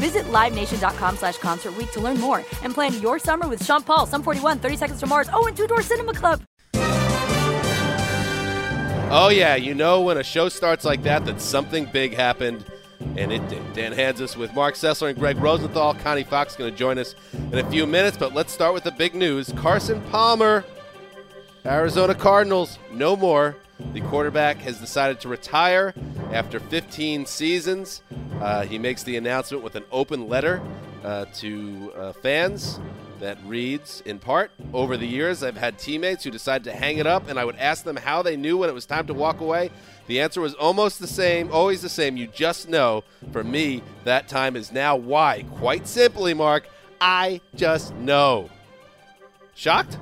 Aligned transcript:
Visit 0.00 0.24
LiveNation.com 0.32 1.16
slash 1.18 1.36
Concert 1.36 1.74
to 1.92 2.00
learn 2.00 2.18
more 2.18 2.38
and 2.62 2.72
plan 2.72 2.98
your 3.02 3.18
summer 3.18 3.46
with 3.46 3.62
Sean 3.62 3.82
Paul, 3.82 4.06
Sum 4.06 4.22
41, 4.22 4.58
30 4.58 4.76
Seconds 4.76 5.00
to 5.00 5.06
Mars, 5.06 5.28
oh, 5.32 5.46
and 5.46 5.54
Two 5.54 5.66
Door 5.66 5.82
Cinema 5.82 6.14
Club. 6.14 6.42
Oh, 9.12 9.28
yeah, 9.28 9.56
you 9.56 9.74
know 9.74 10.00
when 10.00 10.16
a 10.16 10.22
show 10.22 10.48
starts 10.48 10.86
like 10.86 11.02
that 11.02 11.26
that 11.26 11.40
something 11.40 11.84
big 11.84 12.14
happened, 12.14 12.64
and 13.16 13.30
it 13.30 13.46
did. 13.48 13.60
Dan 13.74 13.92
Hanzus 13.92 14.36
with 14.36 14.54
Mark 14.54 14.74
Sessler 14.74 15.10
and 15.10 15.18
Greg 15.18 15.36
Rosenthal. 15.36 15.94
Connie 15.94 16.24
Fox 16.24 16.52
is 16.52 16.56
going 16.56 16.70
to 16.70 16.76
join 16.78 16.96
us 16.96 17.14
in 17.32 17.58
a 17.58 17.70
few 17.70 17.86
minutes, 17.86 18.16
but 18.16 18.32
let's 18.32 18.52
start 18.52 18.72
with 18.72 18.84
the 18.84 18.92
big 18.92 19.14
news. 19.14 19.52
Carson 19.56 20.00
Palmer, 20.10 20.64
Arizona 21.66 22.14
Cardinals, 22.14 22.78
no 22.90 23.16
more. 23.16 23.56
The 23.92 24.00
quarterback 24.02 24.58
has 24.58 24.78
decided 24.78 25.20
to 25.20 25.28
retire 25.28 25.94
after 26.32 26.60
15 26.60 27.26
seasons. 27.26 28.02
Uh, 28.40 28.62
he 28.62 28.78
makes 28.78 29.02
the 29.02 29.16
announcement 29.16 29.62
with 29.62 29.74
an 29.74 29.84
open 29.90 30.28
letter 30.28 30.62
uh, 31.04 31.24
to 31.34 31.92
uh, 31.96 32.12
fans 32.12 32.78
that 33.20 33.38
reads, 33.44 34.02
in 34.06 34.18
part, 34.18 34.50
over 34.72 34.96
the 34.96 35.06
years, 35.06 35.42
I've 35.42 35.56
had 35.56 35.78
teammates 35.78 36.24
who 36.24 36.30
decided 36.30 36.64
to 36.64 36.72
hang 36.72 36.98
it 36.98 37.06
up, 37.06 37.28
and 37.28 37.38
I 37.38 37.44
would 37.44 37.56
ask 37.56 37.84
them 37.84 37.96
how 37.96 38.22
they 38.22 38.36
knew 38.36 38.56
when 38.56 38.70
it 38.70 38.72
was 38.72 38.86
time 38.86 39.06
to 39.06 39.14
walk 39.14 39.40
away. 39.40 39.70
The 40.06 40.20
answer 40.20 40.40
was 40.40 40.54
almost 40.54 40.98
the 40.98 41.06
same, 41.06 41.52
always 41.52 41.82
the 41.82 41.88
same. 41.88 42.16
You 42.16 42.26
just 42.26 42.68
know. 42.68 43.04
For 43.32 43.44
me, 43.44 43.82
that 44.04 44.26
time 44.26 44.56
is 44.56 44.72
now. 44.72 44.96
Why? 44.96 45.44
Quite 45.56 45.86
simply, 45.86 46.34
Mark, 46.34 46.66
I 47.00 47.40
just 47.54 47.94
know. 47.94 48.50
Shocked? 49.54 49.98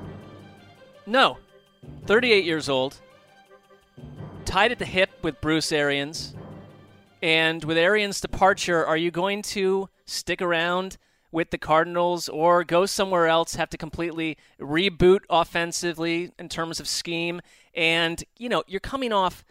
No. 1.06 1.38
38 2.06 2.44
years 2.44 2.68
old. 2.68 3.00
Tied 4.48 4.72
at 4.72 4.78
the 4.78 4.86
hip 4.86 5.10
with 5.20 5.42
Bruce 5.42 5.70
Arians. 5.72 6.34
And 7.20 7.62
with 7.64 7.76
Arians' 7.76 8.18
departure, 8.18 8.82
are 8.82 8.96
you 8.96 9.10
going 9.10 9.42
to 9.42 9.90
stick 10.06 10.40
around 10.40 10.96
with 11.30 11.50
the 11.50 11.58
Cardinals 11.58 12.30
or 12.30 12.64
go 12.64 12.86
somewhere 12.86 13.26
else, 13.26 13.56
have 13.56 13.68
to 13.68 13.76
completely 13.76 14.38
reboot 14.58 15.20
offensively 15.28 16.32
in 16.38 16.48
terms 16.48 16.80
of 16.80 16.88
scheme? 16.88 17.42
And, 17.74 18.24
you 18.38 18.48
know, 18.48 18.64
you're 18.66 18.80
coming 18.80 19.12
off 19.12 19.44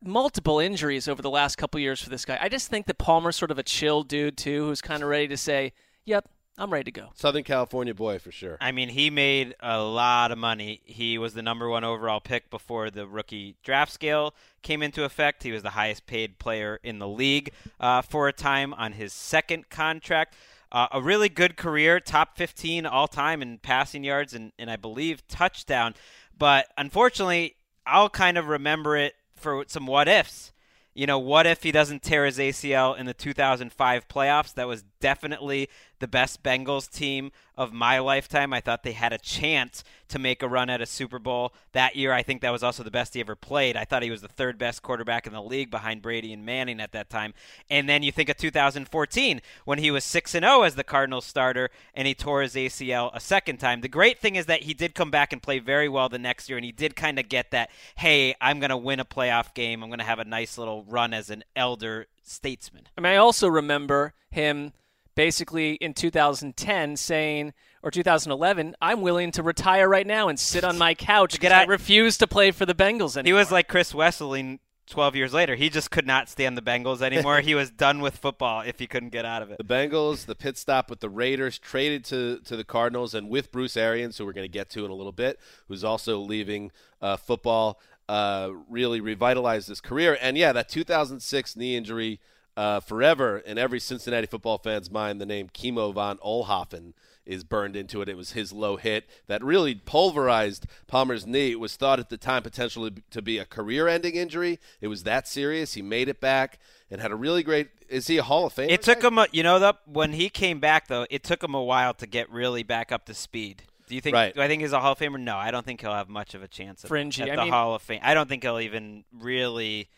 multiple 0.00 0.60
injuries 0.60 1.08
over 1.08 1.20
the 1.20 1.28
last 1.28 1.56
couple 1.56 1.80
years 1.80 2.00
for 2.00 2.10
this 2.10 2.24
guy. 2.24 2.38
I 2.40 2.48
just 2.48 2.68
think 2.68 2.86
that 2.86 2.96
Palmer's 2.96 3.34
sort 3.34 3.50
of 3.50 3.58
a 3.58 3.64
chill 3.64 4.04
dude, 4.04 4.38
too, 4.38 4.66
who's 4.66 4.80
kind 4.80 5.02
of 5.02 5.08
ready 5.08 5.26
to 5.26 5.36
say, 5.36 5.72
yep, 6.04 6.28
I'm 6.60 6.70
ready 6.70 6.92
to 6.92 7.00
go. 7.00 7.08
Southern 7.14 7.42
California 7.42 7.94
boy 7.94 8.18
for 8.18 8.30
sure. 8.30 8.58
I 8.60 8.70
mean, 8.70 8.90
he 8.90 9.08
made 9.08 9.54
a 9.60 9.80
lot 9.82 10.30
of 10.30 10.36
money. 10.36 10.82
He 10.84 11.16
was 11.16 11.32
the 11.32 11.40
number 11.40 11.70
one 11.70 11.84
overall 11.84 12.20
pick 12.20 12.50
before 12.50 12.90
the 12.90 13.06
rookie 13.06 13.56
draft 13.64 13.90
scale 13.90 14.34
came 14.60 14.82
into 14.82 15.04
effect. 15.04 15.42
He 15.42 15.52
was 15.52 15.62
the 15.62 15.70
highest 15.70 16.04
paid 16.04 16.38
player 16.38 16.78
in 16.82 16.98
the 16.98 17.08
league 17.08 17.52
uh, 17.80 18.02
for 18.02 18.28
a 18.28 18.32
time 18.34 18.74
on 18.74 18.92
his 18.92 19.14
second 19.14 19.70
contract. 19.70 20.34
Uh, 20.70 20.88
a 20.92 21.00
really 21.00 21.30
good 21.30 21.56
career, 21.56 21.98
top 21.98 22.36
15 22.36 22.84
all 22.84 23.08
time 23.08 23.40
in 23.40 23.56
passing 23.56 24.04
yards 24.04 24.34
and, 24.34 24.52
and 24.58 24.70
I 24.70 24.76
believe 24.76 25.26
touchdown. 25.28 25.94
But 26.36 26.66
unfortunately, 26.76 27.56
I'll 27.86 28.10
kind 28.10 28.36
of 28.36 28.48
remember 28.48 28.98
it 28.98 29.14
for 29.34 29.64
some 29.66 29.86
what 29.86 30.08
ifs. 30.08 30.52
You 30.92 31.06
know, 31.06 31.18
what 31.18 31.46
if 31.46 31.62
he 31.62 31.72
doesn't 31.72 32.02
tear 32.02 32.26
his 32.26 32.38
ACL 32.38 32.98
in 32.98 33.06
the 33.06 33.14
2005 33.14 34.08
playoffs? 34.08 34.52
That 34.54 34.68
was 34.68 34.84
definitely 35.00 35.68
the 36.00 36.08
best 36.08 36.42
Bengals 36.42 36.90
team 36.90 37.30
of 37.56 37.72
my 37.72 37.98
lifetime. 37.98 38.52
I 38.52 38.60
thought 38.60 38.82
they 38.82 38.92
had 38.92 39.12
a 39.12 39.18
chance 39.18 39.84
to 40.08 40.18
make 40.18 40.42
a 40.42 40.48
run 40.48 40.70
at 40.70 40.80
a 40.80 40.86
Super 40.86 41.18
Bowl 41.18 41.52
that 41.72 41.94
year. 41.94 42.12
I 42.12 42.22
think 42.22 42.40
that 42.40 42.50
was 42.50 42.62
also 42.62 42.82
the 42.82 42.90
best 42.90 43.14
he 43.14 43.20
ever 43.20 43.36
played. 43.36 43.76
I 43.76 43.84
thought 43.84 44.02
he 44.02 44.10
was 44.10 44.22
the 44.22 44.28
third 44.28 44.58
best 44.58 44.82
quarterback 44.82 45.26
in 45.26 45.32
the 45.32 45.42
league 45.42 45.70
behind 45.70 46.02
Brady 46.02 46.32
and 46.32 46.44
Manning 46.44 46.80
at 46.80 46.92
that 46.92 47.10
time. 47.10 47.34
And 47.68 47.88
then 47.88 48.02
you 48.02 48.10
think 48.10 48.28
of 48.30 48.38
2014 48.38 49.40
when 49.66 49.78
he 49.78 49.90
was 49.90 50.04
6 50.04 50.34
and 50.34 50.44
0 50.44 50.62
as 50.62 50.74
the 50.74 50.84
Cardinals 50.84 51.26
starter 51.26 51.70
and 51.94 52.08
he 52.08 52.14
tore 52.14 52.42
his 52.42 52.54
ACL 52.54 53.10
a 53.14 53.20
second 53.20 53.58
time. 53.58 53.82
The 53.82 53.88
great 53.88 54.18
thing 54.18 54.36
is 54.36 54.46
that 54.46 54.62
he 54.62 54.74
did 54.74 54.94
come 54.94 55.10
back 55.10 55.32
and 55.32 55.42
play 55.42 55.58
very 55.58 55.88
well 55.88 56.08
the 56.08 56.18
next 56.18 56.48
year 56.48 56.56
and 56.56 56.64
he 56.64 56.72
did 56.72 56.96
kind 56.96 57.18
of 57.18 57.28
get 57.28 57.50
that, 57.50 57.70
"Hey, 57.96 58.34
I'm 58.40 58.58
going 58.58 58.70
to 58.70 58.76
win 58.76 59.00
a 59.00 59.04
playoff 59.04 59.54
game. 59.54 59.82
I'm 59.82 59.90
going 59.90 59.98
to 59.98 60.04
have 60.04 60.18
a 60.18 60.24
nice 60.24 60.56
little 60.56 60.84
run 60.84 61.12
as 61.12 61.28
an 61.28 61.44
elder 61.54 62.06
statesman." 62.22 62.88
I 62.96 63.02
mean, 63.02 63.12
I 63.12 63.16
also 63.16 63.48
remember 63.48 64.14
him 64.30 64.72
basically 65.20 65.74
in 65.74 65.92
2010 65.92 66.96
saying 66.96 67.52
or 67.82 67.90
2011 67.90 68.74
i'm 68.80 69.02
willing 69.02 69.30
to 69.30 69.42
retire 69.42 69.86
right 69.86 70.06
now 70.06 70.28
and 70.28 70.40
sit 70.40 70.64
on 70.64 70.78
my 70.78 70.94
couch 70.94 71.38
Get 71.38 71.52
i 71.52 71.64
refuse 71.64 72.16
to 72.18 72.26
play 72.26 72.52
for 72.52 72.64
the 72.64 72.74
bengals 72.74 73.18
anymore. 73.18 73.26
He 73.26 73.32
was 73.38 73.52
like 73.52 73.68
Chris 73.68 73.92
Wesseling 73.92 74.60
12 74.86 75.16
years 75.16 75.34
later. 75.34 75.56
He 75.56 75.68
just 75.68 75.90
could 75.90 76.06
not 76.06 76.28
stand 76.28 76.56
the 76.56 76.62
Bengals 76.62 77.00
anymore. 77.00 77.40
he 77.42 77.54
was 77.54 77.70
done 77.70 78.00
with 78.00 78.16
football 78.16 78.62
if 78.62 78.78
he 78.78 78.86
couldn't 78.86 79.10
get 79.10 79.24
out 79.24 79.40
of 79.40 79.50
it. 79.50 79.58
The 79.58 79.64
Bengals, 79.64 80.26
the 80.26 80.34
pit 80.34 80.58
stop 80.58 80.90
with 80.90 81.00
the 81.00 81.08
Raiders, 81.08 81.58
traded 81.58 82.04
to, 82.06 82.40
to 82.40 82.56
the 82.56 82.64
Cardinals, 82.64 83.14
and 83.14 83.30
with 83.30 83.52
Bruce 83.52 83.76
Arians, 83.76 84.18
who 84.18 84.26
we're 84.26 84.32
going 84.32 84.50
to 84.50 84.52
get 84.52 84.68
to 84.70 84.84
in 84.84 84.90
a 84.90 84.94
little 84.94 85.12
bit, 85.12 85.38
who's 85.68 85.84
also 85.84 86.18
leaving 86.18 86.72
uh, 87.00 87.16
football, 87.16 87.80
uh, 88.08 88.50
really 88.68 89.00
revitalized 89.00 89.68
his 89.68 89.80
career. 89.80 90.18
And 90.20 90.36
yeah, 90.36 90.52
that 90.52 90.68
2006 90.68 91.56
knee 91.56 91.76
injury, 91.76 92.20
uh, 92.56 92.80
forever 92.80 93.38
in 93.38 93.58
every 93.58 93.80
Cincinnati 93.80 94.26
football 94.26 94.58
fan's 94.58 94.90
mind, 94.90 95.20
the 95.20 95.26
name 95.26 95.48
Kimo 95.52 95.92
von 95.92 96.18
Oelhoffen 96.18 96.92
is 97.26 97.44
burned 97.44 97.76
into 97.76 98.02
it. 98.02 98.08
It 98.08 98.16
was 98.16 98.32
his 98.32 98.52
low 98.52 98.76
hit 98.76 99.08
that 99.28 99.42
really 99.44 99.74
pulverized 99.74 100.66
Palmer's 100.88 101.26
knee. 101.26 101.52
It 101.52 101.60
was 101.60 101.76
thought 101.76 102.00
at 102.00 102.08
the 102.08 102.16
time 102.16 102.42
potentially 102.42 102.92
to 103.10 103.22
be 103.22 103.38
a 103.38 103.44
career-ending 103.44 104.14
injury. 104.16 104.58
It 104.80 104.88
was 104.88 105.04
that 105.04 105.28
serious. 105.28 105.74
He 105.74 105.82
made 105.82 106.08
it 106.08 106.20
back 106.20 106.58
and 106.90 107.00
had 107.00 107.12
a 107.12 107.14
really 107.14 107.42
great. 107.42 107.68
Is 107.88 108.08
he 108.08 108.16
a 108.18 108.22
Hall 108.22 108.46
of 108.46 108.52
Fame? 108.52 108.70
It 108.70 108.82
took 108.82 109.02
him, 109.04 109.18
a, 109.18 109.26
you 109.30 109.42
know, 109.42 109.58
the, 109.58 109.74
when 109.86 110.12
he 110.12 110.28
came 110.28 110.58
back 110.60 110.88
though, 110.88 111.06
it 111.10 111.22
took 111.22 111.42
him 111.44 111.54
a 111.54 111.62
while 111.62 111.94
to 111.94 112.06
get 112.06 112.30
really 112.30 112.62
back 112.62 112.90
up 112.90 113.04
to 113.06 113.14
speed. 113.14 113.62
Do 113.86 113.94
you 113.94 114.00
think? 114.00 114.14
Right. 114.14 114.34
Do 114.34 114.40
I 114.40 114.48
think 114.48 114.62
he's 114.62 114.72
a 114.72 114.80
Hall 114.80 114.92
of 114.92 114.98
Famer? 114.98 115.20
No, 115.20 115.36
I 115.36 115.50
don't 115.50 115.64
think 115.66 115.80
he'll 115.80 115.92
have 115.92 116.08
much 116.08 116.34
of 116.34 116.42
a 116.42 116.48
chance. 116.48 116.84
At, 116.84 116.88
Fringy. 116.88 117.22
at 117.22 117.30
I 117.30 117.36
the 117.36 117.42
mean- 117.42 117.52
Hall 117.52 117.74
of 117.74 117.82
Fame. 117.82 118.00
I 118.02 118.14
don't 118.14 118.28
think 118.28 118.42
he'll 118.42 118.60
even 118.60 119.04
really 119.12 119.88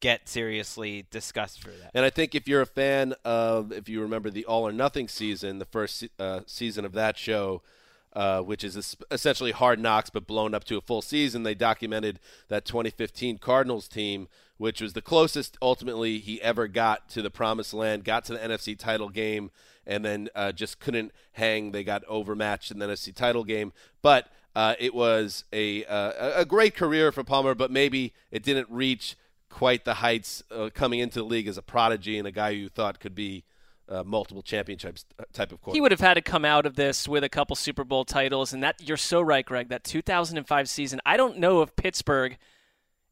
get 0.00 0.28
seriously 0.28 1.06
discussed 1.10 1.62
for 1.62 1.70
that. 1.70 1.90
And 1.94 2.04
I 2.04 2.10
think 2.10 2.34
if 2.34 2.46
you're 2.46 2.62
a 2.62 2.66
fan 2.66 3.14
of, 3.24 3.72
if 3.72 3.88
you 3.88 4.00
remember 4.00 4.30
the 4.30 4.44
All 4.44 4.66
or 4.66 4.72
Nothing 4.72 5.08
season, 5.08 5.58
the 5.58 5.64
first 5.64 6.06
uh, 6.18 6.40
season 6.46 6.84
of 6.84 6.92
that 6.92 7.16
show, 7.16 7.62
uh, 8.12 8.40
which 8.40 8.64
is 8.64 8.96
essentially 9.10 9.52
Hard 9.52 9.78
Knocks 9.78 10.10
but 10.10 10.26
blown 10.26 10.54
up 10.54 10.64
to 10.64 10.76
a 10.76 10.80
full 10.80 11.02
season, 11.02 11.42
they 11.42 11.54
documented 11.54 12.18
that 12.48 12.64
2015 12.64 13.38
Cardinals 13.38 13.88
team, 13.88 14.28
which 14.58 14.80
was 14.80 14.94
the 14.94 15.02
closest 15.02 15.58
ultimately 15.60 16.18
he 16.18 16.40
ever 16.40 16.66
got 16.66 17.08
to 17.10 17.22
the 17.22 17.30
promised 17.30 17.74
land, 17.74 18.04
got 18.04 18.24
to 18.26 18.32
the 18.32 18.38
NFC 18.38 18.78
title 18.78 19.08
game, 19.08 19.50
and 19.86 20.04
then 20.04 20.28
uh, 20.34 20.52
just 20.52 20.80
couldn't 20.80 21.12
hang. 21.32 21.72
They 21.72 21.84
got 21.84 22.04
overmatched 22.08 22.70
in 22.70 22.78
the 22.78 22.86
NFC 22.86 23.14
title 23.14 23.44
game. 23.44 23.72
But 24.02 24.28
uh, 24.54 24.74
it 24.78 24.94
was 24.94 25.44
a 25.52 25.84
uh, 25.84 26.40
a 26.40 26.44
great 26.46 26.74
career 26.74 27.12
for 27.12 27.22
Palmer, 27.22 27.54
but 27.54 27.70
maybe 27.70 28.14
it 28.30 28.42
didn't 28.42 28.68
reach 28.70 29.16
quite 29.48 29.84
the 29.84 29.94
heights 29.94 30.42
uh, 30.50 30.70
coming 30.74 31.00
into 31.00 31.20
the 31.20 31.24
league 31.24 31.48
as 31.48 31.56
a 31.58 31.62
prodigy 31.62 32.18
and 32.18 32.26
a 32.26 32.32
guy 32.32 32.50
you 32.50 32.68
thought 32.68 33.00
could 33.00 33.14
be 33.14 33.44
uh, 33.88 34.02
multiple 34.02 34.42
championships 34.42 35.04
type 35.32 35.52
of 35.52 35.60
quarterback. 35.60 35.74
He 35.76 35.80
would 35.80 35.92
have 35.92 36.00
had 36.00 36.14
to 36.14 36.20
come 36.20 36.44
out 36.44 36.66
of 36.66 36.74
this 36.74 37.06
with 37.08 37.22
a 37.22 37.28
couple 37.28 37.54
Super 37.56 37.84
Bowl 37.84 38.04
titles, 38.04 38.52
and 38.52 38.62
that 38.62 38.76
you're 38.86 38.96
so 38.96 39.20
right, 39.20 39.46
Greg. 39.46 39.68
That 39.68 39.84
2005 39.84 40.68
season, 40.68 41.00
I 41.06 41.16
don't 41.16 41.38
know 41.38 41.62
if 41.62 41.74
Pittsburgh 41.76 42.36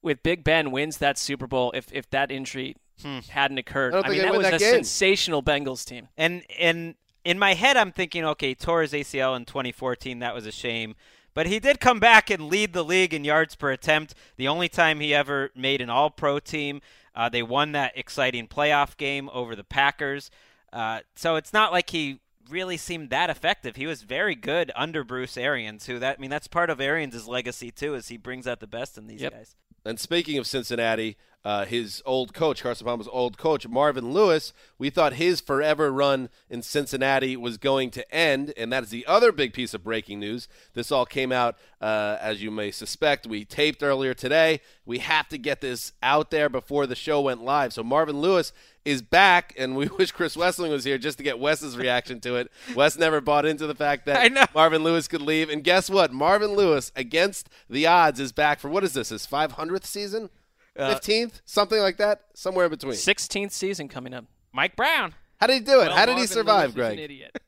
with 0.03 0.23
Big 0.23 0.43
Ben 0.45 0.71
wins 0.73 0.99
that 0.99 1.17
Super 1.17 1.47
Bowl 1.47 1.71
if 1.75 1.93
if 1.93 2.11
that 2.11 2.31
injury 2.31 2.77
Hmm. 3.03 3.19
hadn't 3.31 3.59
occurred. 3.59 3.93
I 3.95 4.03
don't 4.03 4.11
mean, 4.13 4.23
that 4.23 4.33
was 4.35 4.43
that 4.47 4.55
a 4.55 4.59
game. 4.59 4.75
sensational 4.75 5.43
Bengals 5.43 5.85
team. 5.85 6.09
And 6.17 6.45
and 6.59 6.95
in 7.25 7.39
my 7.39 7.55
head, 7.55 7.77
I'm 7.77 7.91
thinking, 7.91 8.25
okay, 8.25 8.55
tore 8.55 8.83
his 8.83 8.93
ACL 8.93 9.35
in 9.37 9.45
2014. 9.47 10.19
That 10.21 10.35
was 10.35 10.47
a 10.47 10.53
shame. 10.53 10.95
But 11.35 11.47
he 11.47 11.59
did 11.59 11.81
come 11.81 11.99
back 12.01 12.31
and 12.31 12.49
lead 12.49 12.73
the 12.73 12.85
league 12.85 13.13
in 13.13 13.25
yards 13.25 13.57
per 13.57 13.71
attempt. 13.73 14.15
The 14.37 14.49
only 14.49 14.69
time 14.69 15.01
he 15.01 15.13
ever 15.13 15.51
made 15.55 15.81
an 15.81 15.91
All-Pro 15.91 16.39
team. 16.39 16.81
Uh, 17.15 17.29
they 17.29 17.43
won 17.43 17.73
that 17.73 17.93
exciting 17.97 18.47
playoff 18.49 18.97
game 18.97 19.29
over 19.33 19.55
the 19.55 19.65
Packers. 19.65 20.31
Uh, 20.73 21.01
so 21.15 21.37
it's 21.37 21.53
not 21.53 21.71
like 21.73 21.91
he 21.91 22.21
really 22.49 22.77
seemed 22.77 23.11
that 23.11 23.31
effective. 23.31 23.77
He 23.77 23.87
was 23.87 24.03
very 24.03 24.35
good 24.35 24.71
under 24.77 25.03
Bruce 25.05 25.37
Arians, 25.37 25.87
who 25.87 25.99
that 26.01 26.19
I 26.19 26.21
mean 26.21 26.31
that's 26.31 26.49
part 26.49 26.71
of 26.71 26.81
Arians' 26.81 27.27
legacy 27.29 27.71
too, 27.71 27.95
is 27.95 28.09
he 28.09 28.17
brings 28.17 28.47
out 28.47 28.61
the 28.61 28.67
best 28.67 28.99
in 28.99 29.07
these 29.07 29.23
Yep. 29.23 29.33
guys. 29.33 29.57
And 29.85 30.01
speaking 30.01 30.39
of 30.39 30.47
Cincinnati, 30.47 31.17
uh, 31.45 31.67
his 31.67 32.03
old 32.07 32.33
coach, 32.33 32.63
Carson 32.63 32.87
Palmer's 32.87 33.09
old 33.09 33.37
coach, 33.37 33.69
Marvin 33.69 34.13
Lewis, 34.13 34.55
we 34.79 34.89
thought 34.89 35.15
his 35.15 35.43
forever 35.43 35.93
run 35.93 36.31
in 36.49 36.63
Cincinnati 36.63 37.37
was 37.37 37.59
going 37.59 37.91
to 37.91 38.15
end, 38.15 38.55
and 38.57 38.73
that 38.73 38.83
is 38.83 38.89
the 38.89 39.05
other 39.05 39.31
big 39.31 39.53
piece 39.53 39.75
of 39.75 39.85
breaking 39.85 40.21
news. 40.21 40.49
This 40.73 40.91
all 40.91 41.05
came 41.05 41.33
out, 41.33 41.57
uh, 41.83 42.17
as 42.19 42.43
you 42.43 42.51
may 42.51 42.71
suspect. 42.71 43.27
We 43.27 43.45
taped 43.45 43.83
earlier 43.83 44.15
today. 44.15 44.63
We 44.87 45.01
have 45.01 45.29
to 45.29 45.37
get 45.37 45.61
this 45.61 45.93
out 46.03 46.31
there 46.31 46.49
before 46.49 46.87
the 46.87 46.97
show 46.97 47.21
went 47.21 47.45
live. 47.45 47.75
So 47.75 47.83
Marvin 47.83 48.23
Lewis 48.23 48.55
is 48.85 49.03
back, 49.03 49.55
and 49.57 49.77
we 49.77 49.87
wish 49.99 50.13
Chris 50.13 50.37
Wesseling 50.37 50.71
was 50.71 50.85
here 50.85 50.99
just 50.99 51.19
to 51.19 51.25
get 51.25 51.39
Wes's 51.39 51.77
reaction 51.77 52.21
to 52.21 52.37
it. 52.37 52.51
Wes 52.75 52.97
never 52.99 53.21
bought 53.21 53.47
into 53.47 53.67
the 53.67 53.75
fact 53.75 54.07
that 54.07 54.17
I 54.21 54.29
know. 54.29 54.45
Marvin 54.55 54.83
Lewis 54.85 55.09
could 55.09 55.23
leave, 55.23 55.49
and 55.49 55.65
guess 55.65 55.89
what? 55.89 56.13
Marvin 56.13 56.53
Lewis, 56.53 56.93
against 56.97 57.49
the 57.69 57.87
odds, 57.87 58.21
is 58.21 58.33
back 58.33 58.61
for 58.61 58.69
what 58.69 58.85
is 58.85 58.93
this? 58.95 59.09
His 59.09 59.27
500th 59.27 59.85
season? 59.87 60.31
Uh, 60.77 60.93
Fifteenth, 60.95 61.41
something 61.45 61.79
like 61.79 61.99
that, 61.99 62.23
somewhere 62.35 62.65
in 62.65 62.71
between. 62.71 62.95
16th 62.95 63.53
season 63.53 63.89
coming 63.89 64.13
up. 64.13 64.25
Mike 64.53 64.75
Brown. 64.75 65.15
How 65.41 65.47
did 65.47 65.55
he 65.55 65.61
do 65.61 65.81
it? 65.81 65.87
Well, 65.87 65.97
How 65.97 66.07
did 66.07 66.19
he 66.19 66.27
survive, 66.27 66.75
Greg? 66.75 66.95
An 66.95 66.99
idiot. 66.99 67.39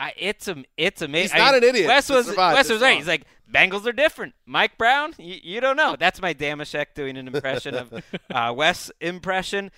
I, 0.00 0.12
it's 0.18 0.48
a, 0.48 0.64
it's 0.76 1.00
amazing. 1.02 1.36
He's 1.36 1.44
not 1.44 1.54
an 1.54 1.62
idiot 1.62 1.86
Wes 1.86 2.10
was 2.10 2.36
Wes 2.36 2.68
was 2.68 2.82
right. 2.82 2.96
He's 2.96 3.06
like 3.06 3.22
Bengals 3.52 3.86
are 3.86 3.92
different. 3.92 4.34
Mike 4.46 4.76
Brown, 4.76 5.14
you, 5.18 5.36
you 5.42 5.60
don't 5.60 5.76
know. 5.76 5.94
That's 5.96 6.20
my 6.20 6.34
Damashek 6.34 6.86
doing 6.96 7.16
an 7.16 7.28
impression 7.28 7.76
of 7.76 7.92
uh, 8.30 8.52
Wes 8.56 8.90
impression. 9.00 9.70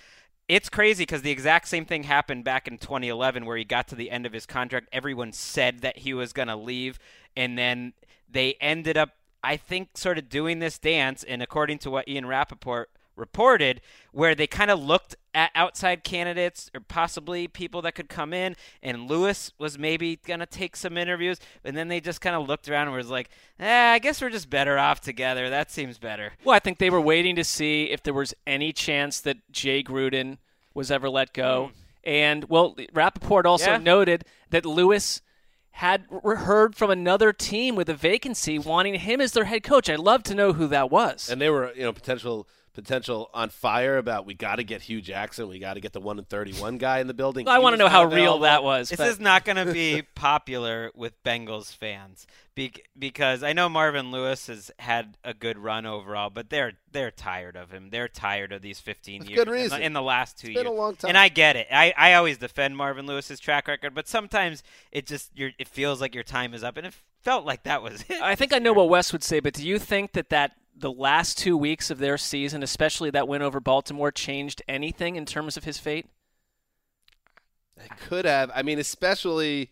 It's 0.47 0.69
crazy 0.69 1.03
because 1.03 1.23
the 1.23 1.31
exact 1.31 1.67
same 1.67 1.85
thing 1.85 2.03
happened 2.03 2.43
back 2.43 2.67
in 2.67 2.77
2011 2.77 3.45
where 3.45 3.57
he 3.57 3.63
got 3.63 3.87
to 3.87 3.95
the 3.95 4.11
end 4.11 4.27
of 4.27 4.33
his 4.33 4.45
contract. 4.45 4.87
Everyone 4.91 5.31
said 5.31 5.79
that 5.79 5.99
he 5.99 6.13
was 6.13 6.33
going 6.33 6.49
to 6.49 6.55
leave, 6.55 6.99
and 7.35 7.57
then 7.57 7.93
they 8.29 8.55
ended 8.61 8.95
up, 8.95 9.15
I 9.43 9.57
think, 9.57 9.97
sort 9.97 10.19
of 10.19 10.29
doing 10.29 10.59
this 10.59 10.77
dance. 10.77 11.23
And 11.23 11.41
according 11.41 11.79
to 11.79 11.89
what 11.89 12.07
Ian 12.07 12.27
Rapoport 12.27 12.91
reported, 13.15 13.81
where 14.11 14.35
they 14.35 14.47
kind 14.47 14.69
of 14.71 14.79
looked 14.83 15.15
at 15.33 15.51
outside 15.55 16.03
candidates 16.03 16.69
or 16.73 16.79
possibly 16.79 17.47
people 17.47 17.81
that 17.81 17.93
could 17.93 18.09
come 18.09 18.33
in, 18.33 18.55
and 18.81 19.09
Lewis 19.09 19.51
was 19.57 19.77
maybe 19.77 20.15
going 20.17 20.39
to 20.39 20.45
take 20.45 20.75
some 20.75 20.97
interviews, 20.97 21.39
and 21.63 21.75
then 21.75 21.87
they 21.87 21.99
just 21.99 22.21
kind 22.21 22.35
of 22.35 22.47
looked 22.47 22.69
around 22.69 22.87
and 22.87 22.95
was 22.95 23.09
like, 23.09 23.29
eh, 23.59 23.91
I 23.91 23.99
guess 23.99 24.21
we're 24.21 24.29
just 24.29 24.49
better 24.49 24.77
off 24.77 25.01
together. 25.01 25.49
That 25.49 25.71
seems 25.71 25.97
better. 25.97 26.33
Well, 26.43 26.55
I 26.55 26.59
think 26.59 26.77
they 26.77 26.89
were 26.89 27.01
waiting 27.01 27.35
to 27.35 27.43
see 27.43 27.85
if 27.85 28.03
there 28.03 28.13
was 28.13 28.33
any 28.47 28.71
chance 28.73 29.19
that 29.21 29.37
Jay 29.51 29.83
Gruden 29.83 30.37
was 30.73 30.91
ever 30.91 31.09
let 31.09 31.33
go. 31.33 31.71
And, 32.03 32.45
well, 32.49 32.75
Rapoport 32.93 33.45
also 33.45 33.71
Yeah. 33.71 33.77
noted 33.77 34.25
that 34.51 34.65
Lewis 34.65 35.21
had 35.71 36.05
r- 36.23 36.35
heard 36.37 36.75
from 36.75 36.89
another 36.89 37.33
team 37.33 37.75
with 37.75 37.89
a 37.89 37.93
vacancy 37.93 38.57
wanting 38.57 38.95
him 38.95 39.19
as 39.19 39.33
their 39.33 39.43
head 39.45 39.63
coach. 39.63 39.89
I'd 39.89 39.99
love 39.99 40.23
to 40.23 40.35
know 40.35 40.53
who 40.53 40.67
that 40.67 40.89
was. 40.89 41.29
And 41.29 41.41
they 41.41 41.49
were, 41.49 41.73
you 41.73 41.81
know, 41.83 41.91
potential 41.91 42.47
potential 42.75 43.29
on 43.33 43.49
fire 43.49 43.97
about 43.97 44.25
we 44.25 44.33
got 44.33 44.57
to 44.57 44.63
get 44.63 44.83
Hue 44.83 45.01
Jackson, 45.01 45.47
we 45.47 45.57
got 45.59 45.73
to 45.75 45.79
get 45.81 45.93
the 45.93 45.99
one 46.01 46.17
and 46.19 46.27
thirty-one 46.29 46.77
guy 46.77 46.99
in 46.99 47.07
the 47.07 47.13
building. 47.13 47.47
I 47.47 47.59
want 47.59 47.73
to 47.73 47.77
know 47.77 47.87
how 47.87 48.03
not 48.03 48.13
real 48.13 48.17
available. 48.35 48.39
that 48.41 48.63
was. 48.63 48.89
This 48.89 48.97
but- 48.97 49.07
is 49.07 49.19
not 49.19 49.45
going 49.45 49.65
to 49.65 49.71
be 49.73 50.03
popular 50.15 50.91
with 50.93 51.21
Bengals 51.23 51.75
fans 51.75 52.27
be- 52.53 52.73
because 52.97 53.41
I 53.43 53.53
know 53.53 53.67
Marvin 53.69 54.11
Lewis 54.11 54.47
has 54.47 54.71
had 54.79 55.17
a 55.23 55.33
good 55.33 55.57
run 55.57 55.85
overall, 55.85 56.29
but 56.29 56.49
they're 56.49 56.73
they're 56.91 57.11
tired 57.11 57.55
of 57.55 57.71
him. 57.71 57.89
They're 57.89 58.07
tired 58.07 58.51
of 58.51 58.61
these 58.61 58.79
15 58.79 59.19
With 59.21 59.29
years 59.29 59.37
good 59.37 59.47
in 59.47 59.69
the- 59.69 59.81
In, 59.87 59.93
the, 59.93 60.01
last 60.01 60.37
two 60.37 60.47
It's 60.47 60.55
been 60.55 60.65
years. 60.65 60.77
a 60.77 60.79
long 60.81 60.95
time. 60.95 61.09
And 61.09 61.17
I 61.17 61.29
get 61.29 61.55
it. 61.55 61.67
I, 61.71 61.93
I 61.97 62.13
always 62.13 62.37
defend 62.37 62.77
Marvin 62.77 63.05
Lewis's 63.07 63.39
track 63.39 63.67
record, 63.67 63.93
but 63.95 64.07
sometimes 64.07 64.63
it 64.91 65.05
just 65.07 65.31
you're, 65.35 65.51
it 65.59 65.67
feels 65.67 65.99
like 66.01 66.13
your 66.13 66.23
time 66.23 66.53
is 66.53 66.63
up, 66.63 66.77
and 66.77 66.87
it 66.87 66.93
felt 67.25 67.45
like 67.45 67.63
that 67.63 67.83
was 67.83 68.03
it. 68.07 68.21
I 68.21 68.35
think 68.35 68.53
I 68.53 68.59
know 68.59 68.71
what 68.73 68.87
Wes 68.87 69.11
would 69.11 69.23
say, 69.23 69.39
but 69.41 69.53
do 69.53 69.67
you 69.67 69.77
think 69.79 70.13
that 70.13 70.29
that 70.29 70.51
the 70.77 70.91
last 70.91 71.37
two 71.37 71.57
weeks 71.57 71.89
of 71.89 71.97
their 71.99 72.17
season, 72.17 72.63
especially 72.63 73.09
that 73.09 73.27
win 73.27 73.41
over 73.41 73.59
Baltimore, 73.59 74.11
changed 74.11 74.61
anything 74.67 75.15
in 75.15 75.25
terms 75.25 75.57
of 75.57 75.63
his 75.65 75.77
fate? 75.77 76.05
It 77.77 77.91
could 78.07 78.25
have. 78.25 78.51
I 78.55 78.61
mean, 78.61 78.79
especially 78.79 79.71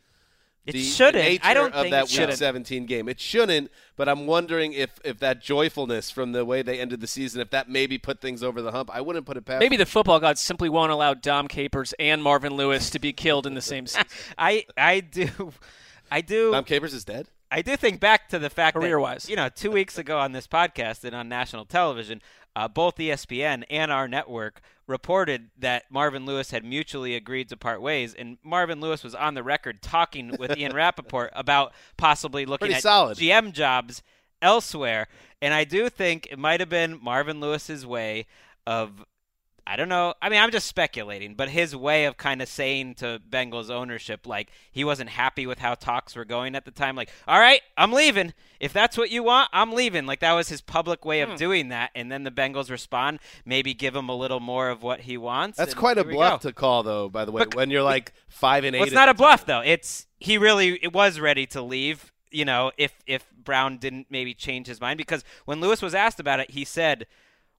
It 0.66 0.74
the 0.74 0.84
shouldn't. 0.84 1.24
nature 1.24 1.42
I 1.46 1.54
don't 1.54 1.74
of 1.74 1.82
think 1.84 1.92
that 1.92 2.04
Week 2.06 2.12
shouldn't. 2.12 2.38
17 2.38 2.86
game. 2.86 3.08
It 3.08 3.20
shouldn't, 3.20 3.72
but 3.96 4.10
I'm 4.10 4.26
wondering 4.28 4.74
if 4.74 5.00
if 5.06 5.20
that 5.20 5.42
joyfulness 5.42 6.10
from 6.12 6.32
the 6.32 6.44
way 6.46 6.62
they 6.64 6.80
ended 6.80 7.00
the 7.02 7.08
season, 7.08 7.40
if 7.42 7.50
that 7.52 7.70
maybe 7.70 7.98
put 7.98 8.20
things 8.20 8.44
over 8.44 8.62
the 8.62 8.72
hump. 8.72 8.90
I 8.94 9.02
wouldn't 9.02 9.26
put 9.26 9.38
it 9.38 9.46
past. 9.46 9.60
Maybe 9.60 9.78
the 9.78 9.86
football 9.86 10.20
gods 10.20 10.42
simply 10.42 10.70
won't 10.70 10.92
allow 10.92 11.14
Dom 11.14 11.48
Capers 11.48 11.94
and 12.00 12.22
Marvin 12.24 12.56
Lewis 12.56 12.90
to 12.92 13.00
be 13.00 13.14
killed 13.14 13.46
in 13.48 13.54
the 13.54 13.62
same 13.62 13.88
season. 13.88 14.06
I 14.38 14.66
I 14.78 15.00
do 15.00 15.54
I 16.12 16.22
do 16.22 16.52
Dom 16.52 16.64
Capers 16.66 16.94
is 16.94 17.06
dead. 17.06 17.28
I 17.54 17.62
do 17.62 17.78
think 17.78 18.00
back 18.00 18.30
to 18.30 18.40
the 18.40 18.50
fact 18.50 18.76
Career-wise. 18.76 19.24
that 19.24 19.30
you 19.30 19.36
know 19.36 19.48
two 19.48 19.70
weeks 19.70 20.00
ago 20.00 20.18
on 20.18 20.32
this 20.32 20.48
podcast 20.48 21.04
and 21.04 21.16
on 21.16 21.30
national 21.30 21.66
television, 21.66 22.22
uh, 22.56 22.68
both 22.68 22.98
ESPN 22.98 23.64
and 23.70 23.92
our 23.92 24.08
network 24.08 24.60
reported 24.88 25.52
that 25.60 25.84
Marvin 25.92 26.26
Lewis 26.26 26.50
had 26.50 26.66
mutually 26.66 27.16
agreed 27.16 27.50
to 27.50 27.58
part 27.58 27.80
ways, 27.80 28.16
and 28.16 28.40
Marvin 28.44 28.82
Lewis 28.82 29.04
was 29.04 29.14
on 29.14 29.36
the 29.36 29.44
record 29.44 29.84
talking 29.84 30.36
with 30.40 30.58
Ian 30.58 30.74
Rapoport 30.76 31.32
about 31.36 31.74
possibly 31.96 32.46
looking 32.46 32.66
Pretty 32.66 32.76
at 32.76 32.82
solid. 32.82 33.18
GM 33.18 33.54
jobs 33.54 34.02
elsewhere. 34.42 35.08
And 35.42 35.54
I 35.54 35.64
do 35.64 35.90
think 35.90 36.28
it 36.32 36.40
might 36.40 36.60
have 36.60 36.70
been 36.70 37.00
Marvin 37.02 37.40
Lewis's 37.40 37.86
way 37.86 38.26
of 38.66 39.06
I 39.66 39.78
don't 39.78 39.88
know. 39.88 40.14
I 40.22 40.28
mean, 40.28 40.42
I'm 40.42 40.52
just 40.52 40.68
speculating, 40.68 41.36
but 41.36 41.48
his 41.48 41.74
way 41.76 42.04
of 42.06 42.18
kind 42.18 42.42
of 42.42 42.50
saying 42.50 42.96
to 42.96 43.22
Bengals 43.30 43.70
ownership, 43.70 44.28
like 44.28 44.50
he 44.72 44.84
wasn't 44.84 45.10
happy 45.12 45.48
with 45.48 45.60
how 45.60 45.76
talks 45.76 46.16
were 46.18 46.26
going 46.26 46.54
at 46.56 46.66
the 46.66 46.72
time, 46.72 46.96
like, 46.98 47.10
all 47.28 47.40
right, 47.40 47.62
I'm 47.78 47.94
leaving. 47.94 48.34
If 48.60 48.74
that's 48.74 48.98
what 48.98 49.10
you 49.10 49.24
want, 49.24 49.50
I'm 49.54 49.72
leaving. 49.72 50.06
Like 50.06 50.20
that 50.20 50.34
was 50.34 50.50
his 50.50 50.60
public 50.62 51.06
way 51.06 51.22
of 51.22 51.30
Hmm. 51.32 51.36
doing 51.38 51.70
that. 51.70 51.92
And 51.96 52.12
then 52.12 52.24
the 52.24 52.32
Bengals 52.32 52.70
respond, 52.70 53.20
maybe 53.46 53.74
give 53.74 53.96
him 53.96 54.10
a 54.10 54.16
little 54.16 54.42
more 54.42 54.70
of 54.70 54.84
what 54.84 55.02
he 55.02 55.16
wants. 55.18 55.58
That's 55.58 55.74
quite 55.74 55.98
a 55.98 56.04
bluff 56.04 56.42
go. 56.42 56.50
to 56.50 56.54
call, 56.54 56.84
though. 56.84 57.08
By 57.08 57.24
the 57.24 57.32
way, 57.32 57.46
But- 57.46 57.56
when 57.56 57.70
you're 57.70 57.84
like 57.84 58.12
five 58.28 58.66
and 58.66 58.76
eight. 58.76 58.80
Well, 58.80 58.88
it's 58.88 58.94
not 58.96 59.08
a 59.10 59.14
bluff 59.14 59.46
time. 59.46 59.64
though. 59.64 59.70
It's 59.70 60.08
he 60.20 60.38
really 60.38 60.78
it 60.84 60.92
was 60.92 61.20
ready 61.22 61.46
to 61.48 61.62
leave. 61.62 62.12
You 62.32 62.44
know, 62.46 62.72
if 62.78 62.92
if 63.08 63.26
Brown 63.32 63.78
didn't 63.78 64.08
maybe 64.10 64.34
change 64.34 64.68
his 64.68 64.82
mind, 64.82 64.98
because 64.98 65.24
when 65.46 65.62
Lewis 65.62 65.82
was 65.82 65.94
asked 65.96 66.20
about 66.20 66.40
it, 66.40 66.52
he 66.52 66.66
said, 66.66 67.06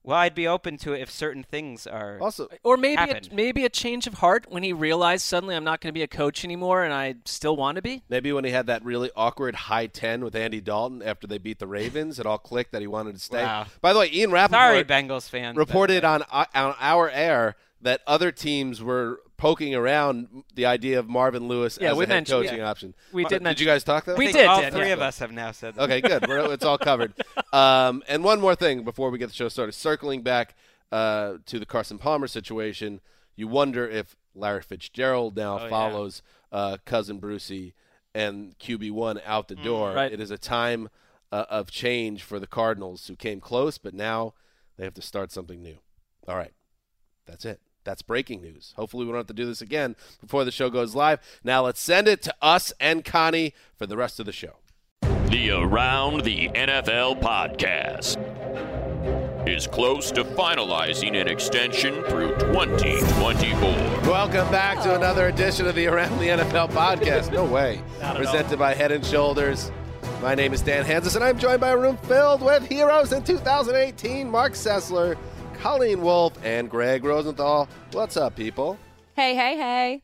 "Well, 0.05 0.17
I'd 0.17 0.35
be 0.35 0.47
open 0.47 0.77
to 0.79 0.93
it 0.93 1.01
if 1.01 1.11
certain 1.11 1.43
things 1.43 1.85
are." 1.87 2.19
Also, 2.21 2.47
Or 2.63 2.77
maybe 2.77 3.01
a, 3.01 3.21
maybe 3.33 3.65
a 3.65 3.69
change 3.69 4.07
of 4.07 4.15
heart 4.15 4.45
when 4.49 4.63
he 4.63 4.71
realized 4.73 5.25
suddenly 5.25 5.55
I'm 5.55 5.63
not 5.63 5.81
going 5.81 5.89
to 5.89 5.93
be 5.97 6.03
a 6.03 6.07
coach 6.07 6.45
anymore 6.45 6.83
and 6.83 6.93
I 6.93 7.15
still 7.25 7.55
want 7.55 7.75
to 7.77 7.81
be. 7.81 8.03
maybe 8.09 8.31
when 8.31 8.43
he 8.45 8.51
had 8.51 8.67
that 8.67 8.83
really 8.85 9.09
awkward 9.15 9.55
high 9.55 9.87
ten 9.87 10.23
with 10.23 10.35
Andy 10.35 10.61
Dalton 10.61 11.01
after 11.01 11.27
they 11.27 11.37
beat 11.37 11.59
the 11.59 11.67
Ravens, 11.67 12.19
it 12.19 12.25
all 12.25 12.37
clicked 12.37 12.71
that 12.71 12.81
he 12.81 12.87
wanted 12.87 13.15
to 13.15 13.19
stay. 13.21 13.43
Wow. 13.43 13.65
By 13.81 13.93
the 13.93 13.99
way, 13.99 14.09
Ian 14.11 14.31
Rapoport 14.31 14.59
Sorry, 14.61 14.83
Bengals 14.83 15.29
fans. 15.29 15.57
reported 15.57 16.03
on 16.03 16.23
uh, 16.31 16.45
on 16.53 16.75
our 16.79 17.09
air 17.09 17.55
that 17.81 18.01
other 18.07 18.31
teams 18.31 18.81
were 18.81 19.19
poking 19.37 19.75
around 19.75 20.43
the 20.55 20.65
idea 20.65 20.97
of 20.97 21.09
Marvin 21.09 21.47
Lewis 21.47 21.77
Yeah, 21.79 21.91
as 21.91 21.97
we 21.97 22.05
a 22.05 22.07
head 22.07 22.25
coaching 22.27 22.57
yeah. 22.59 22.69
option. 22.69 22.95
We 23.11 23.23
Mar- 23.23 23.29
did 23.29 23.35
Did 23.39 23.43
mention- 23.43 23.67
you 23.67 23.71
guys 23.73 23.83
talk 23.83 24.05
though? 24.05 24.15
We 24.15 24.31
did, 24.31 24.45
All 24.45 24.61
Dan, 24.61 24.71
three 24.71 24.87
yeah. 24.87 24.93
of 24.93 25.01
us 25.01 25.19
have 25.19 25.31
now 25.31 25.51
said 25.51 25.75
that. 25.75 25.81
Okay, 25.83 25.99
good. 26.01 26.25
We're, 26.27 26.51
it's 26.53 26.63
all 26.65 26.77
covered. 26.77 27.13
Um, 27.53 28.03
and 28.09 28.21
one 28.21 28.41
more 28.41 28.53
thing 28.55 28.83
before 28.83 29.09
we 29.11 29.17
get 29.17 29.27
the 29.29 29.33
show 29.33 29.47
started. 29.47 29.71
Circling 29.71 30.23
back 30.23 30.55
uh, 30.91 31.35
to 31.45 31.57
the 31.57 31.65
Carson 31.65 31.97
Palmer 31.97 32.27
situation, 32.27 32.99
you 33.37 33.47
wonder 33.47 33.87
if 33.87 34.17
Larry 34.33 34.61
Fitzgerald 34.61 35.37
now 35.37 35.59
Oh, 35.59 35.63
yeah. 35.63 35.69
follows 35.69 36.21
uh, 36.51 36.77
cousin 36.83 37.17
Brucey 37.19 37.73
and 38.13 38.57
QB 38.59 38.91
one 38.91 39.21
out 39.25 39.47
the 39.47 39.55
door. 39.55 39.93
right. 39.93 40.11
It 40.11 40.19
is 40.19 40.31
a 40.31 40.37
time 40.37 40.89
uh, 41.31 41.45
of 41.49 41.71
change 41.71 42.23
for 42.23 42.39
the 42.39 42.47
Cardinals, 42.47 43.07
who 43.07 43.15
came 43.15 43.39
close, 43.39 43.77
but 43.77 43.93
now 43.93 44.33
they 44.75 44.83
have 44.83 44.93
to 44.95 45.01
start 45.01 45.31
something 45.31 45.61
new. 45.61 45.77
All 46.27 46.35
right, 46.35 46.51
that's 47.25 47.45
it. 47.45 47.59
That's 47.83 48.01
breaking 48.01 48.41
news. 48.41 48.73
Hopefully, 48.75 49.05
we 49.05 49.11
don't 49.11 49.19
have 49.19 49.27
to 49.27 49.33
do 49.33 49.45
this 49.45 49.61
again 49.61 49.95
before 50.19 50.43
the 50.43 50.51
show 50.51 50.69
goes 50.69 50.95
live. 50.95 51.19
Now, 51.43 51.65
let's 51.65 51.79
send 51.79 52.07
it 52.07 52.21
to 52.23 52.33
us 52.41 52.73
and 52.79 53.05
Connie 53.05 53.53
for 53.75 53.85
the 53.85 53.95
rest 53.95 54.19
of 54.19 54.25
the 54.25 54.31
show. 54.31 54.55
The 55.29 55.51
Around 55.51 56.23
the 56.23 56.49
NFL 56.49 57.21
podcast 57.21 58.17
is 59.47 59.67
close 59.67 60.11
to 60.11 60.23
finalizing 60.23 61.19
an 61.19 61.27
extension 61.27 62.03
through 62.05 62.35
2024. 62.37 63.59
Welcome 64.09 64.49
back 64.51 64.81
to 64.83 64.93
oh. 64.93 64.95
another 64.95 65.27
edition 65.27 65.67
of 65.67 65.75
the 65.75 65.85
Around 65.85 66.17
the 66.19 66.29
NFL 66.29 66.71
podcast. 66.71 67.31
No 67.31 67.45
way. 67.45 67.81
Not 68.01 68.15
at 68.15 68.17
Presented 68.17 68.57
by 68.57 68.73
Head 68.73 68.91
and 68.91 69.05
Shoulders. 69.05 69.71
My 70.21 70.33
name 70.33 70.53
is 70.53 70.61
Dan 70.61 70.85
Hanzus, 70.85 71.15
and 71.15 71.23
I'm 71.23 71.37
joined 71.37 71.61
by 71.61 71.69
a 71.69 71.77
room 71.77 71.97
filled 71.97 72.41
with 72.41 72.65
heroes 72.67 73.11
in 73.13 73.23
2018 73.23 74.29
Mark 74.29 74.53
Sessler, 74.53 75.17
Colleen 75.65 76.01
Wolf, 76.03 76.37
and 76.45 76.69
Greg 76.69 77.03
Rosenthal. 77.03 77.67
What's 77.91 78.17
up, 78.17 78.35
people? 78.35 78.77
Hey, 79.15 79.33
hey, 79.33 79.57
hey. 79.57 80.03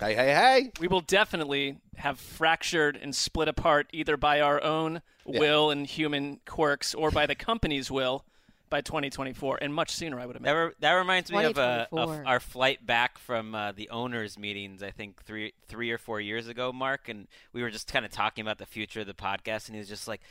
Hey, 0.00 0.14
hey, 0.14 0.32
hey. 0.32 0.72
We 0.80 0.88
will 0.88 1.02
definitely 1.02 1.76
have 1.96 2.18
fractured 2.18 2.96
and 2.96 3.14
split 3.14 3.48
apart 3.48 3.88
either 3.92 4.16
by 4.16 4.40
our 4.40 4.64
own 4.64 5.02
will 5.26 5.70
and 5.70 5.86
human 5.86 6.40
quirks 6.46 6.94
or 6.94 7.10
by 7.10 7.26
the 7.26 7.34
company's 7.34 7.90
will 7.90 8.24
by 8.70 8.80
2024, 8.80 9.58
and 9.60 9.74
much 9.74 9.90
sooner, 9.90 10.18
I 10.18 10.24
would 10.24 10.36
That, 10.36 10.40
imagine. 10.40 10.68
re- 10.68 10.74
that 10.80 10.92
reminds 10.94 11.30
me 11.30 11.44
of, 11.44 11.58
uh, 11.58 11.86
of 11.92 12.08
our 12.24 12.40
flight 12.40 12.86
back 12.86 13.18
from 13.18 13.54
uh, 13.54 13.72
the 13.72 13.90
owners' 13.90 14.38
meetings. 14.38 14.82
I 14.82 14.90
think 14.90 15.22
three 15.22 15.52
three 15.68 15.90
or 15.90 15.98
four 15.98 16.18
years 16.18 16.48
ago, 16.48 16.72
Mark, 16.72 17.10
and 17.10 17.28
we 17.52 17.60
were 17.60 17.70
just 17.70 17.92
kind 17.92 18.06
of 18.06 18.10
talking 18.10 18.40
about 18.40 18.56
the 18.56 18.64
future 18.66 19.02
of 19.02 19.06
the 19.06 19.12
podcast, 19.12 19.66
and 19.66 19.74
he 19.74 19.80
was 19.80 19.88
just 19.88 20.08
like, 20.08 20.22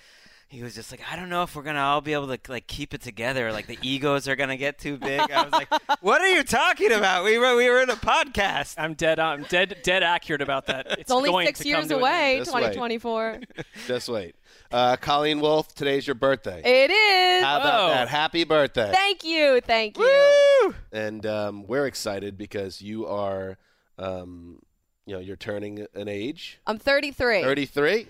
he 0.49 0.63
was 0.63 0.75
just 0.75 0.91
like, 0.91 1.01
I 1.11 1.15
don't 1.17 1.29
know 1.29 1.43
if 1.43 1.55
we're 1.55 1.63
gonna 1.63 1.81
all 1.81 1.99
be 2.01 2.13
able 2.13 2.27
to 2.35 2.39
like 2.49 2.67
keep 2.67 2.93
it 2.93 3.01
together. 3.01 3.51
Like 3.51 3.67
the 3.67 3.77
egos 3.81 4.27
are 4.29 4.35
gonna 4.37 4.55
get 4.57 4.79
too 4.79 4.97
big. 4.97 5.19
I 5.19 5.43
was 5.43 5.51
like, 5.51 5.67
what 6.01 6.21
are 6.21 6.27
you 6.27 6.43
talking 6.43 6.91
about? 6.93 7.25
We 7.25 7.37
were 7.37 7.55
we 7.55 7.69
were 7.69 7.81
in 7.81 7.89
a 7.89 7.95
podcast. 7.95 8.75
I'm 8.77 8.93
dead. 8.93 9.19
I'm 9.19 9.43
dead. 9.43 9.77
Dead 9.83 10.03
accurate 10.03 10.41
about 10.41 10.67
that. 10.67 10.85
It's, 10.91 11.01
It's 11.01 11.11
only 11.11 11.29
going 11.29 11.47
six 11.47 11.59
to 11.59 11.67
years 11.67 11.91
away, 11.91 12.37
end. 12.37 12.45
Just 12.45 12.53
wait. 12.55 12.61
2024. 12.73 13.39
Just 13.87 14.07
wait. 14.09 14.35
Uh, 14.71 14.95
Colleen 14.97 15.39
Wolf, 15.41 15.73
today's 15.75 16.05
your 16.07 16.15
birthday. 16.15 16.61
it 16.63 16.91
is. 16.91 17.43
How 17.43 17.59
about 17.59 17.83
Oh. 17.83 17.87
that? 17.93 18.07
Happy 18.09 18.43
birthday. 18.43 18.91
Thank 18.93 19.23
you. 19.23 19.61
Thank 19.61 19.97
you. 19.97 20.75
and 20.91 21.25
um, 21.25 21.65
we're 21.67 21.85
excited 21.87 22.37
because 22.37 22.81
you 22.81 23.05
are, 23.07 23.57
um, 23.97 24.59
you 25.05 25.13
know, 25.13 25.19
you're 25.19 25.35
turning 25.37 25.85
an 25.93 26.07
age. 26.09 26.59
I'm 26.67 26.77
33. 26.79 27.43
33, 27.43 28.07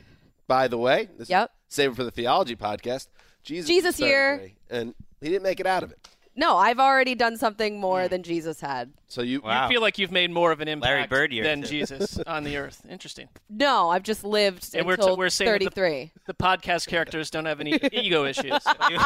by 0.48 0.68
the 0.68 0.78
way. 0.78 1.10
This 1.18 1.30
Yep. 1.30 1.52
Save 1.68 1.92
it 1.92 1.96
for 1.96 2.04
the 2.04 2.12
theology 2.12 2.56
podcast. 2.56 3.08
Jesus, 3.44 3.68
Jesus 3.68 4.00
year. 4.00 4.52
And 4.70 4.94
he 5.22 5.30
didn't 5.30 5.44
make 5.44 5.60
it 5.60 5.68
out 5.68 5.84
of 5.84 5.92
it. 5.92 6.08
No, 6.40 6.56
I've 6.56 6.80
already 6.80 7.16
done 7.16 7.36
something 7.36 7.80
more 7.80 8.08
than 8.08 8.22
Jesus 8.22 8.62
had. 8.62 8.92
So 9.08 9.24
you, 9.24 9.42
Wow. 9.42 9.64
You 9.64 9.74
feel 9.74 9.82
like 9.82 9.98
you've 9.98 10.12
made 10.12 10.30
more 10.30 10.52
of 10.52 10.62
an 10.62 10.68
impact 10.68 11.10
Bird 11.10 11.34
year, 11.34 11.44
than 11.44 11.64
too. 11.64 11.68
Jesus 11.68 12.20
on 12.28 12.44
the 12.44 12.58
earth. 12.58 12.82
Interesting. 12.88 13.28
No, 13.50 13.90
I've 13.90 14.04
just 14.04 14.24
lived 14.24 14.76
And 14.76 14.86
we're 14.86 14.98
t- 14.98 15.02
until 15.02 15.18
we're 15.18 15.30
saying 15.30 15.52
that 15.52 15.60
the- 15.60 15.70
33. 15.72 16.12
The 16.28 16.34
podcast 16.36 16.88
characters 16.88 17.32
don't 17.32 17.46
have 17.46 17.60
any 17.60 17.74
ego 17.92 18.26
issues. 18.26 18.46
you, 18.90 19.00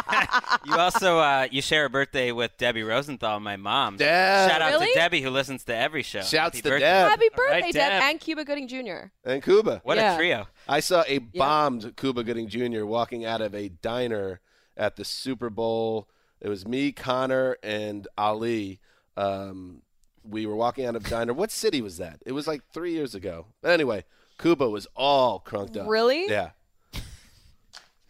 you 0.65 0.75
also 0.75 1.19
uh, 1.19 1.47
you 1.49 1.61
share 1.61 1.85
a 1.85 1.89
birthday 1.89 2.31
with 2.33 2.51
Debbie 2.57 2.83
Rosenthal, 2.83 3.39
my 3.39 3.55
mom. 3.55 3.95
Deb. 3.95 4.49
Shout 4.51 4.61
out 4.61 4.71
Really? 4.73 4.87
to 4.87 4.93
Debbie 4.93 5.21
who 5.21 5.29
listens 5.29 5.63
to 5.65 5.75
every 5.75 6.03
show. 6.03 6.19
Shouts 6.21 6.57
Happy 6.57 6.61
to 6.63 6.69
birthday. 6.69 6.79
Deb. 6.85 7.09
Happy 7.11 7.29
All 7.37 7.45
right, 7.45 7.61
birthday, 7.63 7.71
Deb. 7.79 7.91
Deb. 7.91 8.03
and 8.03 8.19
Cuba 8.19 8.43
Gooding 8.43 8.67
Jr. 8.67 9.05
and 9.23 9.41
Cuba. 9.41 9.79
What 9.85 9.97
Yeah. 9.97 10.15
a 10.15 10.17
trio. 10.17 10.47
I 10.67 10.81
saw 10.81 11.03
a 11.07 11.19
bombed 11.19 11.95
Cuba 11.95 12.23
Gooding 12.25 12.49
Jr. 12.49 12.83
walking 12.85 13.23
out 13.23 13.39
of 13.39 13.55
a 13.55 13.69
diner 13.69 14.41
at 14.75 14.97
the 14.97 15.05
Super 15.05 15.49
Bowl. 15.49 16.09
It 16.41 16.49
was 16.49 16.67
me, 16.67 16.91
Connor, 16.91 17.57
and 17.63 18.07
Ali. 18.17 18.79
Um, 19.15 19.81
we 20.23 20.45
were 20.45 20.55
walking 20.55 20.85
out 20.85 20.95
of 20.95 21.05
a 21.05 21.09
diner. 21.09 21.33
What 21.33 21.51
city 21.51 21.81
was 21.81 21.97
that? 21.97 22.21
It 22.25 22.31
was 22.31 22.47
like 22.47 22.61
three 22.73 22.91
years 22.93 23.15
ago. 23.15 23.47
But 23.61 23.71
anyway, 23.71 24.05
Cuba 24.39 24.69
was 24.69 24.87
all 24.95 25.39
crunked 25.39 25.77
up. 25.77 25.87
Really? 25.87 26.29
Yeah. 26.29 26.51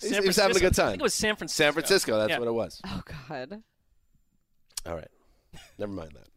He 0.02 0.10
San 0.10 0.26
was 0.26 0.36
having 0.36 0.58
a 0.58 0.60
good 0.60 0.76
Francisco. 0.76 0.84
I 0.86 0.90
think 0.92 1.00
it 1.02 1.04
was 1.04 1.14
San 1.14 1.36
Francisco. 1.36 1.64
San 1.64 1.74
Francisco. 1.74 2.18
That's 2.18 2.30
Yeah. 2.32 2.40
what 2.40 2.48
it 2.48 2.54
was. 2.54 2.82
Oh, 2.88 3.02
God. 3.30 3.62
All 4.86 4.96
right. 4.96 5.08
Never 5.78 5.92
mind 5.92 6.12
that. 6.14 6.28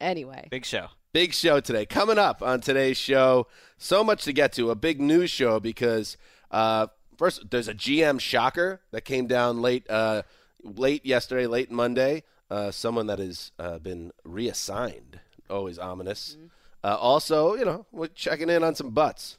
Anyway. 0.00 0.46
Big 0.50 0.64
show. 0.64 0.88
Big 1.12 1.32
show 1.32 1.60
today. 1.60 1.86
Coming 1.86 2.18
up 2.18 2.42
on 2.42 2.60
today's 2.60 2.96
show, 2.96 3.46
so 3.78 4.04
much 4.04 4.24
to 4.24 4.32
get 4.32 4.52
to. 4.54 4.70
A 4.70 4.74
big 4.74 5.00
news 5.00 5.30
show 5.30 5.58
because 5.60 6.16
uh, 6.50 6.86
first 7.16 7.50
there's 7.50 7.68
a 7.68 7.74
GM 7.74 8.20
shocker 8.20 8.80
that 8.90 9.04
came 9.04 9.26
down 9.26 9.60
late, 9.62 9.88
uh, 9.90 10.22
late 10.64 11.04
yesterday, 11.06 11.46
late 11.46 11.70
Monday. 11.70 12.24
Uh, 12.50 12.70
someone 12.70 13.06
that 13.06 13.18
has 13.18 13.52
uh, 13.58 13.78
been 13.78 14.12
reassigned. 14.24 15.20
Always 15.48 15.78
ominous. 15.78 16.36
Uh, 16.82 16.96
also, 16.96 17.54
you 17.54 17.64
know, 17.64 17.86
we're 17.92 18.08
checking 18.08 18.50
in 18.50 18.62
on 18.62 18.74
some 18.74 18.90
butts. 18.90 19.38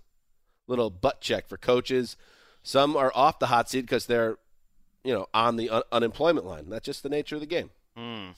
Little 0.68 0.90
butt 0.90 1.22
check 1.22 1.48
for 1.48 1.58
coaches. 1.58 2.18
Some 2.64 2.98
are 2.98 3.12
off 3.14 3.38
the 3.40 3.48
hot 3.48 3.70
seat 3.70 3.82
because 3.82 4.08
they're, 4.08 4.38
you 5.04 5.14
know, 5.14 5.28
on 5.34 5.56
the 5.56 5.70
un- 5.70 5.84
unemployment 5.92 6.46
line. 6.48 6.70
That's 6.70 6.86
just 6.86 7.04
the 7.04 7.10
nature 7.10 7.36
of 7.36 7.42
the 7.42 7.48
game. 7.48 7.70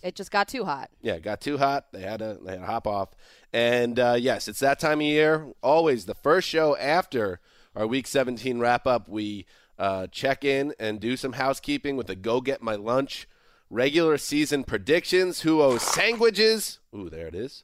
It 0.03 0.15
just 0.15 0.29
got 0.29 0.47
too 0.47 0.65
hot. 0.65 0.91
Yeah, 1.01 1.13
it 1.13 1.23
got 1.23 1.41
too 1.41 1.57
hot. 1.57 1.87
They 1.91 2.01
had 2.01 2.19
to 2.19 2.37
they 2.43 2.51
had 2.51 2.59
to 2.59 2.65
hop 2.65 2.85
off. 2.85 3.09
And 3.51 3.97
uh, 3.99 4.17
yes, 4.19 4.47
it's 4.47 4.59
that 4.59 4.79
time 4.79 4.99
of 4.99 5.05
year. 5.07 5.47
Always 5.63 6.05
the 6.05 6.13
first 6.13 6.47
show 6.47 6.77
after 6.77 7.39
our 7.75 7.87
Week 7.87 8.05
17 8.05 8.59
wrap 8.59 8.85
up. 8.85 9.07
We 9.09 9.45
uh, 9.77 10.07
check 10.07 10.43
in 10.43 10.73
and 10.79 10.99
do 10.99 11.17
some 11.17 11.33
housekeeping 11.33 11.95
with 11.97 12.09
a 12.09 12.15
go 12.15 12.41
get 12.41 12.61
my 12.61 12.75
lunch. 12.75 13.27
Regular 13.69 14.17
season 14.17 14.63
predictions. 14.63 15.41
Who 15.41 15.61
owes 15.61 15.81
sandwiches? 15.81 16.79
Ooh, 16.95 17.09
there 17.09 17.27
it 17.27 17.35
is. 17.35 17.63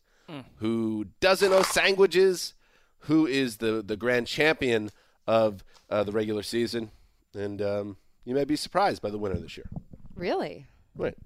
Who 0.58 1.08
doesn't 1.20 1.52
owe 1.52 1.64
sandwiches? 1.64 2.56
Who 3.02 3.28
is 3.28 3.58
the 3.58 3.82
the 3.82 3.96
grand 3.96 4.28
champion 4.28 4.90
of 5.28 5.64
uh, 5.90 6.04
the 6.04 6.12
regular 6.12 6.44
season? 6.44 6.92
And 7.34 7.62
um, 7.62 7.98
you 8.26 8.34
may 8.34 8.44
be 8.46 8.56
surprised 8.56 9.02
by 9.02 9.10
the 9.12 9.18
winner 9.18 9.36
this 9.36 9.58
year. 9.58 9.70
Really? 10.16 10.66
Right. 10.96 11.18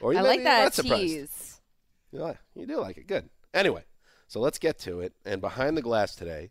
Or 0.00 0.12
you 0.12 0.18
I 0.18 0.22
like 0.22 0.42
that 0.42 0.62
not 0.64 0.74
surprised. 0.74 1.02
tease. 1.02 1.60
You, 2.12 2.20
like, 2.20 2.38
you 2.54 2.66
do 2.66 2.80
like 2.80 2.96
it. 2.96 3.06
Good. 3.06 3.28
Anyway, 3.52 3.84
so 4.26 4.40
let's 4.40 4.58
get 4.58 4.78
to 4.80 5.00
it. 5.00 5.12
And 5.24 5.40
behind 5.40 5.76
the 5.76 5.82
glass 5.82 6.14
today, 6.14 6.50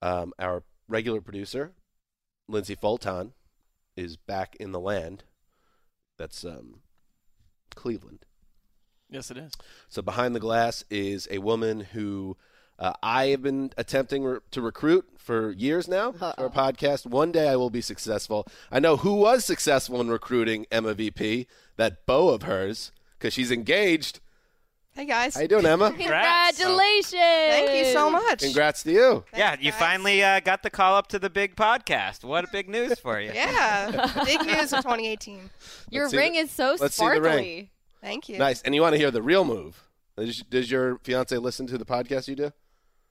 um, 0.00 0.32
our 0.38 0.64
regular 0.88 1.20
producer, 1.20 1.72
Lindsay 2.48 2.74
Fulton, 2.74 3.32
is 3.96 4.16
back 4.16 4.56
in 4.56 4.72
the 4.72 4.80
land. 4.80 5.24
That's 6.18 6.44
um, 6.44 6.80
Cleveland. 7.74 8.24
Yes, 9.10 9.30
it 9.30 9.36
is. 9.36 9.52
So 9.88 10.00
behind 10.02 10.34
the 10.34 10.40
glass 10.40 10.84
is 10.90 11.28
a 11.30 11.38
woman 11.38 11.80
who 11.80 12.36
uh, 12.78 12.94
I 13.02 13.26
have 13.26 13.42
been 13.42 13.70
attempting 13.76 14.24
re- 14.24 14.38
to 14.50 14.62
recruit 14.62 15.06
for 15.18 15.52
years 15.52 15.86
now 15.86 16.12
for 16.12 16.34
a 16.38 16.50
podcast. 16.50 17.06
One 17.06 17.30
day 17.30 17.48
I 17.48 17.56
will 17.56 17.70
be 17.70 17.82
successful. 17.82 18.46
I 18.70 18.80
know 18.80 18.96
who 18.96 19.14
was 19.14 19.44
successful 19.44 20.00
in 20.00 20.08
recruiting 20.08 20.66
Emma 20.70 20.94
VP, 20.94 21.46
that 21.76 22.06
beau 22.06 22.30
of 22.30 22.42
hers, 22.42 22.90
because 23.18 23.34
she's 23.34 23.52
engaged. 23.52 24.20
Hey 24.94 25.06
guys. 25.06 25.34
How 25.34 25.40
you 25.40 25.48
doing, 25.48 25.64
Emma? 25.64 25.90
Congratulations. 25.90 27.12
Thank 27.14 27.86
you 27.86 27.92
so 27.94 28.10
much. 28.10 28.40
Congrats 28.40 28.82
to 28.82 28.92
you. 28.92 29.24
yeah, 29.34 29.56
you 29.58 29.70
guys. 29.70 29.80
finally 29.80 30.22
uh, 30.22 30.40
got 30.40 30.62
the 30.62 30.68
call 30.68 30.94
up 30.96 31.06
to 31.08 31.18
the 31.18 31.30
big 31.30 31.56
podcast. 31.56 32.24
What 32.24 32.44
a 32.44 32.48
big 32.52 32.68
news 32.68 32.98
for 32.98 33.18
you. 33.18 33.32
Yeah. 33.32 34.10
Big 34.26 34.42
news 34.44 34.72
of 34.72 34.80
2018. 34.82 35.48
Your 35.90 36.10
ring 36.10 36.32
the- 36.34 36.40
is 36.40 36.50
so 36.50 36.76
let's 36.78 36.94
see 36.96 37.04
the 37.06 37.10
ring. 37.12 37.22
sparkly. 37.22 37.70
Thank 38.02 38.28
you. 38.28 38.36
Nice. 38.38 38.60
And 38.62 38.74
you 38.74 38.82
want 38.82 38.92
to 38.92 38.98
hear 38.98 39.10
the 39.10 39.22
real 39.22 39.44
move? 39.44 39.82
Does, 40.16 40.42
does 40.42 40.70
your 40.70 40.98
fiance 40.98 41.36
listen 41.38 41.66
to 41.68 41.78
the 41.78 41.86
podcast 41.86 42.28
you 42.28 42.36
do? 42.36 42.52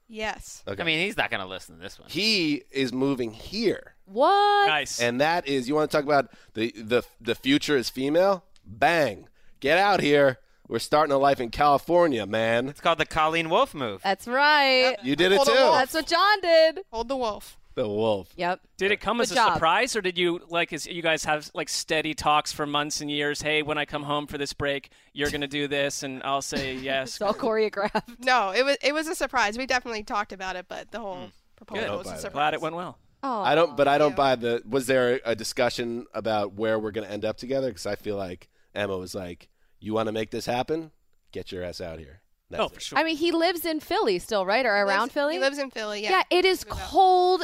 Yes. 0.08 0.62
Okay. 0.68 0.82
I 0.82 0.86
mean, 0.86 1.00
he's 1.00 1.18
not 1.18 1.32
going 1.32 1.42
to 1.42 1.48
listen 1.48 1.78
to 1.78 1.82
this 1.82 1.98
one. 1.98 2.10
he 2.10 2.64
is 2.70 2.94
moving 2.94 3.32
here. 3.32 3.96
What? 4.06 4.68
Nice. 4.68 5.02
And 5.02 5.20
that 5.22 5.48
is, 5.48 5.68
you 5.68 5.74
want 5.74 5.90
to 5.90 5.98
talk 5.98 6.06
about 6.06 6.30
the, 6.54 6.72
the, 6.78 7.04
the 7.20 7.34
future 7.34 7.76
is 7.76 7.90
female? 7.90 8.44
Bang. 8.66 9.30
Get 9.62 9.78
out 9.80 10.00
here. 10.02 10.38
We're 10.72 10.80
starting 10.80 11.12
a 11.12 11.18
life 11.18 11.42
in 11.42 11.50
California, 11.50 12.26
man. 12.26 12.70
It's 12.70 12.80
called 12.80 12.98
the 12.98 13.06
Colleen 13.06 13.50
Wolf 13.50 13.74
move. 13.74 14.02
That's 14.04 14.26
right. 14.26 14.96
You 15.04 15.18
did 15.18 15.34
it 15.34 15.44
too. 15.44 15.52
That's 15.54 15.94
what 15.94 16.08
John 16.08 16.40
did. 16.40 16.80
Hold 16.94 17.10
the 17.10 17.18
wolf. 17.18 17.60
the 17.76 17.86
wolf. 17.90 18.30
Yep. 18.38 18.62
Did 18.78 18.94
it 18.94 19.02
come 19.02 19.20
as 19.20 19.34
a 19.34 19.36
job. 19.36 19.56
surprise, 19.56 19.98
or 19.98 20.02
did 20.02 20.18
you 20.18 20.40
like? 20.48 20.72
Is 20.72 20.88
you 20.88 21.02
guys 21.02 21.26
have 21.26 21.52
like 21.54 21.68
steady 21.68 22.14
talks 22.14 22.54
for 22.54 22.66
months 22.66 23.02
and 23.02 23.12
years? 23.12 23.42
Hey, 23.42 23.64
when 23.64 23.78
I 23.78 23.84
come 23.84 24.04
home 24.04 24.28
for 24.28 24.38
this 24.38 24.54
break, 24.54 24.92
you're 25.12 25.30
gonna 25.30 25.46
do 25.46 25.68
this, 25.68 26.04
and 26.04 26.24
I'll 26.24 26.42
say 26.42 26.76
yes. 26.82 27.16
It's 27.16 27.22
all 27.22 27.34
choreographed. 27.34 28.24
No, 28.24 28.52
it 28.52 28.64
was 28.64 28.78
it 28.82 28.94
was 28.94 29.10
a 29.10 29.16
surprise. 29.16 29.58
We 29.58 29.66
definitely 29.66 30.04
talked 30.04 30.32
about 30.32 30.56
it, 30.56 30.68
but 30.70 30.90
the 30.90 31.02
whole 31.02 31.16
hmm. 31.16 31.26
proposal 31.58 31.84
Good. 31.84 31.98
was 31.98 32.08
a 32.08 32.12
Glad 32.12 32.20
surprise. 32.22 32.34
Glad 32.34 32.54
it 32.54 32.62
went 32.62 32.76
well. 32.76 32.98
Oh. 33.24 33.42
I 33.42 33.56
don't, 33.56 33.76
but 33.76 33.90
I 33.90 33.98
don't 33.98 34.12
Yeah. 34.12 34.16
buy 34.16 34.36
the. 34.38 34.64
Was 34.66 34.88
there 34.88 35.20
a 35.26 35.36
discussion 35.36 36.06
about 36.14 36.54
where 36.54 36.80
we're 36.80 36.92
going 36.92 37.06
to 37.06 37.14
end 37.14 37.26
up 37.26 37.36
together? 37.36 37.68
Because 37.68 37.86
I 37.86 37.96
feel 37.96 38.16
like 38.16 38.48
Emma 38.74 38.98
was 38.98 39.14
like, 39.14 39.50
"You 39.82 39.94
want 39.94 40.08
to 40.08 40.14
make 40.14 40.32
this 40.32 40.46
happen? 40.46 40.92
Get 41.34 41.52
your 41.52 41.64
ass 41.64 41.82
out 41.82 42.00
here." 42.00 42.22
That's 42.50 42.62
oh, 42.64 42.66
it. 42.68 42.74
for 42.74 42.80
sure. 42.82 43.00
I 43.00 43.04
mean, 43.04 43.16
he 43.18 43.32
lives 43.32 43.66
in 43.66 43.80
Philly 43.80 44.20
still, 44.20 44.46
right? 44.46 44.66
Or 44.66 44.76
He 44.76 44.82
around 44.82 45.02
lives- 45.04 45.14
Philly? 45.14 45.34
He 45.36 45.40
lives 45.40 45.58
in 45.58 45.72
Philly. 45.72 46.04
Yeah. 46.04 46.10
yeah, 46.30 46.38
it 46.38 46.46
is 46.46 46.66
Moved 46.66 46.80
out. 46.82 46.88
cold. 46.90 47.44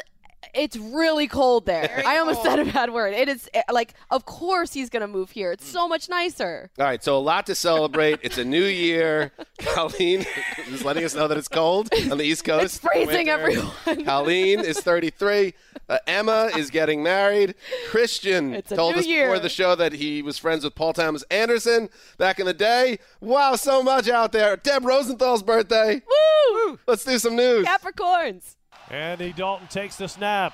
It's 0.54 0.78
really 0.78 1.28
cold 1.28 1.66
there. 1.66 1.88
Very 1.88 2.04
I 2.04 2.18
almost 2.18 2.44
said 2.44 2.60
a 2.60 2.66
bad 2.66 2.92
word. 2.92 3.14
It 3.14 3.30
is 3.30 3.50
eh, 3.54 3.62
like, 3.72 3.94
of 4.10 4.26
course 4.26 4.74
he's 4.74 4.90
gonna 4.90 5.08
move 5.08 5.32
here. 5.32 5.52
It's 5.52 5.68
so 5.68 5.88
much 5.88 6.10
nicer. 6.10 6.70
All 6.80 6.86
right, 6.86 7.04
so 7.04 7.18
a 7.18 7.20
lot 7.20 7.46
to 7.48 7.56
celebrate. 7.56 8.20
it's 8.24 8.38
a 8.38 8.46
new 8.46 8.64
year. 8.64 9.32
Colleen 9.60 10.26
is 10.68 10.84
letting 10.84 11.04
us 11.04 11.16
know 11.16 11.28
that 11.28 11.38
it's 11.38 11.48
cold 11.48 11.90
on 12.12 12.18
the 12.18 12.24
East 12.24 12.44
Coast. 12.44 12.66
It's 12.66 12.80
freezing, 12.80 13.28
Winter. 13.28 13.32
everyone. 13.32 14.06
Colleen 14.06 14.60
is 14.60 14.80
33. 14.80 15.54
Uh, 15.90 15.98
Emma 16.06 16.50
is 16.58 16.70
getting 16.70 17.02
married. 17.02 17.56
Christian 17.90 18.62
told 18.64 18.96
us 18.96 19.06
year. 19.06 19.28
before 19.28 19.40
the 19.40 19.50
show 19.50 19.74
that 19.76 19.94
he 19.94 20.22
was 20.22 20.38
friends 20.38 20.64
with 20.64 20.76
Paul 20.76 20.94
Thomas 20.94 21.24
Anderson 21.32 21.90
back 22.18 22.40
in 22.40 22.46
the 22.46 22.54
day. 22.54 23.00
Wow, 23.22 23.56
so 23.56 23.82
much 23.82 24.10
out 24.10 24.32
there. 24.34 24.58
Deb 24.58 24.84
Rosenthal's 24.84 25.44
birthday. 25.44 26.02
Woo! 26.06 26.80
Let's 26.88 27.06
do 27.06 27.18
some 27.18 27.36
news. 27.36 27.66
Capricorns. 27.66 28.57
Andy 28.90 29.34
Dalton 29.34 29.68
takes 29.68 29.98
the 29.98 30.08
snap, 30.08 30.54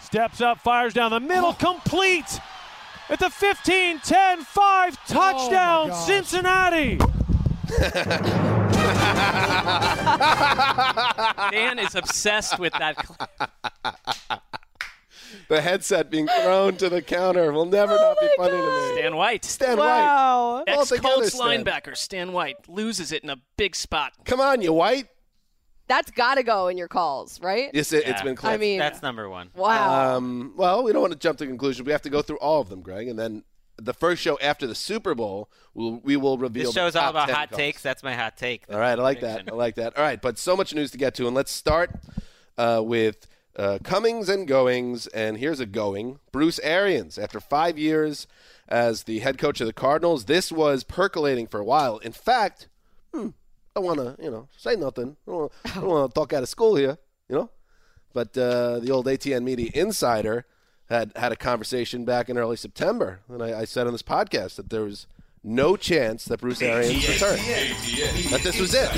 steps 0.00 0.40
up, 0.40 0.58
fires 0.60 0.92
down 0.94 1.10
the 1.12 1.20
middle, 1.20 1.52
complete 1.54 2.40
at 3.08 3.18
the 3.20 3.30
15 3.30 4.00
10 4.00 4.40
5 4.42 5.06
touchdown, 5.06 5.92
Cincinnati. 5.94 6.98
Dan 11.50 11.78
is 11.78 11.94
obsessed 11.94 12.58
with 12.58 12.72
that. 12.74 12.96
cl- 13.06 14.40
The 15.48 15.60
headset 15.60 16.10
being 16.10 16.26
thrown 16.42 16.76
to 16.78 16.88
the 16.88 17.02
counter 17.02 17.52
will 17.52 17.66
never 17.66 17.94
not 17.94 18.16
be 18.20 18.28
funny 18.36 18.52
to 18.52 18.58
me. 18.58 18.92
Stan 18.98 19.16
White. 19.16 19.44
Stan 19.44 19.76
White. 19.78 19.86
Wow. 19.86 20.38
All 20.38 20.64
Ex 20.66 20.88
together, 20.88 21.08
Colts 21.08 21.34
Stan. 21.34 21.64
linebacker 21.64 21.96
Stan 21.96 22.32
White 22.32 22.68
loses 22.68 23.12
it 23.12 23.22
in 23.22 23.30
a 23.30 23.36
big 23.56 23.74
spot. 23.76 24.12
Come 24.24 24.40
on, 24.40 24.62
you 24.62 24.72
White. 24.72 25.06
That's 25.88 26.10
got 26.10 26.34
to 26.36 26.42
go 26.42 26.68
in 26.68 26.76
your 26.76 26.88
calls, 26.88 27.40
right? 27.40 27.70
Yes, 27.72 27.92
it, 27.92 27.98
it's 27.98 28.08
Yeah. 28.08 28.22
been 28.24 28.36
clipped. 28.36 28.54
I 28.54 28.58
mean, 28.58 28.78
That's 28.78 29.02
number 29.02 29.28
one. 29.28 29.50
wow. 29.54 30.16
Um, 30.16 30.54
well, 30.56 30.82
we 30.82 30.92
don't 30.92 31.00
want 31.02 31.12
to 31.12 31.18
jump 31.18 31.38
to 31.38 31.46
conclusions. 31.46 31.86
We 31.86 31.92
have 31.92 32.02
to 32.02 32.10
go 32.10 32.22
through 32.22 32.38
all 32.38 32.60
of 32.60 32.68
them, 32.68 32.80
Greg, 32.82 33.08
and 33.08 33.18
then 33.18 33.44
the 33.78 33.92
first 33.92 34.22
show 34.22 34.38
after 34.40 34.66
the 34.66 34.74
Super 34.74 35.14
Bowl, 35.14 35.50
we'll, 35.74 36.00
we 36.02 36.16
will 36.16 36.38
reveal. 36.38 36.64
This 36.64 36.74
the 36.74 36.80
show's 36.80 36.96
all 36.96 37.02
top 37.02 37.10
about 37.10 37.26
10 37.26 37.34
hot 37.36 37.48
calls. 37.50 37.58
takes. 37.58 37.82
That's 37.82 38.02
my 38.02 38.14
hot 38.14 38.36
take. 38.36 38.64
All 38.72 38.78
right, 38.78 38.98
I 38.98 39.02
like 39.02 39.20
that. 39.20 39.44
I 39.50 39.54
like 39.54 39.74
that. 39.76 39.96
All 39.96 40.02
right, 40.02 40.20
but 40.20 40.38
so 40.38 40.56
much 40.56 40.74
news 40.74 40.90
to 40.92 40.98
get 40.98 41.14
to, 41.16 41.26
and 41.26 41.36
let's 41.36 41.52
start 41.52 41.90
uh, 42.56 42.80
with 42.84 43.26
uh, 43.54 43.78
comings 43.84 44.28
and 44.28 44.48
goings. 44.48 45.06
And 45.08 45.36
here's 45.38 45.60
a 45.60 45.66
going: 45.66 46.18
Bruce 46.32 46.58
Arians, 46.60 47.18
after 47.18 47.38
five 47.38 47.78
years 47.78 48.26
as 48.66 49.04
the 49.04 49.18
head 49.20 49.38
coach 49.38 49.60
of 49.60 49.66
the 49.66 49.72
Cardinals, 49.72 50.24
this 50.24 50.50
was 50.50 50.82
percolating 50.82 51.46
for 51.46 51.60
a 51.60 51.64
while. 51.64 51.98
In 51.98 52.12
fact, 52.12 52.68
I 53.76 53.80
want 53.80 53.98
to, 53.98 54.16
you 54.22 54.30
know, 54.30 54.48
say 54.56 54.74
nothing. 54.74 55.16
I 55.28 55.30
don't 55.74 55.86
want 55.86 56.10
to 56.10 56.14
talk 56.18 56.32
out 56.32 56.42
of 56.42 56.48
school 56.48 56.76
here, 56.76 56.96
you 57.28 57.36
know. 57.36 57.50
But 58.14 58.36
uh, 58.38 58.78
the 58.80 58.90
old 58.90 59.06
ATN 59.06 59.42
Media 59.44 59.70
insider 59.74 60.46
had 60.88 61.12
had 61.16 61.30
a 61.32 61.36
conversation 61.36 62.04
back 62.06 62.28
in 62.30 62.38
early 62.38 62.56
September, 62.56 63.20
and 63.28 63.42
I, 63.42 63.60
I 63.60 63.64
said 63.66 63.86
on 63.86 63.92
this 63.92 64.02
podcast 64.02 64.54
that 64.56 64.70
there 64.70 64.82
was 64.82 65.06
no 65.44 65.76
chance 65.76 66.24
that 66.24 66.40
Bruce 66.40 66.62
Arians 66.62 67.06
returned. 67.06 67.38
That 68.30 68.40
this 68.42 68.58
was 68.58 68.72
it. 68.74 68.88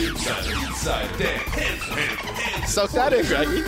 Soak 2.69 2.91
that 2.93 3.13
in, 3.13 3.27
Greggy. 3.27 3.63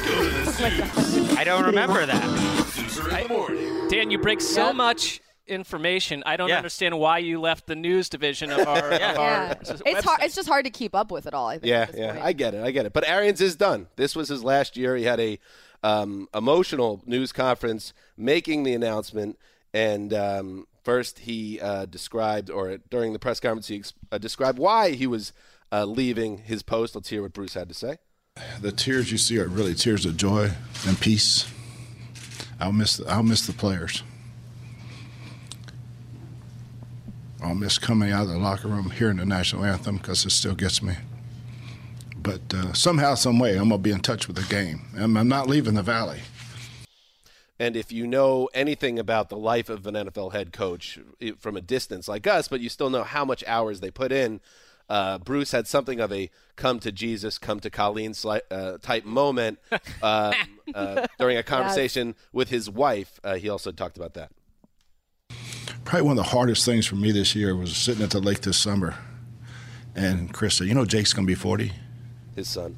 I 1.36 1.44
don't 1.44 1.64
remember 1.64 2.06
that. 2.06 3.88
Dan, 3.90 4.10
you 4.10 4.18
break 4.18 4.40
so 4.40 4.66
Yep. 4.68 4.74
much 4.76 5.20
information. 5.50 6.22
I 6.24 6.36
don't 6.36 6.48
Yeah. 6.48 6.56
understand 6.56 6.98
why 6.98 7.18
you 7.18 7.40
left 7.40 7.66
the 7.66 7.74
news 7.76 8.08
division 8.08 8.50
of 8.50 8.66
our, 8.66 8.78
of 8.92 8.92
our 8.92 8.98
yeah. 8.98 9.54
s- 9.60 9.82
It's 9.84 10.04
hard. 10.04 10.22
It's 10.22 10.34
just 10.34 10.48
hard 10.48 10.64
to 10.64 10.70
keep 10.70 10.94
up 10.94 11.10
with 11.10 11.26
it 11.26 11.34
all. 11.34 11.48
I 11.48 11.54
think. 11.58 11.66
Yeah, 11.66 11.86
yeah, 11.94 12.12
point. 12.12 12.24
I 12.24 12.32
get 12.32 12.54
it, 12.54 12.62
I 12.64 12.70
get 12.70 12.86
it. 12.86 12.92
But 12.92 13.06
Arians 13.08 13.40
is 13.40 13.56
done. 13.56 13.88
This 13.96 14.14
was 14.16 14.28
his 14.28 14.42
last 14.44 14.76
year. 14.76 14.96
He 14.96 15.04
had 15.04 15.20
a 15.20 15.38
um, 15.82 16.28
emotional 16.34 17.02
news 17.06 17.32
conference 17.32 17.92
making 18.16 18.62
the 18.62 18.74
announcement, 18.74 19.38
and 19.74 20.12
um, 20.14 20.66
first 20.84 21.20
he 21.20 21.58
uh, 21.60 21.86
described, 21.86 22.50
or 22.50 22.78
during 22.90 23.12
the 23.12 23.18
press 23.18 23.40
conference, 23.40 23.68
he 23.68 23.76
ex- 23.78 23.92
uh, 24.12 24.18
described 24.18 24.58
why 24.58 24.90
he 24.92 25.06
was 25.06 25.32
uh, 25.72 25.84
leaving 25.84 26.38
his 26.38 26.62
post. 26.62 26.94
Let's 26.94 27.08
hear 27.08 27.22
what 27.22 27.32
Bruce 27.32 27.54
had 27.54 27.68
to 27.68 27.74
say. 27.74 27.96
The 28.60 28.72
tears 28.72 29.10
you 29.10 29.18
see 29.18 29.38
are 29.38 29.48
really 29.48 29.74
tears 29.74 30.06
of 30.06 30.16
joy 30.16 30.50
and 30.86 30.98
peace. 31.00 31.50
I'll 32.60 32.72
miss 32.72 32.96
The, 32.98 33.08
I'll 33.10 33.22
miss 33.22 33.46
the 33.46 33.52
players. 33.52 34.02
I'll 37.42 37.54
miss 37.54 37.78
coming 37.78 38.12
out 38.12 38.24
of 38.24 38.28
the 38.28 38.38
locker 38.38 38.68
room 38.68 38.90
hearing 38.90 39.16
the 39.16 39.26
national 39.26 39.64
anthem 39.64 39.96
because 39.96 40.24
it 40.24 40.30
still 40.30 40.54
gets 40.54 40.82
me. 40.82 40.94
But 42.16 42.52
uh, 42.52 42.72
somehow, 42.74 43.14
some 43.14 43.38
way, 43.38 43.56
I'm 43.56 43.70
gonna 43.70 43.78
be 43.78 43.92
in 43.92 44.00
touch 44.00 44.26
with 44.26 44.36
the 44.36 44.54
game. 44.54 44.82
I'm, 44.96 45.16
I'm 45.16 45.28
not 45.28 45.46
leaving 45.46 45.74
the 45.74 45.82
valley. 45.82 46.20
And 47.58 47.76
if 47.76 47.92
you 47.92 48.06
know 48.06 48.48
anything 48.54 48.98
about 48.98 49.28
the 49.28 49.36
life 49.36 49.68
of 49.68 49.86
an 49.86 49.94
NFL 49.94 50.32
head 50.32 50.52
coach 50.52 50.98
from 51.38 51.56
a 51.56 51.60
distance 51.60 52.08
like 52.08 52.26
us, 52.26 52.48
but 52.48 52.60
you 52.60 52.70
still 52.70 52.88
know 52.88 53.04
how 53.04 53.24
much 53.24 53.44
hours 53.46 53.80
they 53.80 53.90
put 53.90 54.12
in, 54.12 54.40
uh, 54.88 55.18
Bruce 55.18 55.52
had 55.52 55.66
something 55.68 56.00
of 56.00 56.12
a 56.12 56.30
come 56.56 56.80
to 56.80 56.90
Jesus, 56.90 57.38
come 57.38 57.60
to 57.60 57.70
Colleen 57.70 58.12
sli- 58.12 58.40
uh, 58.50 58.78
type 58.78 59.04
moment 59.04 59.58
um, 60.02 60.34
uh, 60.74 61.06
during 61.18 61.36
a 61.36 61.42
conversation 61.42 62.14
with 62.32 62.48
his 62.48 62.68
wife. 62.68 63.20
Uh, 63.22 63.36
he 63.36 63.48
also 63.48 63.72
talked 63.72 63.96
about 63.96 64.14
that. 64.14 64.30
Probably 65.90 66.06
one 66.06 66.16
of 66.16 66.24
the 66.24 66.30
hardest 66.30 66.64
things 66.64 66.86
for 66.86 66.94
me 66.94 67.10
this 67.10 67.34
year 67.34 67.56
was 67.56 67.76
sitting 67.76 68.04
at 68.04 68.10
the 68.10 68.20
lake 68.20 68.42
this 68.42 68.56
summer, 68.56 68.94
and 69.96 70.32
Chris 70.32 70.54
said, 70.54 70.68
"You 70.68 70.74
know, 70.74 70.84
Jake's 70.84 71.12
gonna 71.12 71.26
be 71.26 71.34
40," 71.34 71.72
His 72.36 72.46
son. 72.46 72.76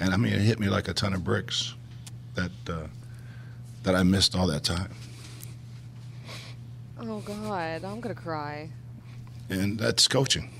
and 0.00 0.12
I 0.12 0.16
mean, 0.16 0.32
it 0.32 0.40
hit 0.40 0.58
me 0.58 0.68
like 0.68 0.88
a 0.88 0.92
ton 0.92 1.14
of 1.14 1.22
bricks 1.22 1.74
that 2.34 2.50
uh, 2.68 2.88
that 3.84 3.94
I 3.94 4.02
missed 4.02 4.34
all 4.34 4.48
that 4.48 4.64
time. 4.64 4.90
Oh 6.98 7.20
God, 7.20 7.84
I'm 7.84 8.00
gonna 8.00 8.12
cry. 8.12 8.70
and 9.48 9.78
that's 9.78 10.08
coaching. 10.08 10.50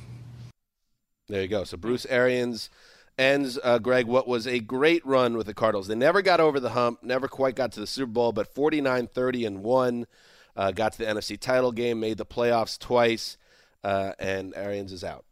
There 1.27 1.43
you 1.43 1.49
go. 1.49 1.65
So 1.65 1.77
Bruce 1.77 2.07
Arians 2.07 2.71
ends, 3.19 3.59
uh, 3.65 3.81
Greg, 3.81 4.07
what 4.07 4.29
was 4.29 4.47
a 4.47 4.61
great 4.61 5.05
run 5.05 5.37
with 5.37 5.47
the 5.47 5.55
Cardinals. 5.55 5.89
They 5.89 5.97
never 5.97 6.23
got 6.23 6.39
over 6.39 6.61
the 6.61 6.71
hump, 6.71 7.03
never 7.03 7.27
quite 7.27 7.57
got 7.57 7.73
to 7.73 7.81
the 7.81 7.89
Super 7.89 8.13
Bowl, 8.13 8.31
but 8.31 8.55
49 8.55 9.09
30 9.09 9.47
and 9.47 9.65
1. 9.65 10.07
Uh, 10.57 10.71
got 10.71 10.93
to 10.93 10.99
the 10.99 11.05
NFC 11.05 11.39
title 11.39 11.73
game, 11.73 12.01
made 12.01 12.19
the 12.19 12.27
playoffs 12.27 12.79
twice, 12.79 13.39
uh, 13.83 14.13
and 14.19 14.53
Arians 14.55 14.93
is 14.93 15.03
out. 15.03 15.25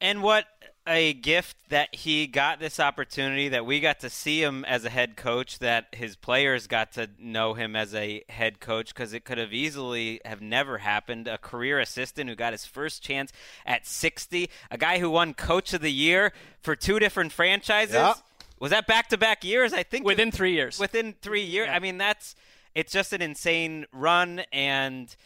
And 0.00 0.22
what 0.22 0.46
a 0.86 1.14
gift 1.14 1.56
that 1.70 1.92
he 1.94 2.26
got 2.26 2.60
this 2.60 2.78
opportunity, 2.78 3.48
that 3.48 3.66
we 3.66 3.80
got 3.80 4.00
to 4.00 4.10
see 4.10 4.42
him 4.42 4.64
as 4.66 4.84
a 4.84 4.90
head 4.90 5.16
coach, 5.16 5.58
that 5.58 5.86
his 5.92 6.14
players 6.14 6.66
got 6.66 6.92
to 6.92 7.10
know 7.18 7.54
him 7.54 7.74
as 7.74 7.94
a 7.94 8.22
head 8.28 8.60
coach, 8.60 8.94
because 8.94 9.12
it 9.12 9.24
could 9.24 9.38
have 9.38 9.52
easily 9.52 10.20
have 10.24 10.40
never 10.40 10.78
happened. 10.78 11.26
A 11.26 11.38
career 11.38 11.80
assistant 11.80 12.30
who 12.30 12.36
got 12.36 12.52
his 12.52 12.64
first 12.64 13.02
chance 13.02 13.32
at 13.64 13.86
60, 13.86 14.48
a 14.70 14.78
guy 14.78 14.98
who 14.98 15.10
won 15.10 15.34
Coach 15.34 15.72
of 15.72 15.80
the 15.80 15.92
Year 15.92 16.32
for 16.60 16.76
two 16.76 16.98
different 16.98 17.32
franchises. 17.32 17.94
Yeah. 17.94 18.14
Was 18.58 18.70
that 18.70 18.86
back 18.86 19.08
to 19.08 19.18
back 19.18 19.44
years? 19.44 19.72
I 19.72 19.82
think 19.82 20.06
Within 20.06 20.30
three 20.30 20.52
years. 20.52 20.78
Within 20.78 21.14
three 21.20 21.44
years. 21.44 21.68
I 21.70 21.78
mean, 21.78 21.98
that's 21.98 22.34
it's 22.76 22.92
just 22.92 23.12
an 23.12 23.22
insane 23.22 23.86
run 23.90 24.42
and 24.52 25.16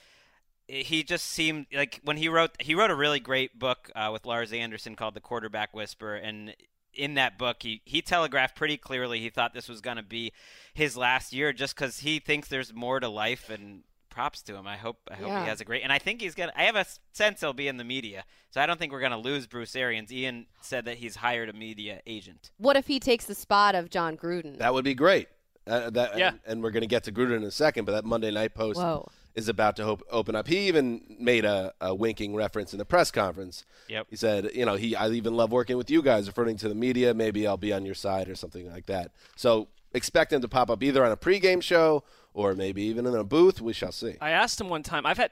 he 0.69 1.03
just 1.03 1.27
seemed 1.27 1.67
like 1.75 2.01
when 2.05 2.17
he 2.17 2.29
wrote 2.29 2.53
he 2.61 2.75
wrote 2.77 2.91
a 2.91 2.95
really 2.95 3.19
great 3.21 3.59
book 3.59 3.91
uh, 3.97 4.09
with 4.13 4.25
Lars 4.25 4.53
Anderson 4.53 4.95
called 4.95 5.15
The 5.15 5.21
Quarterback 5.21 5.75
Whisper 5.75 6.15
and 6.15 6.55
in 6.95 7.15
that 7.15 7.39
book 7.39 7.59
he 7.63 7.83
he 7.85 8.01
telegraphed 8.03 8.55
pretty 8.57 8.77
clearly 8.77 9.19
he 9.21 9.31
thought 9.31 9.53
this 9.53 9.69
was 9.69 9.81
going 9.81 9.97
to 9.97 10.03
be 10.03 10.33
his 10.73 10.97
last 10.97 11.33
year 11.33 11.53
just 11.53 11.75
cuz 11.77 11.99
he 12.01 12.21
thinks 12.21 12.49
there's 12.49 12.73
more 12.73 13.01
to 13.01 13.09
life 13.09 13.51
and 13.51 13.83
props 14.11 14.43
to 14.43 14.57
him. 14.57 14.67
I 14.67 14.77
hope 14.77 14.99
I 15.11 15.15
hope 15.15 15.29
Yeah. 15.29 15.43
he 15.43 15.49
has 15.49 15.61
a 15.61 15.65
great 15.65 15.83
and 15.83 15.93
I 15.93 15.99
think 15.99 16.21
he's 16.21 16.35
going 16.35 16.51
to 16.51 16.61
I 16.61 16.65
have 16.65 16.77
a 16.77 16.85
sense 17.13 17.41
he'll 17.41 17.53
be 17.53 17.69
in 17.69 17.77
the 17.77 17.85
media. 17.85 18.25
So 18.51 18.61
I 18.61 18.67
don't 18.67 18.79
think 18.79 18.93
we're 18.93 19.01
going 19.01 19.13
to 19.13 19.17
lose 19.19 19.47
Bruce 19.47 19.75
Arians. 19.77 20.13
Ian 20.13 20.47
said 20.61 20.85
that 20.85 20.97
he's 20.99 21.17
hired 21.17 21.49
a 21.49 21.53
media 21.53 22.01
agent. 22.07 22.51
What 22.59 22.77
if 22.77 22.87
he 22.89 22.99
takes 22.99 23.25
the 23.27 23.35
spot 23.37 23.75
of 23.77 23.89
Jon 23.91 24.17
Gruden? 24.17 24.59
That 24.59 24.75
would 24.75 24.85
be 24.85 24.95
great. 24.95 25.29
Uh, 25.67 25.91
that, 25.91 26.19
Yeah. 26.19 26.29
and, 26.29 26.41
and 26.47 26.63
we're 26.63 26.71
going 26.71 26.83
to 26.83 26.87
get 26.87 27.05
to 27.05 27.13
Gruden 27.13 27.37
in 27.37 27.45
a 27.45 27.51
second, 27.51 27.85
but 27.85 27.93
that 27.93 28.05
Monday 28.05 28.31
night 28.31 28.55
post 28.55 28.79
Whoa. 28.81 29.09
is 29.35 29.49
about 29.49 29.77
to 29.77 29.85
hope, 29.85 30.03
open 30.11 30.35
up. 30.35 30.49
He 30.49 30.69
even 30.69 31.17
made 31.19 31.45
a, 31.45 31.73
a 31.81 31.95
winking 31.95 32.35
reference 32.35 32.73
in 32.73 32.79
the 32.79 32.85
press 32.85 33.11
conference. 33.11 33.65
Yep. 33.89 34.07
He 34.11 34.17
said, 34.17 34.51
you 34.55 34.65
know, 34.65 34.77
he 34.77 34.97
I 34.97 35.09
even 35.11 35.35
love 35.37 35.53
working 35.53 35.77
with 35.77 35.91
you 35.91 36.03
guys, 36.03 36.27
referring 36.27 36.57
to 36.59 36.69
the 36.69 36.75
media. 36.75 37.15
Maybe 37.15 37.47
I'll 37.47 37.57
be 37.57 37.73
on 37.73 37.85
your 37.85 37.95
side 37.95 38.29
or 38.29 38.35
something 38.35 38.71
like 38.71 38.87
that. 38.87 39.13
So 39.37 39.69
expect 39.93 40.33
him 40.33 40.41
to 40.41 40.49
pop 40.49 40.71
up 40.71 40.83
either 40.83 41.05
on 41.05 41.13
a 41.13 41.17
pregame 41.17 41.63
show 41.63 42.05
or 42.33 42.55
maybe 42.55 42.83
even 42.85 43.07
in 43.07 43.15
a 43.15 43.25
booth. 43.25 43.61
We 43.61 43.73
shall 43.73 43.93
see. 43.93 44.17
I 44.21 44.31
asked 44.31 44.61
him 44.61 44.69
one 44.69 44.83
time. 44.83 45.05
I've 45.05 45.19
had 45.19 45.31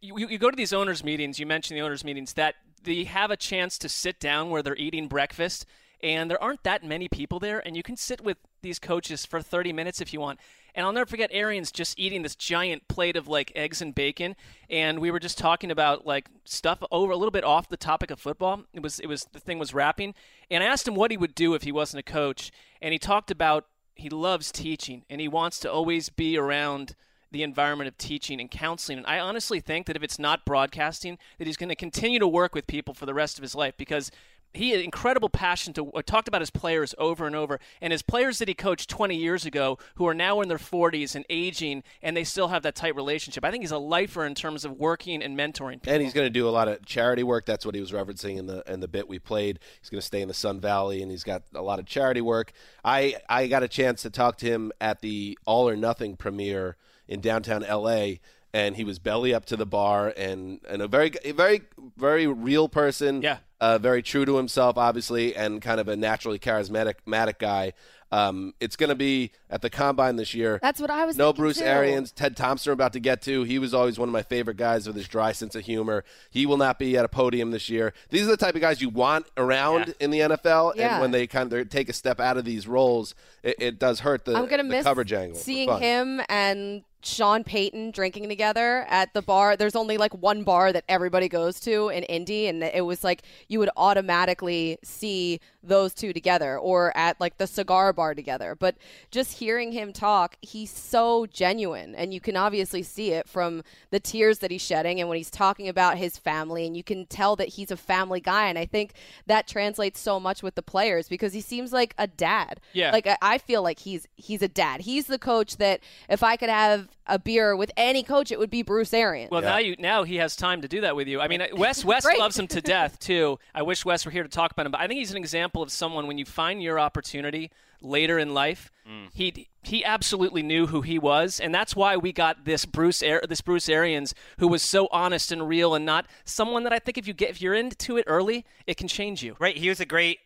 you, 0.00 0.18
you 0.18 0.38
go 0.38 0.50
to 0.50 0.56
these 0.56 0.72
owners' 0.72 1.04
meetings. 1.04 1.38
You 1.38 1.46
mentioned 1.46 1.78
the 1.78 1.82
owners' 1.82 2.04
meetings 2.04 2.32
that 2.34 2.56
they 2.82 3.04
have 3.04 3.30
a 3.30 3.36
chance 3.36 3.78
to 3.78 3.88
sit 3.88 4.18
down 4.18 4.50
where 4.50 4.62
they're 4.62 4.76
eating 4.76 5.06
breakfast, 5.06 5.66
and 6.02 6.30
there 6.30 6.42
aren't 6.42 6.62
that 6.64 6.84
many 6.84 7.08
people 7.08 7.38
there, 7.38 7.64
and 7.66 7.76
you 7.76 7.82
can 7.82 7.96
sit 7.96 8.20
with 8.20 8.38
these 8.62 8.78
coaches 8.78 9.24
for 9.24 9.40
30 9.40 9.72
minutes 9.72 10.00
if 10.00 10.12
you 10.12 10.20
want. 10.20 10.40
And 10.74 10.86
I'll 10.86 10.92
never 10.92 11.06
forget 11.06 11.30
Arians 11.32 11.72
just 11.72 11.98
eating 11.98 12.22
this 12.22 12.36
giant 12.36 12.86
plate 12.86 13.16
of 13.16 13.26
like 13.26 13.52
eggs 13.56 13.82
and 13.82 13.94
bacon, 13.94 14.36
and 14.68 15.00
we 15.00 15.10
were 15.10 15.18
just 15.18 15.38
talking 15.38 15.70
about 15.70 16.06
like 16.06 16.28
stuff 16.44 16.82
over 16.90 17.12
a 17.12 17.16
little 17.16 17.32
bit 17.32 17.44
off 17.44 17.68
the 17.68 17.76
topic 17.76 18.10
of 18.10 18.20
football. 18.20 18.64
It 18.72 18.82
was 18.82 19.00
it 19.00 19.06
was 19.06 19.26
the 19.32 19.40
thing 19.40 19.58
was 19.58 19.74
wrapping, 19.74 20.14
and 20.50 20.62
I 20.62 20.66
asked 20.66 20.86
him 20.86 20.94
what 20.94 21.10
he 21.10 21.16
would 21.16 21.34
do 21.34 21.54
if 21.54 21.62
he 21.62 21.72
wasn't 21.72 22.00
a 22.00 22.12
coach, 22.12 22.52
and 22.80 22.92
he 22.92 22.98
talked 22.98 23.30
about 23.30 23.66
he 24.00 24.08
loves 24.08 24.50
teaching 24.50 25.04
and 25.08 25.20
he 25.20 25.28
wants 25.28 25.60
to 25.60 25.70
always 25.70 26.08
be 26.08 26.36
around 26.36 26.94
the 27.32 27.42
environment 27.44 27.86
of 27.86 27.96
teaching 27.96 28.40
and 28.40 28.50
counseling. 28.50 28.98
And 28.98 29.06
I 29.06 29.20
honestly 29.20 29.60
think 29.60 29.86
that 29.86 29.96
if 29.96 30.02
it's 30.02 30.18
not 30.18 30.44
broadcasting, 30.44 31.16
that 31.38 31.46
he's 31.46 31.56
going 31.56 31.68
to 31.68 31.76
continue 31.76 32.18
to 32.18 32.26
work 32.26 32.54
with 32.54 32.66
people 32.66 32.92
for 32.92 33.06
the 33.06 33.14
rest 33.14 33.38
of 33.38 33.42
his 33.42 33.54
life 33.54 33.74
because 33.76 34.10
he 34.52 34.70
had 34.70 34.80
incredible 34.80 35.28
passion 35.28 35.72
to 35.74 35.90
uh, 35.92 36.02
talked 36.02 36.28
about 36.28 36.40
his 36.40 36.50
players 36.50 36.94
over 36.98 37.26
and 37.26 37.36
over, 37.36 37.60
and 37.80 37.92
his 37.92 38.02
players 38.02 38.38
that 38.38 38.48
he 38.48 38.54
coached 38.54 38.90
20 38.90 39.14
years 39.14 39.46
ago, 39.46 39.78
who 39.94 40.06
are 40.06 40.14
now 40.14 40.40
in 40.40 40.48
their 40.48 40.58
40s 40.58 41.14
and 41.14 41.24
aging, 41.30 41.82
and 42.02 42.16
they 42.16 42.24
still 42.24 42.48
have 42.48 42.62
that 42.62 42.74
tight 42.74 42.96
relationship. 42.96 43.44
I 43.44 43.50
think 43.50 43.62
he's 43.62 43.70
a 43.70 43.78
lifer 43.78 44.24
in 44.24 44.34
terms 44.34 44.64
of 44.64 44.72
working 44.72 45.22
and 45.22 45.38
mentoring. 45.38 45.74
People. 45.74 45.92
And 45.92 46.02
he's 46.02 46.12
going 46.12 46.26
to 46.26 46.30
do 46.30 46.48
a 46.48 46.50
lot 46.50 46.68
of 46.68 46.84
charity 46.84 47.22
work. 47.22 47.46
That's 47.46 47.64
what 47.64 47.74
he 47.74 47.80
was 47.80 47.92
referencing 47.92 48.38
in 48.38 48.46
the 48.46 48.62
in 48.70 48.80
the 48.80 48.88
bit 48.88 49.08
we 49.08 49.18
played. 49.18 49.60
He's 49.80 49.90
going 49.90 50.00
to 50.00 50.06
stay 50.06 50.22
in 50.22 50.28
the 50.28 50.34
Sun 50.34 50.60
Valley, 50.60 51.02
and 51.02 51.10
he's 51.10 51.24
got 51.24 51.42
a 51.54 51.62
lot 51.62 51.78
of 51.78 51.86
charity 51.86 52.20
work. 52.20 52.52
I 52.84 53.16
I 53.28 53.46
got 53.46 53.62
a 53.62 53.68
chance 53.68 54.02
to 54.02 54.10
talk 54.10 54.38
to 54.38 54.46
him 54.46 54.72
at 54.80 55.00
the 55.00 55.38
All 55.46 55.68
or 55.68 55.76
Nothing 55.76 56.16
premiere 56.16 56.76
in 57.06 57.20
downtown 57.20 57.62
L.A. 57.64 58.20
And 58.52 58.74
he 58.74 58.82
was 58.82 58.98
belly 58.98 59.32
up 59.32 59.44
to 59.44 59.56
the 59.56 59.64
bar, 59.64 60.12
and, 60.16 60.58
and 60.68 60.82
a 60.82 60.88
very, 60.88 61.12
very, 61.24 61.62
very 61.96 62.26
real 62.26 62.68
person. 62.68 63.22
Yeah. 63.22 63.38
Uh, 63.60 63.76
very 63.78 64.02
true 64.02 64.24
to 64.24 64.36
himself, 64.38 64.78
obviously, 64.78 65.36
and 65.36 65.60
kind 65.60 65.80
of 65.80 65.86
a 65.88 65.94
naturally 65.96 66.38
charismatic 66.38 66.94
matic 67.06 67.38
guy. 67.38 67.72
Um, 68.12 68.54
it's 68.58 68.74
going 68.74 68.88
to 68.88 68.96
be 68.96 69.30
at 69.50 69.62
the 69.62 69.70
combine 69.70 70.16
this 70.16 70.34
year. 70.34 70.58
That's 70.62 70.80
what 70.80 70.90
I 70.90 71.04
was 71.04 71.16
No 71.16 71.32
Bruce 71.32 71.58
too. 71.58 71.64
Arians, 71.64 72.10
Ted 72.10 72.36
Thompson 72.36 72.70
are 72.70 72.72
about 72.72 72.92
to 72.94 73.00
get 73.00 73.22
to. 73.22 73.44
He 73.44 73.58
was 73.60 73.72
always 73.72 73.98
one 74.00 74.08
of 74.08 74.12
my 74.12 74.22
favorite 74.22 74.56
guys 74.56 74.86
with 74.86 74.96
his 74.96 75.06
dry 75.06 75.30
sense 75.32 75.54
of 75.54 75.64
humor. 75.64 76.04
He 76.30 76.44
will 76.46 76.56
not 76.56 76.78
be 76.78 76.96
at 76.96 77.04
a 77.04 77.08
podium 77.08 77.50
this 77.52 77.68
year. 77.70 77.92
These 78.08 78.22
are 78.26 78.30
the 78.30 78.36
type 78.36 78.54
of 78.56 78.62
guys 78.62 78.80
you 78.80 78.88
want 78.88 79.26
around 79.36 79.88
Yeah. 79.88 79.92
in 80.00 80.10
the 80.10 80.20
NFL, 80.22 80.72
Yeah. 80.74 80.94
and 80.94 81.00
when 81.02 81.10
they 81.12 81.26
kind 81.28 81.52
of 81.52 81.68
take 81.68 81.88
a 81.88 81.92
step 81.92 82.18
out 82.18 82.36
of 82.36 82.44
these 82.44 82.66
roles, 82.66 83.14
it, 83.44 83.56
it 83.60 83.78
does 83.78 84.00
hurt 84.00 84.24
the, 84.24 84.34
I'm 84.34 84.46
gonna 84.46 84.64
the 84.64 84.70
miss 84.70 84.84
coverage 84.84 85.12
angle. 85.12 85.38
seeing 85.38 85.70
him 85.78 86.20
and 86.28 86.82
Sean 87.02 87.44
Payton 87.44 87.92
drinking 87.92 88.28
together 88.28 88.84
at 88.88 89.14
the 89.14 89.22
bar. 89.22 89.56
There's 89.56 89.74
only 89.74 89.96
like 89.96 90.12
one 90.12 90.42
bar 90.42 90.70
that 90.70 90.84
everybody 90.86 91.28
goes 91.30 91.58
to 91.60 91.88
in 91.88 92.02
Indy, 92.02 92.46
and 92.46 92.62
it 92.62 92.84
was 92.84 93.02
like 93.02 93.22
you 93.50 93.58
would 93.58 93.68
automatically 93.76 94.78
see 94.82 95.40
those 95.62 95.92
two 95.92 96.12
together, 96.14 96.56
or 96.58 96.96
at 96.96 97.20
like 97.20 97.36
the 97.36 97.46
cigar 97.46 97.92
bar 97.92 98.14
together. 98.14 98.54
But 98.54 98.76
just 99.10 99.38
hearing 99.38 99.72
him 99.72 99.92
talk, 99.92 100.36
he's 100.40 100.70
so 100.70 101.26
genuine, 101.26 101.94
and 101.94 102.14
you 102.14 102.20
can 102.20 102.36
obviously 102.36 102.82
see 102.82 103.10
it 103.10 103.28
from 103.28 103.62
the 103.90 104.00
tears 104.00 104.38
that 104.38 104.50
he's 104.50 104.62
shedding, 104.62 105.00
and 105.00 105.08
when 105.08 105.18
he's 105.18 105.30
talking 105.30 105.68
about 105.68 105.98
his 105.98 106.16
family, 106.16 106.66
and 106.66 106.76
you 106.76 106.82
can 106.82 107.04
tell 107.06 107.36
that 107.36 107.48
he's 107.48 107.70
a 107.70 107.76
family 107.76 108.20
guy. 108.20 108.48
And 108.48 108.58
I 108.58 108.64
think 108.64 108.92
that 109.26 109.46
translates 109.46 110.00
so 110.00 110.18
much 110.18 110.42
with 110.42 110.54
the 110.54 110.62
players 110.62 111.08
because 111.08 111.32
he 111.34 111.40
seems 111.42 111.72
like 111.72 111.94
a 111.98 112.06
dad. 112.06 112.60
Yeah. 112.72 112.92
Like 112.92 113.06
I- 113.06 113.18
I 113.20 113.38
feel 113.38 113.62
like 113.62 113.80
he's 113.80 114.06
he's 114.16 114.40
a 114.42 114.48
dad. 114.48 114.80
He's 114.82 115.06
the 115.06 115.18
coach 115.18 115.56
that 115.58 115.80
if 116.08 116.22
I 116.22 116.36
could 116.36 116.48
have 116.48 116.88
a 117.06 117.18
beer 117.18 117.56
with 117.56 117.70
any 117.76 118.02
coach, 118.02 118.30
it 118.30 118.38
would 118.38 118.50
be 118.50 118.62
Bruce 118.62 118.94
Arians. 118.94 119.30
Well, 119.30 119.42
now 119.42 119.58
you 119.58 119.76
now 119.78 120.04
he 120.04 120.16
has 120.16 120.36
time 120.36 120.62
to 120.62 120.68
do 120.68 120.80
that 120.82 120.96
with 120.96 121.08
you. 121.08 121.20
I 121.20 121.28
mean, 121.28 121.42
Wes 121.54 121.84
Wes 121.84 122.04
loves 122.18 122.38
him 122.38 122.46
to 122.48 122.60
death 122.60 122.98
too. 122.98 123.38
I 123.54 123.62
wish 123.62 123.84
Wes 123.84 124.04
were 124.04 124.10
here 124.10 124.22
to 124.22 124.28
talk 124.28 124.52
about 124.52 124.66
him, 124.66 124.72
but 124.72 124.80
I 124.80 124.86
think 124.86 124.98
he's 124.98 125.10
an 125.10 125.16
example 125.16 125.62
of 125.62 125.72
someone 125.72 126.06
when 126.06 126.18
you 126.18 126.24
find 126.24 126.62
your 126.62 126.78
opportunity 126.78 127.50
later 127.82 128.18
in 128.18 128.34
life. 128.34 128.70
Mm. 128.88 129.08
He 129.12 129.48
he 129.62 129.84
absolutely 129.84 130.42
knew 130.42 130.66
who 130.66 130.82
he 130.82 130.98
was, 130.98 131.40
and 131.40 131.54
that's 131.54 131.76
why 131.76 131.96
we 131.96 132.12
got 132.12 132.44
this 132.44 132.64
Bruce 132.64 133.02
Ar- 133.02 133.22
this 133.28 133.40
Bruce 133.40 133.68
Arians 133.68 134.14
who 134.38 134.48
was 134.48 134.62
so 134.62 134.88
honest 134.90 135.32
and 135.32 135.48
real, 135.48 135.74
and 135.74 135.84
not 135.84 136.06
someone 136.24 136.64
that 136.64 136.72
I 136.72 136.78
think 136.78 136.98
if 136.98 137.06
you 137.06 137.14
get 137.14 137.30
if 137.30 137.42
you're 137.42 137.54
into 137.54 137.96
it 137.96 138.04
early, 138.06 138.44
it 138.66 138.76
can 138.76 138.88
change 138.88 139.22
you. 139.22 139.36
Right. 139.38 139.56
He 139.56 139.68
was 139.68 139.80
a 139.80 139.86
great 139.86 140.18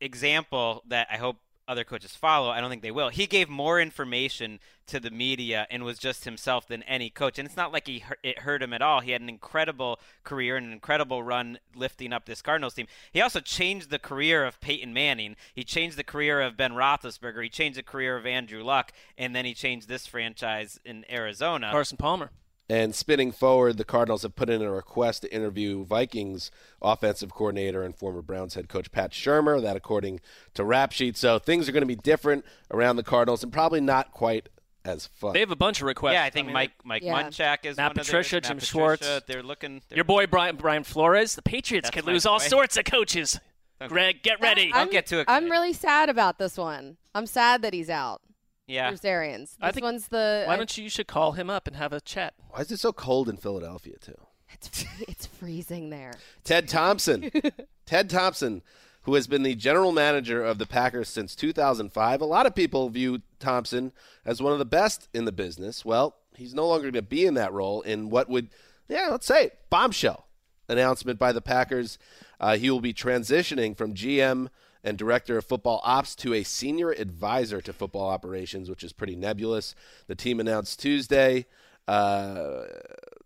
example 0.00 0.82
that 0.88 1.06
I 1.10 1.16
hope 1.16 1.36
other 1.72 1.84
coaches 1.84 2.14
follow. 2.14 2.50
I 2.50 2.60
don't 2.60 2.70
think 2.70 2.82
they 2.82 2.90
will. 2.90 3.08
He 3.08 3.26
gave 3.26 3.48
more 3.48 3.80
information 3.80 4.60
to 4.86 5.00
the 5.00 5.10
media 5.10 5.66
and 5.70 5.84
was 5.84 5.98
just 5.98 6.24
himself 6.24 6.68
than 6.68 6.82
any 6.84 7.10
coach. 7.10 7.38
And 7.38 7.46
it's 7.46 7.56
not 7.56 7.72
like 7.72 7.86
he 7.86 8.04
it 8.22 8.40
hurt 8.40 8.62
him 8.62 8.72
at 8.72 8.82
all. 8.82 9.00
He 9.00 9.12
had 9.12 9.20
an 9.20 9.28
incredible 9.28 9.98
career 10.22 10.56
and 10.56 10.66
an 10.66 10.72
incredible 10.72 11.22
run 11.22 11.58
lifting 11.74 12.12
up 12.12 12.26
this 12.26 12.42
Cardinals 12.42 12.74
team. 12.74 12.86
He 13.10 13.20
also 13.20 13.40
changed 13.40 13.90
the 13.90 13.98
career 13.98 14.44
of 14.44 14.60
Peyton 14.60 14.92
Manning. 14.92 15.36
He 15.54 15.64
changed 15.64 15.96
the 15.96 16.04
career 16.04 16.40
of 16.40 16.56
Ben 16.56 16.72
Roethlisberger. 16.72 17.42
He 17.42 17.48
changed 17.48 17.78
the 17.78 17.82
career 17.82 18.16
of 18.16 18.26
Andrew 18.26 18.62
Luck, 18.62 18.92
and 19.16 19.34
then 19.34 19.44
he 19.44 19.54
changed 19.54 19.88
this 19.88 20.06
franchise 20.06 20.78
in 20.84 21.04
Arizona. 21.10 21.70
Carson 21.70 21.96
Palmer. 21.96 22.30
And 22.68 22.94
spinning 22.94 23.32
forward, 23.32 23.76
the 23.76 23.84
Cardinals 23.84 24.22
have 24.22 24.34
put 24.36 24.48
in 24.48 24.62
a 24.62 24.70
request 24.70 25.22
to 25.22 25.34
interview 25.34 25.84
Vikings 25.84 26.50
offensive 26.80 27.34
coordinator 27.34 27.82
and 27.82 27.94
former 27.94 28.22
Browns 28.22 28.54
head 28.54 28.68
coach 28.68 28.90
Pat 28.92 29.10
Shurmur. 29.10 29.60
That, 29.60 29.76
according 29.76 30.20
to 30.54 30.64
Rap 30.64 30.92
Sheet. 30.92 31.16
So 31.16 31.38
things 31.38 31.68
are 31.68 31.72
going 31.72 31.82
to 31.82 31.86
be 31.86 31.96
different 31.96 32.44
around 32.70 32.96
the 32.96 33.02
Cardinals, 33.02 33.42
and 33.42 33.52
probably 33.52 33.80
not 33.80 34.12
quite 34.12 34.48
as 34.84 35.06
fun. 35.06 35.32
They 35.34 35.40
have 35.40 35.50
a 35.50 35.56
bunch 35.56 35.80
of 35.80 35.86
requests. 35.86 36.14
yeah, 36.14 36.24
I 36.24 36.30
think 36.30 36.46
mean, 36.46 36.54
Mike 36.54 36.72
Mike 36.82 37.02
Yeah. 37.02 37.22
Munchak 37.22 37.64
is 37.64 37.76
Matt 37.76 37.90
one 37.90 38.00
of 38.00 38.06
Patricia, 38.06 38.36
theirs. 38.36 38.48
Jim 38.48 38.56
Matt 38.56 38.64
Schwartz. 38.64 39.00
Patricia, 39.06 39.24
They're 39.26 39.42
looking. 39.42 39.82
They're 39.88 39.96
Your 39.96 40.04
boy 40.04 40.26
Brian 40.26 40.56
Brian 40.56 40.84
Flores. 40.84 41.34
The 41.34 41.42
Patriots 41.42 41.90
could 41.90 42.06
my 42.06 42.12
lose 42.12 42.24
all 42.24 42.40
sorts 42.40 42.76
of 42.76 42.84
coaches. 42.84 43.38
Greg, 43.88 44.22
get 44.22 44.40
ready. 44.40 44.70
Don't 44.72 44.90
get 44.90 45.06
too 45.06 45.24
I'm 45.26 45.50
really 45.50 45.72
sad 45.72 46.08
about 46.08 46.38
this 46.38 46.56
one. 46.56 46.96
I'm 47.14 47.26
sad 47.26 47.62
that 47.62 47.74
he's 47.74 47.90
out. 47.90 48.21
Yeah. 48.72 48.88
Bruce 48.90 49.04
Arians. 49.04 49.50
This 49.50 49.58
I 49.60 49.72
think- 49.72 49.84
one's 49.84 50.08
the. 50.08 50.44
Why 50.46 50.56
don't 50.56 50.76
you, 50.76 50.84
you 50.84 50.90
should 50.90 51.06
call 51.06 51.32
him 51.32 51.50
up 51.50 51.66
and 51.66 51.76
have 51.76 51.92
a 51.92 52.00
chat? 52.00 52.34
Why 52.50 52.60
is 52.60 52.70
it 52.70 52.78
so 52.78 52.92
cold 52.92 53.28
in 53.28 53.36
Philadelphia 53.36 53.96
too? 54.00 54.16
It's, 54.54 54.84
it's 55.08 55.26
freezing 55.26 55.90
there. 55.90 56.12
Ted 56.44 56.68
Thompson. 56.68 57.30
Ted 57.86 58.10
Thompson, 58.10 58.62
who 59.02 59.14
has 59.14 59.26
been 59.26 59.42
the 59.42 59.54
general 59.54 59.92
manager 59.92 60.44
of 60.44 60.58
the 60.58 60.66
Packers 60.66 61.08
since 61.08 61.34
2005. 61.34 62.20
A 62.20 62.24
lot 62.24 62.46
of 62.46 62.54
people 62.54 62.88
view 62.90 63.22
Thompson 63.40 63.92
as 64.26 64.42
one 64.42 64.52
of 64.52 64.58
the 64.58 64.64
best 64.66 65.08
in 65.14 65.24
the 65.24 65.32
business. 65.32 65.84
Well, 65.84 66.16
he's 66.36 66.54
no 66.54 66.68
longer 66.68 66.84
going 66.84 66.92
to 66.94 67.02
be 67.02 67.24
in 67.26 67.34
that 67.34 67.52
role 67.52 67.80
in 67.82 68.10
what 68.10 68.28
would, 68.28 68.50
yeah, 68.88 69.08
let's 69.10 69.26
say, 69.26 69.46
it, 69.46 69.58
bombshell 69.70 70.26
announcement 70.68 71.18
by 71.18 71.32
the 71.32 71.40
Packers. 71.42 71.98
Uh, 72.38 72.56
he 72.56 72.70
will 72.70 72.80
be 72.80 72.92
transitioning 72.94 73.76
from 73.76 73.94
GM 73.94 74.48
and 74.84 74.98
director 74.98 75.38
of 75.38 75.44
football 75.44 75.80
ops 75.84 76.14
to 76.16 76.34
a 76.34 76.42
senior 76.42 76.90
advisor 76.90 77.60
to 77.60 77.72
football 77.72 78.08
operations, 78.08 78.68
which 78.68 78.82
is 78.82 78.92
pretty 78.92 79.16
nebulous. 79.16 79.74
The 80.06 80.14
team 80.14 80.40
announced 80.40 80.80
Tuesday. 80.80 81.46
Uh, 81.86 82.64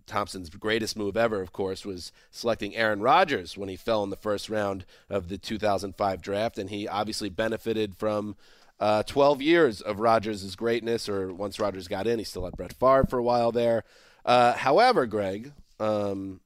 Thompson's 0.06 0.50
greatest 0.50 0.96
move 0.96 1.16
ever, 1.16 1.40
of 1.40 1.52
course, 1.52 1.84
was 1.84 2.12
selecting 2.30 2.76
Aaron 2.76 3.00
Rodgers 3.00 3.56
when 3.56 3.68
he 3.68 3.76
fell 3.76 4.04
in 4.04 4.10
the 4.10 4.16
first 4.16 4.48
round 4.48 4.84
of 5.10 5.28
the 5.28 5.38
2005 5.38 6.22
draft, 6.22 6.58
and 6.58 6.70
he 6.70 6.86
obviously 6.86 7.28
benefited 7.28 7.96
from 7.96 8.36
uh, 8.78 9.02
12 9.02 9.42
years 9.42 9.80
of 9.80 9.98
Rodgers' 9.98 10.54
greatness. 10.54 11.08
Or 11.08 11.32
once 11.32 11.58
Rodgers 11.58 11.88
got 11.88 12.06
in, 12.06 12.18
he 12.18 12.24
still 12.24 12.44
had 12.44 12.56
Brett 12.56 12.72
Favre 12.72 13.06
for 13.08 13.18
a 13.18 13.22
while 13.22 13.50
there. 13.50 13.84
Uh, 14.24 14.52
however, 14.54 15.06
Greg, 15.06 15.52
um, 15.80 16.40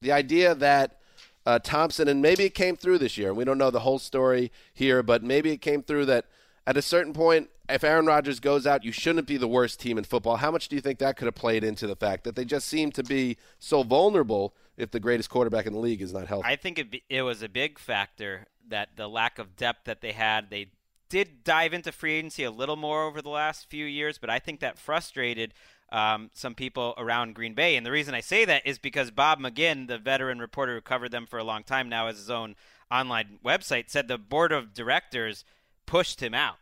the 0.00 0.12
idea 0.12 0.54
that 0.54 1.00
uh, 1.48 1.58
Thompson, 1.58 2.08
and 2.08 2.20
maybe 2.20 2.44
it 2.44 2.54
came 2.54 2.76
through 2.76 2.98
this 2.98 3.16
year, 3.16 3.32
we 3.32 3.42
don't 3.42 3.56
know 3.56 3.70
the 3.70 3.80
whole 3.80 3.98
story 3.98 4.52
here, 4.74 5.02
but 5.02 5.22
maybe 5.22 5.50
it 5.50 5.62
came 5.62 5.82
through 5.82 6.04
that 6.04 6.26
at 6.66 6.76
a 6.76 6.82
certain 6.82 7.14
point, 7.14 7.48
if 7.70 7.82
Aaron 7.82 8.04
Rodgers 8.04 8.38
goes 8.38 8.66
out, 8.66 8.84
you 8.84 8.92
shouldn't 8.92 9.26
be 9.26 9.38
the 9.38 9.48
worst 9.48 9.80
team 9.80 9.96
in 9.96 10.04
football. 10.04 10.36
How 10.36 10.50
much 10.50 10.68
do 10.68 10.76
you 10.76 10.82
think 10.82 10.98
that 10.98 11.16
could 11.16 11.24
have 11.24 11.34
played 11.34 11.64
into 11.64 11.86
the 11.86 11.96
fact 11.96 12.24
that 12.24 12.36
they 12.36 12.44
just 12.44 12.68
seem 12.68 12.92
to 12.92 13.02
be 13.02 13.38
so 13.58 13.82
vulnerable 13.82 14.54
if 14.76 14.90
the 14.90 15.00
greatest 15.00 15.30
quarterback 15.30 15.64
in 15.64 15.72
the 15.72 15.78
league 15.78 16.02
is 16.02 16.12
not 16.12 16.26
healthy? 16.26 16.46
I 16.46 16.56
think 16.56 16.78
it, 16.78 16.90
be- 16.90 17.04
it 17.08 17.22
was 17.22 17.42
a 17.42 17.48
big 17.48 17.78
factor 17.78 18.46
that 18.68 18.90
the 18.96 19.08
lack 19.08 19.38
of 19.38 19.56
depth 19.56 19.86
that 19.86 20.02
they 20.02 20.12
had. 20.12 20.50
They 20.50 20.72
did 21.08 21.44
dive 21.44 21.72
into 21.72 21.92
free 21.92 22.12
agency 22.12 22.44
a 22.44 22.50
little 22.50 22.76
more 22.76 23.04
over 23.04 23.22
the 23.22 23.30
last 23.30 23.70
few 23.70 23.86
years, 23.86 24.18
but 24.18 24.28
I 24.28 24.38
think 24.38 24.60
that 24.60 24.78
frustrated 24.78 25.54
um, 25.90 26.30
some 26.34 26.54
people 26.54 26.94
around 26.98 27.34
Green 27.34 27.54
Bay. 27.54 27.76
And 27.76 27.84
the 27.84 27.90
reason 27.90 28.14
I 28.14 28.20
say 28.20 28.44
that 28.44 28.66
is 28.66 28.78
because 28.78 29.10
Bob 29.10 29.40
McGinn, 29.40 29.88
the 29.88 29.98
veteran 29.98 30.38
reporter 30.38 30.74
who 30.74 30.80
covered 30.80 31.10
them 31.10 31.26
for 31.26 31.38
a 31.38 31.44
long 31.44 31.62
time 31.62 31.88
now, 31.88 32.06
has 32.06 32.18
his 32.18 32.30
own 32.30 32.56
online 32.90 33.38
website, 33.44 33.88
said 33.88 34.08
the 34.08 34.18
board 34.18 34.52
of 34.52 34.74
directors 34.74 35.44
pushed 35.86 36.22
him 36.22 36.34
out. 36.34 36.56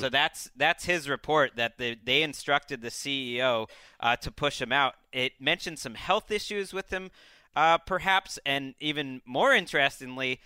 So 0.00 0.08
that's 0.08 0.50
that's 0.56 0.84
his 0.84 1.08
report 1.08 1.52
that 1.54 1.78
they, 1.78 1.96
they 2.02 2.22
instructed 2.22 2.80
the 2.80 2.88
CEO 2.88 3.68
uh, 4.00 4.16
to 4.16 4.30
push 4.32 4.60
him 4.60 4.72
out. 4.72 4.94
It 5.12 5.34
mentioned 5.38 5.78
some 5.78 5.94
health 5.94 6.32
issues 6.32 6.72
with 6.72 6.90
him, 6.90 7.10
uh, 7.54 7.78
perhaps, 7.78 8.38
and 8.44 8.74
even 8.80 9.22
more 9.24 9.54
interestingly, 9.54 10.40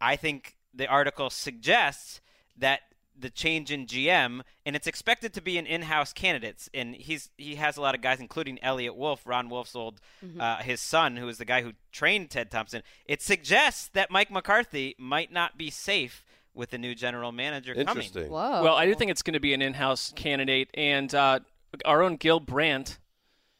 I 0.00 0.14
think 0.14 0.56
the 0.72 0.86
article 0.86 1.30
suggests 1.30 2.20
that 2.56 2.82
the 3.18 3.30
change 3.30 3.70
in 3.70 3.86
GM, 3.86 4.40
and 4.66 4.74
it's 4.76 4.86
expected 4.86 5.32
to 5.34 5.40
be 5.40 5.58
an 5.58 5.66
in-house 5.66 6.12
candidates, 6.12 6.68
and 6.74 6.94
he's 6.94 7.30
he 7.36 7.54
has 7.56 7.76
a 7.76 7.80
lot 7.80 7.94
of 7.94 8.00
guys, 8.00 8.20
including 8.20 8.62
Eliot 8.62 8.96
Wolf, 8.96 9.22
Ron 9.26 9.48
Wolf's 9.48 9.76
old, 9.76 10.00
uh, 10.38 10.56
his 10.56 10.80
son, 10.80 11.16
who 11.16 11.28
is 11.28 11.38
the 11.38 11.44
guy 11.44 11.62
who 11.62 11.72
trained 11.92 12.30
Ted 12.30 12.50
Thompson. 12.50 12.82
It 13.06 13.22
suggests 13.22 13.88
that 13.94 14.10
Mike 14.10 14.30
McCarthy 14.30 14.94
might 14.98 15.32
not 15.32 15.56
be 15.56 15.70
safe 15.70 16.24
with 16.54 16.70
the 16.70 16.78
new 16.78 16.94
general 16.94 17.32
manager 17.32 17.74
coming. 17.74 17.88
Interesting. 17.88 18.30
Whoa. 18.30 18.62
Well, 18.62 18.74
I 18.76 18.86
do 18.86 18.94
think 18.94 19.10
it's 19.10 19.22
going 19.22 19.34
to 19.34 19.40
be 19.40 19.54
an 19.54 19.62
in-house 19.62 20.12
candidate, 20.16 20.70
and 20.74 21.12
uh, 21.14 21.40
our 21.84 22.02
own 22.02 22.16
Gil 22.16 22.40
Brandt 22.40 22.98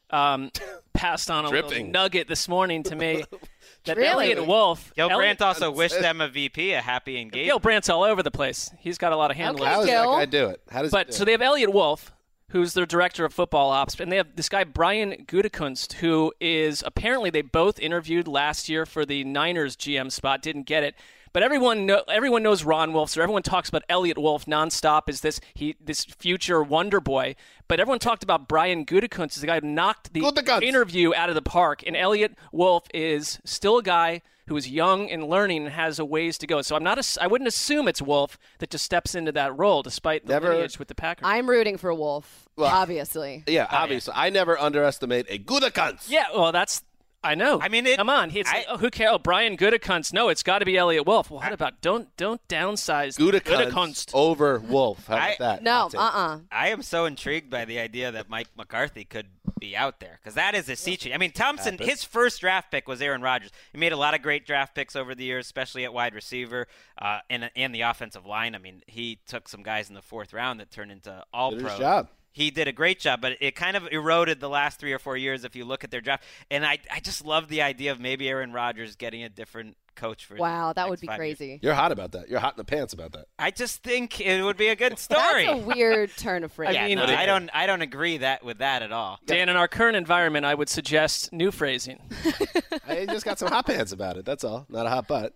um, 0.09 0.51
passed 0.93 1.29
on 1.29 1.45
a 1.45 1.49
little 1.49 1.85
nugget 1.85 2.27
this 2.27 2.47
morning 2.47 2.83
to 2.83 2.95
me 2.95 3.23
that 3.85 3.97
Really? 3.97 4.31
Eliot 4.31 4.47
Wolf. 4.47 4.93
Gil 4.95 5.09
Elliot- 5.09 5.17
Brandt 5.17 5.41
also 5.41 5.71
wished 5.71 5.99
them 5.99 6.21
a 6.21 6.27
VP 6.27 6.73
a 6.73 6.81
happy 6.81 7.13
Gil 7.13 7.21
engagement. 7.21 7.61
Brandt's 7.61 7.89
all 7.89 8.03
over 8.03 8.21
the 8.23 8.31
place. 8.31 8.71
He's 8.79 8.97
got 8.97 9.11
a 9.11 9.15
lot 9.15 9.31
of 9.31 9.37
handling. 9.37 9.63
Okay. 9.63 9.71
How 9.71 9.79
does 9.81 9.87
that 9.89 10.05
guy 10.05 10.25
do 10.25 10.47
it? 10.49 10.61
How 10.71 10.81
does 10.81 10.91
he 10.91 10.97
But 10.97 11.07
do 11.07 11.13
so 11.13 11.21
it? 11.23 11.25
they 11.25 11.31
have 11.33 11.41
Eliot 11.41 11.71
Wolf, 11.73 12.11
who's 12.49 12.73
their 12.73 12.85
director 12.85 13.25
of 13.25 13.33
football 13.33 13.71
ops, 13.71 13.99
and 13.99 14.11
they 14.11 14.17
have 14.17 14.35
this 14.35 14.49
guy 14.49 14.63
Brian 14.63 15.25
Gutekunst, 15.25 15.93
who 15.93 16.33
is 16.39 16.83
apparently 16.85 17.29
they 17.29 17.41
both 17.41 17.79
interviewed 17.79 18.27
last 18.27 18.69
year 18.69 18.85
for 18.85 19.05
the 19.05 19.23
Niners 19.23 19.75
GM 19.75 20.11
spot, 20.11 20.41
didn't 20.41 20.63
get 20.63 20.83
it. 20.83 20.95
But 21.35 21.43
everyone 21.43 21.85
know, 21.85 22.01
everyone 22.07 22.43
knows 22.43 22.63
Ron 22.63 22.93
Wolf, 22.93 23.09
so 23.09 23.21
everyone 23.21 23.43
talks 23.43 23.67
about 23.67 23.83
Eliot 23.89 24.17
Wolf 24.17 24.45
nonstop 24.45 25.09
as 25.09 25.19
this 25.19 25.41
he 25.53 25.75
this 25.83 26.05
future 26.05 26.63
wonder 26.63 27.01
boy. 27.01 27.35
But 27.67 27.81
everyone 27.81 27.99
talked 27.99 28.23
about 28.23 28.47
Brian 28.47 28.85
Gutekunst 28.85 29.35
as 29.35 29.41
the 29.41 29.47
guy 29.47 29.59
who 29.59 29.67
knocked 29.67 30.13
the 30.13 30.21
Gutekunst. 30.21 30.63
interview 30.63 31.13
out 31.13 31.27
of 31.27 31.35
the 31.35 31.41
park, 31.41 31.83
and 31.85 31.93
Eliot 31.93 32.37
Wolf 32.53 32.85
is 32.93 33.39
still 33.43 33.79
a 33.79 33.83
guy 33.83 34.21
who 34.47 34.55
is 34.55 34.69
young 34.69 35.11
and 35.11 35.25
learning 35.27 35.63
and 35.65 35.73
has 35.73 35.99
a 35.99 36.05
ways 36.05 36.37
to 36.37 36.47
go. 36.47 36.61
So 36.61 36.73
I'm 36.73 36.83
not 36.85 36.99
a, 36.99 37.21
I 37.21 37.27
wouldn't 37.27 37.49
assume 37.49 37.89
it's 37.89 38.01
Wolf 38.01 38.39
that 38.59 38.69
just 38.69 38.85
steps 38.85 39.13
into 39.13 39.33
that 39.33 39.57
role, 39.57 39.83
despite 39.83 40.25
the 40.25 40.31
Never- 40.31 40.53
lineage 40.53 40.79
with 40.79 40.87
the 40.87 40.95
Packers. 40.95 41.27
I'm 41.27 41.49
rooting 41.49 41.77
for 41.77 41.93
Wolf, 41.93 42.47
Well, 42.55 42.73
obviously. 42.73 43.43
Yeah, 43.47 43.67
obviously. 43.69 44.13
I 44.15 44.29
never 44.29 44.57
underestimate 44.57 45.25
a 45.29 45.37
Gutekunst. 45.37 46.09
Yeah, 46.09 46.27
well, 46.33 46.53
that's 46.53 46.81
I 47.25 47.35
know. 47.35 47.59
I 47.61 47.67
mean, 47.69 47.85
it- 47.85 47.97
come 47.97 48.09
on. 48.09 48.31
It's 48.35 48.49
I- 48.49 48.57
like, 48.59 48.65
oh, 48.69 48.77
who 48.77 48.89
cares? 48.89 49.11
Oh, 49.13 49.17
Brian 49.17 49.57
Gutekunst. 49.57 50.13
No, 50.13 50.29
it's 50.29 50.43
got 50.43 50.59
to 50.59 50.65
be 50.65 50.77
Eliot 50.77 51.05
Wolf. 51.05 51.29
Well, 51.29 51.39
what 51.41 51.51
about 51.51 51.81
don't 51.81 52.15
don't 52.17 52.45
downsize 52.47 53.17
Gutekunst 53.17 53.71
Gutekunst. 53.71 54.11
over 54.13 54.59
Wolf. 54.59 55.07
How 55.07 55.15
about 55.15 55.29
I- 55.29 55.35
that? 55.39 55.63
No, 55.63 55.71
Hot 55.71 55.91
take. 55.91 55.99
uh-uh. 56.01 56.39
I 56.51 56.69
am 56.69 56.81
so 56.81 57.05
intrigued 57.05 57.49
by 57.49 57.65
the 57.65 57.79
idea 57.79 58.11
that 58.11 58.29
Mike 58.29 58.47
McCarthy 58.57 59.03
could 59.03 59.27
be 59.59 59.75
out 59.75 59.99
there 60.01 60.19
because 60.21 60.35
that 60.35 60.53
is 60.53 60.67
a 60.67 60.75
sea 60.75 60.97
change. 60.97 61.15
I 61.15 61.17
mean, 61.17 61.31
Thompson, 61.31 61.77
his 61.77 62.03
first 62.03 62.41
draft 62.41 62.71
pick 62.71 62.87
was 62.89 63.01
Aaron 63.01 63.21
Rodgers. 63.21 63.51
He 63.71 63.77
made 63.77 63.93
a 63.93 63.97
lot 63.97 64.13
of 64.13 64.21
great 64.21 64.45
draft 64.45 64.75
picks 64.75 64.95
over 64.97 65.15
the 65.15 65.23
years, 65.23 65.45
especially 65.45 65.85
at 65.85 65.93
wide 65.93 66.13
receiver 66.13 66.67
uh, 67.01 67.19
and 67.29 67.49
and 67.55 67.73
the 67.73 67.81
offensive 67.81 68.25
line. 68.25 68.53
I 68.53 68.57
mean, 68.57 68.83
he 68.87 69.19
took 69.27 69.47
some 69.47 69.63
guys 69.63 69.87
in 69.89 69.95
the 69.95 70.01
fourth 70.01 70.33
round 70.33 70.59
that 70.59 70.71
turned 70.71 70.91
into 70.91 71.23
all 71.33 71.51
Did 71.51 71.61
pro. 71.61 71.69
his 71.69 71.79
job. 71.79 72.09
He 72.35 72.51
did 72.51 72.67
a 72.67 72.73
great 72.73 72.99
job, 72.99 73.21
but 73.21 73.37
it 73.39 73.55
kind 73.55 73.77
of 73.77 73.87
eroded 73.93 74.41
the 74.41 74.49
last 74.49 74.77
three 74.77 74.91
or 74.91 74.99
four 74.99 75.15
years 75.15 75.45
if 75.45 75.55
you 75.55 75.63
look 75.63 75.85
at 75.85 75.89
their 75.89 76.01
draft. 76.01 76.25
And 76.51 76.65
I, 76.65 76.79
I 76.91 76.99
just 76.99 77.25
love 77.25 77.47
the 77.47 77.61
idea 77.61 77.93
of 77.93 78.01
maybe 78.01 78.27
Aaron 78.27 78.51
Rodgers 78.51 78.97
getting 78.97 79.23
a 79.23 79.29
different 79.29 79.77
coach 79.95 80.25
for. 80.25 80.35
Wow, 80.35 80.73
that 80.73 80.89
would 80.89 80.99
be 80.99 81.07
five 81.07 81.17
years. 81.17 81.37
crazy. 81.37 81.59
You're 81.63 81.75
hot 81.75 81.93
about 81.93 82.11
that. 82.11 82.27
You're 82.27 82.41
hot 82.41 82.55
in 82.55 82.57
the 82.57 82.65
pants 82.65 82.91
about 82.91 83.13
that. 83.13 83.27
I 83.39 83.51
just 83.51 83.83
think 83.83 84.19
it 84.19 84.43
would 84.43 84.57
be 84.57 84.67
a 84.67 84.75
good 84.75 84.99
story. 84.99 85.45
That's 85.45 85.61
a 85.61 85.65
weird 85.65 86.11
turn 86.17 86.43
of 86.43 86.51
phrase. 86.51 86.73
yeah, 86.73 86.87
mean, 86.87 86.97
no, 86.97 87.05
uh, 87.05 87.07
I 87.07 87.25
don't. 87.25 87.49
I 87.53 87.67
don't 87.67 87.81
agree 87.81 88.17
that 88.17 88.43
with 88.43 88.57
that 88.57 88.81
at 88.81 88.91
all. 88.91 89.17
Dan, 89.25 89.47
in 89.47 89.55
our 89.55 89.69
current 89.69 89.95
environment, 89.95 90.45
I 90.45 90.55
would 90.55 90.67
suggest 90.67 91.31
new 91.31 91.51
phrasing. 91.51 92.01
I 92.85 93.05
just 93.05 93.23
got 93.23 93.39
some 93.39 93.47
hot 93.47 93.65
pants 93.65 93.93
about 93.93 94.17
it. 94.17 94.25
That's 94.25 94.43
all. 94.43 94.65
Not 94.67 94.87
a 94.87 94.89
hot 94.89 95.07
butt. 95.07 95.33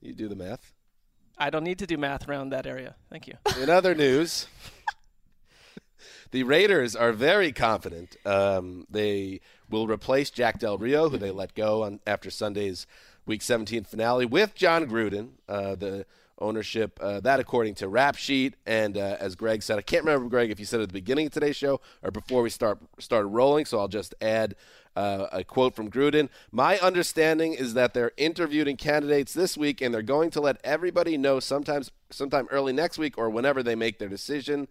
You 0.00 0.14
do 0.14 0.28
the 0.28 0.36
math. 0.36 0.72
I 1.36 1.50
don't 1.50 1.64
need 1.64 1.78
to 1.80 1.86
do 1.86 1.98
math 1.98 2.26
around 2.26 2.50
that 2.50 2.66
area. 2.66 2.94
Thank 3.10 3.26
you. 3.26 3.34
In 3.60 3.68
other 3.68 3.94
news, 3.94 4.46
the 6.32 6.42
Raiders 6.42 6.96
are 6.96 7.12
very 7.12 7.52
confident 7.52 8.16
um, 8.26 8.86
they 8.90 9.40
will 9.70 9.86
replace 9.86 10.30
Jack 10.30 10.58
Del 10.58 10.78
Rio, 10.78 11.08
who 11.08 11.18
they 11.18 11.30
let 11.30 11.54
go 11.54 11.84
on 11.84 12.00
after 12.06 12.30
Sunday's 12.30 12.86
Week 13.24 13.40
17 13.40 13.84
finale, 13.84 14.26
with 14.26 14.54
Jon 14.54 14.86
Gruden. 14.86 15.28
Uh, 15.48 15.76
the 15.76 16.04
ownership, 16.38 16.98
uh, 17.00 17.20
that 17.20 17.38
according 17.38 17.74
to 17.76 17.88
Rap 17.88 18.16
Sheet, 18.16 18.54
and 18.66 18.96
uh, 18.96 19.16
as 19.20 19.36
Greg 19.36 19.62
said, 19.62 19.78
I 19.78 19.82
can't 19.82 20.04
remember 20.04 20.28
Greg 20.28 20.50
if 20.50 20.58
you 20.58 20.66
said 20.66 20.80
at 20.80 20.88
the 20.88 20.92
beginning 20.92 21.26
of 21.26 21.32
today's 21.32 21.54
show 21.54 21.80
or 22.02 22.10
before 22.10 22.42
we 22.42 22.50
start 22.50 22.78
started 22.98 23.28
rolling, 23.28 23.64
so 23.64 23.78
I'll 23.78 23.86
just 23.86 24.14
add 24.20 24.56
uh, 24.96 25.26
a 25.32 25.44
quote 25.44 25.74
from 25.74 25.90
Gruden. 25.90 26.28
My 26.50 26.78
understanding 26.78 27.54
is 27.54 27.74
that 27.74 27.94
they're 27.94 28.12
interviewing 28.16 28.76
candidates 28.76 29.32
this 29.32 29.56
week, 29.56 29.80
and 29.80 29.94
they're 29.94 30.02
going 30.02 30.30
to 30.30 30.40
let 30.40 30.58
everybody 30.64 31.16
know 31.16 31.40
sometimes, 31.40 31.90
sometime 32.10 32.48
early 32.50 32.72
next 32.72 32.98
week 32.98 33.16
or 33.16 33.30
whenever 33.30 33.62
they 33.62 33.74
make 33.74 33.98
their 33.98 34.08
decision. 34.08 34.68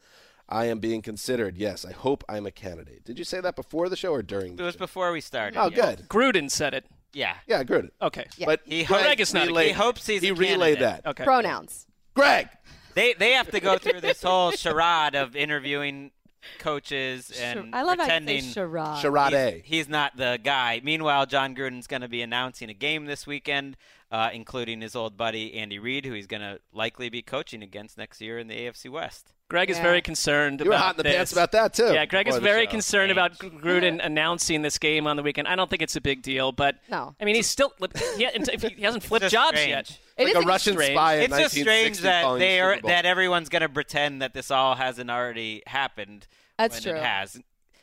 I 0.50 0.66
am 0.66 0.80
being 0.80 1.02
considered. 1.02 1.58
Yes, 1.58 1.86
I 1.86 1.92
hope 1.94 2.24
I'm 2.28 2.46
a 2.46 2.52
candidate. 2.52 3.04
Did 3.06 3.18
you 3.18 3.24
say 3.26 3.40
that 3.42 3.56
before 3.56 3.88
the 3.90 3.96
show 3.96 4.12
or 4.12 4.22
during 4.22 4.54
It 4.54 4.58
the 4.58 4.64
was 4.64 4.74
show? 4.76 4.80
before 4.80 5.12
we 5.12 5.22
started. 5.22 5.58
Oh, 5.58 5.70
yeah. 5.70 5.96
good. 5.96 6.10
Gruden 6.10 6.50
said 6.52 6.74
it. 6.74 6.86
Yeah. 7.14 7.36
Yeah, 7.48 7.64
Gruden. 7.64 7.90
Okay. 8.02 8.26
But 8.46 8.62
He 8.66 8.84
Greg, 8.84 9.04
Greg 9.04 9.20
is 9.22 9.34
not 9.34 9.44
a- 9.44 9.48
relayed, 9.48 9.68
he 9.68 9.74
hopes 9.74 10.06
he's 10.08 10.22
he 10.22 10.30
a 10.30 10.34
relayed 10.34 10.78
candidate. 10.80 11.04
that. 11.04 11.10
Okay. 11.10 11.24
Pronouns. 11.24 11.86
Greg. 12.14 12.48
They 12.94 13.14
they 13.14 13.32
have 13.32 13.50
to 13.52 13.60
go 13.62 13.78
through 13.78 14.02
this 14.02 14.22
whole 14.22 14.52
charade 14.52 15.16
of 15.16 15.36
interviewing 15.36 16.12
coaches 16.60 17.32
and 17.42 17.74
I 17.74 17.84
love 17.84 17.98
how 18.00 18.06
pretending 18.06 18.44
charade. 18.44 18.98
Charade. 19.00 19.62
he's, 19.64 19.64
he's 19.86 19.90
not 19.90 20.18
the 20.18 20.40
guy. 20.44 20.82
Meanwhile, 20.84 21.26
Jon 21.28 21.56
Gruden's 21.56 21.88
going 21.88 22.02
to 22.02 22.08
be 22.08 22.22
announcing 22.22 22.70
a 22.70 22.74
game 22.74 23.06
this 23.06 23.26
weekend, 23.28 23.78
uh, 24.12 24.30
including 24.34 24.82
his 24.82 24.96
old 24.96 25.18
buddy 25.18 25.54
Andy 25.54 25.80
Reid, 25.80 26.06
who 26.06 26.14
he's 26.14 26.28
going 26.28 26.42
to 26.42 26.60
likely 26.74 27.10
be 27.10 27.22
coaching 27.22 27.62
against 27.64 27.98
next 27.98 28.22
year 28.22 28.40
in 28.40 28.48
the 28.48 28.56
AFC 28.56 28.90
West. 28.90 29.34
Greg 29.52 29.70
is 29.70 29.78
very 29.80 30.02
concerned 30.02 30.62
You 30.62 30.68
were 30.68 30.72
about 30.72 30.82
hot 30.86 30.94
in 30.94 30.98
the 30.98 31.04
this. 31.04 31.16
pants 31.18 31.32
about 31.34 31.52
that 31.52 31.74
too. 31.74 31.92
Yeah, 31.94 32.06
Greg 32.06 32.26
is 32.30 32.38
very 32.38 32.64
show. 32.64 32.72
concerned 32.72 33.12
about 33.12 33.38
Gruden 33.38 34.00
announcing 34.04 34.62
this 34.62 34.78
game 34.78 35.08
on 35.08 35.18
the 35.18 35.24
weekend. 35.24 35.46
I 35.50 35.58
don't 35.58 35.70
think 35.70 35.82
it's 35.82 35.98
a 35.98 36.02
big 36.02 36.22
deal, 36.22 36.54
but 36.54 36.78
No. 36.90 37.14
I 37.20 37.26
mean, 37.26 37.36
he's 37.36 37.48
still 37.50 37.74
he, 38.18 38.26
if 38.26 38.62
he 38.62 38.82
hasn't 38.82 39.04
flipped 39.04 39.24
just 39.24 39.34
jobs 39.34 39.60
strange. 39.60 39.70
yet. 39.70 40.00
It 40.18 40.24
like 40.24 40.36
is 40.38 40.44
a 40.44 40.48
Russian 40.48 40.74
strange. 40.76 40.94
spy 40.94 41.14
in 41.16 41.24
It's 41.24 41.38
just 41.38 41.58
strange 41.60 41.98
that 42.00 42.40
they 42.40 42.62
are 42.62 42.80
that 42.84 43.06
everyone's 43.06 43.50
going 43.50 43.62
to 43.64 43.68
pretend 43.70 44.22
that 44.22 44.34
this 44.34 44.52
all 44.52 44.76
hasn't 44.76 45.12
already 45.12 45.64
happened. 45.68 46.28
That's 46.58 46.76
when 46.76 46.94
true. 46.94 47.02
It 47.02 47.04
has. 47.06 47.38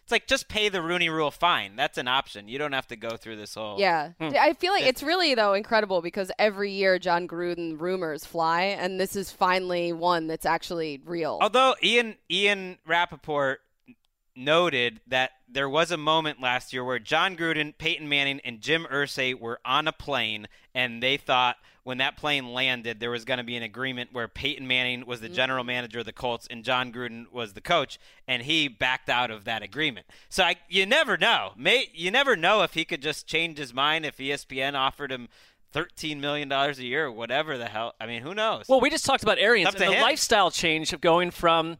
It's 0.08 0.12
like 0.12 0.26
just 0.26 0.48
pay 0.48 0.70
the 0.70 0.80
Rooney 0.80 1.10
Rule 1.10 1.30
fine. 1.30 1.76
That's 1.76 1.98
an 1.98 2.08
option. 2.08 2.48
You 2.48 2.56
don't 2.56 2.72
have 2.72 2.86
to 2.86 2.96
go 2.96 3.18
through 3.18 3.36
this 3.36 3.54
whole. 3.54 3.78
Yeah. 3.78 4.12
Hmm. 4.18 4.30
I 4.40 4.54
feel 4.54 4.72
like 4.72 4.86
it's 4.86 5.02
really, 5.02 5.34
though, 5.34 5.52
incredible 5.52 6.00
because 6.00 6.32
every 6.38 6.72
year 6.72 6.98
Jon 6.98 7.28
Gruden 7.28 7.78
rumors 7.78 8.24
fly, 8.24 8.62
and 8.62 8.98
this 8.98 9.14
is 9.16 9.30
finally 9.30 9.92
one 9.92 10.26
that's 10.26 10.46
actually 10.46 11.02
real. 11.04 11.38
Although 11.42 11.74
Ian 11.82 12.16
Ian 12.30 12.78
Rapoport 12.86 13.60
noted 14.34 15.02
that 15.08 15.32
there 15.46 15.68
was 15.68 15.90
a 15.90 15.98
moment 15.98 16.40
last 16.40 16.72
year 16.72 16.82
where 16.82 16.98
Jon 16.98 17.36
Gruden, 17.36 17.76
Peyton 17.76 18.08
Manning, 18.08 18.40
and 18.46 18.62
Jim 18.62 18.86
Irsay 18.90 19.38
were 19.38 19.60
on 19.62 19.86
a 19.86 19.92
plane, 19.92 20.48
and 20.74 21.02
they 21.02 21.18
thought 21.18 21.58
when 21.88 21.96
that 21.96 22.18
plane 22.18 22.52
landed, 22.52 23.00
there 23.00 23.10
was 23.10 23.24
going 23.24 23.38
to 23.38 23.44
be 23.44 23.56
an 23.56 23.62
agreement 23.62 24.10
where 24.12 24.28
Peyton 24.28 24.66
Manning 24.66 25.06
was 25.06 25.22
the 25.22 25.26
mm-hmm. 25.28 25.36
general 25.36 25.64
manager 25.64 26.00
of 26.00 26.04
the 26.04 26.12
Colts 26.12 26.46
and 26.50 26.62
Jon 26.62 26.92
Gruden 26.92 27.32
was 27.32 27.54
the 27.54 27.62
coach, 27.62 27.98
and 28.26 28.42
he 28.42 28.68
backed 28.68 29.08
out 29.08 29.30
of 29.30 29.44
that 29.44 29.62
agreement. 29.62 30.04
So 30.28 30.44
I, 30.44 30.56
you 30.68 30.84
never 30.84 31.16
know. 31.16 31.52
May, 31.56 31.88
you 31.94 32.10
never 32.10 32.36
know 32.36 32.62
if 32.62 32.74
he 32.74 32.84
could 32.84 33.00
just 33.00 33.26
change 33.26 33.56
his 33.56 33.72
mind 33.72 34.04
if 34.04 34.18
ESPN 34.18 34.74
offered 34.74 35.10
him. 35.10 35.30
Thirteen 35.70 36.20
million 36.20 36.48
dollars 36.48 36.78
a 36.78 36.84
year, 36.84 37.06
or 37.06 37.12
whatever 37.12 37.56
the 37.56 37.68
hell. 37.68 37.94
I 37.98 38.06
mean, 38.06 38.22
who 38.22 38.34
knows? 38.34 38.66
Well, 38.68 38.80
we 38.80 38.88
just 38.88 39.04
talked 39.04 39.22
about 39.22 39.38
Arians 39.38 39.74
and 39.74 39.78
the 39.78 39.92
him. 39.92 40.02
lifestyle 40.02 40.50
change 40.50 40.94
of 40.94 41.02
going 41.02 41.30
from 41.30 41.76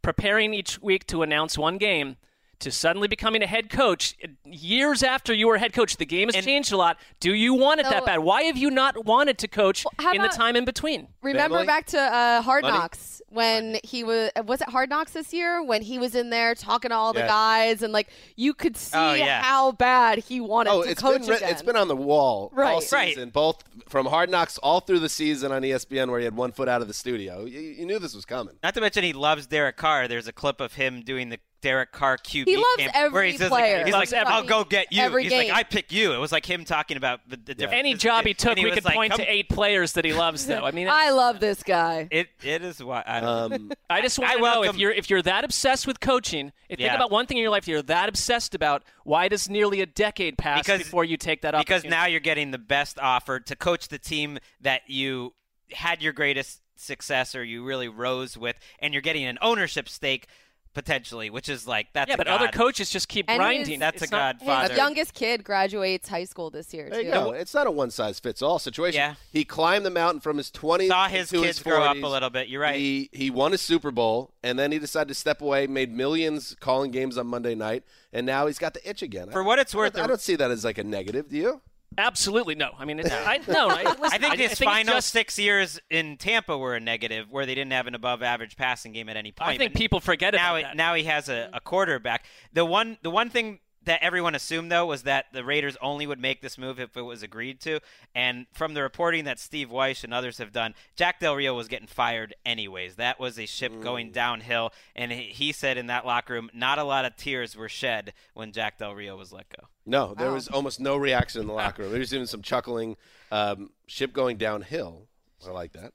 preparing 0.00 0.54
each 0.54 0.80
week 0.80 1.06
to 1.08 1.22
announce 1.22 1.58
one 1.58 1.76
game 1.76 2.16
to 2.62 2.70
suddenly 2.72 3.08
becoming 3.08 3.42
a 3.42 3.46
head 3.46 3.70
coach 3.70 4.16
years 4.44 5.02
after 5.02 5.32
you 5.32 5.46
were 5.48 5.54
a 5.56 5.58
head 5.58 5.72
coach. 5.72 5.96
The 5.96 6.06
game 6.06 6.28
has 6.28 6.34
And- 6.36 6.44
changed 6.44 6.72
a 6.72 6.76
lot. 6.76 6.98
Do 7.20 7.34
you 7.34 7.54
want 7.54 7.80
it 7.80 7.84
that 7.84 8.04
bad? 8.04 8.20
Why 8.20 8.42
have 8.44 8.56
you 8.56 8.70
not 8.70 9.04
wanted 9.04 9.38
to 9.38 9.48
coach 9.48 9.84
Well, 9.84 9.92
how 10.06 10.12
in 10.14 10.22
the 10.22 10.28
time 10.28 10.56
in 10.56 10.64
between? 10.64 11.08
Remember 11.22 11.56
Family? 11.56 11.66
back 11.66 11.86
to 11.86 11.98
uh, 12.00 12.42
Hard 12.42 12.62
Money? 12.62 12.76
Knocks 12.78 13.20
when 13.28 13.78
he 13.82 14.04
was 14.04 14.30
was 14.44 14.60
it 14.60 14.68
Hard 14.68 14.90
Knocks 14.90 15.12
this 15.12 15.32
year 15.32 15.62
when 15.62 15.80
he 15.82 15.98
was 15.98 16.14
in 16.14 16.30
there 16.30 16.54
talking 16.54 16.90
to 16.90 16.94
all 16.94 17.12
the 17.12 17.20
guys 17.20 17.82
and 17.82 17.92
like 17.92 18.08
you 18.36 18.52
could 18.54 18.76
see 18.76 18.96
Oh, 18.96 19.14
yeah. 19.14 19.42
how 19.42 19.72
bad 19.72 20.18
he 20.18 20.40
wanted 20.40 20.70
Oh, 20.70 20.82
to 20.82 20.90
it's 20.90 21.00
coach 21.00 21.20
been 21.22 21.30
re- 21.30 21.36
again. 21.36 21.50
it's 21.50 21.62
been 21.62 21.76
on 21.76 21.88
the 21.88 21.96
wall 21.96 22.50
all 22.52 22.58
Right. 22.58 22.82
season, 22.82 23.30
both 23.30 23.62
from 23.88 24.06
Hard 24.06 24.30
Knocks 24.30 24.58
all 24.58 24.80
through 24.80 24.98
the 25.00 25.08
season 25.08 25.50
on 25.52 25.62
ESPN, 25.62 26.10
where 26.10 26.18
he 26.18 26.24
had 26.24 26.36
one 26.36 26.52
foot 26.52 26.68
out 26.68 26.82
of 26.82 26.88
the 26.88 26.94
studio. 26.94 27.44
You, 27.44 27.60
you 27.60 27.86
knew 27.86 27.98
this 27.98 28.14
was 28.14 28.24
coming. 28.24 28.54
Not 28.62 28.74
to 28.74 28.80
mention 28.80 29.02
he 29.04 29.12
loves 29.12 29.46
Derek 29.46 29.76
Carr. 29.76 30.08
There's 30.08 30.28
a 30.28 30.32
clip 30.32 30.60
of 30.60 30.74
him 30.74 31.00
doing 31.02 31.28
the 31.30 31.38
Derek 31.62 31.92
Carr 31.92 32.18
QB 32.18 32.44
He 32.46 32.56
loves 32.56 32.66
camp 32.78 32.92
every 32.94 33.32
he 33.32 33.38
says 33.38 33.48
player. 33.48 33.78
like, 33.78 33.86
he's 33.86 33.94
Loves 33.94 34.12
like, 34.12 34.20
every- 34.20 34.32
"I'll 34.34 34.42
go 34.44 34.64
get 34.64 34.92
you." 34.92 35.00
every 35.02 35.22
he's 35.22 35.32
game. 35.32 35.48
like, 35.48 35.56
"I 35.58 35.62
pick 35.62 35.90
you." 35.92 36.12
It 36.12 36.18
was 36.18 36.32
like 36.32 36.44
him 36.44 36.64
talking 36.64 36.96
about 36.98 37.20
the, 37.28 37.36
the 37.36 37.54
different. 37.54 37.78
Any 37.78 37.94
job 37.94 38.26
he 38.26 38.34
took, 38.34 38.56
and 38.58 38.64
we 38.64 38.70
could 38.72 38.84
like, 38.84 38.94
point 38.94 39.12
"Come-" 39.12 39.20
to 39.20 39.32
eight 39.32 39.48
players 39.48 39.92
that 39.94 40.04
he 40.04 40.12
loves, 40.12 40.44
though. 40.46 40.64
I 40.64 40.72
mean, 40.72 40.88
I 40.90 41.10
love 41.10 41.40
this 41.40 41.62
guy. 41.62 42.08
It 42.10 42.28
it 42.42 42.62
is 42.62 42.82
why 42.82 43.02
I. 43.06 43.20
Um, 43.20 43.72
I 43.88 44.02
just 44.02 44.18
I 44.20 44.36
want 44.36 44.54
to 44.54 44.60
know 44.60 44.70
if 44.70 44.76
you're 44.76 44.92
if 44.92 45.08
you're 45.08 45.22
that 45.22 45.44
obsessed 45.44 45.86
with 45.86 46.00
coaching. 46.00 46.52
If 46.68 46.78
think 46.78 46.92
about 46.92 47.10
one 47.10 47.26
thing 47.26 47.36
in 47.38 47.42
your 47.42 47.50
life 47.50 47.66
you're 47.68 47.82
that 47.82 48.08
obsessed 48.08 48.54
about. 48.54 48.82
Why 49.04 49.28
does 49.28 49.48
nearly 49.48 49.80
a 49.80 49.86
decade 49.86 50.36
pass 50.38 50.60
Because- 50.62 50.78
before 50.82 51.04
you 51.04 51.16
take 51.16 51.42
that 51.42 51.54
off? 51.54 51.64
because 51.64 51.84
now 51.84 52.06
you're 52.06 52.20
getting 52.20 52.50
the 52.50 52.58
best 52.58 52.98
offer 52.98 53.38
to 53.40 53.56
coach 53.56 53.88
the 53.88 53.98
team 53.98 54.38
that 54.60 54.82
you 54.88 55.34
had 55.72 56.02
your 56.02 56.12
greatest 56.12 56.60
success 56.76 57.34
or 57.34 57.44
you 57.44 57.62
really 57.64 57.88
rose 57.88 58.36
with, 58.36 58.56
and 58.80 58.92
you're 58.92 59.00
getting 59.02 59.24
an 59.24 59.38
ownership 59.40 59.88
stake 59.88 60.26
potentially, 60.74 61.30
which 61.30 61.48
is 61.48 61.66
like 61.66 61.88
that's 61.92 62.08
yeah, 62.08 62.14
a 62.14 62.18
but 62.18 62.28
other 62.28 62.48
coaches 62.48 62.90
just 62.90 63.08
keep 63.08 63.26
And 63.28 63.38
grinding. 63.38 63.66
his- 63.70 63.78
That's 63.80 64.02
a 64.02 64.10
not- 64.10 64.38
godfather. 64.38 64.68
His 64.68 64.76
youngest 64.78 65.14
kid 65.14 65.44
graduates 65.44 66.08
high 66.08 66.24
school 66.24 66.50
this 66.50 66.72
year 66.72 66.88
there 66.90 67.00
too. 67.00 67.06
you 67.06 67.12
go. 67.12 67.30
It's 67.32 67.54
not 67.54 67.66
a 67.66 67.70
one 67.70 67.90
size 67.90 68.18
fits 68.18 68.42
all 68.42 68.58
situation. 68.58 68.98
Yeah. 68.98 69.14
He 69.32 69.44
climbed 69.44 69.84
the 69.84 69.90
mountain 69.90 70.20
from 70.20 70.36
his 70.38 70.50
20s 70.50 70.88
Saw 70.88 71.08
his 71.08 71.28
to 71.30 71.36
kids 71.42 71.58
his 71.58 71.60
40s. 71.60 71.62
grow 71.64 71.82
up 71.84 71.96
a 72.02 72.06
little 72.06 72.30
bit. 72.30 72.48
You're 72.48 72.62
right. 72.62 72.76
He 72.76 73.08
he 73.12 73.30
won 73.30 73.52
a 73.52 73.58
Super 73.58 73.90
Bowl 73.90 74.32
and 74.42 74.58
then 74.58 74.72
he 74.72 74.78
decided 74.78 75.08
to 75.08 75.14
step 75.14 75.40
away, 75.42 75.66
made 75.66 75.92
millions 75.92 76.56
calling 76.60 76.90
games 76.90 77.18
on 77.18 77.26
Monday 77.26 77.54
night, 77.54 77.84
and 78.12 78.24
now 78.26 78.46
he's 78.46 78.58
got 78.58 78.74
the 78.74 78.88
itch 78.88 79.02
again. 79.02 79.30
For 79.30 79.42
what 79.42 79.58
it's 79.58 79.74
I 79.74 79.78
worth, 79.78 79.92
don't, 79.94 80.04
I 80.04 80.06
don't 80.06 80.20
see 80.20 80.36
that 80.36 80.50
as 80.50 80.64
like 80.64 80.78
a 80.78 80.84
negative. 80.84 81.28
Do 81.28 81.36
you? 81.36 81.60
Absolutely 81.98 82.54
no. 82.54 82.70
I 82.78 82.84
mean, 82.84 82.98
it's, 83.00 83.10
I 83.12 83.40
no. 83.48 83.68
I, 83.68 83.82
listen, 83.82 84.04
I 84.04 84.18
think 84.18 84.32
I, 84.32 84.36
his 84.36 84.52
it's 84.52 84.60
final 84.60 84.94
just- 84.94 85.10
six 85.10 85.38
years 85.38 85.80
in 85.90 86.16
Tampa 86.16 86.56
were 86.56 86.74
a 86.74 86.80
negative, 86.80 87.30
where 87.30 87.46
they 87.46 87.54
didn't 87.54 87.72
have 87.72 87.86
an 87.86 87.94
above-average 87.94 88.56
passing 88.56 88.92
game 88.92 89.08
at 89.08 89.16
any 89.16 89.32
point. 89.32 89.50
I 89.50 89.58
think 89.58 89.72
But 89.72 89.78
people 89.78 90.00
forget 90.00 90.34
now 90.34 90.50
about 90.52 90.56
he, 90.56 90.62
that. 90.64 90.76
now 90.76 90.94
he 90.94 91.04
has 91.04 91.28
a, 91.28 91.48
a 91.52 91.60
quarterback. 91.60 92.26
The 92.52 92.64
one 92.64 92.98
the 93.02 93.10
one 93.10 93.30
thing 93.30 93.60
that 93.84 94.02
everyone 94.02 94.34
assumed 94.34 94.70
though 94.70 94.86
was 94.86 95.02
that 95.02 95.26
the 95.32 95.44
Raiders 95.44 95.76
only 95.80 96.06
would 96.06 96.20
make 96.20 96.40
this 96.40 96.58
move 96.58 96.78
if 96.78 96.96
it 96.96 97.02
was 97.02 97.22
agreed 97.22 97.60
to. 97.60 97.80
And 98.14 98.46
from 98.52 98.74
the 98.74 98.82
reporting 98.82 99.24
that 99.24 99.38
Steve 99.38 99.68
Weish 99.70 100.04
and 100.04 100.12
others 100.14 100.38
have 100.38 100.52
done, 100.52 100.74
Jack 100.96 101.20
Del 101.20 101.36
Rio 101.36 101.54
was 101.54 101.68
getting 101.68 101.86
fired 101.86 102.34
anyways. 102.44 102.96
That 102.96 103.18
was 103.18 103.38
a 103.38 103.46
ship 103.46 103.80
going 103.80 104.12
downhill. 104.12 104.72
And 104.94 105.12
he 105.12 105.22
he 105.24 105.52
said 105.52 105.76
in 105.78 105.86
that 105.86 106.06
locker 106.06 106.34
room, 106.34 106.50
not 106.54 106.78
a 106.78 106.84
lot 106.84 107.04
of 107.04 107.16
tears 107.16 107.56
were 107.56 107.68
shed 107.68 108.12
when 108.34 108.52
Jack 108.52 108.78
Del 108.78 108.94
Rio 108.94 109.16
was 109.16 109.32
let 109.32 109.48
go. 109.48 109.66
No, 109.84 110.14
there 110.14 110.30
was 110.30 110.48
almost 110.48 110.78
no 110.78 110.96
reaction 110.96 111.40
in 111.40 111.46
the 111.48 111.52
locker 111.52 111.82
room. 111.82 111.90
There 111.90 112.00
was 112.00 112.14
even 112.14 112.26
some 112.26 112.42
chuckling. 112.42 112.96
Um, 113.30 113.70
ship 113.86 114.12
going 114.12 114.36
downhill. 114.36 115.08
I 115.46 115.50
like 115.50 115.72
that. 115.72 115.92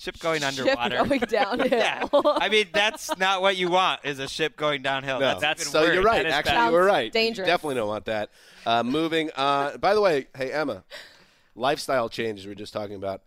Ship 0.00 0.18
going 0.18 0.40
Ship 0.40 0.48
underwater. 0.48 1.04
going 1.04 1.20
downhill. 1.28 1.68
yeah. 1.70 2.08
I 2.24 2.48
mean, 2.48 2.68
that's 2.72 3.14
not 3.18 3.42
what 3.42 3.58
you 3.58 3.68
want. 3.68 4.00
Is 4.02 4.18
a 4.18 4.28
ship 4.28 4.56
going 4.56 4.80
downhill. 4.80 5.20
No. 5.20 5.38
That's, 5.38 5.60
even 5.60 5.70
so 5.70 5.82
worse. 5.82 5.94
you're 5.94 6.02
right. 6.02 6.22
That 6.22 6.28
is 6.28 6.32
Actually, 6.32 6.52
bad. 6.52 6.66
you 6.68 6.72
were 6.72 6.84
right. 6.86 7.12
dangerous. 7.12 7.46
You 7.46 7.52
definitely 7.52 7.74
don't 7.74 7.88
want 7.88 8.06
that. 8.06 8.30
Uh, 8.64 8.82
moving 8.82 9.30
on. 9.36 9.76
By 9.76 9.92
the 9.92 10.00
way, 10.00 10.28
hey 10.34 10.52
Emma, 10.52 10.84
lifestyle 11.54 12.08
changes. 12.08 12.46
We 12.46 12.52
are 12.52 12.54
just 12.54 12.72
talking 12.72 12.96
about 12.96 13.20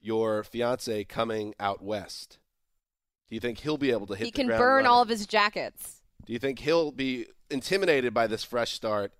your 0.00 0.42
fiance 0.42 1.04
coming 1.04 1.54
out 1.60 1.80
west. 1.80 2.38
Do 3.28 3.36
you 3.36 3.40
think 3.40 3.58
he'll 3.58 3.78
be 3.78 3.92
able 3.92 4.08
to 4.08 4.16
hit? 4.16 4.24
He 4.24 4.30
the 4.32 4.36
can 4.36 4.46
ground 4.48 4.60
burn 4.60 4.86
all 4.86 5.02
of 5.02 5.08
his 5.08 5.28
jackets. 5.28 6.02
Do 6.24 6.32
you 6.32 6.40
think 6.40 6.58
he'll 6.58 6.90
be 6.90 7.26
intimidated 7.50 8.12
by 8.12 8.26
this 8.26 8.42
fresh 8.42 8.72
start 8.72 9.12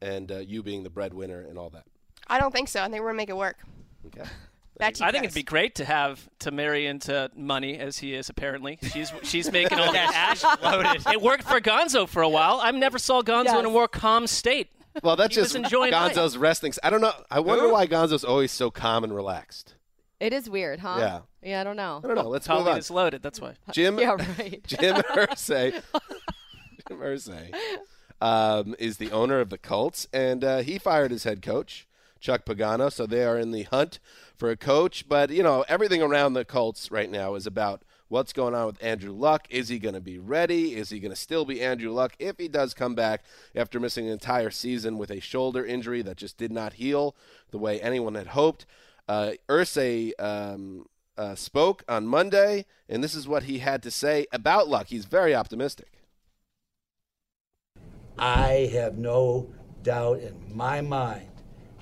and 0.00 0.30
uh, 0.30 0.38
you 0.38 0.62
being 0.62 0.84
the 0.84 0.90
breadwinner 0.90 1.40
and 1.40 1.58
all 1.58 1.70
that? 1.70 1.86
I 2.28 2.38
don't 2.38 2.52
think 2.52 2.68
so. 2.68 2.82
I 2.82 2.88
think 2.88 3.00
we're 3.00 3.08
gonna 3.08 3.16
make 3.16 3.30
it 3.30 3.36
work. 3.36 3.58
Okay. 4.06 4.22
Back 4.82 4.94
to 4.94 5.00
you 5.04 5.06
I 5.08 5.12
think 5.12 5.22
guys. 5.24 5.28
it'd 5.30 5.34
be 5.34 5.42
great 5.44 5.74
to 5.76 5.84
have 5.84 6.28
to 6.40 6.50
marry 6.50 6.86
into 6.86 7.30
money 7.36 7.78
as 7.78 7.98
he 7.98 8.14
is 8.14 8.28
apparently. 8.28 8.78
She's 8.92 9.12
she's 9.22 9.50
making 9.52 9.78
all 9.78 9.92
the 9.92 9.98
cash. 9.98 10.42
loaded. 10.62 11.02
It 11.12 11.22
worked 11.22 11.44
for 11.44 11.60
Gonzo 11.60 12.08
for 12.08 12.22
a 12.22 12.28
while. 12.28 12.60
I 12.62 12.70
never 12.72 12.98
saw 12.98 13.22
Gonzo 13.22 13.58
in 13.60 13.66
a 13.66 13.70
more 13.70 13.86
calm 13.88 14.26
state. 14.26 14.70
Well, 15.02 15.16
that's 15.16 15.34
He 15.34 15.40
just 15.40 15.54
enjoying 15.54 15.92
life. 15.92 16.14
Gonzo's 16.14 16.36
resting. 16.36 16.72
I 16.82 16.90
don't 16.90 17.00
know. 17.00 17.12
I 17.30 17.40
wonder 17.40 17.64
Who? 17.64 17.72
why 17.72 17.86
Gonzo's 17.86 18.24
always 18.24 18.52
so 18.52 18.70
calm 18.70 19.04
and 19.04 19.14
relaxed. 19.14 19.74
It 20.20 20.32
is 20.32 20.50
weird, 20.50 20.80
huh? 20.80 20.96
Yeah. 20.98 21.20
Yeah, 21.42 21.60
I 21.60 21.64
don't 21.64 21.76
know. 21.76 22.00
I 22.04 22.06
don't 22.06 22.16
know. 22.16 22.28
Let's 22.28 22.48
move 22.48 22.58
Holly 22.58 22.72
on. 22.72 22.78
is 22.78 22.90
loaded. 22.90 23.22
That's 23.22 23.40
why. 23.40 23.54
Jim. 23.72 23.98
Yeah, 23.98 24.10
right. 24.38 24.60
Jim 24.66 24.96
Irsay. 24.96 25.72
Jim 26.88 26.98
Irsay 26.98 27.54
um, 28.20 28.74
is 28.78 28.98
the 28.98 29.10
owner 29.12 29.40
of 29.40 29.50
the 29.50 29.58
Colts, 29.58 30.06
and 30.12 30.44
uh, 30.44 30.58
he 30.58 30.78
fired 30.78 31.10
his 31.10 31.24
head 31.24 31.42
coach, 31.42 31.86
Chuck 32.22 32.46
Pagano. 32.46 32.90
So 32.90 33.04
they 33.04 33.24
are 33.24 33.38
in 33.38 33.50
the 33.50 33.64
hunt 33.64 33.98
for 34.34 34.50
a 34.50 34.56
coach. 34.56 35.06
But, 35.08 35.30
you 35.30 35.42
know, 35.42 35.64
everything 35.68 36.00
around 36.00 36.32
the 36.32 36.44
Colts 36.44 36.90
right 36.90 37.10
now 37.10 37.34
is 37.34 37.46
about 37.46 37.82
what's 38.08 38.32
going 38.32 38.54
on 38.54 38.66
with 38.66 38.82
Andrew 38.82 39.12
Luck. 39.12 39.46
Is 39.50 39.68
he 39.68 39.78
going 39.78 39.94
to 39.94 40.00
be 40.00 40.18
ready? 40.18 40.76
Is 40.76 40.90
he 40.90 41.00
going 41.00 41.12
to 41.12 41.16
still 41.16 41.44
be 41.44 41.60
Andrew 41.60 41.90
Luck 41.90 42.14
if 42.18 42.38
he 42.38 42.48
does 42.48 42.72
come 42.72 42.94
back 42.94 43.24
after 43.54 43.80
missing 43.80 44.06
an 44.06 44.12
entire 44.12 44.50
season 44.50 44.96
with 44.98 45.10
a 45.10 45.20
shoulder 45.20 45.64
injury 45.64 46.02
that 46.02 46.16
just 46.16 46.38
did 46.38 46.52
not 46.52 46.74
heal 46.74 47.16
the 47.50 47.58
way 47.58 47.80
anyone 47.80 48.14
had 48.14 48.28
hoped? 48.28 48.64
Uh, 49.08 49.32
Irsay 49.48 50.12
um, 50.18 50.86
uh, 51.16 51.34
spoke 51.34 51.82
on 51.88 52.06
Monday, 52.06 52.66
and 52.88 53.02
this 53.02 53.14
is 53.14 53.26
what 53.26 53.44
he 53.44 53.58
had 53.58 53.82
to 53.82 53.90
say 53.90 54.26
about 54.32 54.68
Luck. 54.68 54.86
He's 54.88 55.06
very 55.06 55.34
optimistic. 55.34 55.88
I 58.18 58.70
have 58.72 58.98
no 58.98 59.50
doubt 59.82 60.20
in 60.20 60.34
my 60.54 60.80
mind 60.80 61.31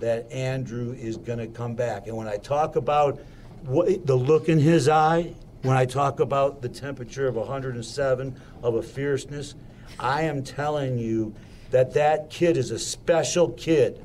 that 0.00 0.30
Andrew 0.32 0.92
is 0.92 1.16
going 1.16 1.38
to 1.38 1.46
come 1.46 1.74
back. 1.74 2.06
And 2.06 2.16
when 2.16 2.26
I 2.26 2.36
talk 2.36 2.76
about 2.76 3.20
what, 3.64 4.06
the 4.06 4.16
look 4.16 4.48
in 4.48 4.58
his 4.58 4.88
eye, 4.88 5.34
when 5.62 5.76
I 5.76 5.84
talk 5.84 6.20
about 6.20 6.62
the 6.62 6.68
temperature 6.68 7.28
of 7.28 7.36
107, 7.36 8.40
of 8.62 8.74
a 8.74 8.82
fierceness, 8.82 9.54
I 9.98 10.22
am 10.22 10.42
telling 10.42 10.98
you 10.98 11.34
that 11.70 11.94
that 11.94 12.30
kid 12.30 12.56
is 12.56 12.70
a 12.70 12.78
special 12.78 13.50
kid. 13.50 14.04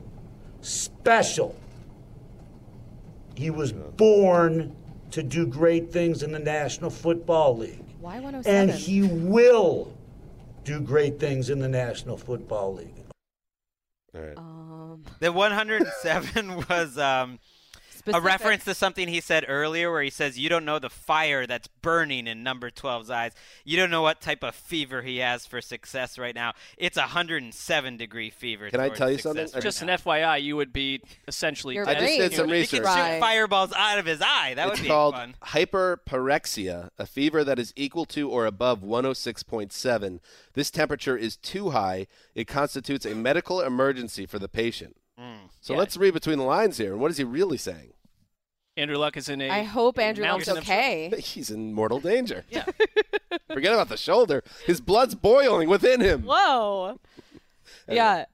Special. 0.61 1.55
He 3.35 3.49
was 3.49 3.71
born 3.71 4.75
to 5.11 5.23
do 5.23 5.45
great 5.45 5.91
things 5.91 6.23
in 6.23 6.31
the 6.31 6.39
National 6.39 6.89
Football 6.89 7.57
League. 7.57 7.83
Why 7.99 8.19
107? 8.19 8.69
And 8.69 8.71
he 8.71 9.03
will 9.03 9.95
do 10.63 10.81
great 10.81 11.19
things 11.19 11.49
in 11.49 11.59
the 11.59 11.67
National 11.67 12.17
Football 12.17 12.75
League. 12.75 12.93
All 14.13 14.21
right. 14.21 14.37
um, 14.37 14.64
The 15.19 15.31
107 15.31 16.65
was 16.69 16.97
um, 16.97 17.39
a 18.07 18.21
reference 18.21 18.63
to 18.65 18.73
something 18.73 19.07
he 19.07 19.21
said 19.21 19.45
earlier 19.47 19.91
where 19.91 20.01
he 20.01 20.09
says, 20.09 20.37
You 20.37 20.49
don't 20.49 20.65
know 20.65 20.79
the 20.79 20.89
fire 20.89 21.45
that's 21.47 21.67
burning 21.67 22.27
in 22.27 22.43
number 22.43 22.69
12's 22.69 23.09
eyes. 23.09 23.31
You 23.63 23.77
don't 23.77 23.89
know 23.89 24.01
what 24.01 24.21
type 24.21 24.43
of 24.43 24.55
fever 24.55 25.01
he 25.01 25.17
has 25.17 25.45
for 25.45 25.61
success 25.61 26.17
right 26.17 26.35
now. 26.35 26.53
It's 26.77 26.97
a 26.97 27.01
107 27.01 27.97
degree 27.97 28.29
fever. 28.29 28.69
Can 28.69 28.79
I 28.79 28.89
tell 28.89 29.11
you 29.11 29.17
something? 29.17 29.47
right 29.53 29.63
Just 29.63 29.81
an. 29.81 29.89
FYI, 29.89 30.41
you 30.41 30.55
would 30.55 30.73
be 30.73 31.01
essentially. 31.27 31.75
You're 31.75 31.85
dead. 31.85 31.97
I 31.97 31.99
just 31.99 32.19
right. 32.19 32.29
did 32.29 32.33
some 32.37 32.47
He 32.47 32.53
research. 32.53 32.83
can 32.83 33.13
shoot 33.13 33.19
fireballs 33.19 33.73
out 33.75 33.99
of 33.99 34.05
his 34.05 34.21
eye. 34.21 34.53
That 34.55 34.67
it's 34.69 34.79
would 34.79 34.83
be 34.83 34.89
called 34.89 35.15
fun. 35.15 35.35
hyperpyrexia, 35.43 36.89
a 36.97 37.05
fever 37.05 37.43
that 37.43 37.59
is 37.59 37.73
equal 37.75 38.05
to 38.05 38.29
or 38.29 38.45
above 38.45 38.81
106.7. 38.81 40.19
This 40.53 40.71
temperature 40.71 41.17
is 41.17 41.37
too 41.37 41.71
high. 41.71 42.07
It 42.33 42.45
constitutes 42.47 43.05
a 43.05 43.15
medical 43.15 43.61
emergency 43.61 44.25
for 44.25 44.39
the 44.39 44.49
patient. 44.49 44.95
So 45.65 45.73
Yeah. 45.73 45.79
let's 45.79 45.97
read 45.97 46.13
between 46.13 46.37
the 46.37 46.43
lines 46.43 46.77
here. 46.77 46.91
And 46.91 47.01
what 47.01 47.09
is 47.09 47.17
he 47.17 47.23
really 47.23 47.57
saying? 47.57 47.93
Andrew 48.77 48.97
Luck 48.97 49.17
is 49.17 49.29
in 49.29 49.41
a. 49.41 49.49
I 49.49 49.63
hope 49.63 49.97
Andrew 49.97 50.23
Luck's 50.23 50.45
mountain 50.45 50.57
of- 50.57 50.63
okay. 50.63 51.11
He's 51.19 51.49
in 51.49 51.73
mortal 51.73 51.99
danger. 51.99 52.45
Yeah. 52.51 52.65
Forget 53.51 53.73
about 53.73 53.89
the 53.89 53.97
shoulder. 53.97 54.43
His 54.67 54.79
blood's 54.79 55.15
boiling 55.15 55.67
within 55.67 56.01
him. 56.01 56.21
Whoa. 56.21 56.99
Yeah. 57.89 58.25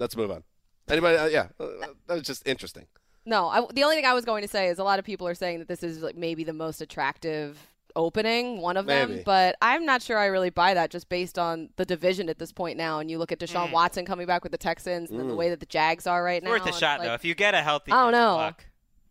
Let's 0.00 0.16
move 0.16 0.32
on. 0.32 0.42
Anybody? 0.88 1.16
Uh, 1.16 1.26
yeah, 1.26 1.46
uh, 1.60 1.66
that 2.08 2.14
was 2.14 2.22
just 2.22 2.44
interesting. 2.44 2.86
No, 3.24 3.46
I, 3.46 3.64
the 3.72 3.84
only 3.84 3.94
thing 3.94 4.06
I 4.06 4.14
was 4.14 4.24
going 4.24 4.42
to 4.42 4.48
say 4.48 4.66
is 4.66 4.80
a 4.80 4.84
lot 4.84 4.98
of 4.98 5.04
people 5.04 5.28
are 5.28 5.34
saying 5.36 5.60
that 5.60 5.68
this 5.68 5.84
is 5.84 6.02
like 6.02 6.16
maybe 6.16 6.42
the 6.42 6.52
most 6.52 6.80
attractive 6.80 7.56
opening, 7.96 8.60
one 8.60 8.76
of 8.76 8.86
Maybe. 8.86 9.14
them, 9.14 9.22
but 9.24 9.56
I'm 9.62 9.84
not 9.86 10.02
sure 10.02 10.16
I 10.18 10.26
really 10.26 10.50
buy 10.50 10.74
that 10.74 10.90
just 10.90 11.08
based 11.08 11.38
on 11.38 11.70
the 11.76 11.84
division 11.84 12.28
at 12.28 12.38
this 12.38 12.52
point 12.52 12.76
now. 12.78 12.98
And 13.00 13.10
you 13.10 13.18
look 13.18 13.32
at 13.32 13.38
Deshaun 13.38 13.68
Mm. 13.68 13.72
Watson 13.72 14.04
coming 14.04 14.26
back 14.26 14.42
with 14.42 14.52
the 14.52 14.58
Texans 14.58 15.10
and 15.10 15.18
then 15.18 15.28
the 15.28 15.34
way 15.34 15.50
that 15.50 15.60
the 15.60 15.66
Jags 15.66 16.06
are 16.06 16.22
right 16.22 16.36
It's 16.38 16.44
now. 16.44 16.50
worth 16.50 16.66
a 16.66 16.72
shot, 16.72 16.98
like- 17.00 17.08
though. 17.08 17.14
If 17.14 17.24
you 17.24 17.34
get 17.34 17.54
a 17.54 17.62
healthy 17.62 17.92
I 17.92 18.02
don't 18.02 18.12
know. 18.12 18.36
Luck. 18.36 18.64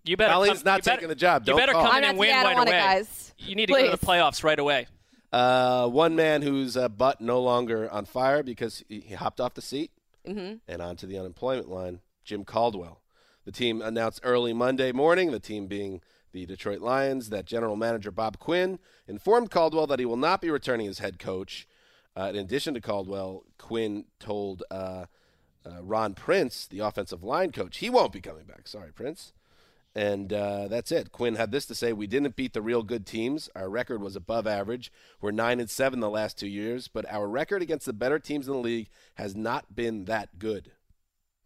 You 0.06 0.16
better. 0.18 0.34
Colleen's 0.34 0.60
come, 0.64 0.72
not 0.72 0.78
you 0.80 0.84
better, 0.84 0.96
taking 0.98 1.10
the 1.10 1.16
job. 1.16 1.44
You 1.44 1.46
Don't 1.48 1.58
better 1.58 1.74
call. 1.74 1.84
come 1.84 1.92
I'm 1.92 2.04
in 2.04 2.10
and 2.12 2.18
win 2.18 2.30
I 2.36 2.44
don't 2.44 2.56
right 2.56 2.68
away. 2.68 2.78
it, 2.78 2.82
guys. 2.82 3.34
You 3.38 3.56
need 3.56 3.66
to 3.68 3.74
go 3.74 3.86
to 3.86 3.92
the 3.92 3.98
playoffs 4.06 4.44
right 4.44 4.58
away. 4.60 4.88
Uh, 5.32 5.88
one 5.88 6.16
man 6.16 6.42
whose 6.42 6.76
uh, 6.76 6.90
butt 6.90 7.22
no 7.22 7.40
longer 7.42 7.90
on 7.92 8.06
fire 8.06 8.42
because 8.42 8.84
he, 8.88 9.02
he 9.02 9.14
hopped 9.16 9.40
off 9.40 9.54
the 9.54 9.62
seat 9.62 9.92
Mm-hmm. 10.28 10.56
and 10.68 10.82
onto 10.82 11.08
the 11.08 11.18
unemployment 11.18 11.70
line. 11.70 12.02
Jim 12.24 12.44
Caldwell. 12.44 13.02
The 13.46 13.52
team 13.52 13.82
announced 13.82 14.20
early 14.24 14.54
Monday 14.54 14.92
morning, 14.92 15.32
the 15.32 15.40
team 15.40 15.66
being 15.68 16.02
the 16.32 16.46
Detroit 16.46 16.82
Lions, 16.82 17.30
that 17.30 17.46
general 17.46 17.76
manager 17.76 18.12
Bob 18.12 18.40
Quinn 18.40 18.80
informed 19.08 19.52
Caldwell 19.52 19.88
that 19.88 20.00
he 20.00 20.06
will 20.06 20.18
not 20.18 20.42
be 20.42 20.50
returning 20.50 20.88
as 20.88 21.00
head 21.00 21.20
coach. 21.20 21.68
Uh, 22.16 22.32
in 22.34 22.38
addition 22.38 22.74
to 22.74 22.82
Caldwell, 22.82 23.44
Quinn 23.58 24.06
told 24.20 24.64
uh, 24.72 25.06
uh, 25.66 25.82
Ron 25.82 26.14
Prince, 26.14 26.68
the 26.68 26.80
offensive 26.80 27.24
line 27.24 27.52
coach, 27.52 27.78
he 27.78 27.90
won't 27.90 28.14
be 28.14 28.22
coming 28.22 28.46
back. 28.46 28.68
Sorry, 28.68 28.92
Prince. 28.92 29.34
And 29.96 30.32
uh, 30.32 30.68
that's 30.68 30.92
it. 30.92 31.12
Quinn 31.12 31.36
had 31.36 31.52
this 31.52 31.66
to 31.66 31.76
say: 31.76 31.94
"We 31.94 32.06
didn't 32.06 32.36
beat 32.36 32.54
the 32.54 32.62
real 32.62 32.84
good 32.84 33.08
teams. 33.08 33.50
Our 33.56 33.70
record 33.70 34.02
was 34.02 34.16
above 34.16 34.46
average. 34.46 34.92
We're 35.20 35.32
nine 35.32 35.60
and 35.60 35.70
seven 35.70 36.00
the 36.00 36.12
last 36.12 36.38
two 36.38 36.48
years, 36.48 36.88
but 36.88 37.12
our 37.12 37.28
record 37.28 37.64
against 37.64 37.88
the 37.88 37.94
better 37.94 38.20
teams 38.20 38.48
in 38.48 38.54
the 38.54 38.60
league 38.60 38.90
has 39.16 39.36
not 39.36 39.76
been 39.76 40.06
that 40.06 40.38
good." 40.38 40.72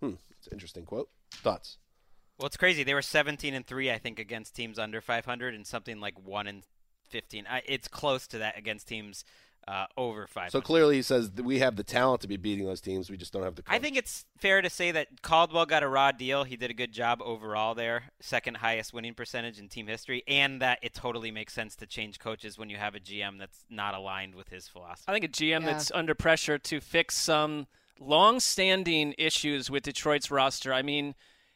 Hmm. 0.01 0.15
It's 0.37 0.47
an 0.47 0.53
interesting 0.53 0.85
quote. 0.85 1.09
Thoughts? 1.31 1.77
Well, 2.43 2.47
it's 2.47 2.57
crazy. 2.57 2.83
They 2.83 2.93
were 2.93 3.01
17 3.01 3.53
and 3.53 3.65
three, 3.65 3.89
I 3.89 3.97
think, 3.97 4.19
against 4.19 4.53
teams 4.53 4.77
under 4.77 4.99
500, 4.99 5.55
and 5.55 5.65
something 5.65 6.01
like 6.01 6.15
one 6.27 6.45
and 6.45 6.63
15. 7.07 7.47
I, 7.49 7.61
it's 7.65 7.87
close 7.87 8.27
to 8.27 8.39
that 8.39 8.57
against 8.57 8.85
teams 8.85 9.23
uh, 9.65 9.85
over 9.95 10.27
500. 10.27 10.51
So 10.51 10.59
clearly, 10.59 10.97
he 10.97 11.03
says 11.03 11.31
that 11.31 11.45
we 11.45 11.59
have 11.59 11.77
the 11.77 11.85
talent 11.85 12.19
to 12.19 12.27
be 12.27 12.35
beating 12.35 12.65
those 12.65 12.81
teams. 12.81 13.09
We 13.09 13.15
just 13.15 13.31
don't 13.31 13.43
have 13.43 13.55
the. 13.55 13.61
Coach. 13.61 13.73
I 13.73 13.79
think 13.79 13.95
it's 13.95 14.25
fair 14.37 14.61
to 14.61 14.69
say 14.69 14.91
that 14.91 15.21
Caldwell 15.21 15.65
got 15.65 15.83
a 15.83 15.87
raw 15.87 16.11
deal. 16.11 16.43
He 16.43 16.57
did 16.57 16.69
a 16.69 16.73
good 16.73 16.91
job 16.91 17.21
overall 17.23 17.75
there, 17.75 18.11
second 18.19 18.57
highest 18.57 18.93
winning 18.93 19.13
percentage 19.13 19.57
in 19.57 19.69
team 19.69 19.87
history, 19.87 20.21
and 20.27 20.61
that 20.61 20.79
it 20.81 20.93
totally 20.93 21.31
makes 21.31 21.53
sense 21.53 21.77
to 21.77 21.85
change 21.85 22.19
coaches 22.19 22.57
when 22.57 22.69
you 22.69 22.75
have 22.75 22.93
a 22.93 22.99
GM 22.99 23.39
that's 23.39 23.63
not 23.69 23.95
aligned 23.95 24.35
with 24.35 24.49
his 24.49 24.67
philosophy. 24.67 25.05
I 25.07 25.13
think 25.13 25.23
a 25.23 25.29
GM 25.29 25.61
Yeah. 25.61 25.67
that's 25.67 25.91
under 25.91 26.13
pressure 26.13 26.57
to 26.57 26.81
fix 26.81 27.15
some 27.15 27.67
long-standing 28.01 29.15
issues 29.17 29.71
with 29.71 29.83
Detroit's 29.83 30.29
roster. 30.29 30.73
I 30.73 30.81
mean, 30.81 31.15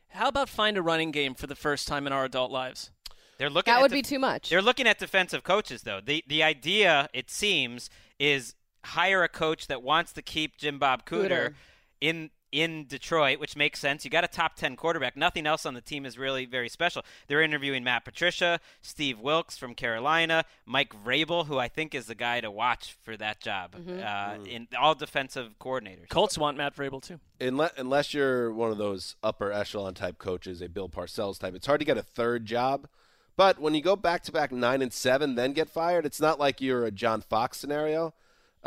how 0.10 0.28
about 0.28 0.50
find 0.50 0.78
a 0.78 0.82
running 0.82 1.12
game 1.12 1.34
for 1.36 1.48
the 1.48 1.56
first 1.56 1.88
time 1.88 2.08
in 2.08 2.14
our 2.14 2.26
adult 2.26 2.52
lives? 2.52 2.92
They're 3.38 3.50
looking 3.50 3.72
That 3.72 3.78
at 3.78 3.82
would 3.84 3.92
def- 3.92 3.98
be 3.98 4.02
too 4.02 4.20
much. 4.20 4.50
They're 4.50 4.62
looking 4.62 4.88
at 4.88 4.98
defensive 5.00 5.44
coaches 5.44 5.84
though. 5.84 6.02
The 6.04 6.24
the 6.28 6.42
idea, 6.44 7.08
it 7.14 7.30
seems, 7.30 7.90
is 8.20 8.56
hire 8.84 9.24
a 9.24 9.30
coach 9.30 9.68
that 9.68 9.84
wants 9.84 10.12
to 10.14 10.22
keep 10.22 10.58
Jim 10.58 10.80
Bob 10.80 11.06
Cooter. 11.06 11.50
Cooter. 11.50 11.54
in 12.02 12.30
in 12.62 12.86
Detroit, 12.88 13.40
which 13.40 13.56
makes 13.56 13.80
sense. 13.80 14.04
You 14.04 14.12
got 14.12 14.24
a 14.24 14.28
top 14.28 14.56
10 14.56 14.76
quarterback. 14.76 15.16
Nothing 15.16 15.46
else 15.46 15.66
on 15.66 15.74
the 15.74 15.82
team 15.82 16.06
is 16.06 16.18
really 16.18 16.46
very 16.46 16.70
special. 16.70 17.04
They're 17.28 17.42
interviewing 17.42 17.84
Matt 17.84 18.04
Patricia, 18.06 18.60
Steve 18.82 19.20
Wilks 19.20 19.58
from 19.58 19.76
Carolina, 19.76 20.44
Mike 20.66 20.94
Vrabel, 21.06 21.46
who 21.48 21.58
I 21.60 21.68
think 21.68 21.94
is 21.94 22.08
the 22.08 22.16
guy 22.16 22.42
to 22.42 22.50
watch 22.50 22.98
for 23.04 23.16
that 23.18 23.40
job, 23.42 23.76
Mm-hmm. 23.76 24.00
uh, 24.04 24.44
in 24.46 24.68
all 24.80 24.96
defensive 24.96 25.60
coordinators. 25.60 26.10
Colts 26.10 26.38
want 26.38 26.58
Matt 26.58 26.76
Vrabel 26.76 27.02
too. 27.02 27.20
Unless, 27.40 27.72
unless 27.78 28.14
you're 28.14 28.52
one 28.52 28.72
of 28.72 28.78
those 28.78 29.16
upper 29.22 29.52
echelon 29.52 29.94
type 29.94 30.18
coaches, 30.18 30.62
a 30.62 30.68
Bill 30.70 30.90
Parcells 30.90 31.38
type, 31.40 31.54
it's 31.54 31.68
hard 31.68 31.80
to 31.80 31.86
get 31.86 31.98
a 31.98 32.02
third 32.04 32.46
job. 32.46 32.88
But 33.36 33.60
when 33.60 33.76
you 33.76 33.82
go 33.84 33.96
back 33.96 34.24
to 34.24 34.32
back 34.32 34.52
nine 34.52 34.82
and 34.82 34.92
seven, 34.92 35.36
then 35.36 35.54
get 35.54 35.70
fired, 35.70 36.08
it's 36.08 36.20
not 36.20 36.40
like 36.40 36.60
you're 36.60 36.86
a 36.86 36.92
John 36.92 37.22
Fox 37.22 37.60
scenario. 37.60 38.16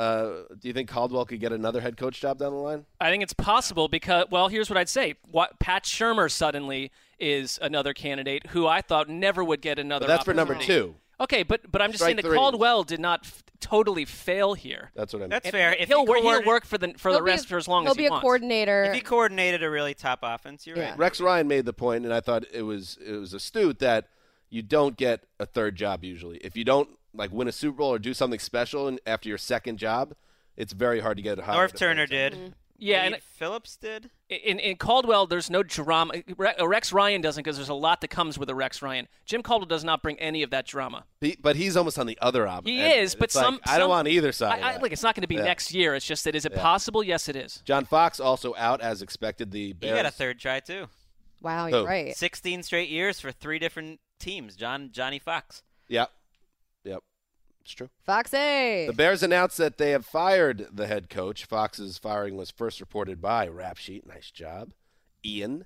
Uh, 0.00 0.44
do 0.58 0.66
you 0.68 0.72
think 0.72 0.88
Caldwell 0.88 1.26
could 1.26 1.40
get 1.40 1.52
another 1.52 1.80
head 1.80 1.96
coach 1.96 2.20
job 2.20 2.38
down 2.38 2.52
the 2.52 2.58
line? 2.58 2.86
I 3.00 3.10
think 3.10 3.22
it's 3.22 3.34
possible 3.34 3.86
because, 3.88 4.26
well, 4.30 4.48
here's 4.48 4.70
what 4.70 4.76
I'd 4.78 4.88
say: 4.88 5.14
what, 5.30 5.58
Pat 5.58 5.84
Shurmur 5.84 6.30
suddenly 6.30 6.90
is 7.18 7.58
another 7.60 7.92
candidate 7.92 8.46
who 8.48 8.66
I 8.66 8.80
thought 8.80 9.08
never 9.08 9.44
would 9.44 9.60
get 9.60 9.78
another. 9.78 10.04
But 10.06 10.08
that's 10.08 10.24
for 10.24 10.32
number 10.34 10.54
two. 10.54 10.94
Okay, 11.20 11.42
but 11.42 11.70
but 11.70 11.82
I'm 11.82 11.90
just 11.90 11.98
Strike 12.02 12.08
saying 12.08 12.16
that 12.16 12.22
three. 12.24 12.38
Caldwell 12.38 12.82
did 12.82 12.98
not 12.98 13.20
f- 13.24 13.42
totally 13.60 14.06
fail 14.06 14.54
here. 14.54 14.90
That's 14.94 15.12
what 15.12 15.18
I 15.18 15.24
mean. 15.24 15.28
That's 15.30 15.44
And 15.44 15.52
fair. 15.52 15.74
If 15.78 15.88
he'll 15.88 16.06
he 16.06 16.08
work, 16.10 16.22
he'll 16.22 16.44
work 16.46 16.64
for 16.64 16.78
the 16.78 16.94
for 16.96 17.12
the 17.12 17.22
rest 17.22 17.44
a- 17.44 17.48
for 17.48 17.56
as 17.58 17.68
long 17.68 17.86
as 17.86 17.88
he 17.88 17.88
He'll 17.88 17.92
as 17.92 17.96
be 17.98 18.06
a 18.06 18.10
wants. 18.12 18.22
coordinator. 18.22 18.84
If 18.84 18.94
he 18.94 19.02
coordinated 19.02 19.62
a 19.62 19.68
really 19.68 19.92
top 19.92 20.20
offense, 20.22 20.66
you're 20.66 20.78
Yeah. 20.78 20.90
right. 20.92 20.98
Rex 20.98 21.20
Ryan 21.20 21.46
made 21.46 21.66
the 21.66 21.74
point, 21.74 22.06
and 22.06 22.14
I 22.14 22.20
thought 22.20 22.44
it 22.50 22.62
was 22.62 22.96
it 23.06 23.16
was 23.16 23.34
astute 23.34 23.80
that 23.80 24.06
you 24.48 24.62
don't 24.62 24.96
get 24.96 25.24
a 25.38 25.44
third 25.44 25.76
job 25.76 26.04
usually. 26.04 26.38
If 26.38 26.56
you 26.56 26.64
don't 26.64 26.88
like 27.14 27.32
win 27.32 27.48
a 27.48 27.52
Super 27.52 27.78
Bowl 27.78 27.92
or 27.92 27.98
do 27.98 28.14
something 28.14 28.38
special 28.40 28.86
and 28.88 29.00
after 29.06 29.28
your 29.28 29.38
second 29.38 29.78
job, 29.78 30.14
it's 30.56 30.72
very 30.72 31.00
hard 31.00 31.16
to 31.16 31.22
get 31.22 31.38
hired. 31.40 31.58
Norv 31.70 31.74
a 31.74 31.76
third 31.76 31.78
Turner 31.78 32.06
job. 32.06 32.10
did. 32.10 32.32
Mm-hmm. 32.34 32.46
Yeah, 32.82 33.02
Wade 33.02 33.12
and- 33.12 33.22
Phillips 33.22 33.76
did. 33.76 34.08
In, 34.30 34.58
in 34.58 34.76
Caldwell, 34.76 35.26
there's 35.26 35.50
no 35.50 35.62
drama. 35.62 36.14
Uh, 36.58 36.66
Rex 36.66 36.94
Ryan 36.94 37.20
doesn't 37.20 37.42
because 37.44 37.56
there's 37.56 37.68
a 37.68 37.74
lot 37.74 38.00
that 38.00 38.08
comes 38.08 38.38
with 38.38 38.48
a 38.48 38.54
Rex 38.54 38.80
Ryan. 38.80 39.06
Jim 39.26 39.42
Caldwell 39.42 39.66
does 39.66 39.84
not 39.84 40.02
bring 40.02 40.18
any 40.18 40.42
of 40.42 40.48
that 40.50 40.66
drama. 40.66 41.04
He, 41.20 41.36
but 41.38 41.56
he's 41.56 41.76
almost 41.76 41.98
on 41.98 42.06
the 42.06 42.16
other 42.22 42.48
op. 42.48 42.66
He 42.66 42.80
end 42.80 42.92
of 42.92 42.98
is, 43.00 43.12
it. 43.12 43.18
but 43.18 43.24
It's 43.26 43.34
like, 43.36 43.44
some 43.44 43.60
I 43.66 43.76
don't 43.76 43.90
want 43.90 44.08
either 44.08 44.32
side. 44.32 44.62
I, 44.62 44.68
I, 44.68 44.72
that. 44.72 44.82
look, 44.82 44.92
it's 44.92 45.02
not 45.02 45.14
going 45.14 45.22
to 45.22 45.28
be 45.28 45.34
Yeah. 45.34 45.42
next 45.42 45.74
year. 45.74 45.94
It's 45.94 46.06
just 46.06 46.24
that 46.24 46.34
is 46.34 46.46
it 46.46 46.52
Yeah. 46.54 46.62
possible? 46.62 47.04
Yes, 47.04 47.28
it 47.28 47.36
is. 47.36 47.60
John 47.66 47.84
Fox 47.84 48.18
also 48.18 48.54
out 48.56 48.80
as 48.80 49.02
expected. 49.02 49.50
The 49.50 49.66
He 49.66 49.72
Bears. 49.74 49.96
got 49.96 50.06
a 50.06 50.10
third 50.10 50.38
try 50.38 50.60
too. 50.60 50.86
wow, 51.42 51.66
you're 51.66 51.80
Who? 51.80 51.86
right. 51.86 52.16
16 52.16 52.62
straight 52.62 52.88
years 52.88 53.20
for 53.20 53.30
three 53.30 53.58
different 53.58 54.00
teams. 54.18 54.56
John 54.56 54.88
Johnny 54.90 55.18
Fox. 55.18 55.62
Yep, 55.88 56.00
yep, 56.00 56.10
it's 57.62 57.72
true. 57.72 57.90
Foxy. 58.04 58.86
The 58.86 58.94
Bears 58.96 59.22
announced 59.22 59.56
that 59.58 59.78
they 59.78 59.90
have 59.90 60.06
fired 60.06 60.66
the 60.72 60.86
head 60.86 61.08
coach. 61.10 61.44
Fox's 61.44 61.98
firing 61.98 62.36
was 62.36 62.50
first 62.50 62.80
reported 62.80 63.20
by 63.20 63.46
Rap 63.48 63.76
Sheet. 63.76 64.06
Nice 64.06 64.30
job, 64.30 64.70
Ian. 65.24 65.64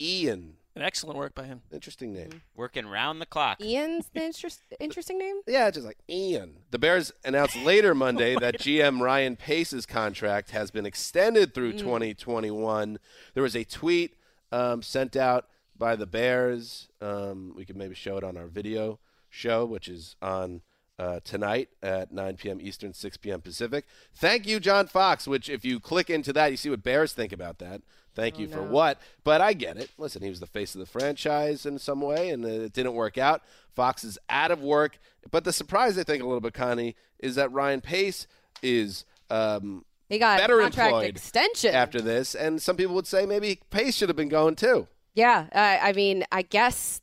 Ian, 0.00 0.54
An 0.74 0.82
excellent 0.82 1.16
work 1.18 1.34
by 1.36 1.44
him. 1.44 1.62
interesting 1.72 2.12
name. 2.12 2.42
Working 2.56 2.86
round 2.86 3.20
the 3.20 3.26
clock. 3.26 3.60
Ian's 3.60 4.08
the 4.12 4.22
interest, 4.24 4.60
interesting 4.80 5.18
name. 5.18 5.36
Yeah, 5.46 5.70
just 5.70 5.86
like 5.86 5.98
Ian. 6.10 6.56
The 6.72 6.78
Bears 6.80 7.12
announced 7.24 7.56
later 7.56 7.94
Monday 8.06 8.34
that 8.34 8.58
GM 8.58 9.00
Ryan 9.00 9.36
Pace's 9.36 9.86
contract 9.86 10.50
has 10.50 10.72
been 10.72 10.84
extended 10.84 11.54
through 11.54 11.74
2021. 11.74 12.98
There 13.34 13.42
was 13.42 13.54
a 13.54 13.62
tweet 13.64 14.16
um, 14.50 14.82
sent 14.82 15.14
out 15.14 15.46
by 15.78 15.94
the 15.94 16.06
Bears. 16.06 16.88
Um, 17.00 17.52
we 17.56 17.64
could 17.64 17.76
maybe 17.76 17.94
show 17.94 18.16
it 18.16 18.24
on 18.24 18.36
our 18.36 18.48
video 18.48 18.98
show, 19.34 19.64
which 19.64 19.88
is 19.88 20.16
on 20.22 20.62
uh, 20.98 21.20
tonight 21.24 21.68
at 21.82 22.12
9 22.12 22.36
p.m. 22.36 22.60
Eastern, 22.60 22.92
6 22.92 23.16
p.m. 23.16 23.40
Pacific. 23.40 23.84
Thank 24.14 24.46
you, 24.46 24.60
John 24.60 24.86
Fox. 24.86 25.26
Which, 25.26 25.48
if 25.48 25.64
you 25.64 25.80
click 25.80 26.08
into 26.08 26.32
that, 26.32 26.50
you 26.50 26.56
see 26.56 26.70
what 26.70 26.82
Bears 26.82 27.12
think 27.12 27.32
about 27.32 27.58
that. 27.58 27.82
Thank 28.14 28.38
you 28.38 28.46
for 28.46 28.62
what? 28.62 29.00
But 29.24 29.40
I 29.40 29.54
get 29.54 29.76
it. 29.76 29.90
Listen, 29.98 30.22
he 30.22 30.30
was 30.30 30.38
the 30.38 30.46
face 30.46 30.76
of 30.76 30.78
the 30.78 30.86
franchise 30.86 31.66
in 31.66 31.80
some 31.80 32.00
way, 32.00 32.30
and 32.30 32.44
it 32.44 32.72
didn't 32.72 32.94
work 32.94 33.18
out. 33.18 33.42
Fox 33.74 34.04
is 34.04 34.20
out 34.30 34.52
of 34.52 34.62
work. 34.62 35.00
But 35.32 35.42
the 35.42 35.52
surprise, 35.52 35.98
I 35.98 36.04
think, 36.04 36.22
a 36.22 36.26
little 36.26 36.40
bit, 36.40 36.54
Connie, 36.54 36.94
is 37.18 37.34
that 37.34 37.50
Ryan 37.50 37.80
Pace 37.80 38.28
is 38.62 39.04
um, 39.30 39.84
He 40.08 40.20
got 40.20 40.38
better 40.38 40.60
contract 40.60 41.04
extension 41.04 41.74
after 41.74 42.00
this, 42.00 42.36
and 42.36 42.62
some 42.62 42.76
people 42.76 42.94
would 42.94 43.08
say 43.08 43.26
maybe 43.26 43.60
Pace 43.70 43.96
should 43.96 44.08
have 44.08 44.16
been 44.16 44.28
going 44.28 44.54
too. 44.54 44.86
Yeah, 45.14 45.46
I, 45.52 45.90
I 45.90 45.92
mean, 45.92 46.24
I 46.30 46.42
guess 46.42 47.00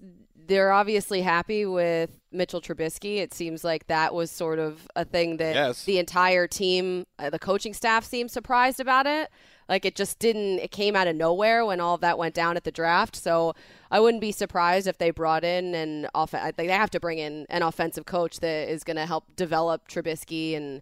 they're 0.48 0.72
obviously 0.72 1.22
happy 1.22 1.66
with 1.66 2.21
Mitchell 2.32 2.62
Trubisky. 2.62 3.18
It 3.18 3.34
seems 3.34 3.64
like 3.64 3.88
that 3.88 4.14
was 4.14 4.32
sort 4.32 4.60
of 4.60 4.88
a 4.96 5.04
thing 5.06 5.38
that 5.38 5.56
Yes. 5.56 5.84
the 5.86 5.98
entire 6.00 6.48
team, 6.48 7.06
uh, 7.20 7.30
the 7.30 7.40
coaching 7.40 7.74
staff, 7.74 8.04
seemed 8.06 8.32
surprised 8.32 8.80
about 8.80 9.06
it. 9.08 9.30
Like 9.70 9.86
it 9.86 9.96
just 9.96 10.20
didn't. 10.20 10.60
It 10.60 10.72
came 10.72 10.96
out 10.98 11.08
of 11.08 11.16
nowhere 11.16 11.66
when 11.66 11.80
all 11.80 11.96
of 11.96 12.02
that 12.02 12.18
went 12.18 12.36
down 12.36 12.58
at 12.58 12.66
the 12.66 12.72
draft. 12.72 13.16
So 13.16 13.54
I 13.90 14.00
wouldn't 14.02 14.20
be 14.20 14.34
surprised 14.34 14.86
if 14.86 14.98
they 14.98 15.12
brought 15.12 15.46
in 15.46 15.74
an 15.76 16.08
off. 16.14 16.34
I 16.34 16.52
think 16.52 16.56
they 16.58 16.68
have 16.68 16.90
to 16.92 17.00
bring 17.00 17.20
in 17.20 17.46
an 17.50 17.64
offensive 17.64 18.06
coach 18.06 18.42
that 18.42 18.70
is 18.70 18.84
going 18.84 18.98
to 18.98 19.06
help 19.06 19.34
develop 19.38 19.88
Trubisky. 19.88 20.58
And 20.58 20.82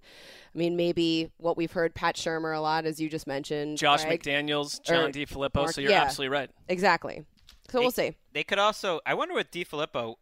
I 0.56 0.58
mean, 0.58 0.76
maybe 0.76 1.30
what 1.38 1.56
we've 1.56 1.72
heard 1.72 1.94
Pat 1.94 2.16
Shurmur 2.16 2.56
a 2.58 2.62
lot, 2.62 2.86
as 2.86 3.00
you 3.00 3.10
just 3.10 3.28
mentioned, 3.28 3.78
Josh 3.78 4.04
Greg. 4.06 4.24
McDaniels, 4.24 4.80
Or 4.80 4.84
John 4.84 5.12
DeFilippo. 5.14 5.56
Mark- 5.56 5.72
so 5.74 5.82
you're 5.82 5.92
yeah. 5.92 6.02
absolutely 6.02 6.30
right. 6.36 6.50
Exactly. 6.68 7.26
So 7.70 7.82
we'll 7.82 7.92
see. 7.92 8.16
They 8.34 8.44
could 8.44 8.58
also. 8.58 9.02
I 9.06 9.14
wonder 9.14 9.36
what 9.36 9.52
DeFilippo. 9.52 10.16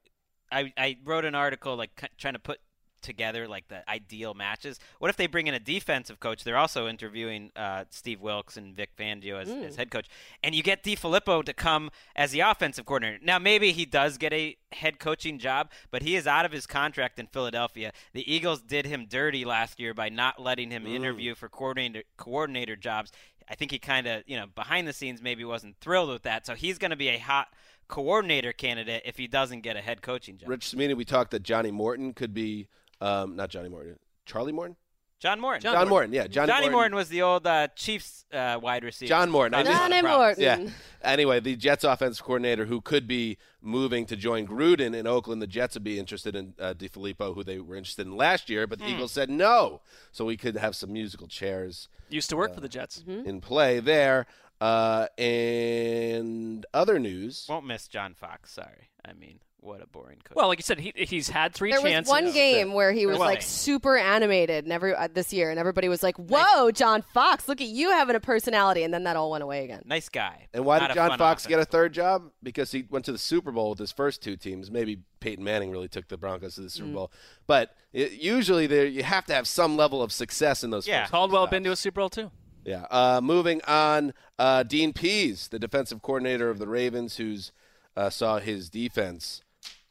I 0.52 0.74
I 0.78 0.98
wrote 1.04 1.26
an 1.26 1.36
article 1.36 1.76
like 1.76 2.10
trying 2.18 2.34
to 2.34 2.40
put 2.40 2.60
together 3.02 3.48
like 3.48 3.68
the 3.68 3.88
ideal 3.90 4.34
matches. 4.34 4.80
What 5.00 5.10
if 5.10 5.18
they 5.18 5.28
bring 5.28 5.48
in 5.48 5.54
a 5.54 5.60
defensive 5.60 6.20
coach? 6.20 6.44
They're 6.44 6.58
also 6.58 6.88
interviewing 6.88 7.52
uh, 7.56 7.86
Steve 7.90 8.20
Wilks 8.22 8.58
and 8.58 8.76
Vic 8.76 8.90
Fangio 8.98 9.40
as, 9.40 9.50
as 9.50 9.76
head 9.76 9.92
coach, 9.92 10.08
and 10.44 10.56
you 10.56 10.64
get 10.64 10.84
DeFilippo 10.84 11.44
to 11.46 11.54
come 11.54 11.90
as 12.16 12.32
the 12.32 12.42
offensive 12.42 12.86
coordinator. 12.86 13.20
Now 13.24 13.40
maybe 13.40 13.72
he 13.72 13.86
does 13.86 14.18
get 14.18 14.34
a 14.34 14.58
head 14.72 15.00
coaching 15.00 15.40
job, 15.40 15.72
but 15.92 16.02
he 16.02 16.16
is 16.16 16.28
out 16.28 16.44
of 16.46 16.52
his 16.52 16.66
contract 16.66 17.20
in 17.20 17.28
Philadelphia. 17.28 17.94
The 18.14 18.30
Eagles 18.32 18.62
did 18.62 18.86
him 18.86 19.06
dirty 19.08 19.46
last 19.46 19.80
year 19.80 19.94
by 19.94 20.10
not 20.10 20.42
letting 20.42 20.72
him 20.72 20.86
interview 20.86 21.36
for 21.36 21.50
coordinator 21.50 22.04
coordinator 22.18 22.76
jobs. 22.76 23.12
I 23.50 23.56
think 23.56 23.72
he 23.72 23.80
kind 23.80 24.08
of, 24.08 24.24
you 24.28 24.36
know, 24.36 24.48
behind 24.54 24.88
the 24.88 24.94
scenes 24.94 25.22
maybe 25.22 25.46
wasn't 25.46 25.78
thrilled 25.80 26.10
with 26.10 26.24
that. 26.24 26.46
So 26.46 26.54
he's 26.54 26.78
going 26.78 26.92
to 26.92 26.98
be 26.98 27.08
a 27.08 27.18
hot 27.18 27.48
coordinator 27.88 28.54
candidate 28.54 29.04
if 29.06 29.18
he 29.18 29.28
doesn't 29.28 29.62
get 29.62 29.76
a 29.78 29.82
head 29.82 30.02
coaching 30.02 30.38
job. 30.38 30.50
Rich 30.50 30.70
Cimini, 30.70 30.94
we 30.94 31.06
talked 31.06 31.32
that 31.32 31.44
Johnny 31.44 31.72
Morton 31.72 32.14
could 32.14 32.34
be 32.34 32.68
um, 33.02 33.36
not 33.36 33.50
Johnny 33.50 33.70
Morton, 33.70 33.98
Charlie 34.26 34.52
Morton, 34.52 34.76
John 35.20 35.40
Morton. 35.40 35.62
John, 35.62 35.88
Morton. 35.90 36.14
Yeah, 36.14 36.28
Johnny, 36.28 36.52
Johnny 36.52 36.70
Morton 36.70 36.94
was 36.96 37.10
the 37.10 37.24
old 37.24 37.48
uh, 37.48 37.70
Chiefs 37.76 38.26
uh, 38.32 38.60
wide 38.62 38.84
receiver. 38.84 39.08
John 39.10 39.32
Morton. 39.32 39.56
I 39.56 39.64
Caused 39.64 39.72
just- 39.72 39.90
Johnny. 39.92 40.02
Morton. 40.08 40.44
Yeah. 40.44 40.70
Anyway, 41.02 41.40
the 41.40 41.56
Jets 41.56 41.84
offensive 41.84 42.24
coordinator 42.24 42.66
who 42.66 42.82
could 42.82 43.08
be 43.08 43.38
moving 43.60 44.06
to 44.08 44.16
join 44.16 44.46
Gruden 44.46 44.96
in 44.96 45.08
Oakland. 45.08 45.42
The 45.42 45.48
Jets 45.48 45.74
would 45.76 45.84
be 45.84 45.98
interested 45.98 46.36
in 46.36 46.54
uh, 46.60 46.76
DeFilippo, 46.76 47.34
who 47.34 47.44
they 47.44 47.60
were 47.60 47.76
interested 47.76 48.06
in 48.06 48.16
last 48.16 48.48
year, 48.48 48.68
but 48.68 48.78
the 48.78 48.88
Eagles 48.88 49.12
said 49.12 49.30
no. 49.30 49.82
So 50.12 50.24
we 50.26 50.38
could 50.38 50.56
have 50.58 50.76
some 50.76 50.94
musical 50.94 51.28
chairs 51.28 51.88
Used 52.10 52.30
to 52.30 52.38
work 52.38 52.54
for 52.54 52.62
the 52.62 52.70
Jets. 52.70 53.04
in 53.08 53.42
play 53.42 53.80
there. 53.80 54.28
Uh, 54.60 55.08
and 55.18 56.66
other 56.74 57.00
news. 57.00 57.46
Won't 57.50 57.66
miss 57.66 57.88
John 57.88 58.14
Fox. 58.14 58.54
Sorry. 58.54 58.90
I 59.06 59.14
mean, 59.14 59.40
what 59.60 59.82
a 59.82 59.88
boring 59.88 60.18
coach. 60.24 60.36
Well, 60.36 60.48
like 60.48 60.60
you 60.60 60.64
said, 60.64 60.80
he, 60.80 60.92
he's 60.96 61.30
had 61.30 61.54
three 61.54 61.72
There 61.72 61.82
was 61.82 61.92
chances. 61.92 62.10
one 62.10 62.32
game 62.32 62.74
where 62.74 62.92
he 62.92 63.06
was 63.06 63.18
like 63.20 63.40
hey. 63.40 63.44
super 63.46 63.96
animated, 63.98 64.66
and 64.66 64.74
every 64.74 64.96
uh, 64.96 65.08
this 65.14 65.32
year, 65.32 65.50
and 65.50 65.60
everybody 65.60 65.88
was 65.90 66.02
like, 66.04 66.16
"Whoa, 66.18 66.72
John 66.72 67.04
Fox! 67.14 67.48
Look 67.48 67.62
at 67.62 67.68
you 67.68 67.92
having 67.92 68.16
a 68.16 68.20
personality!" 68.20 68.84
And 68.84 68.94
then 68.94 69.04
that 69.04 69.16
all 69.16 69.32
went 69.32 69.44
away 69.44 69.64
again. 69.64 69.84
nice 69.86 70.10
guy. 70.10 70.48
And 70.54 70.66
why 70.66 70.80
Not 70.80 70.88
did 70.88 70.92
a 70.92 70.96
John 70.96 71.10
fun 71.10 71.18
Fox 71.20 71.46
get 71.46 71.60
a 71.60 71.66
third 71.66 71.94
job? 71.94 72.32
Because 72.44 72.72
he 72.72 72.84
went 72.90 73.06
to 73.06 73.12
the 73.12 73.18
Super 73.18 73.52
Bowl 73.52 73.70
with 73.72 73.80
his 73.80 73.92
first 73.92 74.22
two 74.24 74.36
teams. 74.38 74.70
Maybe 74.72 75.00
Peyton 75.20 75.44
Manning 75.44 75.72
really 75.72 75.88
took 75.90 76.08
the 76.08 76.18
Broncos 76.18 76.56
to 76.56 76.62
the 76.62 76.68
Mm. 76.68 76.72
Super 76.72 76.92
Bowl. 76.94 77.12
But 77.46 77.72
it, 77.94 78.14
usually 78.14 78.68
there 78.68 78.86
you 78.86 79.04
have 79.04 79.26
to 79.26 79.34
have 79.34 79.48
some 79.48 79.78
level 79.78 80.02
of 80.02 80.12
success 80.12 80.64
in 80.64 80.70
those 80.72 80.88
Yeah. 80.88 81.02
first 81.04 81.12
Caldwell 81.12 81.48
been 81.48 81.64
to 81.64 81.72
a 81.72 81.76
Super 81.76 82.02
Bowl 82.02 82.10
too. 82.10 82.32
Yeah. 82.68 82.86
Uh, 82.92 83.22
moving 83.24 83.62
on, 83.66 84.14
uh, 84.38 84.64
Dean 84.64 84.92
Pees, 84.92 85.48
the 85.48 85.58
defensive 85.58 86.02
coordinator 86.02 86.50
of 86.50 86.60
the 86.60 86.68
Ravens, 86.68 87.16
who's 87.16 87.54
uh, 87.96 88.10
saw 88.10 88.40
his 88.40 88.70
defense, 88.70 89.42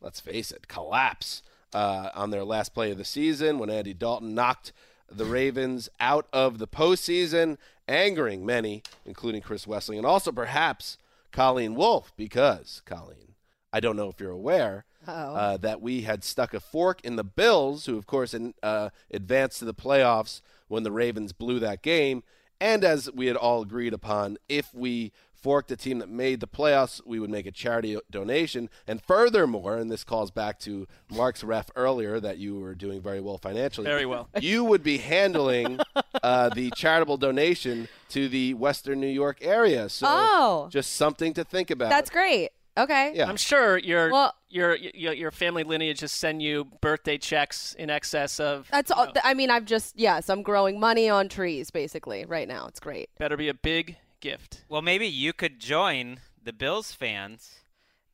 let's 0.03 0.21
face 0.21 0.51
it, 0.51 0.69
collapse 0.69 1.43
uh, 1.73 2.11
on 2.15 2.31
their 2.31 2.45
last 2.45 2.75
play 2.75 2.91
of 2.91 2.99
the 2.99 3.05
season 3.05 3.59
when 3.59 3.71
Andy 3.71 3.95
Dalton 3.95 4.35
knocked 4.35 4.75
the 5.11 5.25
Ravens 5.25 5.89
out 6.01 6.27
of 6.35 6.59
the 6.59 6.69
postseason, 6.69 7.57
angering 7.89 8.45
many, 8.45 8.83
including 9.07 9.41
Chris 9.41 9.65
Wesseling, 9.65 9.97
and 9.97 10.05
also 10.07 10.31
perhaps 10.31 10.99
Colleen 11.33 11.77
Wolf, 11.77 12.13
because 12.15 12.83
Colleen, 12.85 13.37
I 13.73 13.81
don't 13.81 13.97
know 13.97 14.11
if 14.11 14.21
you're 14.21 14.31
aware. 14.31 14.85
Uh, 15.09 15.57
that 15.59 15.81
we 15.81 16.03
had 16.03 16.25
stuck 16.25 16.53
a 16.53 16.59
fork 16.59 17.01
in 17.05 17.17
the 17.17 17.25
Bills, 17.25 17.87
who, 17.87 17.97
of 17.97 18.07
course, 18.07 18.35
in, 18.35 18.55
uh, 18.63 18.91
advanced 19.11 19.61
to 19.61 19.65
the 19.65 19.73
playoffs 19.73 20.41
when 20.67 20.83
the 20.83 20.91
Ravens 20.91 21.33
blew 21.33 21.61
that 21.61 21.81
game. 21.81 22.25
And 22.61 22.85
as 22.85 23.11
we 23.13 23.27
had 23.27 23.37
all 23.37 23.63
agreed 23.63 23.93
upon, 23.93 24.39
if 24.49 24.73
we 24.75 25.13
forked 25.35 25.71
a 25.71 25.77
team 25.77 25.99
that 26.01 26.09
made 26.09 26.41
the 26.41 26.49
playoffs, 26.49 27.01
we 27.07 27.21
would 27.21 27.31
make 27.31 27.47
a 27.47 27.53
charity 27.53 27.97
donation. 28.11 28.69
And 28.87 29.01
furthermore, 29.03 29.77
and 29.77 29.91
this 29.91 30.03
calls 30.03 30.31
back 30.31 30.59
to 30.61 30.89
Mark's 31.11 31.45
ref 31.45 31.71
earlier 31.77 32.19
that 32.19 32.39
you 32.39 32.59
were 32.59 32.75
doing 32.75 33.01
very 33.01 33.21
well 33.21 33.39
financially. 33.39 33.85
Very 33.87 34.07
well. 34.07 34.29
You 34.41 34.65
would 34.65 34.83
be 34.83 34.99
handling 34.99 35.79
uh, 36.23 36.49
the 36.49 36.71
charitable 36.73 37.19
donation 37.19 37.89
to 38.09 38.29
the 38.29 38.55
Western 38.55 39.01
New 39.01 39.07
York 39.07 39.39
area. 39.43 39.89
So 39.89 40.07
Oh. 40.09 40.69
just 40.71 40.95
something 40.97 41.35
to 41.35 41.45
think 41.45 41.71
about. 41.71 41.91
That's 41.91 42.11
great. 42.11 42.51
Okay. 42.77 43.13
Yeah. 43.15 43.29
I'm 43.29 43.37
sure 43.37 43.79
your 43.79 44.11
Well- 44.11 44.35
your, 44.49 44.77
your 44.77 45.13
your 45.13 45.31
family 45.31 45.65
lineage 45.65 46.01
just 46.01 46.17
send 46.19 46.41
you 46.43 46.65
birthday 46.81 47.19
checks 47.19 47.75
in 47.79 47.91
excess 47.91 48.41
of. 48.41 48.69
That's 48.71 48.91
all. 48.91 49.13
I 49.25 49.35
mean, 49.35 49.51
I've 49.51 49.65
just 49.65 49.99
yes, 49.99 50.31
I'm 50.31 50.43
growing 50.43 50.81
money 50.81 51.09
on 51.11 51.29
trees 51.29 51.71
basically 51.71 52.25
right 52.25 52.49
now. 52.49 52.67
It's 52.69 52.81
great. 52.81 53.11
Better 53.19 53.37
be 53.37 53.49
a 53.49 53.55
big 53.55 53.97
gift. 54.21 54.65
Well, 54.69 54.83
maybe 54.83 55.07
you 55.07 55.33
could 55.33 55.59
join 55.59 56.21
the 56.43 56.53
Bills 56.53 56.93
fans 56.93 57.61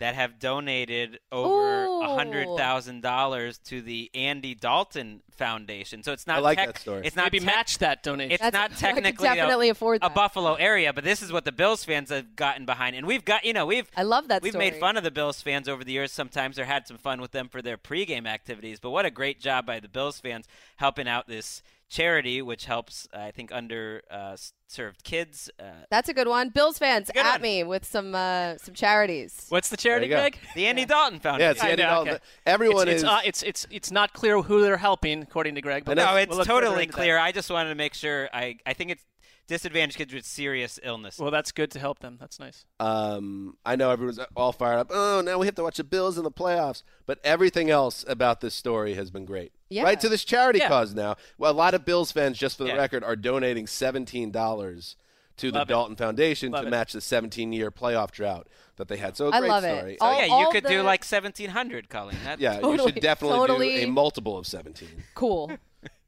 that 0.03 0.17
have 0.17 0.41
donated 0.41 1.21
over 1.31 1.85
a 1.85 2.15
hundred 2.15 2.49
thousand 2.57 3.03
dollars 3.03 3.59
to 3.59 3.81
the 3.81 4.11
Andy 4.15 4.53
Dalton 4.55 5.23
Foundation. 5.31 6.03
So 6.03 6.13
it's 6.13 6.27
not 6.27 6.39
I 6.39 6.41
like 6.41 6.59
tech- 6.59 6.73
that 6.75 6.79
story. 6.81 7.03
It's 7.05 7.15
not 7.15 7.27
Maybe 7.27 7.39
tech- 7.39 7.47
match 7.47 7.79
that 7.79 8.03
donation. 8.03 8.33
It's 8.33 8.43
That's- 8.43 8.53
not 8.53 8.65
I 8.91 8.93
could 8.95 9.03
technically 9.05 9.29
a- 9.29 9.35
definitely 9.37 9.69
afford 9.69 10.01
a. 10.03 10.11
Buffalo 10.11 10.55
area, 10.55 10.93
but 10.93 11.05
this 11.05 11.23
is 11.23 11.31
what 11.33 11.45
the 11.45 11.53
Bills 11.53 11.85
fans 11.85 12.11
have 12.11 12.35
gotten 12.37 12.67
behind, 12.67 12.97
and 12.97 13.07
we've 13.07 13.25
got 13.25 13.45
you 13.45 13.53
know 13.53 13.65
we've 13.65 13.89
I 13.97 14.03
love 14.03 14.27
that 14.29 14.43
we've 14.43 14.53
story. 14.53 14.71
made 14.73 14.81
fun 14.81 14.97
of 14.97 15.05
the 15.05 15.11
Bills 15.13 15.41
fans 15.41 15.69
over 15.69 15.85
the 15.85 15.93
years 15.93 16.11
sometimes 16.13 16.59
or 16.59 16.65
had 16.65 16.87
some 16.89 16.99
fun 16.99 17.21
with 17.21 17.31
them 17.31 17.49
for 17.49 17.63
their 17.63 17.79
pregame 17.79 18.27
activities. 18.27 18.81
But 18.81 18.91
what 18.91 19.07
a 19.07 19.11
great 19.11 19.41
job 19.41 19.67
by 19.67 19.79
the 19.81 19.89
Bills 19.89 20.19
fans 20.21 20.47
helping 20.77 21.07
out 21.09 21.29
this 21.29 21.63
charity, 21.93 22.41
which 22.43 22.65
helps 22.65 23.07
I 23.13 23.31
think 23.31 23.51
underserved 23.51 24.01
uh, 24.11 24.93
kids. 25.05 25.51
Uh, 25.61 25.65
That's 25.91 26.09
a 26.09 26.15
good 26.15 26.27
one. 26.27 26.49
Bills 26.49 26.79
fans 26.79 27.11
at 27.15 27.25
one. 27.35 27.43
me 27.43 27.63
with 27.65 27.85
some 27.85 28.15
uh, 28.15 28.57
some 28.57 28.75
charities. 28.75 29.47
What's 29.51 29.69
the 29.69 29.77
charity, 29.77 30.09
There. 30.09 30.19
Greg? 30.19 30.39
the 30.55 30.67
Andy 30.67 30.85
Dalton 30.85 31.21
Foundation. 31.21 31.45
yeah, 31.47 31.51
it's 31.53 31.63
I 31.63 31.69
Andy 31.71 31.83
know, 31.83 31.89
Dalton. 31.91 32.15
okay. 32.15 32.23
Everyone 32.47 32.89
it's, 32.89 32.97
is. 32.99 33.03
It's, 33.03 33.13
uh, 33.13 33.21
it's 33.25 33.43
it's 33.43 33.67
it's 33.71 33.91
not 33.91 34.13
clear 34.15 34.41
who 34.41 34.63
they're 34.63 34.77
helping, 34.79 35.23
according 35.23 35.55
to 35.57 35.61
Greg. 35.61 35.85
But 35.85 35.97
no, 35.99 36.07
we'll- 36.07 36.17
it's 36.17 36.35
we'll 36.37 36.45
totally 36.45 36.83
into 36.85 36.93
that. 36.93 36.99
clear. 36.99 37.19
I 37.19 37.31
just 37.33 37.51
wanted 37.51 37.69
to 37.69 37.75
make 37.77 37.95
sure. 37.95 38.29
I 38.33 38.57
I 38.67 38.73
think 38.73 38.91
it's 38.91 39.05
disadvantaged 39.47 39.99
kids 39.99 40.15
with 40.15 40.25
serious 40.25 40.79
illness. 40.83 41.19
Well, 41.19 41.31
that's 41.31 41.53
good 41.53 41.71
to 41.73 41.79
help 41.79 41.99
them. 41.99 42.17
That's 42.21 42.39
nice. 42.41 42.65
Um, 42.81 43.57
I 43.67 43.77
know 43.77 43.91
everyone's 43.91 44.19
all 44.37 44.53
fired 44.53 44.79
up. 44.79 44.89
Oh, 44.91 45.21
now 45.25 45.39
we 45.39 45.47
have 45.47 45.55
to 45.57 45.63
watch 45.63 45.77
the 45.77 45.85
Bills 45.85 46.17
in 46.17 46.25
the 46.25 46.31
playoffs. 46.31 46.83
But 47.07 47.19
everything 47.25 47.69
else 47.71 48.05
about 48.09 48.41
this 48.41 48.55
story 48.55 48.95
has 48.95 49.11
been 49.11 49.25
great. 49.25 49.53
Yeah. 49.69 49.83
Right 49.85 50.01
to 50.01 50.09
this 50.09 50.25
charity 50.25 50.61
Yeah. 50.61 50.69
cause 50.69 50.95
now. 50.95 51.17
Well, 51.39 51.51
a 51.51 51.55
lot 51.55 51.75
of 51.75 51.85
Bills 51.85 52.13
fans, 52.13 52.39
just 52.39 52.57
for 52.59 52.65
the 52.65 52.71
Yeah. 52.71 52.77
record, 52.77 53.03
are 53.05 53.17
donating 53.17 53.67
seventeen 53.67 54.31
dollars 54.31 54.97
to 55.39 55.51
the 55.51 55.63
it. 55.63 55.69
Dalton 55.69 55.97
Foundation 55.97 56.53
Love 56.53 56.63
to 56.63 56.69
it. 56.69 56.71
match 56.71 56.93
the 56.93 57.01
seventeen-year 57.01 57.71
playoff 57.71 58.11
drought 58.11 58.49
that 58.77 58.89
they 58.89 58.99
had. 58.99 59.17
So 59.17 59.29
a 59.29 59.31
I 59.33 59.41
great 59.41 59.49
love 59.49 59.65
it. 59.65 59.97
All- 60.01 60.15
oh 60.15 60.19
yeah, 60.19 60.41
you 60.41 60.49
could 60.53 60.65
the- 60.65 60.69
do 60.69 60.83
like 60.83 61.03
seventeen 61.05 61.51
hundred, 61.51 61.89
Colleen. 61.89 62.19
That, 62.25 62.39
yeah, 62.39 62.61
you 62.61 62.79
should 62.79 62.97
definitely 63.01 63.39
totally. 63.39 63.77
do 63.77 63.85
a 63.85 63.87
multiple 63.91 64.37
of 64.39 64.47
seventeen. 64.47 65.03
Cool. 65.15 65.51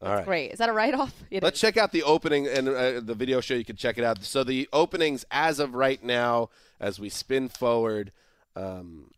All 0.04 0.14
right. 0.16 0.24
Great. 0.24 0.52
Is 0.52 0.58
that 0.58 0.68
a 0.68 0.72
write 0.72 0.94
off? 0.94 1.14
Let's 1.42 1.60
check 1.60 1.76
out 1.76 1.92
the 1.92 2.02
opening 2.02 2.46
and 2.46 2.68
uh, 2.68 3.00
the 3.00 3.14
video 3.14 3.40
show. 3.40 3.54
You 3.54 3.64
can 3.64 3.76
check 3.76 3.98
it 3.98 4.04
out. 4.04 4.22
So 4.22 4.44
the 4.44 4.68
openings 4.72 5.24
as 5.30 5.58
of 5.58 5.74
right 5.74 6.02
now, 6.02 6.50
as 6.78 7.00
we 7.00 7.08
spin 7.08 7.48
forward, 7.48 8.12
um, 8.56 9.10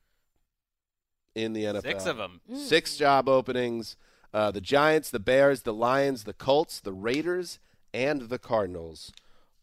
in 1.34 1.52
the 1.52 1.64
NFL, 1.64 1.82
Six 1.82 2.06
of 2.06 2.16
them. 2.16 2.40
six 2.54 2.96
job 2.96 3.28
openings. 3.28 3.96
Uh, 4.32 4.50
the 4.50 4.60
Giants, 4.60 5.10
the 5.10 5.20
Bears, 5.20 5.62
the 5.62 5.72
Lions, 5.72 6.24
the 6.24 6.32
Colts, 6.32 6.80
the 6.80 6.92
Raiders, 6.92 7.58
and 7.94 8.22
the 8.22 8.38
Cardinals, 8.38 9.12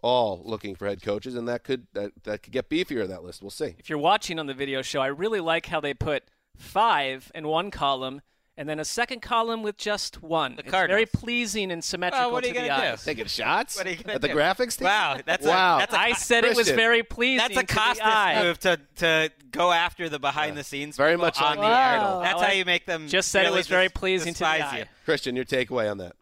all 0.01 0.41
looking 0.45 0.75
for 0.75 0.87
head 0.87 1.01
coaches, 1.03 1.35
and 1.35 1.47
that 1.47 1.63
could 1.63 1.87
that, 1.93 2.11
that 2.23 2.43
could 2.43 2.53
get 2.53 2.69
beefier. 2.69 3.07
That 3.07 3.23
list, 3.23 3.41
we'll 3.41 3.51
see. 3.51 3.75
If 3.77 3.89
you're 3.89 3.99
watching 3.99 4.39
on 4.39 4.47
the 4.47 4.53
video 4.53 4.81
show, 4.81 5.01
I 5.01 5.07
really 5.07 5.39
like 5.39 5.67
how 5.67 5.79
they 5.79 5.93
put 5.93 6.23
five 6.55 7.31
in 7.35 7.47
one 7.47 7.71
column 7.71 8.21
and 8.57 8.69
then 8.69 8.79
a 8.79 8.85
second 8.85 9.21
column 9.21 9.63
with 9.63 9.77
just 9.77 10.21
one. 10.21 10.55
The 10.55 10.61
it's 10.63 10.71
very 10.71 11.05
pleasing 11.05 11.71
and 11.71 11.83
symmetrical 11.83 12.27
Well, 12.27 12.33
what 12.33 12.43
are 12.43 12.47
you 12.47 12.53
to 12.53 12.61
the 12.61 12.67
gonna 12.67 12.81
do? 12.81 12.87
eyes. 12.93 13.03
Taking 13.03 13.25
shots 13.25 13.77
What 13.77 13.87
are 13.87 13.89
you 13.89 13.95
gonna 13.97 14.13
at 14.15 14.21
the 14.21 14.27
do? 14.27 14.35
graphics 14.35 14.77
team. 14.77 14.85
Wow, 14.85 15.17
that's 15.25 15.45
wow. 15.45 15.77
A, 15.77 15.79
that's 15.79 15.93
a, 15.93 15.99
I 15.99 16.13
said 16.13 16.45
it 16.45 16.55
was 16.55 16.69
very 16.69 17.03
pleasing. 17.03 17.37
that's 17.37 17.57
a 17.57 17.61
to 17.61 17.67
the 17.67 17.73
Costas 17.73 18.43
move 18.43 18.59
to 18.59 18.79
to 18.97 19.31
go 19.51 19.71
after 19.71 20.09
the 20.09 20.19
behind 20.19 20.57
the 20.57 20.63
scenes. 20.63 20.97
Very 20.97 21.17
much 21.17 21.41
on 21.41 21.51
on 21.51 21.55
the 21.57 21.61
the 21.63 21.67
air. 21.67 21.99
That's 22.21 22.41
I 22.41 22.45
how 22.47 22.53
you 22.53 22.65
make 22.65 22.85
them. 22.85 23.07
Just 23.07 23.29
said 23.29 23.41
it 23.43 23.47
really 23.47 23.57
was 23.59 23.67
very 23.67 23.89
pleasing 23.89 24.33
to 24.33 24.39
the 24.39 24.45
eye. 24.47 24.77
you. 24.79 24.85
Christian, 25.05 25.35
your 25.35 25.45
takeaway 25.45 25.89
on 25.89 25.97
that? 25.99 26.15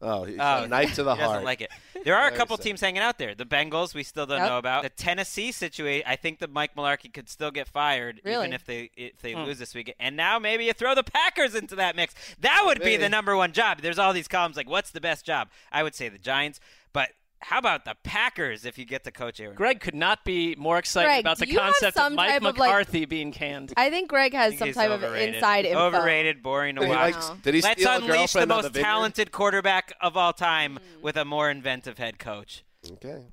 Oh, 0.00 0.22
he's 0.24 0.38
Oh, 0.40 0.62
a 0.62 0.68
knife 0.68 0.94
to 0.94 1.02
the 1.02 1.14
he 1.16 1.20
doesn't 1.20 1.44
like 1.44 1.60
it. 1.60 1.70
There 2.04 2.16
are 2.16 2.28
a 2.28 2.30
couple 2.36 2.56
teams 2.56 2.80
hanging 2.80 3.02
out 3.02 3.18
there. 3.18 3.34
The 3.34 3.44
Bengals, 3.44 3.94
we 3.94 4.04
still 4.04 4.26
don't 4.26 4.38
Yep. 4.38 4.48
know 4.48 4.58
about. 4.58 4.82
The 4.84 4.90
Tennessee 4.90 5.50
situation, 5.50 6.04
I 6.06 6.14
think 6.16 6.38
that 6.38 6.52
Mike 6.52 6.76
Mularkey 6.76 7.12
could 7.12 7.28
still 7.28 7.50
get 7.50 7.66
fired 7.68 8.20
Really? 8.24 8.44
even 8.46 8.52
if 8.52 8.64
they 8.64 8.90
if 8.96 9.18
they 9.20 9.32
Hmm. 9.32 9.40
lose 9.44 9.58
this 9.58 9.74
week. 9.74 9.92
And 9.98 10.16
now 10.16 10.38
maybe 10.38 10.66
you 10.66 10.72
throw 10.72 10.94
the 10.94 11.02
Packers 11.02 11.54
into 11.56 11.74
that 11.76 11.96
mix. 11.96 12.14
That 12.40 12.62
would 12.64 12.80
be 12.80 12.96
the 12.96 13.08
number 13.08 13.36
one 13.36 13.52
job. 13.52 13.80
There's 13.80 13.98
all 13.98 14.12
these 14.12 14.28
columns 14.28 14.56
like, 14.56 14.68
what's 14.68 14.90
the 14.90 15.00
best 15.00 15.24
job? 15.26 15.48
I 15.72 15.82
would 15.82 15.94
say 15.96 16.08
the 16.08 16.18
Giants, 16.18 16.60
but 16.92 17.10
how 17.40 17.58
about 17.58 17.84
the 17.84 17.94
Packers 18.02 18.64
if 18.64 18.78
you 18.78 18.84
get 18.84 19.04
to 19.04 19.10
coach 19.10 19.40
Aaron? 19.40 19.54
Greg 19.56 19.80
could 19.80 19.94
not 19.94 20.24
be 20.24 20.54
more 20.56 20.78
excited 20.78 21.06
Greg, 21.06 21.20
about 21.20 21.38
the 21.38 21.46
do 21.46 21.52
you 21.52 21.58
have 21.58 21.72
concept 21.74 21.96
of 21.98 22.12
Mike 22.12 22.30
type 22.30 22.42
of, 22.44 22.58
like- 22.58 22.68
McCarthy 22.70 23.04
being 23.04 23.32
canned. 23.32 23.72
I 23.76 23.90
think 23.90 24.08
Greg 24.08 24.32
has 24.34 24.50
think 24.54 24.74
some 24.74 24.82
type 24.82 24.90
overrated. 24.90 25.28
of 25.30 25.34
inside 25.36 25.64
info. 25.66 25.80
Overrated, 25.86 26.42
boring 26.42 26.76
to 26.76 26.82
He 26.82 26.88
watch. 26.88 27.14
likes- 27.14 27.30
did 27.42 27.54
he 27.54 27.60
Let's 27.60 27.84
unleash 27.84 28.32
the 28.32 28.46
most 28.46 28.72
the 28.72 28.80
talented 28.80 29.30
quarterback 29.32 29.92
of 30.00 30.16
all 30.16 30.32
time 30.32 30.78
with 31.02 31.16
a 31.16 31.24
more 31.24 31.50
inventive 31.50 31.98
head 31.98 32.18
coach. 32.18 32.64
Okay, 32.92 33.26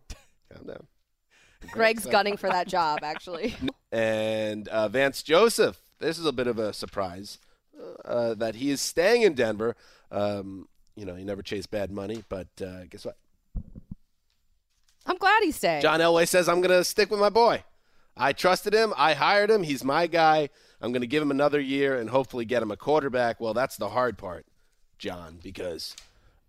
calm 0.53 0.68
down. 0.68 0.88
Greg's 1.72 2.06
gunning 2.06 2.38
for 2.38 2.49
that 2.49 2.68
job, 2.68 2.99
actually. 3.03 3.56
And 3.91 4.68
uh, 4.68 4.89
Vance 4.89 5.24
Joseph, 5.24 5.80
this 5.99 6.20
is 6.20 6.26
a 6.26 6.34
bit 6.34 6.47
of 6.47 6.60
a 6.60 6.74
surprise 6.74 7.39
uh, 8.03 8.34
that 8.34 8.56
he 8.56 8.70
is 8.70 8.82
staying 8.82 9.22
in 9.22 9.36
Denver. 9.36 9.78
Um, 10.12 10.68
you 10.97 11.06
know, 11.06 11.16
he 11.16 11.24
never 11.24 11.41
chased 11.41 11.72
bad 11.72 11.91
money, 11.91 12.26
but 12.28 12.47
uh, 12.62 12.84
guess 12.89 13.06
what? 13.06 13.16
I'm 15.06 15.18
glad 15.18 15.43
he's 15.43 15.56
staying. 15.56 15.82
John 15.82 15.99
Elway 15.99 16.28
says, 16.28 16.49
I'm 16.49 16.62
going 16.62 16.76
to 16.78 16.84
stick 16.84 17.12
with 17.12 17.20
my 17.20 17.30
boy. 17.30 17.64
I 18.18 18.34
trusted 18.34 18.74
him. 18.74 18.93
I 18.97 19.14
hired 19.14 19.51
him. 19.51 19.64
He's 19.64 19.84
my 19.84 20.08
guy. 20.08 20.49
I'm 20.82 20.91
going 20.91 21.01
to 21.01 21.08
give 21.08 21.22
him 21.22 21.32
another 21.32 21.60
year 21.60 21.99
and 21.99 22.10
hopefully 22.10 22.45
get 22.45 22.62
him 22.64 22.72
a 22.72 22.78
quarterback. 22.78 23.39
Well, 23.39 23.53
that's 23.53 23.78
the 23.78 23.89
hard 23.89 24.18
part, 24.18 24.45
John, 24.97 25.39
because 25.43 25.95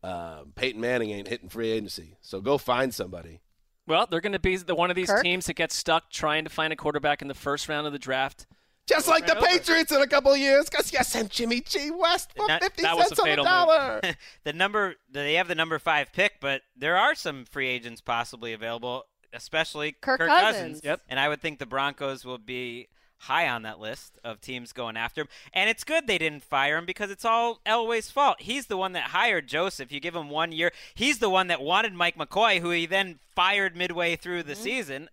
uh, 0.02 0.42
Peyton 0.54 0.80
Manning 0.80 1.10
ain't 1.10 1.28
hitting 1.28 1.48
free 1.48 1.70
agency. 1.70 2.16
So 2.22 2.40
go 2.40 2.58
find 2.58 2.94
somebody. 2.94 3.40
Well, 3.86 4.06
they're 4.10 4.20
going 4.20 4.32
to 4.32 4.38
be 4.38 4.56
the 4.56 4.74
one 4.74 4.90
of 4.90 4.96
these 4.96 5.08
Kirk? 5.08 5.22
teams 5.22 5.46
that 5.46 5.54
gets 5.54 5.74
stuck 5.74 6.10
trying 6.10 6.44
to 6.44 6.50
find 6.50 6.72
a 6.72 6.76
quarterback 6.76 7.22
in 7.22 7.28
the 7.28 7.34
first 7.34 7.68
round 7.68 7.86
of 7.86 7.92
the 7.92 7.98
draft. 7.98 8.46
Just 8.86 9.08
like 9.08 9.26
the 9.26 9.34
Right 9.34 9.42
over. 9.42 9.46
Patriots 9.58 9.92
in 9.92 10.00
a 10.00 10.06
couple 10.06 10.32
of 10.32 10.38
years, 10.38 10.68
because 10.70 10.92
you 10.92 11.02
sent 11.02 11.30
Jimmy 11.30 11.60
G. 11.60 11.90
West 11.90 12.32
for 12.36 12.46
That- 12.46 12.62
50 12.62 12.82
that 12.82 12.96
was 12.96 13.08
cents 13.08 13.18
a 13.18 13.22
on 13.22 13.28
the 13.28 13.30
fatal 13.32 13.44
move. 13.44 13.50
dollar. 13.50 14.00
the 14.44 14.52
number 14.52 14.94
they 15.10 15.34
have 15.34 15.48
the 15.48 15.54
number 15.54 15.78
five 15.78 16.12
pick, 16.12 16.40
but 16.40 16.62
there 16.76 16.96
are 16.96 17.14
some 17.14 17.44
free 17.44 17.68
agents 17.68 18.00
possibly 18.00 18.52
available, 18.52 19.06
especially 19.32 19.92
Kirk 19.92 20.20
Kirk, 20.20 20.28
Cousins. 20.28 20.80
Yep. 20.84 21.00
And 21.08 21.18
I 21.18 21.28
would 21.28 21.40
think 21.40 21.58
the 21.58 21.66
Broncos 21.66 22.24
will 22.24 22.38
be 22.38 22.88
high 23.18 23.48
on 23.48 23.62
that 23.62 23.80
list 23.80 24.18
of 24.22 24.40
teams 24.40 24.72
going 24.72 24.96
after 24.96 25.22
him. 25.22 25.28
And 25.52 25.68
it's 25.70 25.84
good 25.84 26.06
they 26.06 26.18
didn't 26.18 26.44
fire 26.44 26.76
him 26.76 26.86
because 26.86 27.10
it's 27.10 27.24
all 27.24 27.60
Elway's 27.66 28.10
fault. 28.10 28.40
He's 28.40 28.66
the 28.66 28.76
one 28.76 28.92
that 28.92 29.04
hired 29.04 29.48
Joseph. 29.48 29.90
You 29.90 30.00
give 30.00 30.14
him 30.14 30.28
one 30.28 30.52
year. 30.52 30.70
He's 30.94 31.18
the 31.18 31.30
one 31.30 31.48
that 31.48 31.62
wanted 31.62 31.94
Mike 31.94 32.16
McCoy, 32.16 32.60
who 32.60 32.70
he 32.70 32.86
then 32.86 33.18
fired 33.34 33.76
midway 33.76 34.16
through 34.16 34.42
the 34.42 34.52
mm-hmm. 34.52 34.62
season. 34.62 35.08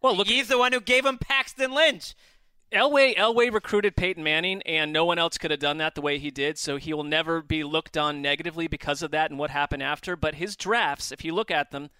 Well, 0.00 0.16
look, 0.16 0.26
He's 0.26 0.48
the 0.48 0.58
one 0.58 0.72
who 0.72 0.80
gave 0.80 1.06
him 1.06 1.18
Paxton 1.18 1.72
Lynch. 1.72 2.14
Elway 2.72 3.14
Elway 3.16 3.52
recruited 3.52 3.94
Peyton 3.96 4.24
Manning, 4.24 4.60
and 4.62 4.92
no 4.92 5.04
one 5.04 5.18
else 5.18 5.38
could 5.38 5.50
have 5.50 5.60
done 5.60 5.78
that 5.78 5.94
the 5.94 6.00
way 6.00 6.18
he 6.18 6.30
did. 6.30 6.58
So 6.58 6.76
he 6.76 6.92
will 6.92 7.04
never 7.04 7.40
be 7.40 7.62
looked 7.64 7.96
on 7.96 8.20
negatively 8.20 8.66
because 8.66 9.02
of 9.02 9.10
that 9.12 9.30
and 9.30 9.38
what 9.38 9.50
happened 9.50 9.82
after. 9.82 10.16
But 10.16 10.36
his 10.36 10.56
drafts, 10.56 11.12
if 11.12 11.24
you 11.24 11.32
look 11.34 11.50
at 11.50 11.70
them, 11.70 11.90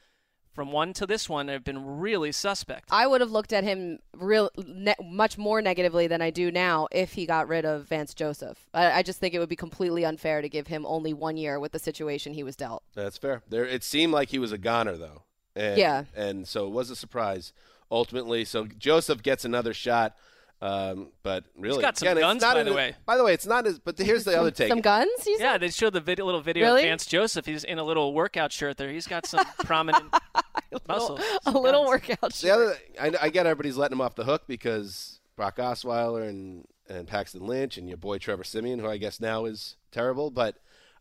from 0.52 0.70
one 0.72 0.92
to 0.94 1.06
this 1.06 1.28
one, 1.28 1.48
have 1.48 1.64
been 1.64 1.98
really 1.98 2.30
suspect. 2.32 2.88
I 2.92 3.06
would 3.06 3.20
have 3.20 3.30
looked 3.30 3.52
at 3.52 3.64
him 3.64 3.98
real 4.16 4.50
ne- 4.56 4.94
much 5.02 5.36
more 5.36 5.60
negatively 5.60 6.06
than 6.06 6.22
I 6.22 6.30
do 6.30 6.50
now 6.52 6.86
if 6.92 7.12
he 7.14 7.26
got 7.26 7.48
rid 7.48 7.64
of 7.64 7.88
Vance 7.88 8.14
Joseph. 8.14 8.66
I, 8.72 8.92
I 8.92 9.02
just 9.02 9.18
think 9.18 9.34
it 9.34 9.40
would 9.40 9.48
be 9.48 9.56
completely 9.56 10.04
unfair 10.04 10.42
to 10.42 10.48
give 10.48 10.68
him 10.68 10.86
only 10.86 11.12
one 11.12 11.36
year 11.36 11.58
with 11.58 11.72
the 11.72 11.78
situation 11.80 12.34
he 12.34 12.44
was 12.44 12.54
dealt. 12.56 12.82
That's 12.94 13.18
fair. 13.18 13.42
There, 13.48 13.64
it 13.66 13.82
seemed 13.82 14.12
like 14.12 14.28
he 14.30 14.38
was 14.38 14.52
a 14.52 14.58
goner 14.58 14.96
though. 14.96 15.22
And, 15.56 15.76
Yeah. 15.78 16.04
and 16.16 16.46
so 16.48 16.66
it 16.66 16.72
was 16.72 16.88
a 16.90 16.96
surprise 16.96 17.52
ultimately. 17.90 18.44
So 18.44 18.66
Joseph 18.66 19.22
gets 19.24 19.44
another 19.44 19.74
shot, 19.74 20.16
um, 20.64 21.08
but 21.22 21.44
really, 21.58 21.76
He's 21.76 21.82
got 21.82 21.98
some 21.98 22.08
again, 22.08 22.20
guns, 22.22 22.42
by 22.42 22.54
the 22.62 22.64
his- 22.70 22.74
way. 22.74 22.94
By 23.04 23.16
the 23.18 23.24
way, 23.24 23.34
it's 23.34 23.46
not 23.46 23.66
as. 23.66 23.78
But 23.78 23.98
here's 23.98 24.24
the 24.24 24.38
other 24.40 24.50
take. 24.52 24.68
Some 24.70 24.80
guns? 24.80 25.10
You? 25.26 25.36
Yeah, 25.38 25.58
they 25.58 25.68
showed 25.68 25.92
the 25.92 26.00
video, 26.00 26.24
little 26.24 26.40
video 26.40 26.64
Really? 26.66 26.82
of 26.82 26.88
Vance 26.88 27.04
Joseph. 27.06 27.44
He's 27.44 27.64
in 27.64 27.78
a 27.78 27.84
little 27.84 28.14
workout 28.14 28.50
shirt 28.52 28.76
there. 28.78 28.90
He's 28.90 29.06
got 29.06 29.26
some 29.26 29.44
prominent 29.64 30.04
muscles. 30.88 31.20
a 31.20 31.38
some 31.50 31.54
little 31.62 31.84
guns. 31.84 32.08
workout. 32.08 32.32
The 32.32 32.36
shirt. 32.48 32.50
other, 32.50 32.76
I, 33.18 33.26
I 33.26 33.28
get 33.28 33.46
everybody's 33.46 33.76
letting 33.76 33.96
him 33.96 34.00
off 34.00 34.14
the 34.14 34.24
hook 34.24 34.44
because 34.46 35.20
Brock 35.36 35.56
Osweiler 35.58 36.26
and 36.28 36.66
and 36.88 37.06
Paxton 37.08 37.46
Lynch 37.46 37.76
and 37.78 37.88
your 37.88 37.96
boy 37.98 38.18
Trevor 38.18 38.44
Siemian, 38.44 38.78
who 38.78 38.88
I 38.88 38.96
guess 38.98 39.20
now 39.20 39.44
is 39.46 39.76
terrible, 39.90 40.30
but 40.30 40.56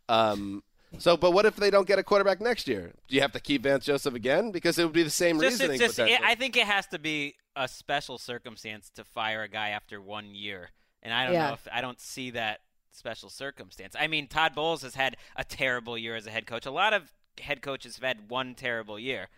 um, 0.08 0.62
So, 0.98 1.16
but 1.16 1.32
what 1.32 1.46
if 1.46 1.56
they 1.56 1.70
don't 1.70 1.86
get 1.86 1.98
a 1.98 2.02
quarterback 2.02 2.40
next 2.40 2.66
year? 2.68 2.92
Do 3.08 3.14
you 3.14 3.20
have 3.20 3.32
to 3.32 3.40
keep 3.40 3.62
Vance 3.62 3.84
Joseph 3.84 4.14
again? 4.14 4.50
Because 4.50 4.78
it 4.78 4.84
would 4.84 4.92
be 4.92 5.02
the 5.02 5.10
same 5.10 5.40
Just, 5.40 5.60
reasoning. 5.60 5.78
just, 5.78 5.98
it. 5.98 6.20
I 6.22 6.34
think 6.34 6.56
it 6.56 6.66
has 6.66 6.86
to 6.88 6.98
be 6.98 7.34
a 7.56 7.68
special 7.68 8.18
circumstance 8.18 8.90
to 8.96 9.04
fire 9.04 9.42
a 9.42 9.48
guy 9.48 9.70
after 9.70 10.00
one 10.00 10.34
year, 10.34 10.70
and 11.02 11.12
I 11.12 11.24
don't 11.24 11.34
Yeah. 11.34 11.48
know 11.48 11.54
if 11.54 11.68
I 11.72 11.80
don't 11.80 12.00
see 12.00 12.30
that 12.30 12.60
special 12.92 13.28
circumstance. 13.28 13.94
I 13.98 14.06
mean, 14.06 14.28
Todd 14.28 14.54
Bowles 14.54 14.82
has 14.82 14.94
had 14.94 15.16
a 15.36 15.44
terrible 15.44 15.96
year 15.98 16.14
as 16.16 16.26
a 16.26 16.30
head 16.30 16.46
coach. 16.46 16.64
A 16.66 16.70
lot 16.70 16.92
of 16.92 17.12
head 17.40 17.60
coaches 17.62 17.96
have 17.96 18.04
had 18.04 18.28
one 18.30 18.54
terrible 18.54 18.98
year. 18.98 19.28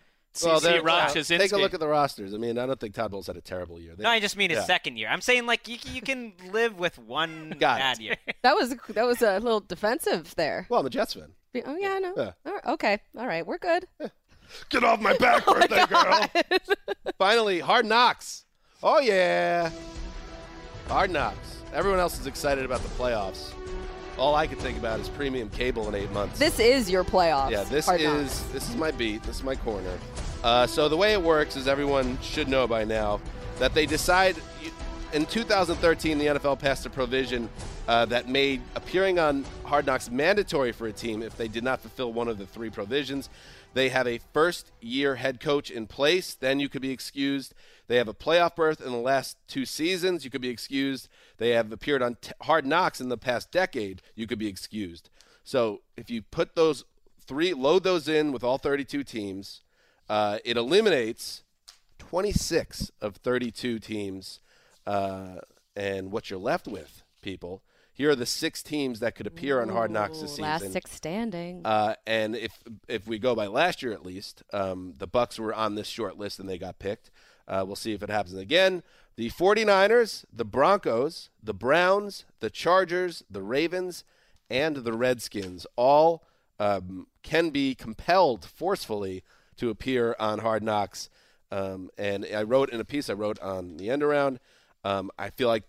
well, 0.45 0.61
CC 0.61 0.65
they're- 0.65 0.83
Rob 0.83 1.09
take 1.09 1.17
a 1.17 1.19
Jasinski. 1.21 1.59
look 1.59 1.73
at 1.73 1.81
the 1.81 1.89
rosters. 1.89 2.35
I 2.35 2.37
mean, 2.37 2.59
I 2.59 2.67
don't 2.67 2.79
think 2.79 2.95
Todd 2.95 3.11
Bowles 3.11 3.27
had 3.27 3.39
a 3.39 3.41
terrible 3.41 3.81
year. 3.81 3.95
They- 3.97 4.03
No, 4.03 4.11
I 4.11 4.21
just 4.21 4.37
mean 4.37 4.51
his 4.51 4.59
Yeah. 4.59 4.65
second 4.67 4.99
year. 4.99 5.09
I'm 5.09 5.23
saying 5.23 5.47
like 5.47 5.67
you, 5.67 5.79
you 5.91 6.03
can 6.03 6.35
live 6.53 6.79
with 6.79 6.99
one 6.99 7.51
Got 7.59 7.79
it. 7.79 7.81
bad 7.81 7.99
year. 8.01 8.17
That 8.43 8.55
was 8.55 8.75
that 8.91 9.07
was 9.07 9.23
a 9.23 9.39
little 9.41 9.61
defensive 9.61 10.35
there. 10.37 10.67
Well, 10.69 10.81
I'm 10.81 10.87
a 10.87 10.91
Jets 10.91 11.15
fan. 11.15 11.33
Oh 11.65 11.77
yeah, 11.77 11.93
I 11.95 11.99
know. 11.99 12.15
Yeah. 12.17 12.31
All 12.45 12.53
right, 12.53 12.67
okay, 12.67 12.99
all 13.19 13.27
right, 13.27 13.47
we're 13.47 13.59
good. 13.59 13.87
Get 14.71 14.85
off 14.85 15.01
my 15.01 15.17
back, 15.17 15.45
birthday 15.47 15.85
girl. 15.87 16.27
Finally, 17.19 17.61
Hard 17.61 17.87
Knocks. 17.87 18.45
Oh 18.83 19.01
yeah, 19.01 19.71
Hard 20.89 21.11
Knocks. 21.11 21.63
Everyone 21.75 21.99
else 22.01 22.19
is 22.21 22.27
excited 22.27 22.65
about 22.65 22.83
the 22.83 22.89
playoffs. 22.91 23.53
All 24.19 24.35
I 24.35 24.47
can 24.47 24.57
think 24.59 24.79
about 24.79 24.99
is 25.01 25.09
premium 25.11 25.51
cable 25.51 25.89
in 25.89 25.95
eight 25.95 26.11
months. 26.13 26.39
This 26.39 26.59
is 26.59 26.89
your 26.91 27.05
playoffs. 27.05 27.51
Yeah, 27.51 27.65
this 27.65 27.87
Hard 27.87 28.01
is 28.01 28.07
Knocks. 28.07 28.41
this 28.53 28.69
is 28.71 28.77
my 28.77 28.91
beat. 28.91 29.23
This 29.25 29.37
is 29.37 29.43
my 29.43 29.57
corner. 29.57 29.99
Uh, 30.43 30.67
so 30.67 30.89
the 30.89 30.97
way 30.97 31.13
it 31.13 31.21
works 31.21 31.57
is 31.57 31.67
everyone 31.69 32.19
should 32.23 32.49
know 32.49 32.67
by 32.67 32.85
now 32.85 33.21
that 33.59 33.75
they 33.75 33.85
decide 33.85 34.37
in 35.13 35.27
2013 35.27 36.19
the 36.19 36.27
NFL 36.27 36.59
passed 36.59 36.87
a 36.87 36.91
provision 36.91 37.49
uh, 37.89 38.05
that 38.07 38.29
made 38.29 38.61
appearing 38.75 39.19
on 39.19 39.45
Hard 39.65 39.87
Knocks 39.87 40.11
mandatory 40.11 40.73
for 40.73 40.87
a 40.87 40.93
team 40.93 41.23
if 41.23 41.37
they 41.37 41.49
did 41.49 41.63
not 41.65 41.81
fulfill 41.81 42.13
one 42.13 42.29
of 42.29 42.39
the 42.39 42.47
three 42.47 42.71
provisions. 42.71 43.29
They 43.75 43.89
have 43.91 44.07
a 44.07 44.21
first 44.33 44.73
year 44.81 45.17
head 45.17 45.41
coach 45.41 45.71
in 45.71 45.87
place, 45.87 46.35
then 46.35 46.61
you 46.61 46.69
could 46.69 46.83
be 46.83 46.91
excused. 46.91 47.55
They 47.89 47.97
have 47.97 48.09
a 48.09 48.15
playoff 48.15 48.57
berth 48.57 48.81
in 48.81 48.91
the 48.91 48.99
last 48.99 49.37
two 49.49 49.65
seasons, 49.65 50.25
you 50.25 50.31
could 50.31 50.41
be 50.41 50.49
excused. 50.49 51.09
They 51.39 51.51
have 51.51 51.71
appeared 51.73 52.03
on 52.03 52.17
t- 52.21 52.33
Hard 52.43 52.67
Knocks 52.67 53.01
in 53.01 53.09
the 53.09 53.19
past 53.19 53.53
decade, 53.53 54.03
you 54.15 54.27
could 54.27 54.39
be 54.39 54.49
excused. 54.49 55.11
So 55.45 55.83
if 55.97 56.11
you 56.11 56.23
put 56.23 56.57
those 56.57 56.85
three, 57.27 57.55
load 57.55 57.85
those 57.85 58.09
in 58.09 58.33
with 58.33 58.43
all 58.43 58.59
32 58.59 59.05
teams, 59.05 59.63
uh, 60.09 60.39
it 60.45 60.57
eliminates 60.57 61.43
26 61.99 62.91
of 63.01 63.17
32 63.17 63.79
teams. 63.79 64.41
Uh, 64.87 65.37
and 65.75 66.11
what 66.11 66.31
you're 66.31 66.39
left 66.39 66.67
with, 66.67 67.03
people, 67.23 67.63
here 67.93 68.11
are 68.11 68.17
the 68.17 68.27
six 68.27 68.63
teams 68.63 69.01
that 69.01 69.15
could 69.15 69.27
appear 69.27 69.61
on 69.63 69.71
Hard 69.71 69.91
Knocks 69.91 70.21
this 70.21 70.33
season. 70.33 70.45
Last 70.45 70.71
six 70.71 70.91
standing. 70.91 71.63
Uh, 71.65 71.95
and 72.07 72.37
if 72.37 72.53
if 72.89 73.07
we 73.07 73.19
go 73.19 73.35
by 73.35 73.47
last 73.47 73.83
year 73.83 73.93
at 73.93 74.05
least, 74.05 74.43
um, 74.53 74.93
the 74.99 75.07
Bucks 75.07 75.39
were 75.39 75.55
on 75.55 75.75
this 75.75 75.87
short 75.87 76.19
list 76.19 76.39
and 76.39 76.47
they 76.49 76.59
got 76.59 76.79
picked. 76.79 77.11
Uh, 77.49 77.65
we'll 77.67 77.77
see 77.77 77.93
if 77.93 78.03
it 78.03 78.11
happens 78.11 78.37
again. 78.37 78.83
The 79.17 79.31
49ers, 79.31 80.27
the 80.31 80.45
Broncos, 80.45 81.31
the 81.43 81.55
Browns, 81.55 82.27
the 82.41 82.51
Chargers, 82.51 83.25
the 83.31 83.43
Ravens, 83.43 84.05
and 84.51 84.77
the 84.77 84.93
Redskins 84.93 85.67
all 85.75 86.23
um, 86.61 87.07
can 87.23 87.49
be 87.49 87.75
compelled 87.75 88.45
forcefully 88.45 89.23
to 89.57 89.71
appear 89.71 90.15
on 90.19 90.41
Hard 90.41 90.63
Knocks. 90.63 91.09
Um, 91.51 91.91
and 91.97 92.27
I 92.27 92.43
wrote 92.43 92.69
in 92.71 92.81
a 92.81 92.85
piece 92.85 93.09
I 93.09 93.15
wrote 93.15 93.39
on 93.41 93.79
the 93.79 93.89
end 93.89 94.03
around. 94.03 94.39
Um, 94.87 95.11
I 95.19 95.31
feel 95.31 95.49
like 95.49 95.65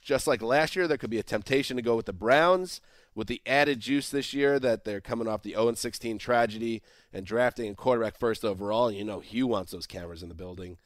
just 0.00 0.26
like 0.26 0.40
last 0.40 0.74
year, 0.74 0.88
there 0.88 0.96
could 0.96 1.10
be 1.10 1.18
a 1.18 1.22
temptation 1.22 1.76
to 1.76 1.82
go 1.82 1.96
with 1.96 2.06
the 2.06 2.12
Browns 2.14 2.80
with 3.14 3.28
the 3.28 3.42
added 3.46 3.78
juice 3.80 4.08
this 4.08 4.32
year 4.32 4.58
that 4.58 4.84
they're 4.84 5.00
coming 5.02 5.28
off 5.28 5.42
the 5.42 5.52
0 5.52 5.74
16 5.74 6.18
tragedy 6.18 6.82
and 7.12 7.26
drafting 7.26 7.70
a 7.70 7.74
quarterback 7.74 8.18
first 8.18 8.44
overall. 8.44 8.88
And 8.88 8.96
you 8.96 9.04
know, 9.04 9.20
Hue 9.20 9.46
wants 9.46 9.72
those 9.72 9.86
cameras 9.86 10.22
in 10.22 10.30
the 10.30 10.34
building. 10.34 10.78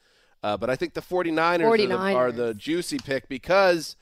Uh, 0.43 0.57
but 0.57 0.69
I 0.69 0.75
think 0.75 0.93
the 0.93 1.01
49ers, 1.01 1.65
Are, 1.65 1.77
the, 1.87 2.15
are 2.15 2.31
the 2.31 2.53
juicy 2.53 2.97
pick 2.97 3.27
because 3.29 3.95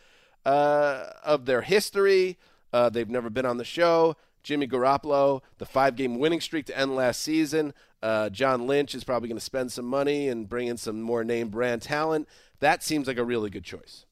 uh, 0.45 1.11
of 1.23 1.45
their 1.45 1.61
history. 1.61 2.37
Uh, 2.73 2.89
they've 2.89 3.09
never 3.09 3.29
been 3.29 3.45
on 3.45 3.57
the 3.57 3.65
show. 3.65 4.15
Jimmy 4.43 4.67
Garoppolo, 4.67 5.41
the 5.57 5.65
five 5.65 5.95
game 5.95 6.19
winning 6.19 6.41
streak 6.41 6.65
to 6.67 6.77
end 6.77 6.95
last 6.95 7.21
season. 7.21 7.73
Uh, 8.01 8.29
John 8.29 8.67
Lynch 8.67 8.93
is 8.95 9.03
probably 9.03 9.27
going 9.27 9.39
to 9.39 9.43
spend 9.43 9.71
some 9.71 9.85
money 9.85 10.29
and 10.29 10.47
bring 10.47 10.67
in 10.67 10.77
some 10.77 11.01
more 11.01 11.23
name 11.23 11.49
brand 11.49 11.81
talent. 11.81 12.27
That 12.59 12.83
seems 12.83 13.07
like 13.07 13.17
a 13.17 13.23
really 13.23 13.49
good 13.49 13.63
choice. 13.63 14.05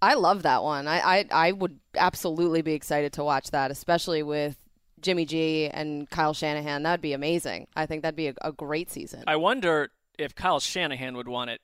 I 0.00 0.14
love 0.14 0.42
that 0.42 0.62
one. 0.62 0.88
I, 0.88 0.98
I 1.00 1.26
I 1.30 1.52
would 1.52 1.78
absolutely 1.96 2.62
be 2.62 2.72
excited 2.72 3.12
to 3.14 3.24
watch 3.24 3.50
that, 3.52 3.70
especially 3.70 4.22
with 4.22 4.56
Jimmy 5.00 5.24
G 5.24 5.68
and 5.68 6.10
Kyle 6.10 6.34
Shanahan. 6.34 6.82
That'd 6.82 7.00
be 7.02 7.12
amazing. 7.12 7.68
I 7.76 7.86
think 7.86 8.02
that'd 8.02 8.16
be 8.16 8.28
a, 8.28 8.34
a 8.42 8.52
great 8.52 8.90
season. 8.90 9.24
I 9.26 9.36
wonder 9.36 9.90
if 10.18 10.34
Kyle 10.34 10.58
Shanahan 10.60 11.16
would 11.16 11.28
want 11.28 11.50
it. 11.50 11.60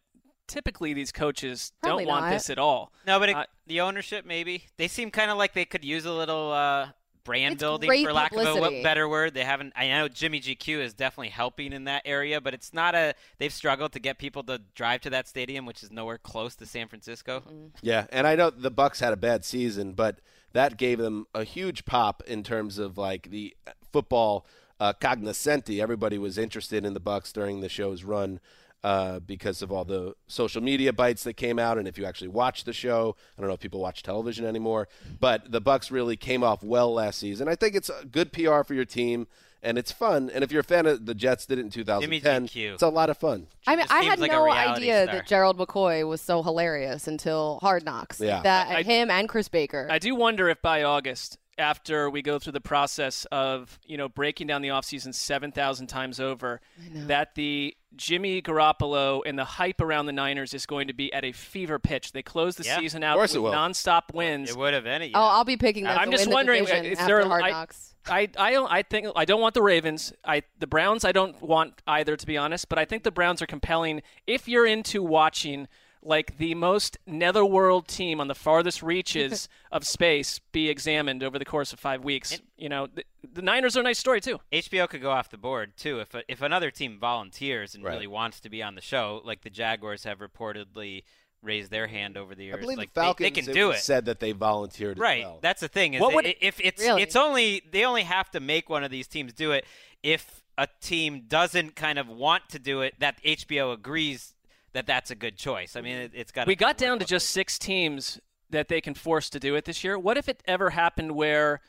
Typically, 0.47 0.95
these 0.95 1.13
coaches 1.13 1.73
Probably 1.83 2.05
don't 2.05 2.13
want 2.13 2.25
not. 2.27 2.31
this 2.31 2.49
at 2.49 2.59
all. 2.59 2.93
No, 3.07 3.19
but 3.19 3.29
it, 3.29 3.37
Uh, 3.37 3.45
the 3.67 3.81
ownership 3.81 4.25
maybe 4.25 4.65
they 4.77 4.89
seem 4.89 5.11
kind 5.11 5.31
of 5.31 5.37
like 5.37 5.53
they 5.53 5.65
could 5.65 5.85
use 5.85 6.05
a 6.05 6.13
little 6.13 6.53
uh, 6.53 6.89
brand 7.29 7.53
It's 7.55 7.63
building, 7.63 8.05
for 8.05 8.13
lack 8.13 8.33
of 8.33 8.63
a 8.65 8.83
better 8.83 9.09
word. 9.09 9.35
They 9.35 9.45
haven't. 9.45 9.75
I 9.77 9.89
know 9.89 10.09
Jimmy 10.09 10.41
GQ 10.41 10.79
is 10.79 10.95
definitely 10.95 11.29
helping 11.29 11.73
in 11.73 11.85
that 11.85 12.03
area, 12.05 12.41
but 12.41 12.55
it's 12.55 12.73
not 12.73 12.95
a. 12.95 13.15
They've 13.39 13.53
struggled 13.53 13.93
to 13.93 14.01
get 14.01 14.19
people 14.19 14.43
to 14.45 14.63
drive 14.75 15.03
to 15.03 15.11
that 15.11 15.29
stadium, 15.29 15.67
which 15.67 15.83
is 15.83 15.93
nowhere 15.93 16.19
close 16.19 16.57
to 16.57 16.67
San 16.67 16.89
Francisco. 16.89 17.43
Yeah, 17.83 18.07
and 18.11 18.27
I 18.27 18.35
know 18.35 18.51
the 18.51 18.71
Bucks 18.71 19.01
had 19.01 19.13
a 19.13 19.17
bad 19.17 19.45
season, 19.45 19.93
but 19.93 20.21
that 20.53 20.79
gave 20.79 20.99
them 20.99 21.27
a 21.35 21.45
huge 21.45 21.85
pop 21.85 22.23
in 22.27 22.43
terms 22.43 22.79
of 22.79 22.97
like 22.97 23.31
the 23.31 23.55
football 23.93 24.47
uh, 24.81 24.95
cognoscenti. 24.95 25.81
Everybody 25.81 26.19
was 26.19 26.39
interested 26.39 26.85
in 26.85 26.95
the 26.95 27.01
Bucks 27.01 27.33
during 27.33 27.61
the 27.61 27.69
show's 27.69 28.05
run 28.05 28.41
uh, 28.89 29.21
because 29.21 29.61
of 29.61 29.71
all 29.71 29.85
the 29.85 30.15
social 30.29 30.63
media 30.63 30.95
bites 30.95 31.23
that 31.25 31.35
came 31.35 31.59
out. 31.59 31.77
And 31.77 31.87
if 31.87 31.99
you 31.99 32.07
actually 32.07 32.29
watch 32.29 32.65
the 32.65 32.73
show, 32.73 33.17
I 33.37 33.41
don't 33.43 33.49
know 33.49 33.55
if 33.55 33.61
people 33.61 33.81
watch 33.81 34.03
television 34.03 34.47
anymore, 34.47 34.89
but 35.21 35.53
the 35.53 35.61
Bucks 35.61 35.91
really 35.91 36.17
came 36.17 36.43
off 36.43 36.63
well 36.63 36.95
last 36.95 37.19
season. 37.19 37.49
I 37.49 37.55
think 37.55 37.75
it's 37.75 37.91
a 37.91 38.07
good 38.07 38.33
PR 38.33 38.63
for 38.63 38.73
your 38.73 38.87
team. 38.87 39.27
And 39.61 39.77
it's 39.77 39.91
fun, 39.91 40.31
and 40.33 40.45
if 40.45 40.53
you're 40.53 40.61
a 40.61 40.65
fan 40.65 40.87
of 40.87 41.05
the 41.05 41.17
Jets, 41.17 41.45
did 41.45 41.59
it 41.59 41.63
in 41.63 41.71
2010. 41.71 42.47
GQ. 42.47 42.75
It's 42.75 42.83
a 42.83 42.89
lot 42.89 43.11
of 43.11 43.19
fun. 43.19 43.49
I 43.67 43.75
mean, 43.75 43.87
I 43.91 44.05
had 44.05 44.21
like 44.21 44.31
no 44.31 44.49
idea 44.49 45.03
star. 45.03 45.17
that 45.17 45.27
Gerald 45.27 45.59
McCoy 45.59 46.07
was 46.09 46.21
so 46.21 46.45
hilarious 46.45 47.09
until 47.09 47.59
Hard 47.61 47.85
Knocks. 47.85 48.21
Yeah. 48.21 48.41
that 48.43 48.69
I- 48.69 48.83
him 48.85 49.11
and 49.11 49.29
Chris 49.29 49.49
Baker. 49.49 49.89
I 49.91 49.99
do 49.99 50.15
wonder 50.15 50.49
if 50.49 50.63
by 50.63 50.85
August, 50.85 51.39
after 51.59 52.09
we 52.09 52.23
go 52.23 52.39
through 52.39 52.53
the 52.53 52.61
process 52.61 53.27
of 53.33 53.79
you 53.85 53.97
know 53.97 54.09
breaking 54.09 54.47
down 54.47 54.63
the 54.63 54.69
offseason 54.69 55.15
7,000 55.15 55.87
times 55.89 56.21
over, 56.21 56.61
that 56.95 57.35
the 57.35 57.77
Jimmy 57.97 58.41
Garoppolo 58.43 59.23
and 59.25 59.39
the 59.39 59.45
hype 59.45 59.81
around 59.81 60.07
the 60.07 60.13
Niners 60.13 60.55
is 60.55 60.67
going 60.67 60.89
to 60.89 60.95
be 60.95 61.13
at 61.13 61.25
a 61.25 61.33
fever 61.33 61.79
pitch. 61.79 62.13
They 62.13 62.23
close 62.23 62.57
the 62.57 62.65
Yeah. 62.65 62.79
season 62.79 63.03
out 63.03 63.17
course 63.17 63.35
with 63.35 63.43
will. 63.45 63.53
nonstop 63.53 64.15
wins. 64.15 64.51
It 64.51 64.57
would 64.57 64.75
have 64.75 64.87
any. 64.87 65.13
oh, 65.15 65.21
I'll 65.21 65.45
be 65.45 65.57
picking 65.57 65.85
them. 65.85 65.99
I'm 65.99 66.11
just 66.11 66.25
win 66.27 66.31
the 66.31 66.35
wondering, 66.35 66.65
division 66.65 66.85
is 66.87 66.99
after 66.99 67.17
there 67.19 67.27
Hard 67.27 67.43
I, 67.45 67.51
Knocks. 67.51 67.95
I, 68.11 68.29
I 68.39 68.53
don't 68.53 68.71
I 68.73 68.83
think 68.83 69.09
I 69.17 69.25
don't 69.27 69.41
want 69.41 69.55
the 69.55 69.63
Ravens. 69.63 70.13
I 70.25 70.43
the 70.59 70.67
Browns 70.67 71.05
I 71.05 71.13
don't 71.13 71.41
want 71.43 71.83
either 71.87 72.17
to 72.17 72.27
be 72.27 72.37
honest, 72.39 72.69
but 72.69 72.79
I 72.79 72.85
think 72.85 73.03
the 73.03 73.11
Browns 73.11 73.43
are 73.43 73.47
compelling 73.47 74.03
if 74.27 74.49
you're 74.49 74.65
into 74.67 75.03
watching 75.03 75.69
like 76.03 76.39
the 76.39 76.55
most 76.55 76.97
netherworld 77.07 77.89
team 77.89 78.21
on 78.21 78.29
the 78.29 78.35
farthest 78.35 78.83
reaches 78.83 79.49
of 79.73 79.85
space 79.85 80.41
be 80.53 80.69
examined 80.69 81.23
over 81.23 81.39
the 81.39 81.45
course 81.45 81.73
of 81.73 81.81
5 81.81 82.05
weeks. 82.05 82.41
you 82.57 82.69
know, 82.69 82.87
the, 82.87 83.05
the 83.33 83.43
Niners 83.43 83.77
are 83.77 83.81
a 83.81 83.83
nice 83.83 83.99
story 83.99 84.21
too. 84.21 84.39
HBO 84.53 84.89
could 84.89 85.03
go 85.03 85.11
off 85.11 85.29
the 85.31 85.37
board 85.39 85.77
too 85.77 86.01
if 86.01 86.15
if 86.29 86.41
another 86.43 86.71
team 86.71 86.99
volunteers 87.01 87.75
and 87.75 87.83
Right. 87.85 87.95
really 87.95 88.07
wants 88.07 88.41
to 88.41 88.49
be 88.49 88.63
on 88.63 88.75
the 88.75 88.81
show, 88.81 89.21
like 89.25 89.43
the 89.43 89.51
Jaguars 89.51 90.05
have 90.05 90.19
reportedly 90.21 91.03
raised 91.43 91.71
their 91.71 91.87
hand 91.87 92.17
over 92.17 92.35
the 92.35 92.45
years. 92.45 92.57
I 92.57 92.61
believe 92.61 92.79
like 92.79 92.95
the 92.95 93.01
Falcons 93.01 93.25
they, 93.27 93.31
they 93.31 93.43
can 93.47 93.55
do 93.55 93.71
it. 93.71 93.79
said 93.79 94.07
that 94.07 94.19
they 94.19 94.33
volunteered 94.33 94.97
as 94.99 95.01
Right. 95.01 95.23
well. 95.25 95.39
That's 95.41 95.61
the 95.61 95.69
thing. 95.69 95.95
Is 95.95 96.01
What 96.01 96.15
would- 96.15 96.27
i- 96.27 96.35
if 96.41 96.61
it's 96.61 96.83
Really? 96.83 97.03
it's 97.03 97.15
only 97.17 97.63
they 97.71 97.85
only 97.85 98.03
have 98.03 98.31
to 98.33 98.41
make 98.41 98.69
one 98.69 98.83
of 98.85 98.91
these 98.91 99.07
teams 99.07 99.33
do 99.33 99.53
it 99.53 99.65
if 100.03 100.43
a 100.57 100.67
team 100.81 101.23
doesn't 101.29 101.77
kind 101.77 101.99
of 101.99 102.09
want 102.09 102.49
to 102.49 102.59
do 102.59 102.81
it 102.81 102.95
that 102.99 103.21
HBO 103.25 103.73
agrees 103.73 104.35
that 104.79 104.87
that's 104.87 105.11
a 105.11 105.17
good 105.17 105.37
choice. 105.37 105.75
I 105.75 105.81
mean, 105.81 105.97
it, 105.97 106.13
it's 106.15 106.31
got 106.31 106.47
We 106.47 106.55
got 106.55 106.79
down 106.79 107.01
to 107.01 107.05
just 107.05 107.31
6 107.31 107.59
teams 107.59 108.21
that 108.51 108.69
they 108.69 108.81
can 108.81 108.95
force 108.95 109.29
to 109.31 109.41
do 109.41 109.57
it 109.57 109.65
this 109.65 109.83
year. 109.83 109.99
What 109.99 110.17
if 110.17 110.29
it 110.29 110.41
ever 110.47 110.71
happened 110.71 111.13
where 111.13 111.61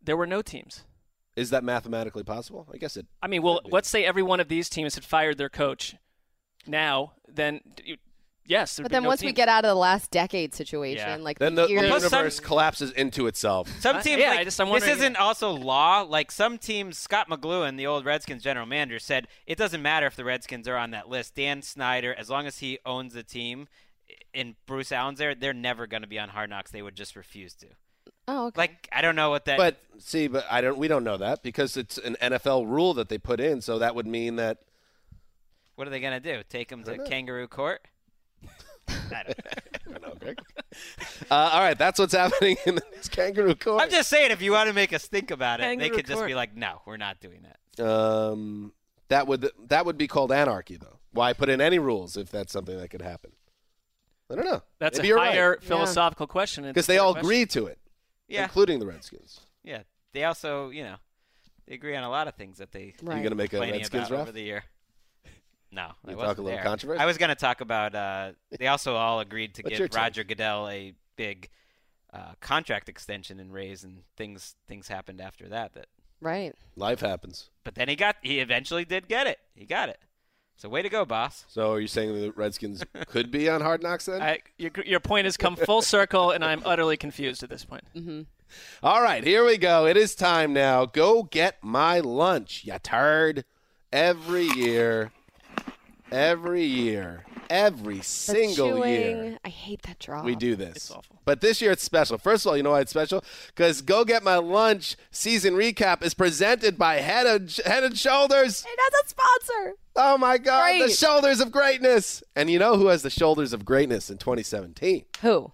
there 0.00 0.16
were 0.16 0.28
no 0.28 0.42
teams? 0.42 0.84
Is 1.34 1.50
that 1.50 1.64
mathematically 1.64 2.22
possible? 2.22 2.68
I 2.72 2.76
guess 2.76 2.96
it. 2.96 3.06
I 3.20 3.26
mean, 3.26 3.42
well, 3.42 3.60
let's 3.64 3.88
say 3.88 4.04
every 4.04 4.22
one 4.22 4.38
of 4.38 4.46
these 4.48 4.68
teams 4.68 4.94
had 4.94 5.04
fired 5.04 5.38
their 5.38 5.48
coach. 5.48 5.96
Now, 6.64 7.14
then, 7.26 7.60
you- 7.84 7.96
yes. 8.44 8.78
But 8.82 8.90
then 8.92 9.02
no 9.02 9.08
once 9.08 9.22
we 9.22 9.32
get 9.32 9.48
out 9.48 9.64
of 9.64 9.68
the 9.68 9.74
last 9.74 10.10
decade 10.10 10.54
situation, 10.54 11.06
Yeah. 11.08 11.16
like 11.24 11.38
Then 11.38 11.54
the, 11.54 11.62
the 11.66 11.70
years- 11.70 11.88
Plus 11.88 12.02
some- 12.04 12.18
universe 12.18 12.40
collapses 12.40 12.90
into 12.92 13.26
itself. 13.26 13.68
Some 13.80 13.96
Uh, 13.96 14.02
teams, 14.02 14.20
yeah, 14.20 14.30
like, 14.30 14.38
I 14.40 14.44
just- 14.44 14.60
I'm 14.60 14.70
this 14.72 14.86
isn't 14.86 15.16
also 15.16 15.50
law. 15.52 16.02
Like 16.02 16.30
some 16.30 16.58
teams, 16.58 16.98
Scot 16.98 17.28
McCloughan, 17.28 17.76
the 17.76 17.86
old 17.86 18.04
Redskins 18.04 18.42
general 18.42 18.66
manager, 18.66 18.98
said 18.98 19.28
it 19.46 19.56
doesn't 19.58 19.82
matter 19.82 20.06
if 20.06 20.16
the 20.16 20.24
Redskins 20.24 20.66
are 20.68 20.76
on 20.76 20.90
that 20.92 21.08
list. 21.08 21.34
Dan 21.34 21.62
Snyder, 21.62 22.14
as 22.14 22.28
long 22.30 22.46
as 22.46 22.58
he 22.58 22.78
owns 22.86 23.14
the 23.14 23.22
team, 23.22 23.68
and 24.34 24.54
Bruce 24.66 24.92
Allen's 24.92 25.18
there, 25.18 25.34
they're 25.34 25.52
never 25.54 25.86
going 25.86 26.02
to 26.02 26.08
be 26.08 26.18
on 26.18 26.28
Hard 26.30 26.50
Knocks. 26.50 26.70
They 26.70 26.82
would 26.82 26.94
just 26.96 27.16
refuse 27.16 27.54
to. 27.54 27.66
Oh, 28.28 28.46
okay. 28.46 28.58
Like 28.60 28.88
I 28.92 29.02
don't 29.02 29.16
know 29.16 29.30
what 29.30 29.44
that. 29.46 29.58
But 29.58 29.76
see, 29.98 30.28
but 30.28 30.44
I 30.50 30.60
don't. 30.60 30.78
We 30.78 30.86
don't 30.88 31.02
know 31.04 31.16
that 31.16 31.42
because 31.42 31.76
it's 31.76 31.98
an 31.98 32.16
NFL 32.20 32.66
rule 32.68 32.94
that 32.94 33.08
they 33.08 33.18
put 33.18 33.40
in. 33.40 33.60
So 33.60 33.78
that 33.80 33.94
would 33.94 34.06
mean 34.06 34.36
that 34.36 34.58
what 35.74 35.86
are 35.86 35.90
they 35.90 36.00
gonna 36.00 36.20
do? 36.20 36.42
Take 36.48 36.68
them 36.68 36.84
to 36.84 36.96
know. 36.98 37.04
kangaroo 37.04 37.48
court? 37.48 37.86
I 38.88 39.22
don't 39.24 39.38
I 39.86 39.90
don't 39.92 40.02
know, 40.02 40.14
Greg. 40.18 40.38
Uh, 41.30 41.34
all 41.52 41.60
right, 41.60 41.78
that's 41.78 41.98
what's 41.98 42.14
happening 42.14 42.56
in 42.66 42.80
this 42.94 43.08
kangaroo 43.08 43.54
court. 43.54 43.82
I'm 43.82 43.90
just 43.90 44.08
saying, 44.08 44.30
if 44.30 44.42
you 44.42 44.52
want 44.52 44.68
to 44.68 44.74
make 44.74 44.92
us 44.92 45.06
think 45.06 45.30
about 45.30 45.60
it, 45.60 45.64
they 45.64 45.76
Kangaroo 45.76 45.96
could 45.96 46.06
just 46.06 46.16
court. 46.18 46.28
be 46.28 46.34
like, 46.34 46.56
"No, 46.56 46.80
we're 46.86 46.96
not 46.96 47.20
doing 47.20 47.42
that." 47.42 47.84
Um, 47.84 48.72
that 49.08 49.26
would 49.26 49.50
that 49.68 49.86
would 49.86 49.98
be 49.98 50.06
called 50.08 50.32
anarchy, 50.32 50.76
though. 50.76 50.98
Why 51.12 51.32
put 51.32 51.48
in 51.48 51.60
any 51.60 51.78
rules 51.78 52.16
if 52.16 52.30
that's 52.30 52.52
something 52.52 52.76
that 52.78 52.88
could 52.88 53.02
happen? 53.02 53.32
I 54.30 54.34
don't 54.34 54.44
know. 54.46 54.62
That's 54.78 54.98
Maybe 54.98 55.08
a 55.08 55.10
you're 55.10 55.18
higher 55.18 55.50
right. 55.50 55.62
philosophical 55.62 56.26
question. 56.26 56.64
It's 56.64 56.72
because 56.74 56.86
a 56.86 56.88
they 56.88 56.94
fair 56.96 57.02
all 57.04 57.12
question. 57.12 57.26
agreed 57.26 57.50
to 57.50 57.66
it, 57.66 57.78
Yeah, 58.28 58.44
including 58.44 58.78
the 58.78 58.86
Redskins. 58.86 59.40
yeah. 59.62 59.82
They 60.14 60.24
also, 60.24 60.70
you 60.70 60.84
know, 60.84 60.96
they 61.66 61.74
agree 61.74 61.94
on 61.96 62.02
a 62.02 62.08
lot 62.10 62.28
of 62.28 62.34
things 62.34 62.56
that 62.58 62.72
they 62.72 62.94
Right. 63.02 63.18
You 63.18 63.22
gonna 63.22 63.34
make 63.34 63.48
a 63.52 63.56
complaining 63.56 63.80
Redskins 63.80 64.06
about 64.08 64.10
ref? 64.10 64.20
over 64.22 64.32
the 64.32 64.42
year. 64.42 64.64
No, 65.74 65.88
I 66.06 66.10
You 66.10 66.16
wasn't 66.18 66.18
talk 66.18 66.38
a 66.38 66.42
little 66.42 66.56
there. 66.58 66.64
controversy? 66.64 67.00
I 67.00 67.06
was 67.06 67.16
going 67.18 67.30
to 67.30 67.34
talk 67.34 67.60
about. 67.62 67.94
Uh, 67.94 68.32
they 68.58 68.66
also 68.66 68.94
all 68.94 69.20
agreed 69.20 69.54
to 69.54 69.62
give? 69.62 69.88
Roger 69.94 70.22
Goodell 70.22 70.68
a 70.68 70.92
big 71.16 71.48
uh, 72.12 72.32
contract 72.40 72.88
extension 72.90 73.40
and 73.40 73.52
raise, 73.52 73.82
and 73.82 74.02
things 74.16 74.54
things 74.68 74.88
happened 74.88 75.20
after 75.20 75.48
that. 75.48 75.72
That, 75.72 75.86
right. 76.20 76.54
Life 76.76 77.00
happens. 77.00 77.48
but 77.64 77.74
then 77.74 77.88
he 77.88 77.96
got. 77.96 78.16
He 78.20 78.38
eventually 78.40 78.84
did 78.84 79.08
get 79.08 79.26
it. 79.26 79.38
He 79.54 79.64
got 79.64 79.88
it. 79.88 79.98
So 80.56 80.68
way 80.68 80.82
to 80.82 80.90
go, 80.90 81.04
boss. 81.06 81.46
So 81.48 81.72
are 81.72 81.80
you 81.80 81.88
saying 81.88 82.14
the 82.14 82.30
Redskins 82.32 82.84
could 83.06 83.30
be 83.30 83.48
on 83.48 83.62
Hard 83.62 83.82
Knocks 83.82 84.04
then? 84.04 84.20
I, 84.22 84.40
your, 84.58 84.70
your 84.84 85.00
point 85.00 85.24
has 85.24 85.36
come 85.38 85.56
full 85.56 85.80
circle, 85.82 86.30
and 86.30 86.44
I'm 86.44 86.62
utterly 86.66 86.96
confused 86.98 87.42
at 87.42 87.48
this 87.48 87.64
point. 87.64 87.82
All 88.82 89.02
right, 89.02 89.24
here 89.24 89.44
we 89.44 89.56
go. 89.56 89.86
It 89.86 89.96
is 89.96 90.14
time 90.14 90.52
now. 90.52 90.84
Go 90.84 91.22
get 91.22 91.64
my 91.64 91.98
lunch, 92.00 92.64
ya 92.64 92.78
turd. 92.82 93.44
Every 93.92 94.44
year, 94.44 95.10
every 96.12 96.64
year, 96.64 97.24
every 97.50 97.98
The 97.98 98.04
single 98.04 98.68
chewing. 98.76 98.90
year, 98.92 99.38
I 99.44 99.48
hate 99.48 99.82
that 99.82 99.98
drop. 99.98 100.24
we 100.24 100.34
do 100.36 100.54
this. 100.56 100.76
It's 100.76 100.90
awful. 100.90 101.18
But 101.24 101.40
this 101.40 101.60
year 101.62 101.72
it's 101.72 101.82
special. 101.82 102.18
First 102.18 102.44
of 102.44 102.50
all, 102.50 102.56
you 102.56 102.62
know 102.62 102.72
why 102.72 102.80
it's 102.80 102.90
special? 102.90 103.24
Because 103.48 103.80
Go 103.82 104.04
Get 104.04 104.22
My 104.22 104.36
Lunch 104.36 104.96
season 105.10 105.54
recap 105.54 106.02
is 106.02 106.14
presented 106.14 106.76
by 106.78 106.96
Head 106.96 107.26
and, 107.26 107.50
Head 107.64 107.84
and 107.84 107.96
Shoulders. 107.96 108.64
It 108.66 108.78
has 108.78 109.04
a 109.04 109.08
sponsor. 109.08 109.74
Oh 109.96 110.16
my 110.18 110.38
God, 110.38 110.74
the 110.74 110.78
Great. 110.86 110.92
shoulders 110.96 111.40
of 111.40 111.50
greatness. 111.52 112.22
And 112.36 112.50
you 112.50 112.58
know 112.58 112.76
who 112.76 112.86
has 112.88 113.02
the 113.02 113.10
shoulders 113.10 113.52
of 113.52 113.64
greatness 113.64 114.10
in 114.10 114.18
2017? 114.18 115.04
Who? 115.20 115.52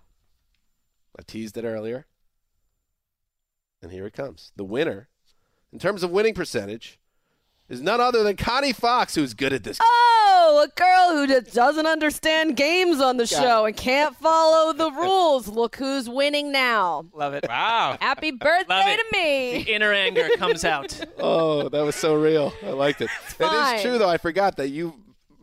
I 1.18 1.22
teased 1.26 1.56
it 1.56 1.64
earlier. 1.64 2.06
And 3.82 3.92
here 3.92 4.06
it 4.06 4.12
comes. 4.12 4.52
The 4.56 4.64
winner, 4.64 5.08
in 5.72 5.78
terms 5.78 6.02
of 6.02 6.10
winning 6.10 6.34
percentage, 6.34 6.98
is 7.68 7.80
none 7.80 8.00
other 8.00 8.22
than 8.22 8.36
Connie 8.36 8.72
Fox, 8.72 9.14
who's 9.14 9.34
good 9.34 9.52
at 9.52 9.62
this. 9.64 9.78
Oh, 9.82 10.17
a 10.62 10.68
girl 10.68 11.10
who 11.12 11.26
just 11.26 11.54
doesn't 11.54 11.86
understand 11.86 12.56
games 12.56 13.00
on 13.00 13.16
the 13.16 13.26
show 13.26 13.64
and 13.66 13.76
can't 13.76 14.16
follow 14.16 14.72
the 14.72 14.90
rules. 15.00 15.46
Look 15.48 15.76
who's 15.76 16.08
winning 16.08 16.50
now. 16.52 17.04
Love 17.12 17.34
it. 17.34 17.44
Wow. 17.48 17.96
Happy 18.00 18.30
birthday 18.48 18.96
to 18.96 19.04
me. 19.12 19.62
The 19.64 19.72
inner 19.74 19.92
anger 19.92 20.28
comes 20.36 20.64
out. 20.64 20.98
Oh, 21.20 21.68
that 21.68 21.82
was 21.82 21.96
so 21.96 22.14
real. 22.14 22.52
I 22.62 22.70
liked 22.70 23.00
it. 23.00 23.10
It 23.40 23.44
is 23.76 23.82
true, 23.82 23.98
though. 23.98 24.08
I 24.08 24.18
forgot 24.18 24.56
that 24.56 24.68
you, 24.68 24.94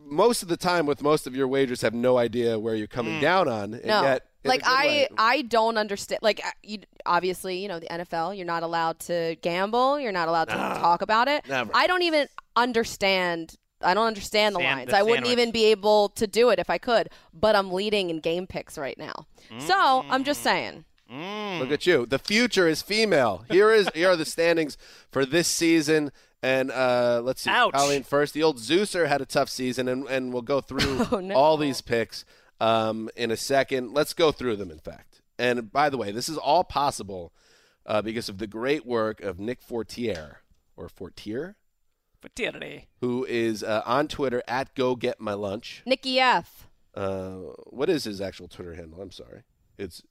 most 0.04 0.42
of 0.42 0.48
the 0.48 0.56
time 0.56 0.86
with 0.86 1.02
most 1.02 1.26
of 1.26 1.36
your 1.36 1.46
wagers, 1.48 1.82
have 1.82 1.94
no 1.94 2.16
idea 2.18 2.58
where 2.58 2.74
you're 2.74 2.86
coming 2.86 3.20
down 3.20 3.46
on. 3.48 3.74
And 3.74 3.84
No. 3.84 4.02
yet, 4.02 4.22
like 4.44 4.62
I, 4.66 4.86
way. 4.86 5.08
I 5.18 5.42
don't 5.42 5.76
understand. 5.76 6.20
Like 6.22 6.40
uh, 6.44 6.50
you, 6.62 6.78
obviously, 7.04 7.58
you 7.58 7.68
know 7.68 7.78
the 7.78 7.88
NFL. 7.88 8.36
You're 8.36 8.46
not 8.46 8.62
allowed 8.62 9.00
to 9.00 9.36
gamble. 9.42 9.98
You're 10.00 10.12
not 10.12 10.28
allowed 10.28 10.48
to 10.48 10.54
talk 10.54 11.02
about 11.02 11.28
it. 11.28 11.46
never. 11.48 11.70
I 11.74 11.86
don't 11.86 12.02
even 12.02 12.26
understand. 12.56 13.56
I 13.82 13.94
don't 13.94 14.06
understand 14.06 14.54
the 14.56 14.60
Sand- 14.60 14.78
lines. 14.78 14.90
the 14.90 14.96
I 14.96 15.02
wouldn't 15.02 15.26
sandwich. 15.26 15.32
even 15.42 15.52
be 15.52 15.64
able 15.66 16.08
to 16.10 16.26
do 16.26 16.50
it 16.50 16.58
if 16.58 16.70
I 16.70 16.78
could. 16.78 17.10
But 17.34 17.54
I'm 17.56 17.70
leading 17.72 18.10
in 18.10 18.20
game 18.20 18.46
picks 18.46 18.78
right 18.78 18.96
now. 18.98 19.26
So 19.58 20.04
I'm 20.08 20.24
just 20.24 20.42
saying. 20.42 20.84
Look 21.10 21.70
at 21.70 21.86
you. 21.86 22.04
The 22.06 22.18
future 22.18 22.66
is 22.66 22.82
female. 22.82 23.44
Here 23.48 23.70
is 23.72 23.88
here 23.94 24.08
are 24.10 24.16
the 24.16 24.24
standings 24.24 24.76
for 25.10 25.24
this 25.24 25.46
season. 25.46 26.10
And 26.42 26.70
uh, 26.70 27.22
let's 27.24 27.42
see, 27.42 27.50
Ouch. 27.50 27.72
Colleen 27.72 28.02
first. 28.02 28.34
The 28.34 28.42
old 28.42 28.58
Zeuser 28.58 29.06
had 29.08 29.20
a 29.20 29.26
tough 29.26 29.48
season, 29.48 29.88
and, 29.88 30.06
and 30.06 30.32
we'll 30.32 30.42
go 30.42 30.60
through 30.60 31.06
Oh, 31.12 31.18
no. 31.20 31.34
all 31.34 31.56
these 31.56 31.80
picks 31.80 32.24
um, 32.60 33.08
in 33.16 33.30
a 33.30 33.36
second. 33.36 33.92
Let's 33.94 34.12
go 34.14 34.32
through 34.32 34.56
them, 34.56 34.70
in 34.70 34.78
fact. 34.78 35.22
And 35.38 35.72
by 35.72 35.90
the 35.90 35.96
way, 35.96 36.10
this 36.12 36.28
is 36.28 36.36
all 36.36 36.62
possible 36.64 37.32
uh, 37.84 38.02
because 38.02 38.28
of 38.28 38.38
the 38.38 38.46
great 38.46 38.84
work 38.86 39.20
of 39.22 39.38
Nick 39.40 39.60
Fortier, 39.60 40.40
or 40.76 40.88
Fortier, 40.88 41.56
But 42.20 42.38
who 43.00 43.24
is 43.24 43.62
uh, 43.62 43.82
on 43.84 44.08
Twitter 44.08 44.42
at 44.48 44.74
Go 44.74 44.96
Get 44.96 45.20
My 45.20 45.34
Lunch. 45.34 45.82
Nikki 45.86 46.18
F. 46.20 46.68
Uh, 46.94 47.52
what 47.66 47.90
is 47.90 48.04
his 48.04 48.20
actual 48.20 48.48
Twitter 48.48 48.74
handle? 48.74 49.00
I'm 49.00 49.10
sorry. 49.10 49.42
It's 49.78 50.02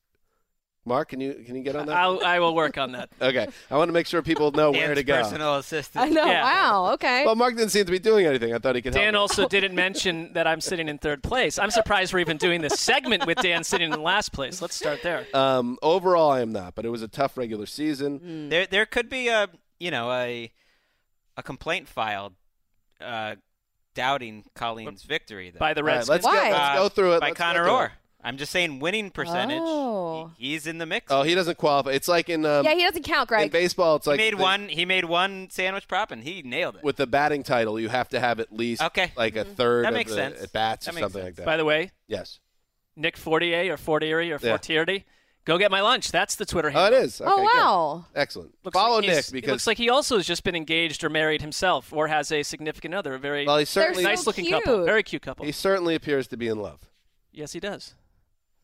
Mark. 0.86 1.10
Can 1.10 1.20
you 1.20 1.34
can 1.46 1.56
you 1.56 1.64
get 1.64 1.76
on 1.76 1.88
that? 1.88 1.98
I'll, 1.98 2.24
I 2.24 2.40
will 2.40 2.54
work 2.54 2.78
on 2.78 2.92
that. 2.92 3.10
Okay, 3.22 3.48
I 3.72 3.78
want 3.78 3.90
to 3.90 3.94
make 3.94 4.06
sure 4.06 4.22
people 4.22 4.52
know 4.52 4.70
where 4.70 4.88
Dan's 4.88 5.00
to 5.00 5.04
go. 5.04 5.22
personal 5.24 5.56
assistant. 5.56 6.06
I 6.06 6.10
know. 6.10 6.26
Yeah. 6.26 6.44
Wow. 6.44 6.94
Okay. 6.94 7.26
Well, 7.26 7.36
Mark 7.36 7.56
didn't 7.56 7.72
seem 7.72 7.86
to 7.86 7.92
be 7.92 7.98
doing 7.98 8.28
anything. 8.28 8.54
I 8.54 8.60
thought 8.60 8.76
he 8.76 8.84
could 8.84 8.94
help. 8.94 9.04
Dan 9.04 9.16
also 9.16 9.48
didn't 9.50 9.74
mention 9.74 10.34
that 10.34 10.46
I'm 10.46 10.62
sitting 10.62 10.88
in 10.88 11.00
third 11.00 11.24
place. 11.24 11.58
I'm 11.58 11.72
surprised 11.72 12.14
we're 12.14 12.20
even 12.20 12.38
doing 12.38 12.62
this 12.62 12.80
segment 12.80 13.26
with 13.26 13.40
Dan 13.40 13.64
sitting 13.64 13.92
in 13.92 14.02
last 14.02 14.32
place. 14.32 14.62
Let's 14.62 14.76
start 14.76 15.02
there. 15.02 15.26
Um, 15.34 15.80
overall, 15.82 16.30
I 16.30 16.42
am 16.42 16.52
not, 16.52 16.76
but 16.76 16.86
it 16.86 16.90
was 16.90 17.02
a 17.02 17.08
tough 17.08 17.36
regular 17.36 17.66
season. 17.66 18.20
Hmm. 18.20 18.50
There, 18.50 18.68
there 18.68 18.86
could 18.86 19.10
be 19.10 19.30
a, 19.30 19.50
you 19.80 19.90
know, 19.90 20.12
a, 20.12 20.52
a 21.38 21.44
complaint 21.44 21.88
filed, 21.88 22.34
uh, 23.02 23.36
doubting 23.94 24.44
Colleen's 24.56 25.04
victory. 25.04 25.52
Though. 25.52 25.60
By 25.60 25.74
the 25.74 25.82
All 25.82 25.88
right, 25.88 25.96
Redskins. 25.98 26.24
let's, 26.24 26.26
go, 26.26 26.32
Why? 26.32 26.52
let's 26.52 26.80
go 26.80 26.90
through 26.90 27.14
it. 27.14 27.20
by 27.22 27.28
Let's 27.30 27.38
Connor 27.40 27.68
Orr. 27.68 27.92
I'm 28.24 28.38
just 28.38 28.52
saying, 28.52 28.80
winning 28.80 29.12
percentage. 29.12 29.60
Oh. 29.62 30.32
he- 30.38 30.50
he's 30.54 30.66
in 30.66 30.80
the 30.80 30.88
mix. 30.88 31.12
Oh, 31.12 31.22
he 31.22 31.36
doesn't 31.36 31.60
qualify. 31.60 31.92
It's 31.92 32.08
like 32.08 32.28
in 32.28 32.44
um, 32.44 32.66
yeah, 32.66 32.74
he 32.74 32.84
doesn't 32.84 33.04
count, 33.04 33.30
in 33.32 33.50
baseball. 33.50 33.98
It's 33.98 34.06
he 34.06 34.12
like 34.12 34.18
made 34.18 34.34
the- 34.34 34.42
one. 34.42 34.68
He 34.68 34.84
made 34.84 35.06
one 35.06 35.48
sandwich 35.52 35.88
prop, 35.88 36.10
and 36.10 36.24
he 36.24 36.42
nailed 36.42 36.78
it. 36.78 36.84
with 36.84 36.96
the 36.96 37.06
batting 37.06 37.44
title. 37.44 37.80
You 37.80 37.90
have 37.90 38.10
to 38.10 38.20
have 38.20 38.40
at 38.40 38.52
least 38.52 38.82
Okay. 38.82 39.12
like 39.16 39.36
a 39.36 39.44
third 39.46 39.86
That 39.86 39.90
of 39.90 39.94
makes 39.94 40.10
the 40.10 40.18
sense. 40.18 40.42
at 40.42 40.52
bats 40.52 40.88
or 40.88 40.92
That 40.92 40.96
makes 40.96 41.04
something 41.04 41.22
sense. 41.22 41.26
like 41.28 41.36
that. 41.36 41.46
By 41.46 41.58
the 41.58 41.66
way, 41.66 41.92
yes. 42.08 42.40
Nick 42.96 43.16
Fortier 43.16 43.72
or 43.72 43.78
Fortier 43.78 44.18
or 44.18 44.22
Yeah. 44.24 44.38
Fortierdy, 45.46 45.54
go 45.54 45.58
get 45.58 45.72
my 45.72 45.82
lunch. 45.82 46.12
That's 46.12 46.36
the 46.36 46.46
Twitter 46.46 46.72
Oh, 46.74 46.86
it 46.88 46.94
is. 46.94 47.22
Okay, 47.22 47.30
oh 47.32 47.38
good. 47.38 47.44
wow. 47.56 48.06
Excellent. 48.16 48.54
Looks 48.64 48.74
Follow 48.74 48.96
like 48.98 49.02
Nick 49.06 49.12
he's- 49.12 49.34
it 49.34 49.48
looks 49.48 49.68
like 49.68 49.78
he 49.78 49.90
also 49.90 50.18
has 50.18 50.26
just 50.26 50.44
been 50.44 50.56
engaged 50.56 51.04
or 51.04 51.10
married 51.10 51.42
himself, 51.42 51.92
or 51.94 52.08
has 52.08 52.32
a 52.32 52.44
significant 52.44 52.94
other. 52.94 53.14
A 53.16 53.20
very 53.20 53.46
well, 53.46 53.58
he 53.58 53.66
certainly 53.66 54.04
so 54.04 54.10
nice 54.10 54.28
looking 54.28 54.46
cute. 54.46 54.64
couple, 54.64 54.86
very 54.86 55.04
cute 55.04 55.22
couple. 55.22 55.46
he 55.46 55.52
certainly 55.52 55.96
appears 55.96 56.28
to 56.30 56.38
be 56.38 56.48
in 56.48 56.60
love, 56.60 56.90
yes, 57.32 57.54
he 57.54 57.60
does. 57.60 57.96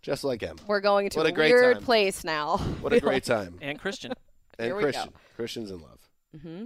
just 0.01 0.23
like 0.23 0.41
him. 0.41 0.57
We're 0.67 0.82
going 0.82 1.09
to 1.11 1.17
What 1.19 1.27
a 1.27 1.29
a, 1.29 1.32
great 1.32 1.51
weird 1.53 1.77
time. 1.77 1.84
place 1.86 2.23
now. 2.23 2.57
What 2.82 2.93
a 2.93 2.99
great 2.99 3.23
time. 3.36 3.57
And 3.61 3.79
Christian. 3.79 4.13
And 4.59 4.67
Here 4.67 4.75
we 4.75 4.82
go. 4.84 4.91
Christian. 4.91 5.13
Christian's 5.36 5.71
in 5.71 5.82
love. 5.82 5.99
Mm-hmm. 6.38 6.65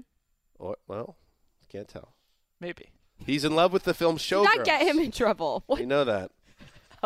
Or, 0.59 0.76
well, 0.88 1.16
can't 1.70 1.88
tell. 1.88 2.13
Maybe. 2.59 2.89
He's 3.18 3.45
in 3.45 3.55
love 3.55 3.72
with 3.72 3.84
the 3.84 3.93
film 3.93 4.16
Do 4.16 4.20
Showgirls. 4.22 4.43
not 4.43 4.66
get 4.66 4.82
him 4.82 4.99
in 4.99 5.11
trouble. 5.11 5.63
What? 5.68 5.80
We 5.80 5.86
know 5.86 6.03
that, 6.03 6.32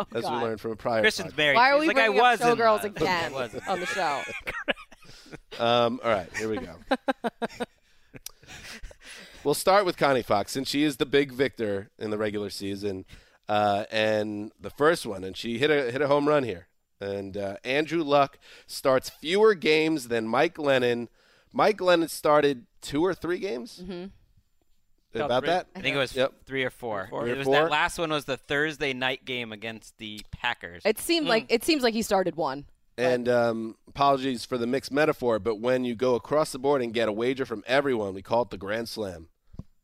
Oh, 0.00 0.16
as 0.16 0.22
God. 0.22 0.32
we 0.36 0.48
learned 0.48 0.60
from 0.60 0.72
a 0.72 0.76
prior. 0.76 1.00
Christian's 1.00 1.32
podcast. 1.32 1.36
married. 1.36 1.56
Why 1.56 1.70
are 1.70 1.78
we 1.78 1.86
like, 1.88 1.96
I 1.96 2.06
bringing 2.06 2.22
was 2.22 2.40
up 2.40 2.52
in 2.52 2.58
showgirls 2.58 2.84
again 2.96 3.34
on 3.68 3.80
the 3.80 3.86
show? 3.86 4.22
Um, 5.58 6.00
all 6.02 6.10
right, 6.10 6.28
here 6.36 6.48
we 6.48 6.56
go. 6.56 6.74
we'll 9.44 9.54
start 9.54 9.84
with 9.84 9.96
Connie 9.96 10.22
Fox 10.22 10.52
since 10.52 10.68
she 10.68 10.82
is 10.82 10.96
the 10.96 11.06
big 11.06 11.32
victor 11.32 11.90
in 11.98 12.10
the 12.10 12.18
regular 12.18 12.50
season, 12.50 13.04
uh, 13.48 13.84
and 13.90 14.52
the 14.60 14.70
first 14.70 15.06
one, 15.06 15.22
and 15.22 15.36
she 15.36 15.58
hit 15.58 15.70
a 15.70 15.90
hit 15.92 16.00
a 16.00 16.08
home 16.08 16.26
run 16.26 16.42
here. 16.44 16.66
And 17.00 17.36
uh, 17.36 17.56
Andrew 17.64 18.02
Luck 18.02 18.38
starts 18.66 19.08
fewer 19.08 19.54
games 19.54 20.08
than 20.08 20.26
Mike 20.26 20.54
Glennon. 20.54 21.08
Mike 21.52 21.78
Glennon 21.78 22.10
started 22.10 22.66
two 22.82 23.04
or 23.04 23.14
three 23.14 23.38
games. 23.38 23.82
Mm-hmm. 23.82 24.06
About 25.14 25.26
About 25.26 25.44
that? 25.46 25.66
I 25.74 25.80
think 25.80 25.96
it 25.96 25.98
was 25.98 26.14
Yep. 26.14 26.32
three 26.46 26.64
or 26.64 26.70
four. 26.70 27.08
Four. 27.10 27.22
It 27.22 27.24
Three 27.24 27.32
or 27.32 27.36
was 27.38 27.44
four? 27.46 27.54
that 27.56 27.70
last 27.70 27.98
one 27.98 28.10
was 28.10 28.26
the 28.26 28.36
Thursday 28.36 28.92
night 28.92 29.24
game 29.24 29.52
against 29.52 29.98
the 29.98 30.20
Packers. 30.30 30.82
It 30.84 30.98
seemed 30.98 31.26
like 31.26 31.46
it 31.48 31.64
seems 31.64 31.82
like 31.82 31.94
he 31.94 32.02
started 32.02 32.36
one. 32.36 32.66
And 32.96 33.28
um, 33.28 33.76
apologies 33.88 34.44
for 34.44 34.58
the 34.58 34.66
mixed 34.66 34.92
metaphor, 34.92 35.38
but 35.38 35.56
when 35.56 35.84
you 35.84 35.94
go 35.94 36.14
across 36.16 36.52
the 36.52 36.58
board 36.58 36.82
and 36.82 36.92
get 36.92 37.08
a 37.08 37.12
wager 37.12 37.46
from 37.46 37.64
everyone, 37.66 38.12
we 38.14 38.20
call 38.22 38.42
it 38.42 38.50
the 38.50 38.58
Grand 38.58 38.88
Slam. 38.88 39.28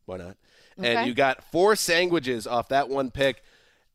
Why 0.04 0.18
not? 0.18 0.36
Okay. 0.78 0.94
And 0.94 1.06
you 1.08 1.14
got 1.14 1.42
four 1.42 1.74
sandwiches 1.76 2.46
off 2.46 2.68
that 2.68 2.88
one 2.90 3.10
pick. 3.10 3.42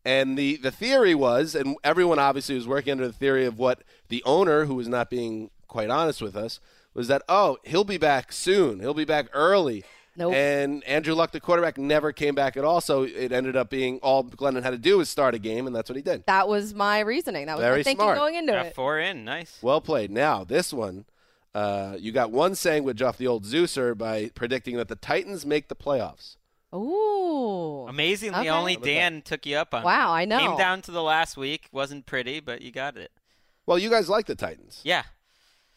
And 0.04 0.36
the, 0.36 0.58
the 0.58 0.72
theory 0.72 1.14
was, 1.14 1.54
and 1.54 1.76
everyone 1.84 2.18
obviously 2.18 2.56
was 2.56 2.68
working 2.68 2.94
under 2.94 3.06
the 3.06 3.14
theory 3.14 3.46
of 3.46 3.60
what 3.60 3.84
the 4.10 4.24
owner, 4.26 4.66
who 4.66 4.74
was 4.74 4.88
not 4.88 5.12
being 5.12 5.52
quite 5.68 5.92
honest 5.92 6.24
with 6.24 6.36
us, 6.36 6.60
was 6.96 7.08
that, 7.08 7.22
oh, 7.30 7.58
he'll 7.64 7.84
be 7.84 8.00
back 8.00 8.34
soon. 8.34 8.80
He'll 8.80 8.96
be 8.96 9.06
back 9.06 9.28
early. 9.32 9.84
Nope. 10.22 10.34
And 10.34 10.84
Andrew 10.84 11.14
Luck, 11.16 11.32
the 11.32 11.40
quarterback, 11.40 11.78
never 11.78 12.12
came 12.12 12.36
back 12.36 12.56
at 12.58 12.64
all. 12.64 12.80
So 12.80 13.04
it 13.04 13.32
ended 13.32 13.56
up 13.56 13.70
being 13.70 13.98
all 14.04 14.24
Glennon 14.24 14.62
had 14.64 14.70
to 14.72 14.78
do 14.78 14.98
was 15.00 15.10
start 15.10 15.34
a 15.36 15.40
game, 15.40 15.66
and 15.68 15.76
that's 15.76 15.90
what 15.90 15.96
he 15.96 16.02
did. 16.02 16.24
That 16.28 16.48
was 16.48 16.74
my 16.74 17.00
reasoning. 17.00 17.48
That 17.48 17.58
was 17.58 17.64
Very 17.64 17.80
my 17.80 17.84
thinking 17.84 18.04
smart. 18.06 18.18
going 18.18 18.36
into 18.36 18.54
Got 18.54 18.66
it. 18.68 18.76
four 18.76 19.00
in. 19.00 19.26
Nice. 19.26 19.58
Well 19.62 19.82
played. 19.82 20.12
Now, 20.12 20.44
this 20.44 20.72
one, 20.72 21.06
uh, 21.56 21.96
you 22.00 22.12
got 22.12 22.32
one 22.32 22.56
sandwich 22.56 23.02
off 23.02 23.18
the 23.18 23.28
old 23.28 23.44
Zeuser 23.46 23.98
by 23.98 24.30
predicting 24.36 24.78
that 24.78 24.88
the 24.88 24.96
Titans 24.96 25.46
make 25.46 25.68
the 25.68 25.76
playoffs. 25.76 26.38
Ooh. 26.74 27.86
Amazingly, 27.90 28.40
Okay. 28.42 28.50
only 28.50 28.74
How 28.74 28.78
about 28.78 28.86
Dan 28.86 29.22
took 29.22 29.46
you 29.46 29.58
up 29.58 29.74
on. 29.74 29.84
Wow. 29.84 30.12
I 30.14 30.26
know. 30.26 30.40
Came 30.40 30.58
down 30.58 30.82
to 30.84 30.92
the 30.92 31.04
last 31.04 31.36
week. 31.38 31.68
wasn't 31.72 32.06
pretty, 32.06 32.40
but 32.40 32.62
you 32.62 32.72
got 32.72 32.96
it. 32.98 33.12
Well, 33.66 33.78
you 33.78 33.90
guys 33.90 34.10
like 34.10 34.26
the 34.26 34.36
Titans. 34.36 34.82
Yeah. 34.84 35.04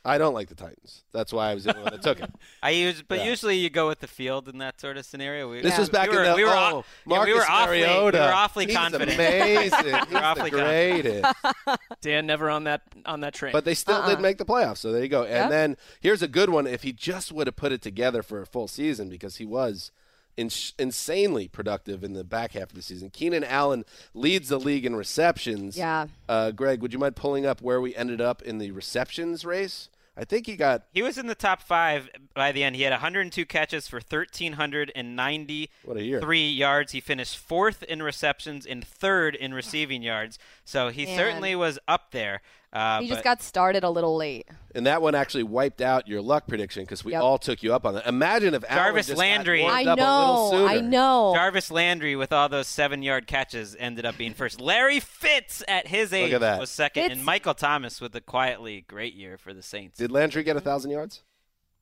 I 0.07 0.19
don't 0.19 0.35
like 0.35 0.49
the 0.49 0.55
Titans. 0.55 1.03
That's 1.13 1.33
why 1.33 1.51
I 1.51 1.55
was 1.55 1.65
the 1.65 1.71
only 1.71 1.83
one 1.85 1.93
that 1.93 2.03
took 2.03 2.21
it. 2.21 2.31
I 2.63 2.71
use, 2.71 3.03
but 3.07 3.21
Yeah. 3.21 3.25
usually 3.25 3.57
you 3.57 3.71
go 3.71 3.89
with 3.89 4.01
the 4.01 4.07
field 4.07 4.49
in 4.49 4.59
that 4.59 4.79
sort 4.81 4.99
of 4.99 5.07
scenario. 5.07 5.51
We, 5.51 5.63
This 5.63 5.79
was 5.79 5.89
back 5.89 6.11
we 6.11 6.17
were, 6.17 6.25
in 6.25 6.31
the 6.33 6.37
we 6.37 6.45
were, 6.45 6.51
oh, 6.51 6.55
aw- 6.55 6.77
yeah, 6.77 6.83
Marcus 7.07 7.27
we 7.27 7.39
were 7.39 7.47
awfully, 7.49 7.81
we 7.81 7.87
Mariota. 7.87 8.19
were 8.19 8.25
awfully 8.35 8.67
He's 8.67 8.77
confident. 8.77 9.13
amazing. 9.15 9.79
We 9.85 9.93
were 9.93 9.99
He's 9.99 10.07
the 10.09 10.23
awfully 10.23 10.51
confident. 10.51 11.23
greatest. 11.67 11.81
Dan 12.03 12.27
never 12.27 12.51
on 12.51 12.65
that 12.65 12.83
on 13.07 13.21
that 13.21 13.33
train. 13.35 13.53
But 13.53 13.65
they 13.65 13.75
still 13.75 13.95
Uh-uh. 13.97 14.11
did 14.11 14.21
make 14.21 14.37
the 14.39 14.45
playoffs, 14.45 14.79
so 14.79 14.93
there 14.93 15.03
you 15.03 15.09
go. 15.09 15.23
And 15.23 15.33
Yep. 15.33 15.51
then 15.51 15.77
here's 16.01 16.21
a 16.23 16.29
good 16.29 16.51
one. 16.51 16.67
If 16.67 16.83
he 16.83 16.93
just 16.93 17.33
would 17.33 17.47
have 17.47 17.57
put 17.57 17.73
it 17.73 17.81
together 17.81 18.23
for 18.23 18.41
a 18.43 18.47
full 18.47 18.69
season, 18.69 19.09
because 19.09 19.37
he 19.37 19.47
was 19.47 19.91
ins- 20.37 20.75
insanely 20.79 21.49
productive 21.49 22.05
in 22.05 22.13
the 22.13 22.25
back 22.25 22.53
half 22.53 22.65
of 22.65 22.75
the 22.75 22.83
season. 22.83 23.09
Keenan 23.09 23.45
Allen 23.45 23.85
leads 24.13 24.49
the 24.51 24.59
league 24.59 24.85
in 24.85 24.95
receptions. 24.97 25.79
Yeah. 25.79 26.09
Uh, 26.29 26.51
Greg, 26.51 26.83
would 26.83 26.93
you 26.93 26.99
mind 26.99 27.17
pulling 27.17 27.47
up 27.47 27.63
where 27.63 27.81
we 27.81 27.95
ended 27.97 28.21
up 28.21 28.43
in 28.43 28.59
the 28.59 28.71
receptions 28.73 29.45
race? 29.47 29.89
I 30.17 30.25
think 30.25 30.47
he 30.47 30.55
got 30.57 30.85
He 30.93 31.03
was 31.03 31.19
in 31.19 31.27
the 31.27 31.35
top 31.35 31.61
five 31.61 32.09
by 32.35 32.53
the 32.53 32.63
end. 32.63 32.77
He 32.77 32.83
had 32.83 32.93
102 32.93 33.45
catches 33.47 33.89
for 33.89 33.97
1,393 33.97 35.69
what 35.85 35.97
yards. 36.01 36.93
He 36.93 37.01
finished 37.01 37.37
fourth 37.37 37.83
in 37.83 38.01
receptions 38.03 38.65
and 38.65 38.87
third 38.87 39.35
in 39.35 39.53
receiving 39.53 40.03
yards. 40.03 40.39
So 40.65 40.91
he 40.91 41.05
Man. 41.07 41.17
certainly 41.17 41.57
was 41.57 41.81
up 41.89 42.13
there. 42.13 42.43
Uh, 42.75 43.01
He 43.01 43.07
just 43.07 43.23
got 43.23 43.41
started 43.41 43.85
a 43.85 43.91
little 43.91 44.17
late. 44.17 44.49
And 44.75 44.87
that 44.87 45.01
one 45.01 45.15
actually 45.15 45.45
wiped 45.45 45.81
out 45.81 46.09
your 46.09 46.21
luck 46.21 46.49
prediction 46.49 46.83
because 46.83 47.05
we 47.05 47.13
Yep. 47.13 47.23
all 47.23 47.39
took 47.39 47.63
you 47.63 47.73
up 47.73 47.87
on 47.87 47.95
that. 47.95 48.07
Imagine 48.09 48.53
if 48.53 48.65
Allen 48.69 48.85
Jarvis 48.87 49.07
just 49.07 49.19
Landry- 49.19 49.63
warmed 49.63 49.77
I 49.89 49.93
up 49.93 49.99
a 49.99 50.03
little 50.03 50.51
know. 50.53 50.67
I 50.67 50.81
know. 50.81 51.33
Jarvis 51.37 51.71
Landry 51.71 52.17
with 52.17 52.33
all 52.33 52.49
those 52.49 52.67
seven-yard 52.67 53.29
catches 53.29 53.77
ended 53.79 54.05
up 54.05 54.19
being 54.19 54.35
first. 54.35 54.61
Larry 54.61 54.99
Fitz 54.99 55.63
at 55.69 55.87
his 55.87 56.13
age 56.13 56.33
at 56.33 56.59
was 56.59 56.69
second, 56.71 57.05
Fitz- 57.05 57.13
and 57.17 57.25
Michael 57.25 57.55
Thomas 57.55 58.01
with 58.01 58.17
a 58.17 58.21
quietly 58.21 58.81
great 58.89 59.15
year 59.15 59.39
for 59.39 59.55
the 59.55 59.63
Saints. 59.63 59.97
Did 59.99 60.11
Landry 60.11 60.43
get 60.43 60.57
a 60.57 60.61
thousand 60.61 60.91
yards? 60.91 61.23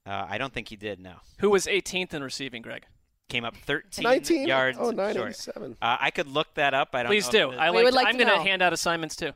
Uh, 0.04 0.26
I 0.28 0.36
don't 0.36 0.52
think 0.52 0.68
he 0.68 0.76
did. 0.76 1.00
No, 1.00 1.14
Who 1.38 1.48
was 1.48 1.66
18th 1.66 2.12
in 2.12 2.22
receiving, 2.22 2.60
Greg? 2.60 2.84
came 3.30 3.46
up 3.46 3.56
13 3.56 4.02
19 4.02 4.46
yards 4.46 4.76
Oh, 4.78 4.84
short. 4.86 4.96
987. 4.96 5.78
Uh, 5.80 5.96
I 5.98 6.10
could 6.10 6.26
look 6.26 6.52
that 6.56 6.74
up. 6.74 6.90
I 6.94 7.04
don't. 7.04 7.08
Please 7.10 7.32
know 7.32 7.52
do. 7.52 7.56
I 7.58 7.68
it- 7.68 7.70
We 7.70 7.76
like. 7.78 7.84
would 7.86 7.94
like 7.94 8.06
I'm 8.08 8.18
to 8.18 8.24
going 8.26 8.36
to 8.38 8.42
hand 8.44 8.60
out 8.60 8.74
assignments 8.74 9.16
too. 9.16 9.32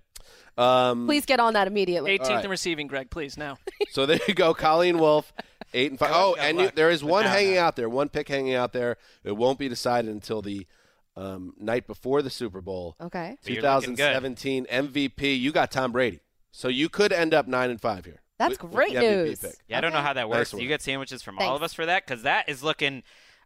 Um, 0.59 1.07
Please 1.07 1.27
get 1.27 1.41
on 1.41 1.53
that 1.55 1.67
immediately. 1.67 2.19
18th 2.19 2.29
right. 2.29 2.45
in 2.45 2.51
receiving, 2.51 2.87
Greg. 2.87 3.11
Please 3.11 3.37
now. 3.37 3.59
So 3.91 4.05
there 4.05 4.19
you 4.29 4.35
go, 4.35 4.53
Colleen 4.53 4.99
Wolf, 4.99 5.33
eight 5.73 5.91
and 5.91 5.99
five. 5.99 6.11
Oh, 6.13 6.37
and 6.39 6.59
you, 6.59 6.71
there 6.75 6.91
is 6.91 7.03
one 7.03 7.25
now 7.25 7.31
hanging 7.31 7.55
not. 7.55 7.61
out 7.61 7.77
there, 7.77 7.89
one 7.89 8.09
pick 8.11 8.29
hanging 8.29 8.55
out 8.55 8.73
there. 8.73 8.99
It 9.25 9.37
won't 9.37 9.59
be 9.59 9.69
decided 9.69 10.11
until 10.11 10.43
the 10.43 10.67
um, 11.17 11.55
night 11.59 11.87
before 11.87 12.21
the 12.21 12.29
Super 12.29 12.61
Bowl. 12.61 12.97
Okay. 13.01 13.37
But 13.43 13.53
you're 13.53 13.63
looking 13.63 13.95
good. 13.95 14.13
2017 14.21 14.67
MVP. 14.67 15.41
You 15.41 15.53
got 15.53 15.71
Tom 15.71 15.93
Brady, 15.93 16.21
so 16.53 16.69
you 16.69 16.89
could 16.91 17.13
end 17.13 17.33
up 17.33 17.47
nine 17.47 17.71
and 17.71 17.81
five 17.81 18.05
here. 18.05 18.21
That's 18.39 18.51
with- 18.53 18.65
with 18.65 18.73
great 18.73 18.93
the 18.95 19.01
MVP 19.01 19.25
news. 19.25 19.41
pick. 19.41 19.55
Yeah, 19.69 19.79
I 19.79 19.81
don't 19.81 19.93
know 19.93 20.03
how 20.03 20.13
that 20.13 20.29
works. 20.29 20.53
one. 20.53 20.59
Do 20.59 20.65
you 20.65 20.69
get 20.69 20.83
sandwiches 20.83 21.23
from 21.23 21.39
all 21.39 21.57
of 21.57 21.63
us 21.63 21.73
for 21.73 21.87
that? 21.87 22.05
Because 22.07 22.23
that 22.25 22.49
is 22.49 22.63
looking, 22.63 23.03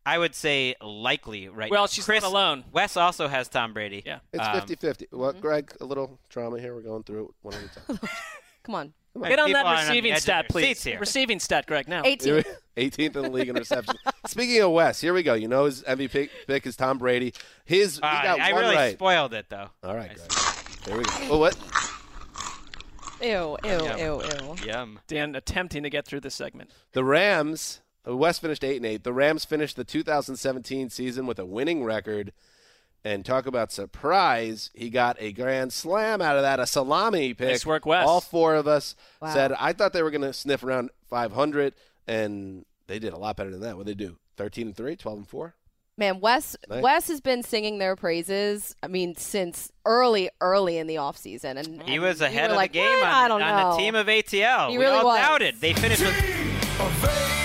I 0.07 0.17
would 0.19 0.35
say, 0.35 0.75
likely 0.81 1.49
right 1.49 1.71
Well, 1.71 1.83
now. 1.83 1.87
she's 1.87 2.05
Chris, 2.05 2.23
not 2.23 2.31
alone. 2.33 2.65
Wes 2.73 2.97
also 2.97 3.29
has 3.29 3.49
Tom 3.49 3.73
Brady. 3.75 4.03
Yeah. 4.05 4.21
It's 4.33 4.43
Um, 4.45 4.61
50-50. 4.61 5.07
Well, 5.13 5.33
Greg, 5.35 5.73
a 5.81 5.85
little 5.85 6.19
trauma 6.31 6.59
here. 6.59 6.75
We're 6.75 6.81
going 6.83 7.03
through 7.03 7.27
it 7.27 7.31
one 7.43 7.55
at 7.55 7.61
a 7.65 7.95
time. 7.99 8.09
Come 8.63 8.75
on. 8.75 8.93
Get 9.23 9.39
on 9.41 9.49
People 9.49 9.63
that 9.63 9.67
on 9.67 9.75
the 9.77 9.89
receiving 9.91 10.13
edge 10.13 10.19
of 10.19 10.23
stat, 10.23 10.49
please. 10.49 10.83
here. 10.85 10.99
Receiving 11.01 11.41
stat, 11.41 11.67
Greg. 11.67 11.89
Now. 11.89 12.03
18. 12.05 12.45
18th 12.77 13.01
in 13.17 13.23
the 13.23 13.31
league 13.31 13.49
in 13.49 13.57
reception. 13.57 13.97
Speaking 14.27 14.63
of 14.63 14.71
Wes, 14.71 15.01
here 15.01 15.13
we 15.13 15.23
go. 15.25 15.35
You 15.35 15.49
know 15.49 15.65
his 15.65 15.83
MVP 15.83 16.31
pick 16.47 16.65
is 16.67 16.77
Tom 16.77 16.97
Brady. 16.99 17.35
His 17.65 17.97
he 17.97 18.03
Uh, 18.03 18.23
got 18.23 18.41
I 18.41 18.53
one 18.53 18.63
really 18.63 18.77
right. 18.77 18.93
spoiled 18.95 19.35
it 19.35 19.47
though. 19.49 19.69
All 19.83 19.97
right, 19.97 20.15
Greg. 20.15 20.31
There 20.85 20.97
we 20.97 21.03
go. 21.05 21.11
Oh, 21.31 21.39
what? 21.39 21.57
Ew, 23.21 23.57
ew, 23.65 23.71
Yum. 23.71 23.99
ew, 23.99 24.23
ew. 24.23 24.57
Yum. 24.67 25.01
Dan 25.09 25.35
attempting 25.35 25.83
to 25.83 25.91
get 25.91 26.07
through 26.07 26.21
this 26.21 26.35
segment. 26.35 26.71
The 26.93 27.05
Rams. 27.05 27.81
Uh, 28.07 28.17
Wes 28.17 28.39
finished 28.39 28.65
eight 28.65 28.77
and 28.77 28.87
eight. 28.87 29.05
The 29.05 29.13
Rams 29.13 29.45
finished 29.45 29.77
the 29.77 29.85
2017 29.85 30.91
season 30.91 31.27
with 31.27 31.39
a 31.39 31.45
winning 31.47 31.85
record. 31.85 32.33
And 33.03 33.25
talk 33.25 33.47
about 33.47 33.73
surprise, 33.73 34.69
he 34.75 34.91
got 34.91 35.17
a 35.21 35.33
grand 35.33 35.73
slam 35.73 36.21
out 36.21 36.37
of 36.37 36.43
that, 36.43 36.61
a 36.61 36.67
salami 36.67 37.33
pick. 37.33 37.49
Nice 37.49 37.65
work, 37.65 37.87
Wes. 37.87 38.07
All 38.07 38.21
four 38.21 38.55
of 38.55 38.69
us 38.69 38.95
Wow. 39.23 39.33
said 39.33 39.53
I 39.59 39.73
thought 39.73 39.95
they 39.95 40.03
were 40.03 40.11
going 40.11 40.21
to 40.21 40.35
sniff 40.35 40.63
around 40.63 40.91
500, 41.09 41.73
and 42.07 42.67
they 42.89 42.99
did 42.99 43.15
a 43.15 43.17
lot 43.17 43.37
better 43.37 43.51
than 43.51 43.61
that. 43.61 43.79
What 43.79 43.87
did 43.87 43.97
they 43.97 44.05
do? 44.05 44.19
13 44.37 44.67
and 44.67 44.77
three, 44.77 44.97
12 44.97 45.19
and 45.19 45.29
four. 45.29 45.55
Man, 45.97 46.21
Wes 46.21 46.57
Nice. 46.69 46.83
Wes 46.83 47.09
has 47.09 47.23
been 47.23 47.43
singing 47.43 47.79
their 47.79 47.97
praises. 47.97 48.75
I 48.83 48.89
mean, 48.89 49.17
since 49.17 49.73
early, 49.87 50.29
early 50.43 50.77
in 50.77 50.87
the 50.87 50.99
off 50.99 51.17
season, 51.17 51.57
and 51.57 51.83
He 51.85 51.99
was 51.99 52.21
ahead 52.21 52.51
were 52.51 52.55
of 52.55 52.57
like, 52.57 52.73
the 52.73 52.81
game 52.81 52.99
on, 52.99 53.05
I 53.05 53.29
don't 53.29 53.41
on 53.41 53.63
know. 53.63 53.71
the 53.73 53.79
team 53.79 53.95
of 53.95 54.07
ATL. 54.09 54.71
He 54.71 54.77
we 54.79 54.85
really 54.85 54.99
all 54.99 55.05
was. 55.07 55.19
doubted. 55.19 55.59
They 55.59 55.73
finished 55.73 56.03
with 56.03 57.40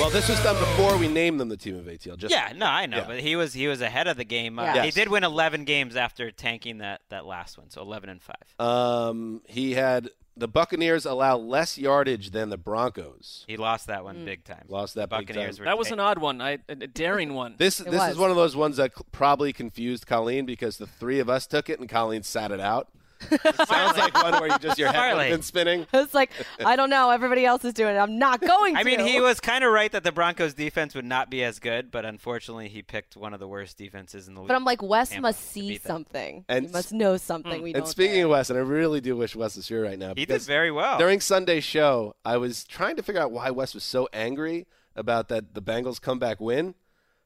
Well, 0.00 0.08
this 0.08 0.30
was 0.30 0.42
done 0.42 0.58
before 0.58 0.96
we 0.96 1.08
named 1.08 1.38
them 1.38 1.50
the 1.50 1.58
team 1.58 1.76
of 1.76 1.84
ATL. 1.84 2.16
Just 2.16 2.32
Yeah, 2.32 2.52
no, 2.56 2.64
I 2.64 2.86
know, 2.86 2.98
Yeah. 2.98 3.04
but 3.06 3.20
he 3.20 3.36
was 3.36 3.52
he 3.52 3.68
was 3.68 3.82
ahead 3.82 4.06
of 4.08 4.16
the 4.16 4.24
game. 4.24 4.58
Uh, 4.58 4.64
Yeah. 4.74 4.84
He 4.84 4.90
did 4.90 5.08
win 5.08 5.24
11 5.24 5.64
games 5.64 5.94
after 5.94 6.30
tanking 6.30 6.78
that 6.78 7.02
that 7.10 7.26
last 7.26 7.58
one, 7.58 7.68
so 7.68 7.82
11 7.82 8.08
and 8.08 8.22
5. 8.22 8.34
Um, 8.58 9.42
he 9.46 9.74
had 9.74 10.08
the 10.38 10.48
Buccaneers 10.48 11.04
allow 11.04 11.36
less 11.36 11.76
yardage 11.76 12.30
than 12.30 12.48
the 12.48 12.56
Broncos. 12.56 13.44
He 13.46 13.58
lost 13.58 13.88
that 13.88 14.00
Mm. 14.00 14.04
one 14.04 14.24
big 14.24 14.42
time. 14.44 14.64
Lost 14.68 14.94
that 14.94 15.10
big 15.10 15.26
Buccaneers 15.26 15.58
time. 15.58 15.66
That 15.66 15.76
was 15.76 15.90
an 15.90 16.00
odd 16.00 16.16
one. 16.18 16.40
I, 16.40 16.58
a 16.68 16.74
daring 16.76 17.34
one. 17.34 17.56
This 17.58 17.78
It 17.78 17.84
this 17.90 18.00
was. 18.00 18.12
is 18.12 18.16
one 18.18 18.30
of 18.30 18.36
those 18.36 18.56
ones 18.56 18.78
that 18.78 18.92
cl- 18.94 19.06
probably 19.12 19.52
confused 19.52 20.06
Colleen 20.06 20.46
because 20.46 20.78
the 20.78 20.86
three 20.86 21.18
of 21.20 21.28
us 21.28 21.46
took 21.46 21.68
it 21.68 21.78
and 21.78 21.90
Colleen 21.90 22.22
sat 22.22 22.52
it 22.52 22.60
out. 22.60 22.88
It 23.30 23.56
sounds 23.68 23.98
like 23.98 24.14
one 24.14 24.32
where 24.40 24.48
you 24.48 24.58
just 24.58 24.78
your 24.78 24.90
head 24.92 25.16
has 25.16 25.30
been 25.30 25.42
spinning. 25.42 25.86
It's 25.92 26.14
like 26.14 26.30
I 26.64 26.76
don't 26.76 26.90
know. 26.90 27.10
Everybody 27.10 27.44
else 27.44 27.64
is 27.64 27.74
doing 27.74 27.94
it. 27.94 27.98
I'm 27.98 28.18
not 28.18 28.40
going 28.40 28.74
to. 28.74 28.80
I 28.80 28.84
mean, 28.84 29.00
he 29.00 29.20
was 29.20 29.40
kind 29.40 29.64
of 29.64 29.72
right 29.72 29.90
that 29.92 30.04
the 30.04 30.12
Broncos 30.12 30.54
defense 30.54 30.94
would 30.94 31.04
not 31.04 31.30
be 31.30 31.44
as 31.44 31.58
good, 31.58 31.90
but 31.90 32.04
unfortunately, 32.04 32.68
he 32.68 32.82
picked 32.82 33.16
one 33.16 33.34
of 33.34 33.40
the 33.40 33.48
worst 33.48 33.76
defenses 33.76 34.28
in 34.28 34.34
the 34.34 34.40
league. 34.40 34.48
But 34.48 34.54
I'm 34.54 34.64
like, 34.64 34.82
Wes 34.82 35.10
Tampa 35.10 35.22
must 35.22 35.50
see 35.50 35.78
something. 35.78 36.44
And 36.48 36.66
he 36.66 36.72
must 36.72 36.92
know 36.92 37.16
something 37.16 37.58
hmm. 37.58 37.62
we 37.62 37.72
don't. 37.72 37.82
And 37.82 37.88
speaking 37.88 38.20
know. 38.20 38.26
of 38.26 38.30
Wes, 38.30 38.50
and 38.50 38.58
I 38.58 38.62
really 38.62 39.00
do 39.00 39.16
wish 39.16 39.36
Wes 39.36 39.56
was 39.56 39.68
here 39.68 39.82
right 39.82 39.98
now. 39.98 40.14
he 40.16 40.26
did 40.26 40.42
very 40.42 40.70
well. 40.70 40.98
During 40.98 41.20
Sunday's 41.20 41.64
show, 41.64 42.14
I 42.24 42.36
was 42.36 42.64
trying 42.64 42.96
to 42.96 43.02
figure 43.02 43.20
out 43.20 43.32
why 43.32 43.50
Wes 43.50 43.74
was 43.74 43.84
so 43.84 44.08
angry 44.12 44.66
about 44.96 45.28
that 45.28 45.54
the 45.54 45.62
Bengals 45.62 46.00
comeback 46.00 46.40
win. 46.40 46.74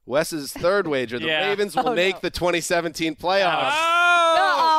Wes's 0.06 0.52
third 0.52 0.86
wager: 0.86 1.18
the 1.18 1.26
Yeah. 1.28 1.48
Ravens 1.48 1.74
will 1.74 1.88
Oh, 1.88 1.94
make 1.94 2.16
no. 2.16 2.20
the 2.22 2.30
2017 2.30 3.16
playoffs. 3.16 3.72
Oh, 3.74 4.13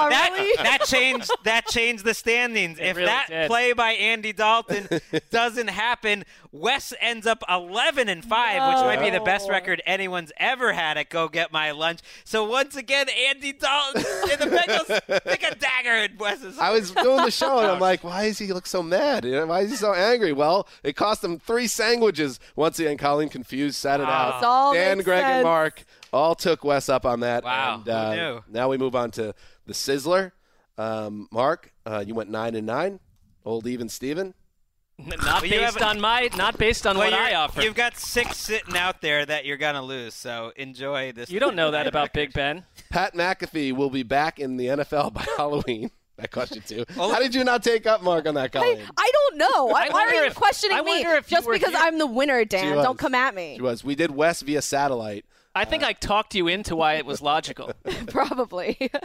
No, 0.05 0.15
that, 0.15 0.31
really? 0.33 0.53
that 0.63 0.81
changed 0.85 1.31
that 1.43 1.67
changed 1.67 2.03
the 2.03 2.13
standings. 2.13 2.77
if 2.79 2.95
really 2.95 3.07
that 3.07 3.27
did. 3.29 3.47
play 3.47 3.73
by 3.73 3.91
Andy 3.91 4.33
Dalton 4.33 4.87
doesn't 5.31 5.69
happen, 5.69 6.23
Wes 6.51 6.93
ends 7.01 7.27
up 7.27 7.43
11 7.49 8.07
and 8.09 8.23
5, 8.23 8.73
which 8.73 8.85
might 8.85 9.03
be 9.03 9.09
the 9.09 9.23
best 9.23 9.49
record 9.49 9.81
anyone's 9.85 10.31
ever 10.37 10.73
had 10.73 10.97
at 10.97 11.09
Go 11.09 11.27
Get 11.27 11.51
My 11.51 11.71
Lunch. 11.71 11.99
So 12.23 12.45
once 12.45 12.75
again, 12.75 13.07
Andy 13.27 13.53
Dalton 13.53 14.03
and 14.31 14.41
the 14.41 14.57
Bengals 14.57 15.21
stick 15.21 15.43
a 15.43 15.55
dagger 15.55 15.95
in 15.95 16.17
Wes's 16.17 16.57
I 16.57 16.71
was 16.71 16.91
doing 16.91 17.23
the 17.25 17.31
show 17.31 17.59
and 17.59 17.67
I'm 17.71 17.79
like, 17.79 18.03
why 18.03 18.27
does 18.27 18.39
he 18.39 18.53
look 18.53 18.67
so 18.67 18.81
mad? 18.81 19.25
You 19.25 19.31
know, 19.31 19.45
why 19.47 19.61
is 19.61 19.71
he 19.71 19.75
so 19.77 19.93
angry? 19.93 20.31
Well, 20.33 20.67
it 20.83 20.95
cost 20.95 21.23
him 21.23 21.39
three 21.39 21.67
sandwiches. 21.67 22.39
Once 22.55 22.79
again, 22.79 22.97
Colleen 22.97 23.29
confused, 23.29 23.75
sat 23.75 23.99
it 23.99 24.07
out. 24.07 24.43
All 24.43 24.73
Dan, 24.73 24.97
makes 24.97 25.05
Greg, 25.05 25.23
and. 25.23 25.43
Mark 25.43 25.83
all 26.13 26.33
took 26.35 26.63
Wes 26.63 26.87
up 26.87 27.05
on 27.05 27.19
that. 27.19 27.43
Wow, 27.43 27.75
And, 27.79 27.89
uh, 27.89 28.15
knew? 28.15 28.43
Now 28.49 28.69
we 28.69 28.77
move 28.77 28.95
on 28.95 29.11
to 29.11 29.35
the 29.65 29.73
Sizzler. 29.73 30.31
Um, 30.77 31.27
Mark, 31.31 31.73
uh, 31.85 32.03
you 32.05 32.13
went 32.15 32.29
nine 32.29 32.55
and 32.55 32.67
nine. 32.67 32.99
Old 33.45 33.67
even 33.67 33.89
Steven. 33.89 34.33
Not 34.97 35.19
Well, 35.21 35.41
based 35.41 35.81
on 35.81 35.99
my, 35.99 36.29
not 36.37 36.57
based 36.57 36.87
on 36.87 36.97
Well, 36.97 37.11
what 37.11 37.19
I 37.19 37.33
offer. 37.35 37.61
You've 37.61 37.75
got 37.75 37.97
six 37.97 38.37
sitting 38.37 38.77
out 38.77 39.01
there 39.01 39.25
that 39.25 39.43
you're 39.45 39.57
gonna 39.57 39.81
lose. 39.83 40.13
So 40.13 40.53
enjoy 40.55 41.11
this. 41.11 41.29
You 41.29 41.41
don't 41.41 41.55
know 41.57 41.71
that 41.71 41.85
about 41.85 42.13
Big 42.13 42.31
Ben. 42.31 42.63
Pat 42.89 43.13
McAfee 43.13 43.73
will 43.73 43.89
be 43.89 44.03
back 44.03 44.39
in 44.39 44.55
the 44.55 44.67
NFL 44.67 45.13
by 45.13 45.25
Halloween. 45.37 45.91
That 46.15 46.31
cost 46.31 46.55
you 46.55 46.61
two. 46.61 46.85
Oh. 46.97 47.11
How 47.11 47.19
did 47.19 47.35
you 47.35 47.43
not 47.43 47.61
take 47.61 47.85
up 47.85 48.01
Mark 48.03 48.25
on 48.25 48.35
that, 48.35 48.53
Colleen? 48.53 48.79
I, 48.79 48.89
I 48.97 49.11
don't 49.11 49.37
know. 49.37 49.65
Why, 49.65 49.85
I 49.87 49.89
why 49.89 49.99
are 50.03 50.05
wonder 50.05 50.15
you 50.21 50.27
if- 50.27 50.35
questioning 50.35 50.77
I 50.77 50.81
me? 50.81 51.01
if 51.01 51.29
you 51.29 51.37
Just 51.37 51.49
because 51.49 51.73
here- 51.73 51.81
I'm 51.81 51.97
the 51.97 52.07
winner, 52.07 52.45
Dan. 52.45 52.77
Don't 52.77 52.97
come 52.97 53.13
at 53.15 53.35
me. 53.35 53.55
She 53.57 53.61
was. 53.61 53.83
We 53.83 53.95
did 53.95 54.11
West 54.11 54.43
via 54.43 54.61
satellite. 54.61 55.25
I 55.55 55.65
think 55.65 55.83
I 55.83 55.93
talked 55.93 56.35
you 56.35 56.47
into 56.47 56.75
why 56.75 56.95
it 56.95 57.05
was 57.05 57.21
logical. 57.21 57.71
Probably. 58.07 58.77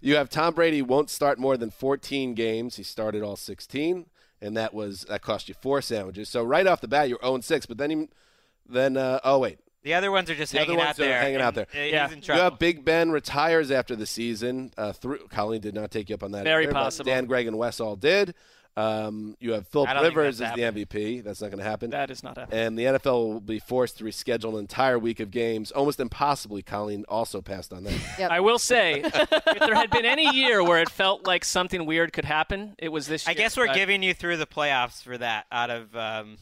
You 0.00 0.16
have 0.16 0.28
Tom 0.28 0.52
Brady 0.54 0.82
won't 0.82 1.08
start 1.08 1.38
more 1.38 1.56
than 1.56 1.70
14 1.70 2.34
games. 2.34 2.76
He 2.76 2.82
started 2.82 3.22
all 3.22 3.34
16, 3.34 4.04
and 4.42 4.56
that 4.58 4.74
was 4.74 5.06
that 5.08 5.22
cost 5.22 5.48
you 5.48 5.54
four 5.54 5.80
sandwiches. 5.80 6.28
So 6.28 6.44
right 6.44 6.66
off 6.66 6.82
the 6.82 6.86
bat, 6.86 7.08
you're 7.08 7.18
0 7.22 7.40
6. 7.40 7.64
But 7.66 7.78
then 7.78 7.90
he 7.90 8.08
Then, 8.68 8.98
uh, 8.98 9.20
oh 9.24 9.38
wait, 9.38 9.58
The 9.82 9.94
other 9.94 10.10
ones 10.12 10.28
are 10.28 10.34
just 10.34 10.52
The 10.52 10.58
other 10.58 10.66
hanging 10.66 10.78
ones 10.78 10.88
out 10.90 11.04
are 11.04 11.08
there. 11.08 11.20
hanging 11.20 11.40
out 11.40 11.56
and, 11.56 11.66
there. 11.72 11.82
He's 11.84 11.92
Yeah. 11.92 12.10
in 12.12 12.20
you 12.22 12.34
have 12.34 12.58
Big 12.58 12.84
Ben 12.84 13.10
retires 13.10 13.70
after 13.70 13.96
the 13.96 14.06
season. 14.06 14.72
Uh, 14.76 14.92
through 14.92 15.26
Colleen 15.28 15.62
did 15.62 15.74
not 15.74 15.90
take 15.90 16.10
you 16.10 16.14
up 16.14 16.22
on 16.22 16.32
that. 16.32 16.44
Very 16.44 16.64
either, 16.64 16.72
possible. 16.74 17.06
Dan, 17.06 17.24
Greg, 17.24 17.46
and 17.46 17.56
Wes 17.56 17.80
all 17.80 17.96
did. 17.96 18.34
Um, 18.76 19.36
you 19.38 19.52
have 19.52 19.68
Philip 19.68 19.88
I 19.88 19.94
don't 19.94 20.02
think 20.02 20.16
Rivers 20.16 20.40
as 20.40 20.54
the 20.54 20.62
MVP. 20.62 21.22
That's 21.22 21.40
not 21.40 21.50
going 21.50 21.58
to 21.62 21.64
happen. 21.64 21.90
That 21.90 22.10
is 22.10 22.24
not 22.24 22.36
happening. 22.36 22.58
and 22.58 22.78
the 22.78 22.84
NFL 22.84 23.32
will 23.32 23.40
be 23.40 23.60
forced 23.60 23.98
to 23.98 24.04
reschedule 24.04 24.54
an 24.54 24.58
entire 24.58 24.98
week 24.98 25.20
of 25.20 25.30
games, 25.30 25.70
almost 25.70 26.00
impossibly. 26.00 26.60
Colleen 26.62 27.04
also 27.08 27.40
passed 27.40 27.72
on 27.72 27.84
that. 27.84 27.94
Yep. 28.18 28.30
I 28.32 28.40
will 28.40 28.58
say, 28.58 29.00
if 29.04 29.60
there 29.60 29.74
had 29.76 29.90
been 29.90 30.04
any 30.04 30.34
year 30.34 30.62
where 30.64 30.80
it 30.80 30.90
felt 30.90 31.24
like 31.24 31.44
something 31.44 31.86
weird 31.86 32.12
could 32.12 32.24
happen, 32.24 32.74
it 32.78 32.88
was 32.88 33.06
this 33.06 33.26
year. 33.26 33.30
I 33.30 33.34
guess 33.34 33.56
we're 33.56 33.66
But 33.68 33.76
giving 33.76 34.02
you 34.02 34.12
through 34.12 34.38
the 34.38 34.46
playoffs 34.46 35.02
for 35.04 35.16
that 35.18 35.46
out 35.52 35.70
of, 35.70 35.94
um, 35.94 36.38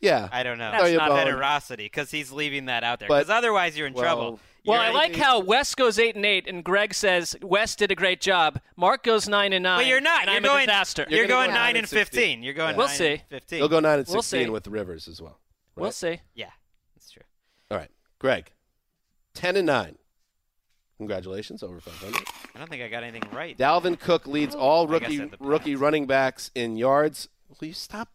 Yeah, 0.00 0.28
I 0.32 0.42
don't 0.42 0.56
know, 0.56 0.70
That's 0.70 0.96
not 0.96 1.10
not- 1.10 1.24
generosity 1.24 1.84
because 1.84 2.10
he's 2.10 2.32
leaving 2.32 2.66
that 2.66 2.82
out 2.82 2.98
there. 2.98 3.08
Because 3.08 3.28
otherwise 3.28 3.76
you're 3.76 3.86
in 3.86 3.92
well, 3.92 4.02
trouble. 4.04 4.40
Well, 4.66 4.80
I 4.80 4.90
like 4.90 5.14
how 5.16 5.40
Wes 5.40 5.74
goes 5.74 5.98
eight 5.98 6.16
and 6.16 6.24
eight, 6.24 6.46
and 6.48 6.64
Greg 6.64 6.94
says 6.94 7.36
Wes 7.42 7.76
did 7.76 7.90
a 7.90 7.94
great 7.94 8.20
job. 8.20 8.60
Mark 8.76 9.02
goes 9.02 9.28
nine 9.28 9.52
and 9.52 9.62
nine. 9.62 9.78
But 9.80 9.86
you're 9.86 10.00
not. 10.00 10.22
and 10.22 10.28
You're 10.28 10.36
I'm 10.36 10.42
going. 10.42 10.62
a 10.64 10.66
disaster. 10.66 11.06
You're, 11.08 11.20
You're 11.20 11.28
gonna 11.28 11.46
going 11.46 11.54
nine 11.54 11.60
nine 11.60 11.68
and 11.70 11.78
and 11.78 11.88
16. 11.88 12.04
fifteen. 12.20 12.42
You're 12.42 12.54
going. 12.54 12.76
We'll 12.76 12.86
nine 12.86 12.96
see. 12.96 13.10
And 13.12 13.22
Fifteen. 13.28 13.58
You'll 13.58 13.68
go 13.68 13.80
nine 13.80 13.98
and 13.98 14.08
We'll 14.08 14.22
sixteen 14.22 14.46
see. 14.46 14.50
with 14.50 14.66
Rivers 14.66 15.06
as 15.08 15.20
well. 15.20 15.38
We'll 15.76 15.90
see. 15.92 16.20
Yeah, 16.34 16.50
that's 16.94 17.10
true. 17.10 17.22
All 17.70 17.76
right, 17.78 17.90
Greg, 18.18 18.52
ten 19.34 19.56
and 19.56 19.66
nine. 19.66 19.96
Congratulations, 20.98 21.62
over 21.62 21.80
five 21.80 21.94
hundred. 21.98 22.26
I 22.54 22.58
don't 22.58 22.70
think 22.70 22.82
I 22.82 22.88
got 22.88 23.02
anything 23.02 23.28
right. 23.32 23.58
Dalvin 23.58 23.98
Cook 23.98 24.26
leads 24.26 24.54
all 24.54 24.86
rookie 24.86 25.28
rookie 25.40 25.74
running 25.76 26.06
backs 26.06 26.50
in 26.54 26.76
yards. 26.76 27.28
Will 27.60 27.66
you 27.68 27.74
stop 27.74 28.08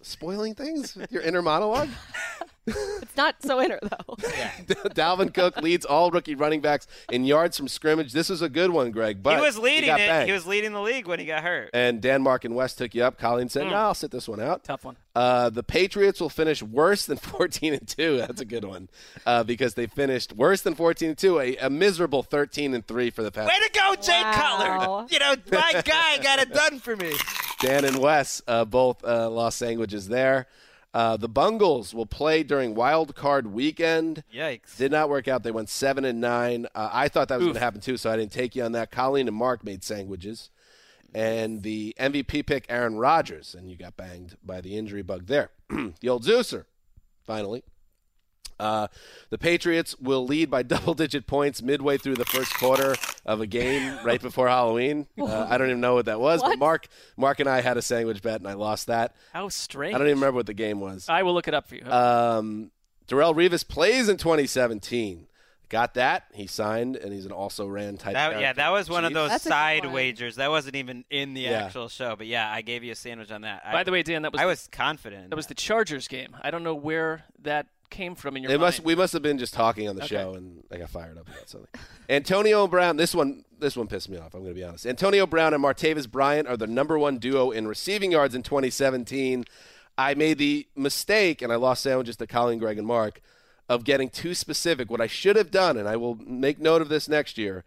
spoiling 0.00 0.54
things 0.54 0.96
with 0.96 1.12
your 1.12 1.22
inner 1.22 1.42
monologue? 1.42 1.90
It's 2.66 3.16
not 3.16 3.42
so 3.42 3.60
inner 3.60 3.78
though. 3.82 4.14
Dalvin 4.94 5.34
Cook 5.34 5.60
leads 5.60 5.84
all 5.84 6.10
rookie 6.10 6.34
running 6.34 6.60
backs 6.60 6.86
in 7.10 7.24
yards 7.24 7.56
from 7.56 7.66
scrimmage. 7.68 8.12
This 8.12 8.30
is 8.30 8.40
a 8.40 8.48
good 8.48 8.70
one, 8.70 8.90
Greg. 8.92 9.22
But 9.22 9.36
he 9.36 9.42
was 9.42 9.56
you 9.56 9.62
leading 9.62 9.86
got 9.88 10.00
it. 10.00 10.08
banged. 10.08 10.26
He 10.28 10.32
was 10.32 10.46
leading 10.46 10.72
the 10.72 10.80
league 10.80 11.06
when 11.08 11.18
he 11.18 11.26
got 11.26 11.42
hurt. 11.42 11.70
and 11.74 12.00
Denmark 12.00 12.44
and 12.44 12.54
West 12.54 12.78
took 12.78 12.94
you 12.94 13.02
up. 13.04 13.18
Colleen 13.18 13.48
said, 13.48 13.66
"No, 13.66 13.74
I'll 13.74 13.94
sit 13.94 14.10
this 14.12 14.28
one 14.28 14.40
out." 14.40 14.62
Tough 14.64 14.84
one. 14.84 14.96
Uh, 15.14 15.50
the 15.50 15.62
Patriots 15.62 16.20
will 16.20 16.30
finish 16.30 16.62
worse 16.62 17.04
than 17.06 17.16
14 17.18 17.74
and 17.74 17.86
two. 17.88 18.18
That's 18.18 18.40
a 18.40 18.44
good 18.46 18.64
one 18.64 18.88
uh, 19.26 19.42
because 19.44 19.74
they 19.74 19.86
finished 19.86 20.32
worse 20.32 20.62
than 20.62 20.74
14 20.74 21.08
and 21.10 21.18
two, 21.18 21.38
a, 21.40 21.56
a 21.56 21.68
miserable 21.68 22.22
13 22.22 22.74
and 22.74 22.86
three 22.86 23.10
for 23.10 23.22
the 23.22 23.30
past. 23.32 23.48
Way 23.48 23.66
to 23.66 23.72
go, 23.74 23.94
Jay 24.00 24.22
Wow. 24.22 24.32
Cutler! 24.32 25.06
You 25.10 25.18
know, 25.18 25.34
my 25.50 25.82
guy 25.84 26.18
got 26.22 26.38
it 26.38 26.52
done 26.52 26.78
for 26.78 26.94
me. 26.96 27.12
Dan 27.60 27.84
and 27.84 27.98
Wes 27.98 28.40
uh, 28.46 28.64
both 28.64 29.04
uh, 29.04 29.28
lost 29.28 29.58
sandwiches 29.58 30.08
there. 30.08 30.46
Uh, 30.94 31.16
the 31.16 31.28
Bungles 31.28 31.94
will 31.94 32.06
play 32.06 32.42
during 32.42 32.74
Wild 32.74 33.14
Card 33.14 33.46
Weekend. 33.46 34.24
Yikes! 34.34 34.76
Did 34.76 34.92
not 34.92 35.08
work 35.08 35.26
out. 35.26 35.42
They 35.42 35.50
went 35.50 35.70
seven 35.70 36.04
and 36.04 36.20
nine. 36.20 36.66
Uh, 36.74 36.90
I 36.92 37.08
thought 37.08 37.28
that 37.28 37.38
was 37.38 37.46
going 37.46 37.54
to 37.54 37.60
happen 37.60 37.80
too, 37.80 37.96
so 37.96 38.10
I 38.10 38.16
didn't 38.16 38.32
take 38.32 38.54
you 38.54 38.62
on 38.62 38.72
that. 38.72 38.90
Colleen 38.90 39.26
and 39.26 39.36
Mark 39.36 39.64
made 39.64 39.82
sandwiches, 39.82 40.50
and 41.14 41.62
the 41.62 41.94
MVP 41.98 42.46
pick 42.46 42.66
Aaron 42.68 42.96
Rodgers, 42.96 43.54
and 43.54 43.70
you 43.70 43.76
got 43.76 43.96
banged 43.96 44.36
by 44.44 44.60
the 44.60 44.76
injury 44.76 45.02
bug 45.02 45.26
there. 45.26 45.50
the 45.70 46.08
old 46.08 46.24
Zeuser, 46.24 46.64
finally. 47.24 47.62
Uh, 48.62 48.86
the 49.30 49.38
Patriots 49.38 49.96
will 49.98 50.24
lead 50.26 50.50
by 50.50 50.62
double-digit 50.74 51.26
points 51.26 51.60
midway 51.62 51.98
through 51.98 52.14
the 52.16 52.24
first 52.24 52.54
quarter 52.54 52.94
of 53.26 53.40
a 53.40 53.46
game 53.46 53.98
right 54.04 54.20
before 54.22 54.48
Halloween. 54.48 55.06
Uh, 55.18 55.46
I 55.50 55.58
don't 55.58 55.68
even 55.68 55.80
know 55.80 55.94
what 55.94 56.06
that 56.06 56.20
was, 56.20 56.42
but 56.42 56.58
Mark, 56.58 56.86
Mark 57.16 57.40
and 57.40 57.48
I 57.48 57.60
had 57.60 57.76
a 57.76 57.82
sandwich 57.82 58.22
bet, 58.22 58.40
and 58.40 58.48
I 58.48 58.54
lost 58.54 58.86
that. 58.86 59.14
How 59.32 59.48
strange. 59.48 59.94
I 59.94 59.98
don't 59.98 60.06
even 60.06 60.18
remember 60.20 60.36
what 60.38 60.46
the 60.46 60.54
game 60.54 60.80
was. 60.80 61.08
I 61.08 61.22
will 61.22 61.34
look 61.34 61.48
it 61.48 61.54
up 61.54 61.66
for 61.66 61.74
you. 61.74 61.84
Um, 61.86 62.70
Darrelle 63.08 63.34
Revis 63.34 63.66
plays 63.66 64.08
in 64.08 64.16
2017. 64.16 65.26
Got 65.68 65.94
that? 65.94 66.24
He 66.34 66.46
signed, 66.46 66.96
and 66.96 67.14
he's 67.14 67.24
an 67.24 67.32
also 67.32 67.66
ran 67.66 67.96
type. 67.96 68.12
That, 68.12 68.38
yeah, 68.40 68.52
that 68.52 68.68
was 68.72 68.90
one 68.90 69.06
of 69.06 69.14
those 69.14 69.30
That's 69.30 69.44
side 69.44 69.86
wagers. 69.90 70.36
That 70.36 70.50
wasn't 70.50 70.76
even 70.76 71.02
in 71.08 71.32
the 71.32 71.40
Yeah. 71.42 71.64
actual 71.64 71.88
show, 71.88 72.14
but 72.14 72.26
yeah, 72.26 72.50
I 72.52 72.60
gave 72.60 72.84
you 72.84 72.92
a 72.92 72.94
sandwich 72.94 73.30
on 73.32 73.40
that. 73.40 73.62
I, 73.64 73.72
By 73.72 73.82
the 73.82 73.90
way, 73.90 74.02
Dan, 74.02 74.20
that 74.20 74.32
was 74.32 74.40
I 74.40 74.44
the- 74.44 74.48
was 74.48 74.68
confident. 74.70 75.24
in 75.24 75.30
that 75.30 75.36
was 75.36 75.46
the. 75.46 75.54
Chargers 75.54 76.08
game. 76.08 76.36
I 76.42 76.50
don't 76.50 76.62
know 76.62 76.74
where 76.74 77.24
that 77.42 77.68
came 77.92 78.16
from 78.16 78.36
in 78.36 78.42
your 78.42 78.50
It 78.50 78.54
mind. 78.54 78.62
must. 78.62 78.80
We 78.84 78.96
must 78.96 79.12
have 79.12 79.22
been 79.22 79.38
just 79.38 79.54
talking 79.54 79.88
on 79.88 79.94
the 79.94 80.02
Okay. 80.02 80.16
show, 80.16 80.34
and 80.34 80.64
I 80.72 80.78
got 80.78 80.90
fired 80.90 81.16
up 81.16 81.28
about 81.28 81.48
something. 81.48 81.68
Antonio 82.08 82.66
Brown. 82.66 82.96
This 82.96 83.14
one. 83.14 83.44
This 83.60 83.76
one 83.76 83.86
pissed 83.86 84.08
me 84.08 84.16
off. 84.18 84.34
I'm 84.34 84.40
going 84.42 84.52
to 84.54 84.58
be 84.60 84.64
honest. 84.64 84.86
Antonio 84.86 85.24
Brown 85.24 85.54
and 85.54 85.62
Martavis 85.62 86.10
Bryant 86.10 86.48
are 86.48 86.56
the 86.56 86.66
number 86.66 86.98
one 86.98 87.18
duo 87.18 87.52
in 87.52 87.68
receiving 87.68 88.10
yards 88.10 88.34
in 88.34 88.42
2017. 88.42 89.44
I 89.96 90.14
made 90.14 90.38
the 90.38 90.66
mistake, 90.74 91.42
and 91.42 91.52
I 91.52 91.56
lost 91.56 91.82
sandwiches 91.84 92.16
to 92.16 92.26
Colin, 92.26 92.58
Greg, 92.58 92.78
and 92.78 92.86
Mark, 92.86 93.20
of 93.68 93.84
getting 93.84 94.08
too 94.10 94.34
specific. 94.34 94.90
What 94.90 95.00
I 95.00 95.06
should 95.06 95.36
have 95.36 95.52
done, 95.52 95.76
and 95.76 95.86
I 95.88 95.94
will 95.96 96.16
make 96.16 96.58
note 96.58 96.82
of 96.82 96.88
this 96.88 97.08
next 97.08 97.38
year. 97.38 97.62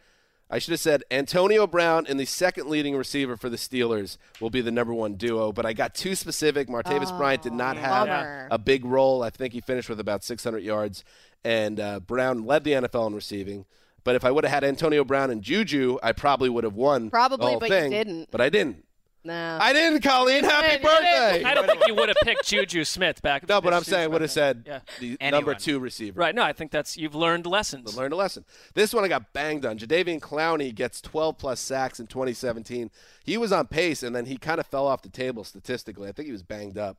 I 0.50 0.60
should 0.60 0.74
have 0.74 0.80
said 0.80 1.04
Antonio 1.10 1.66
Brown 1.66 2.06
and 2.08 2.20
the 2.20 2.26
second 2.26 2.70
leading 2.70 2.96
receiver 2.96 3.36
for 3.36 3.50
the 3.50 3.58
Steelers 3.58 4.18
will 4.39 4.52
be 4.52 4.62
the 4.62 4.72
number 4.72 4.93
one 4.93 5.16
duo, 5.16 5.52
but 5.52 5.66
I 5.66 5.74
got 5.74 5.96
too 5.96 6.14
specific. 6.14 6.68
Martavis 6.68 7.16
Bryant 7.18 7.41
did 7.41 7.54
not 7.54 7.78
have 7.78 8.08
bummer. 8.08 8.48
a 8.52 8.60
big 8.60 8.86
role. 8.86 9.24
I 9.24 9.32
think 9.32 9.54
he 9.54 9.62
finished 9.62 9.89
with 9.89 10.00
about 10.00 10.24
600 10.24 10.60
yards, 10.60 11.04
and 11.43 11.80
uh, 11.80 12.00
Brown 12.00 12.46
led 12.46 12.64
the 12.64 12.74
NFL 12.74 13.08
in 13.08 13.16
receiving. 13.16 13.66
But 14.04 14.16
if 14.16 14.24
I 14.24 14.30
would 14.30 14.43
have 14.43 14.54
had 14.54 14.64
Antonio 14.64 15.04
Brown 15.04 15.32
and 15.32 15.41
Juju, 15.41 15.98
I 16.04 16.12
probably 16.12 16.48
would 16.48 16.64
have 16.64 16.76
won. 16.76 17.10
Probably, 17.10 17.56
but 17.56 17.64
you 17.64 17.76
thing. 17.76 17.91
didn't. 17.91 18.30
But 18.30 18.39
I 18.39 18.50
didn't. 18.50 18.86
No. 19.26 19.58
I 19.60 19.74
didn't, 19.74 20.02
Colleen. 20.02 20.44
Happy 20.44 20.68
didn't, 20.68 20.84
birthday! 20.84 21.44
I 21.44 21.54
don't 21.56 21.66
think 21.66 21.88
you 21.88 21.96
would 21.96 22.10
have 22.10 22.18
picked 22.24 22.46
Juju 22.46 22.84
Smith 22.84 23.22
back. 23.22 23.50
No, 23.50 23.60
but 23.60 23.74
I'm 23.74 23.82
Juju 23.82 23.92
saying 23.92 24.12
would 24.12 24.22
have 24.22 24.32
said 24.32 24.64
Yeah. 24.68 24.80
the 25.00 25.18
Anyone. 25.20 25.32
number 25.46 25.56
two 25.60 25.80
receiver. 25.80 26.20
Right. 26.20 26.36
No, 26.36 26.44
I 26.44 26.54
think 26.54 26.72
that's 26.72 26.96
you've 26.96 27.16
learned 27.16 27.46
lessons. 27.48 27.98
Learned 27.98 28.14
a 28.14 28.18
lesson. 28.18 28.46
This 28.76 28.94
one 28.94 29.04
I 29.04 29.08
got 29.08 29.34
banged 29.34 29.66
on. 29.66 29.78
Jadeveon 29.80 30.20
Clowney 30.20 30.74
gets 30.74 31.02
12 31.02 31.38
plus 31.38 31.60
sacks 31.60 32.00
in 32.00 32.08
2017. 32.08 32.92
He 33.24 33.38
was 33.38 33.52
on 33.52 33.68
pace, 33.68 34.04
and 34.04 34.16
then 34.16 34.26
he 34.28 34.38
kind 34.38 34.60
of 34.60 34.68
fell 34.68 34.86
off 34.88 35.02
the 35.02 35.10
table 35.10 35.44
statistically. 35.44 36.08
I 36.08 36.12
think 36.12 36.28
he 36.28 36.32
was 36.32 36.44
banged 36.44 36.78
up. 36.78 36.98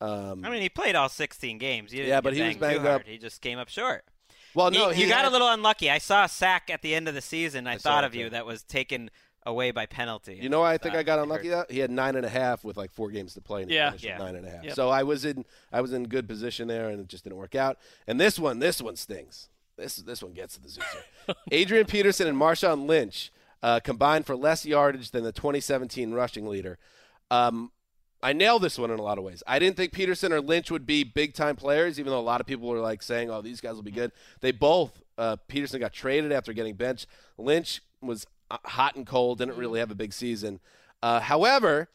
Um, 0.00 0.44
I 0.44 0.50
mean, 0.50 0.62
he 0.62 0.68
played 0.68 0.94
all 0.94 1.08
16 1.08 1.58
games. 1.58 1.90
He 1.90 1.98
didn't 1.98 2.10
Yeah, 2.10 2.20
but 2.20 2.34
he 2.34 2.42
was 2.42 2.56
banged 2.56 2.86
up. 2.86 3.02
He 3.06 3.18
just 3.18 3.40
came 3.40 3.58
up 3.58 3.68
short. 3.68 4.04
well, 4.54 4.70
no, 4.70 4.90
he, 4.90 5.00
you 5.00 5.06
he 5.06 5.10
got 5.12 5.24
a 5.24 5.30
little 5.30 5.48
unlucky. 5.48 5.90
I 5.90 5.98
saw 5.98 6.24
a 6.24 6.28
sack 6.28 6.70
at 6.70 6.82
the 6.82 6.94
end 6.94 7.08
of 7.08 7.14
the 7.14 7.20
season. 7.22 7.66
I, 7.66 7.76
saw 7.78 7.90
thought 7.90 8.00
that 8.02 8.06
of 8.08 8.14
you 8.14 8.24
too. 8.24 8.30
that 8.30 8.44
was 8.46 8.62
taken 8.62 9.10
away 9.46 9.70
by 9.70 9.86
penalty. 9.86 10.38
You 10.42 10.48
know 10.48 10.60
why 10.60 10.74
I 10.74 10.78
think 10.78 10.94
I 10.94 11.02
got 11.02 11.18
unlucky? 11.18 11.48
hurt. 11.48 11.68
That 11.68 11.74
he 11.74 11.78
had 11.80 11.90
nine 11.90 12.16
and 12.16 12.26
a 12.26 12.28
half 12.28 12.64
with 12.64 12.76
like 12.76 12.90
four 12.90 13.10
games 13.10 13.32
to 13.34 13.40
play, 13.40 13.62
and 13.62 13.70
he 13.70 13.76
Yeah. 13.76 13.90
finished 13.90 14.04
Yeah. 14.04 14.18
nine 14.18 14.34
and 14.36 14.44
a 14.46 14.50
half. 14.50 14.64
Yep. 14.64 14.74
So 14.74 14.90
I 14.90 15.02
was 15.04 15.24
in 15.24 15.44
I 15.72 15.80
was 15.80 15.92
in 15.92 16.04
good 16.08 16.28
position 16.28 16.68
there, 16.68 16.90
and 16.90 17.00
it 17.00 17.08
just 17.08 17.24
didn't 17.24 17.36
work 17.38 17.54
out. 17.54 17.78
And 18.06 18.20
this 18.20 18.38
one, 18.38 18.58
this 18.58 18.82
one 18.82 18.96
stings. 18.96 19.48
This 19.78 19.96
this 19.96 20.22
one 20.22 20.32
gets 20.32 20.54
to 20.56 20.60
the 20.62 20.68
Zeuser. 20.68 21.34
Adrian 21.52 21.86
Peterson 21.86 22.26
and 22.26 22.36
Marshawn 22.36 22.86
Lynch 22.86 23.30
uh, 23.62 23.80
combined 23.80 24.26
for 24.26 24.36
less 24.36 24.66
yardage 24.66 25.12
than 25.12 25.22
the 25.24 25.32
2017 25.32 26.12
rushing 26.12 26.46
leader. 26.48 26.78
Um, 27.30 27.72
I 28.22 28.32
nailed 28.32 28.62
this 28.62 28.78
one 28.78 28.90
in 28.90 28.98
a 28.98 29.02
lot 29.02 29.18
of 29.18 29.24
ways. 29.24 29.42
I 29.46 29.58
didn't 29.58 29.76
think 29.76 29.92
Peterson 29.92 30.32
or 30.32 30.40
Lynch 30.40 30.70
would 30.70 30.86
be 30.86 31.04
big 31.04 31.34
time 31.34 31.54
players, 31.54 32.00
even 32.00 32.10
though 32.10 32.18
a 32.18 32.22
lot 32.22 32.40
of 32.40 32.46
people 32.46 32.68
were 32.68 32.80
like 32.80 33.02
saying, 33.02 33.30
"Oh, 33.30 33.42
these 33.42 33.60
guys 33.60 33.74
will 33.74 33.82
be 33.82 33.90
good." 33.90 34.10
They 34.40 34.50
both. 34.52 35.02
Uh, 35.18 35.36
Peterson 35.48 35.80
got 35.80 35.92
traded 35.92 36.32
after 36.32 36.52
getting 36.52 36.74
benched. 36.74 37.06
Lynch 37.38 37.80
was 38.02 38.26
hot 38.50 38.96
and 38.96 39.06
cold, 39.06 39.38
didn't 39.38 39.56
really 39.56 39.80
have 39.80 39.90
a 39.90 39.94
big 39.94 40.12
season. 40.12 40.60
Uh, 41.02 41.20
however, 41.20 41.88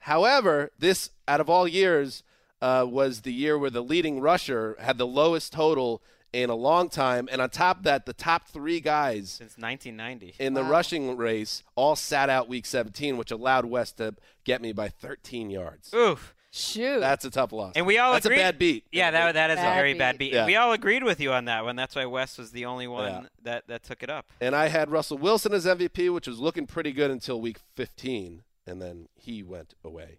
however, 0.00 0.70
this 0.78 1.10
out 1.28 1.40
of 1.40 1.48
all 1.50 1.66
years 1.68 2.22
uh, 2.62 2.84
was 2.88 3.22
the 3.22 3.32
year 3.32 3.58
where 3.58 3.70
the 3.70 3.82
leading 3.82 4.20
rusher 4.20 4.76
had 4.80 4.98
the 4.98 5.06
lowest 5.06 5.52
total 5.52 6.02
in 6.32 6.48
a 6.48 6.54
long 6.54 6.88
time, 6.88 7.28
and 7.32 7.40
on 7.40 7.50
top 7.50 7.78
of 7.78 7.82
that, 7.82 8.06
the 8.06 8.12
top 8.12 8.46
three 8.46 8.78
guys 8.80 9.30
Since 9.30 9.58
1990. 9.58 10.36
in 10.38 10.54
the 10.54 10.62
rushing 10.62 11.16
race 11.16 11.64
all 11.74 11.96
sat 11.96 12.30
out 12.30 12.48
week 12.48 12.66
17, 12.66 13.16
which 13.16 13.32
allowed 13.32 13.64
Wes 13.64 13.90
to 13.92 14.14
get 14.44 14.62
me 14.62 14.72
by 14.72 14.88
13 14.88 15.50
yards. 15.50 15.92
Oof. 15.92 16.34
Shoot. 16.52 17.00
That's 17.00 17.24
a 17.24 17.30
tough 17.30 17.52
loss. 17.52 17.74
And 17.76 17.86
we 17.86 17.98
all 17.98 18.12
That's 18.12 18.26
agreed. 18.26 18.38
a 18.38 18.42
bad 18.42 18.58
beat. 18.58 18.84
Yeah, 18.90 19.10
that, 19.12 19.34
that 19.34 19.50
is 19.50 19.56
Bad 19.56 19.70
a 19.72 19.74
very 19.74 19.92
beat. 19.92 19.98
bad 19.98 20.18
beat. 20.18 20.32
Yeah. 20.32 20.46
We 20.46 20.56
all 20.56 20.72
agreed 20.72 21.04
with 21.04 21.20
you 21.20 21.32
on 21.32 21.44
that 21.44 21.64
one. 21.64 21.76
That's 21.76 21.94
why 21.94 22.06
Wes 22.06 22.38
was 22.38 22.50
the 22.50 22.64
only 22.66 22.88
one 22.88 23.08
Yeah. 23.12 23.22
that, 23.44 23.68
that 23.68 23.82
took 23.84 24.02
it 24.02 24.10
up. 24.10 24.26
And 24.40 24.56
I 24.56 24.68
had 24.68 24.90
Russell 24.90 25.18
Wilson 25.18 25.52
as 25.52 25.64
MVP, 25.64 26.12
which 26.12 26.26
was 26.26 26.40
looking 26.40 26.66
pretty 26.66 26.90
good 26.92 27.10
until 27.10 27.40
week 27.40 27.58
15, 27.76 28.42
and 28.66 28.82
then 28.82 29.08
he 29.14 29.42
went 29.42 29.74
away. 29.84 30.18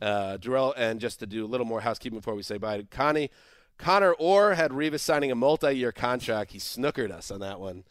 Uh, 0.00 0.38
Darrell, 0.38 0.72
and 0.78 0.98
just 1.00 1.18
to 1.20 1.26
do 1.26 1.44
a 1.44 1.46
little 1.48 1.66
more 1.66 1.82
housekeeping 1.82 2.18
before 2.18 2.34
we 2.34 2.42
say 2.42 2.56
bye 2.56 2.78
to 2.78 2.82
Connie, 2.84 3.30
Connor 3.76 4.12
Orr 4.14 4.54
had 4.54 4.70
Revis 4.70 5.00
signing 5.00 5.30
a 5.30 5.34
multi-year 5.34 5.92
contract. 5.92 6.52
He 6.52 6.58
snookered 6.58 7.10
us 7.10 7.30
on 7.30 7.40
that 7.40 7.60
one 7.60 7.84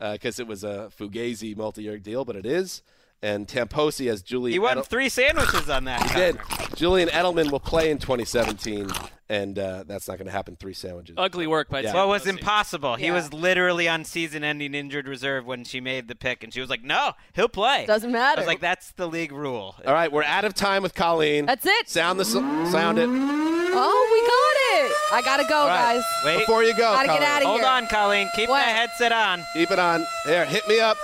because 0.00 0.38
it 0.38 0.46
was 0.46 0.62
a 0.62 0.90
Fugazi 0.96 1.56
multi-year 1.56 1.98
deal, 1.98 2.24
but 2.24 2.36
it 2.36 2.46
is. 2.46 2.80
And 3.22 3.48
Tamposi 3.48 4.08
has 4.08 4.22
Julie. 4.22 4.52
He 4.52 4.58
won 4.58 4.72
Edel- 4.72 4.84
three 4.84 5.08
sandwiches 5.08 5.68
on 5.70 5.84
that. 5.84 6.02
He 6.10 6.14
did. 6.16 6.38
Julian 6.76 7.08
Edelman 7.08 7.50
will 7.50 7.58
play 7.60 7.90
in 7.90 7.96
2017, 7.98 8.88
and 9.30 9.58
uh, 9.58 9.84
that's 9.86 10.06
not 10.06 10.18
going 10.18 10.26
to 10.26 10.32
happen. 10.32 10.54
Three 10.56 10.74
sandwiches. 10.74 11.14
Ugly 11.18 11.46
work 11.46 11.70
by 11.70 11.80
Yeah. 11.80 11.94
Well, 11.94 12.04
it 12.04 12.08
was 12.08 12.22
Tamposi. 12.24 12.28
impossible. 12.28 12.94
He 12.96 13.06
Yeah. 13.06 13.14
was 13.14 13.32
literally 13.32 13.88
on 13.88 14.04
season-ending 14.04 14.74
injured 14.74 15.08
reserve 15.08 15.46
when 15.46 15.64
she 15.64 15.80
made 15.80 16.08
the 16.08 16.14
pick, 16.14 16.44
and 16.44 16.52
she 16.52 16.60
was 16.60 16.68
like, 16.68 16.84
"No, 16.84 17.12
he'll 17.32 17.48
play." 17.48 17.86
Doesn't 17.86 18.10
I 18.10 18.12
matter. 18.12 18.40
was 18.42 18.46
like, 18.46 18.60
"That's 18.60 18.90
the 18.92 19.08
league 19.08 19.32
rule." 19.32 19.76
All 19.86 19.94
right, 19.94 20.12
we're 20.12 20.22
out 20.22 20.44
of 20.44 20.52
time 20.54 20.82
with 20.82 20.94
Colleen. 20.94 21.46
That's 21.46 21.64
it. 21.64 21.88
Sound 21.88 22.20
the 22.20 22.24
sound 22.26 22.98
it. 22.98 23.08
Oh, 23.08 24.08
we 24.12 24.20
got 24.20 24.90
it. 24.90 24.96
I 25.12 25.22
gotta 25.22 25.44
go, 25.48 25.60
All 25.62 25.68
right. 25.68 25.94
guys. 25.96 26.04
Wait. 26.24 26.38
Before 26.40 26.62
you 26.62 26.72
go, 26.72 26.78
Gotta 26.92 27.06
get 27.08 27.16
Colleen, 27.18 27.30
outta 27.30 27.46
Hold 27.46 27.62
on, 27.62 27.86
Colleen. 27.88 28.28
Keep 28.36 28.50
What? 28.50 28.58
that 28.58 28.76
headset 28.76 29.12
on. 29.12 29.42
Keep 29.54 29.70
it 29.70 29.78
on. 29.78 30.04
Here, 30.26 30.44
hit 30.44 30.68
me 30.68 30.80
up, 30.80 30.98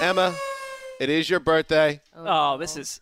Emma. 0.00 0.34
It 1.00 1.08
is 1.10 1.28
your 1.30 1.40
birthday, 1.40 2.00
Oh, 2.16 2.58
this 2.58 2.76
is 2.76 3.00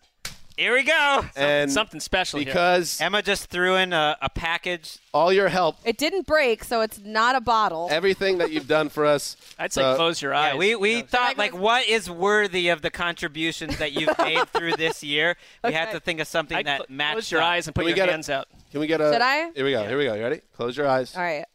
Here 0.55 0.73
we 0.73 0.83
go. 0.83 1.25
and 1.35 1.71
something 1.71 1.99
special 1.99 2.39
here. 2.39 2.45
because 2.45 2.99
Emma 3.01 3.21
just 3.21 3.47
threw 3.49 3.75
in 3.75 3.91
a, 3.93 4.15
a 4.21 4.29
package. 4.29 4.97
all 5.13 5.31
your 5.33 5.49
help, 5.49 5.77
It 5.83 5.97
didn't 5.97 6.27
break, 6.27 6.63
so 6.63 6.81
it's 6.81 6.99
not 7.03 7.35
a 7.35 7.41
bottle. 7.41 7.87
everything 7.91 8.37
that 8.39 8.51
you've 8.51 8.67
done 8.67 8.89
for 8.89 9.05
us, 9.05 9.35
I'd 9.59 9.73
say 9.73 9.83
uh, 9.83 9.95
close 9.95 10.21
your 10.21 10.33
eyes. 10.33 10.53
Yeah, 10.53 10.59
we, 10.59 10.75
we 10.75 10.95
You 10.97 11.03
thought 11.03 11.37
like 11.37 11.57
what 11.57 11.87
is 11.87 12.09
worthy 12.09 12.69
of 12.69 12.81
the 12.81 12.89
contributions 12.91 13.77
that 13.77 13.93
you've 13.93 14.17
made 14.19 14.47
through 14.49 14.73
this 14.73 15.03
year. 15.03 15.35
We 15.63 15.73
had 15.73 15.91
to 15.91 15.99
think 15.99 16.19
of 16.19 16.27
something 16.27 16.57
I'd 16.57 16.65
that 16.67 16.77
cl- 16.81 16.85
matched. 16.89 17.13
close 17.13 17.31
your 17.31 17.41
up. 17.41 17.47
eyes 17.47 17.67
and 17.67 17.73
put 17.75 17.81
Can 17.81 17.85
we 17.85 17.91
your 17.91 17.95
get 17.95 18.09
a- 18.09 18.11
hands 18.11 18.29
out. 18.29 18.47
Can 18.71 18.79
we 18.79 18.87
get 18.87 18.99
a? 19.01 19.11
Should 19.13 19.21
I? 19.21 19.51
Here 19.55 19.65
we 19.65 19.71
go. 19.71 19.87
Here 19.87 19.97
we 19.97 20.05
go. 20.05 20.13
You 20.13 20.21
ready? 20.23 20.41
Close 20.55 20.75
your 20.77 20.87
eyes. 20.87 21.15
All 21.15 21.21
right. 21.23 21.45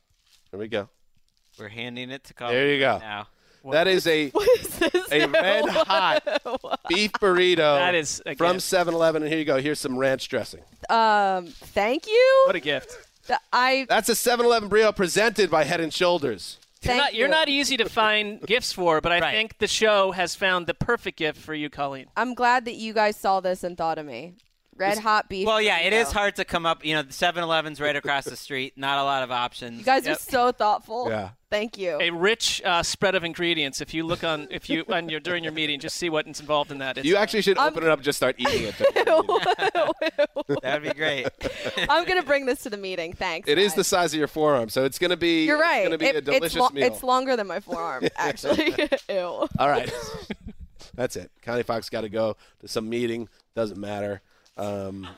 Here 0.50 0.58
we 0.58 0.66
go. 0.68 0.88
We're 1.58 1.68
handing 1.68 2.10
it 2.10 2.24
to 2.24 2.34
Colleen 2.34 2.54
There 2.54 2.72
you 2.72 2.80
go. 2.80 2.98
now. 2.98 3.28
That 3.70 3.86
is 3.86 4.06
a 4.06 4.30
What 4.30 4.48
is 4.60 4.78
this? 4.78 5.12
a 5.12 5.26
red 5.26 5.68
hot 5.68 6.22
beef 6.88 7.12
burrito. 7.12 7.56
That 7.78 7.94
is 7.94 8.20
a 8.26 8.34
from 8.34 8.56
gift. 8.56 8.66
7-Eleven, 8.66 9.22
and 9.22 9.30
here 9.30 9.38
you 9.38 9.44
go. 9.44 9.60
Here's 9.60 9.78
some 9.78 9.96
ranch 9.98 10.28
dressing. 10.28 10.62
Um, 10.90 11.46
thank 11.46 12.06
you. 12.06 12.42
What 12.46 12.56
a 12.56 12.60
gift. 12.60 12.96
Th- 13.26 13.38
I 13.52 13.86
That's 13.88 14.08
a 14.08 14.12
7-Eleven 14.14 14.68
burrito 14.68 14.94
presented 14.96 15.50
by 15.50 15.64
Head 15.64 15.80
and 15.80 15.92
Shoulders. 15.92 16.58
You're 16.82 16.88
thank 16.94 16.98
not, 17.02 17.14
you're 17.14 17.28
you. 17.28 17.30
not 17.30 17.48
easy 17.48 17.76
to 17.76 17.88
find 17.88 18.40
gifts 18.46 18.72
for, 18.72 19.00
but 19.00 19.12
I 19.12 19.20
Right. 19.20 19.32
think 19.32 19.58
the 19.58 19.68
show 19.68 20.10
has 20.10 20.34
found 20.34 20.66
the 20.66 20.74
perfect 20.74 21.16
gift 21.18 21.38
for 21.40 21.54
you, 21.54 21.70
Colleen. 21.70 22.06
I'm 22.16 22.34
glad 22.34 22.64
that 22.64 22.74
you 22.74 22.92
guys 22.92 23.16
saw 23.16 23.38
this 23.38 23.62
and 23.62 23.78
thought 23.78 23.98
of 23.98 24.06
me. 24.06 24.34
Red 24.82 24.98
hot 24.98 25.28
beef. 25.28 25.46
Well, 25.46 25.60
yeah, 25.60 25.80
it 25.80 25.92
is 25.92 26.12
hard 26.12 26.36
to 26.36 26.44
come 26.44 26.66
up. 26.66 26.84
You 26.84 26.94
know, 26.94 27.02
the 27.02 27.12
7-Eleven's 27.12 27.80
right 27.80 27.96
across 27.96 28.24
the 28.24 28.36
street. 28.36 28.74
Not 28.76 28.98
a 28.98 29.04
lot 29.04 29.22
of 29.22 29.30
options. 29.30 29.78
You 29.78 29.84
guys 29.84 30.04
Yep. 30.06 30.16
are 30.16 30.20
so 30.20 30.52
thoughtful. 30.52 31.06
Yeah. 31.08 31.30
Thank 31.50 31.76
you. 31.76 31.98
A 32.00 32.08
rich 32.10 32.62
uh, 32.64 32.82
spread 32.82 33.14
of 33.14 33.24
ingredients. 33.24 33.80
If 33.82 33.92
you 33.92 34.04
look 34.06 34.24
on, 34.24 34.48
if 34.50 34.70
you 34.70 34.84
on 34.88 35.10
your 35.10 35.20
during 35.20 35.44
your 35.44 35.52
meeting, 35.52 35.80
just 35.80 35.96
see 35.96 36.08
what's 36.08 36.40
involved 36.40 36.72
in 36.72 36.78
that. 36.78 36.96
It's, 36.96 37.06
You 37.06 37.16
actually 37.16 37.42
should 37.42 37.58
I'm- 37.58 37.72
open 37.72 37.82
it 37.84 37.90
up 37.90 37.98
and 37.98 38.04
just 38.04 38.16
start 38.16 38.36
eating 38.38 38.62
it. 38.72 38.74
That'd 40.62 40.82
be 40.82 40.94
great. 40.94 41.28
I'm 41.88 42.06
gonna 42.06 42.22
bring 42.22 42.46
this 42.46 42.62
to 42.62 42.70
the 42.70 42.76
meeting. 42.78 43.12
Thanks. 43.12 43.48
It 43.48 43.58
is 43.58 43.72
guys. 43.72 43.76
the 43.76 43.84
size 43.84 44.14
of 44.14 44.18
your 44.18 44.28
forearm, 44.28 44.68
so 44.70 44.84
it's 44.84 44.98
going 44.98 45.10
to 45.10 45.16
be 45.16 45.44
You're 45.44 45.60
right. 45.60 45.80
It's 45.80 45.88
going 45.88 45.98
to 45.98 45.98
be 45.98 46.06
It- 46.06 46.16
a 46.16 46.20
delicious 46.22 46.46
it's, 46.46 46.56
lo- 46.56 46.68
meal. 46.72 46.84
it's 46.86 47.02
longer 47.02 47.36
than 47.36 47.46
my 47.46 47.60
forearm, 47.60 48.04
actually. 48.16 48.74
Ew. 49.10 49.18
All 49.58 49.68
right. 49.68 49.92
That's 50.94 51.16
it. 51.16 51.30
Connie 51.42 51.62
Fox 51.62 51.88
got 51.90 52.02
to 52.02 52.08
go 52.08 52.36
to 52.60 52.68
some 52.68 52.88
meeting. 52.88 53.28
Doesn't 53.54 53.78
matter. 53.78 54.22
Um, 54.56 55.08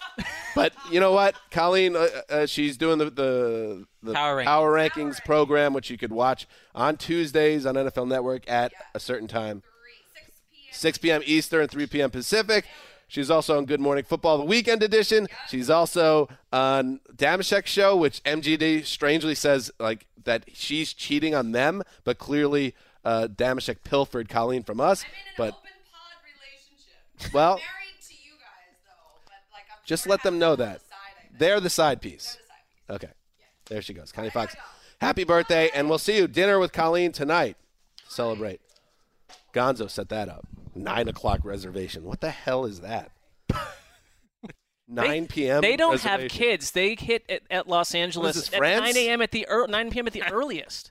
but 0.55 0.73
you 0.91 1.01
know 1.01 1.13
what? 1.13 1.35
Colleen, 1.51 1.97
uh, 1.97 2.09
uh, 2.31 2.47
she's 2.47 2.77
doing 2.77 2.99
the, 2.99 3.11
the, 3.11 3.87
the 4.03 4.13
Power 4.13 4.45
Rankings. 4.45 4.91
Rankings 4.91 5.25
program, 5.25 5.73
which 5.75 5.91
you 5.91 5.99
could 5.99 6.13
watch 6.13 6.47
on 6.75 6.97
Tuesdays 6.97 7.67
on 7.67 7.75
NFL 7.75 8.09
Network 8.09 8.49
at 8.49 8.73
a 8.95 9.01
certain 9.01 9.29
time 9.29 9.63
6 10.71 10.99
p.m. 10.99 11.23
Eastern, 11.25 11.69
3 11.69 11.87
p.m. 11.87 12.11
Pacific. 12.11 12.65
She's 13.07 13.31
also 13.31 13.59
on 13.59 13.65
Good 13.65 13.81
Morning 13.81 14.05
Football, 14.05 14.39
the 14.39 14.45
weekend 14.45 14.83
edition. 14.83 15.29
She's 15.49 15.71
also 15.71 16.29
on 16.53 17.01
Dameshek's 17.15 17.71
show, 17.71 17.97
which 17.97 18.23
MGD 18.25 18.85
strangely 18.85 19.35
says 19.35 19.71
like 19.79 20.07
that 20.25 20.45
she's 20.53 20.93
cheating 20.93 21.35
on 21.35 21.53
them, 21.53 21.83
but 22.03 22.19
clearly 22.19 22.75
uh, 23.05 23.29
Damashek 23.31 23.85
pilfered 23.85 24.29
Colleen 24.29 24.63
from 24.63 24.81
us. 24.81 25.05
but 25.37 25.55
well, 27.33 27.61
just 29.85 30.07
let 30.07 30.23
them 30.23 30.39
know 30.39 30.57
that 30.57 30.81
they're 31.39 31.61
the 31.61 31.71
side 31.71 32.01
piece. 32.01 32.39
Okay, 32.89 33.11
there 33.67 33.83
she 33.83 33.95
goes, 33.95 34.13
Connie 34.13 34.31
Fox. 34.31 34.55
Happy 35.01 35.25
birthday, 35.25 35.71
and 35.75 35.89
we'll 35.89 35.99
see 35.99 36.17
you 36.17 36.27
dinner 36.27 36.59
with 36.59 36.73
Colleen 36.73 37.13
tonight. 37.13 37.57
to 37.99 38.13
Celebrate. 38.13 38.61
Gonzo 39.53 39.91
set 39.91 40.09
that 40.09 40.29
up. 40.29 40.47
Nine 40.75 41.09
o'clock 41.09 41.41
reservation. 41.45 42.05
What 42.05 42.21
the 42.21 42.31
hell 42.31 42.65
is 42.65 42.81
that? 42.81 43.11
9 44.89 45.27
p.m. 45.29 45.63
They 45.63 45.77
don't 45.77 46.01
have 46.01 46.29
kids. 46.29 46.73
They 46.73 46.95
hit 46.95 47.25
at, 47.29 47.43
at 47.51 47.69
Los 47.69 47.95
Angeles 47.95 48.37
this, 48.37 48.53
at 48.53 48.59
France? 48.59 48.95
9 48.95 48.97
a.m. 48.97 49.23
at 49.23 49.31
the 49.31 49.47
ear 49.51 49.67
9 49.67 49.91
p.m. 49.91 50.07
at 50.07 50.13
the 50.13 50.23
earliest. 50.25 50.91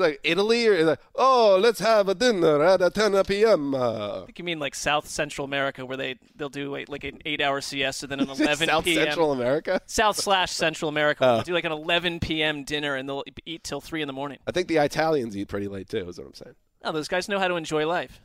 Like 0.00 0.20
Italy 0.22 0.66
or 0.68 0.84
like, 0.84 1.00
oh, 1.16 1.58
let's 1.60 1.80
have 1.80 2.08
a 2.08 2.14
dinner 2.14 2.62
at 2.62 2.80
a 2.80 2.88
10 2.88 3.20
p.m. 3.24 3.74
Uh, 3.74 4.22
I 4.22 4.24
think 4.26 4.38
you 4.38 4.44
mean 4.44 4.60
like 4.60 4.76
South 4.76 5.08
Central 5.08 5.44
America, 5.44 5.84
where 5.84 5.96
they 5.96 6.14
they'll 6.36 6.48
do 6.48 6.70
like, 6.70 6.88
like 6.88 7.02
an 7.02 7.18
eight-hour 7.26 7.60
siesta, 7.60 8.06
then 8.06 8.20
an 8.20 8.30
11 8.30 8.68
South 8.68 8.84
p.m. 8.84 9.04
Central 9.06 9.32
America. 9.32 9.80
South 9.86 10.16
slash 10.16 10.52
Central 10.52 10.88
America. 10.88 11.24
Oh. 11.24 11.34
They'll 11.34 11.42
do 11.42 11.52
like 11.54 11.64
an 11.64 11.72
11 11.72 12.20
p.m. 12.20 12.62
dinner, 12.62 12.94
and 12.94 13.08
they'll 13.08 13.24
eat 13.44 13.64
till 13.64 13.80
three 13.80 14.00
in 14.00 14.06
the 14.06 14.12
morning. 14.12 14.38
I 14.46 14.52
think 14.52 14.68
the 14.68 14.76
Italians 14.76 15.36
eat 15.36 15.48
pretty 15.48 15.66
late 15.66 15.88
too. 15.88 16.08
Is 16.08 16.16
what 16.18 16.28
I'm 16.28 16.34
saying. 16.34 16.54
Oh, 16.84 16.92
those 16.92 17.08
guys 17.08 17.28
know 17.28 17.40
how 17.40 17.48
to 17.48 17.56
enjoy 17.56 17.84
life. 17.84 18.20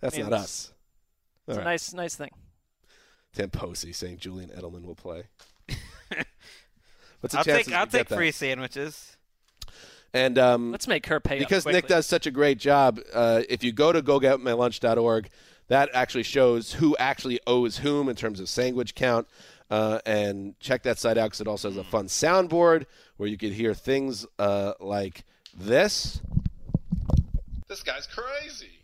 That's 0.00 0.16
I 0.16 0.18
mean, 0.18 0.30
not 0.30 0.32
it's- 0.38 0.44
us. 0.44 0.72
It's 1.46 1.56
All 1.56 1.62
a 1.62 1.64
right. 1.64 1.70
nice 1.72 1.92
nice 1.94 2.16
thing. 2.16 2.30
Tamposi 3.36 3.94
saying 3.94 4.18
Julian 4.18 4.50
Edelman 4.50 4.84
will 4.84 4.96
play. 4.96 5.24
What's 7.20 7.32
the 7.34 7.38
I'll 7.38 7.44
chances 7.44 7.66
take 7.66 7.74
I'll 7.74 7.86
we 7.86 7.90
get 7.92 7.98
take 7.98 8.08
that? 8.08 8.16
free 8.16 8.30
sandwiches. 8.32 9.15
And 10.16 10.38
um, 10.38 10.72
Let's 10.72 10.88
make 10.88 11.06
her 11.08 11.20
pay 11.20 11.36
up 11.36 11.40
because 11.40 11.66
Nick 11.66 11.88
does 11.88 12.06
such 12.06 12.26
a 12.26 12.30
great 12.30 12.58
job. 12.58 13.00
Uh, 13.12 13.42
if 13.50 13.62
you 13.62 13.70
go 13.70 13.92
to 13.92 14.00
gogetmylunch.org, 14.00 15.28
that 15.68 15.90
actually 15.92 16.22
shows 16.22 16.72
who 16.72 16.96
actually 16.96 17.38
owes 17.46 17.78
whom 17.78 18.08
in 18.08 18.16
terms 18.16 18.40
of 18.40 18.48
sandwich 18.48 18.94
count. 18.94 19.28
Uh, 19.68 19.98
and 20.06 20.58
check 20.60 20.84
that 20.84 20.96
site 20.96 21.18
out 21.18 21.26
because 21.26 21.40
it 21.40 21.48
also 21.48 21.68
has 21.68 21.76
a 21.76 21.84
fun 21.84 22.06
soundboard 22.06 22.86
where 23.16 23.28
you 23.28 23.36
could 23.36 23.52
hear 23.52 23.74
things 23.74 24.24
uh, 24.38 24.72
like 24.80 25.24
this. 25.54 26.20
This 27.68 27.82
guy's 27.82 28.06
crazy. 28.06 28.78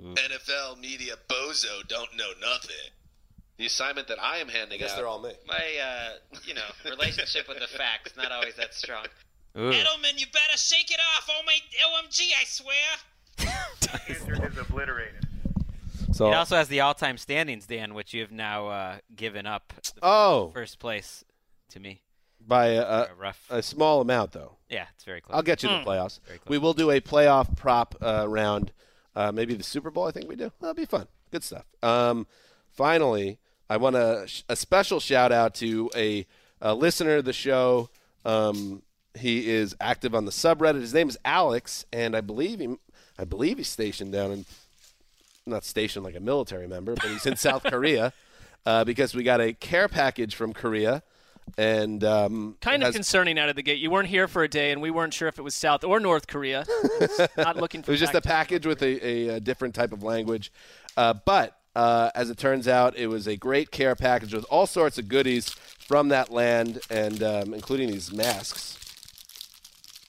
NFL 0.00 0.78
media 0.78 1.14
bozo 1.28 1.88
don't 1.88 2.14
know 2.16 2.30
nothing. 2.40 2.92
The 3.56 3.66
assignment 3.66 4.08
that 4.08 4.22
I 4.22 4.38
am 4.38 4.48
handing 4.48 4.78
I 4.78 4.82
guess 4.82 4.92
out. 4.92 4.96
they're 4.98 5.06
all 5.06 5.22
me. 5.22 5.32
My, 5.48 5.54
uh, 5.54 6.38
you 6.44 6.54
know, 6.54 6.60
relationship 6.84 7.48
with 7.48 7.58
the 7.58 7.66
facts 7.66 8.12
not 8.16 8.30
always 8.30 8.54
that 8.56 8.74
strong. 8.74 9.06
Ooh. 9.56 9.70
Edelman, 9.70 10.18
you 10.18 10.26
better 10.32 10.56
shake 10.56 10.90
it 10.90 10.98
off. 11.16 11.28
Oh 11.30 11.42
my 11.46 11.56
OMG, 12.02 12.22
I 12.40 12.44
swear. 12.44 12.74
Andrew 14.08 14.46
is 14.46 14.58
obliterated. 14.58 15.26
So 16.12 16.28
It 16.30 16.34
also 16.34 16.56
has 16.56 16.68
the 16.68 16.80
all-time 16.80 17.18
standings, 17.18 17.66
Dan, 17.66 17.94
which 17.94 18.14
you 18.14 18.20
have 18.22 18.30
now 18.32 18.68
uh, 18.68 18.96
given 19.14 19.46
up. 19.46 19.72
Oh. 20.02 20.50
first 20.52 20.78
place 20.78 21.24
to 21.70 21.80
me. 21.80 22.02
by 22.46 22.66
a, 22.68 22.82
a, 22.82 23.02
A 23.10 23.14
rough. 23.18 23.46
a 23.50 23.62
small 23.62 24.00
amount, 24.00 24.32
though. 24.32 24.56
Yeah, 24.68 24.86
it's 24.94 25.04
very 25.04 25.20
close. 25.20 25.34
I'll 25.36 25.42
get 25.42 25.62
you 25.62 25.68
the 25.68 25.78
Hmm. 25.80 25.88
playoffs. 25.88 26.20
We 26.48 26.58
will 26.58 26.74
do 26.74 26.90
a 26.90 27.00
playoff 27.00 27.56
prop 27.56 27.94
uh, 28.02 28.26
round. 28.28 28.72
Uh, 29.16 29.30
maybe 29.32 29.54
the 29.54 29.62
Super 29.64 29.90
Bowl. 29.90 30.06
I 30.06 30.10
think 30.10 30.28
we 30.28 30.36
do. 30.36 30.50
That'll 30.60 30.74
be 30.74 30.84
fun. 30.84 31.06
Good 31.30 31.44
stuff. 31.44 31.64
Um, 31.82 32.26
finally, 32.70 33.38
I 33.70 33.76
want 33.76 33.96
a, 33.96 34.28
a 34.48 34.56
special 34.56 35.00
shout 35.00 35.30
out 35.32 35.54
to 35.56 35.90
a, 35.96 36.26
a 36.60 36.74
listener 36.74 37.16
of 37.16 37.24
the 37.24 37.32
show. 37.32 37.90
Um, 38.24 38.82
he 39.16 39.50
is 39.50 39.76
active 39.80 40.14
on 40.14 40.24
the 40.24 40.30
subreddit. 40.32 40.80
His 40.80 40.94
name 40.94 41.08
is 41.08 41.18
Alex, 41.24 41.84
and 41.92 42.16
I 42.16 42.20
believe 42.20 42.60
he, 42.60 42.76
I 43.18 43.24
believe 43.24 43.58
he's 43.58 43.68
stationed 43.68 44.12
down 44.12 44.32
in, 44.32 44.44
not 45.46 45.64
stationed 45.64 46.04
like 46.04 46.16
a 46.16 46.20
military 46.20 46.66
member, 46.66 46.94
but 46.94 47.04
he's 47.04 47.26
in 47.26 47.36
South 47.36 47.62
Korea 47.64 48.12
uh, 48.66 48.84
because 48.84 49.14
we 49.14 49.22
got 49.22 49.40
a 49.40 49.52
care 49.52 49.88
package 49.88 50.34
from 50.34 50.52
Korea, 50.52 51.02
and 51.58 52.02
um, 52.02 52.56
kind 52.60 52.82
of 52.82 52.88
has- 52.88 52.94
concerning 52.94 53.38
out 53.38 53.48
of 53.48 53.56
the 53.56 53.62
gate. 53.62 53.78
You 53.78 53.90
weren't 53.90 54.08
here 54.08 54.26
for 54.26 54.42
a 54.42 54.48
day, 54.48 54.72
and 54.72 54.80
we 54.82 54.90
weren't 54.90 55.14
sure 55.14 55.28
if 55.28 55.38
it 55.38 55.42
was 55.42 55.54
South 55.54 55.84
or 55.84 56.00
North 56.00 56.26
Korea. 56.26 56.64
Not 57.36 57.56
looking 57.56 57.82
for 57.82 57.90
It 57.90 57.94
was 57.94 58.00
just 58.00 58.14
a 58.14 58.22
package 58.22 58.66
with 58.66 58.82
a, 58.82 59.06
a, 59.06 59.28
a 59.36 59.40
different 59.40 59.74
type 59.74 59.92
of 59.92 60.02
language. 60.02 60.52
Uh, 60.96 61.14
but 61.24 61.56
uh, 61.76 62.10
as 62.14 62.30
it 62.30 62.38
turns 62.38 62.66
out, 62.68 62.96
it 62.96 63.08
was 63.08 63.26
a 63.26 63.36
great 63.36 63.70
care 63.70 63.94
package 63.94 64.32
with 64.34 64.44
all 64.48 64.66
sorts 64.66 64.96
of 64.98 65.08
goodies 65.08 65.50
from 65.50 66.08
that 66.08 66.30
land, 66.30 66.80
and 66.90 67.22
um, 67.22 67.52
including 67.54 67.90
these 67.90 68.12
masks. 68.12 68.78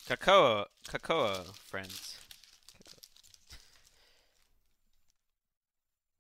Kakao, 0.07 0.65
Kakao, 0.87 1.55
friends. 1.67 2.17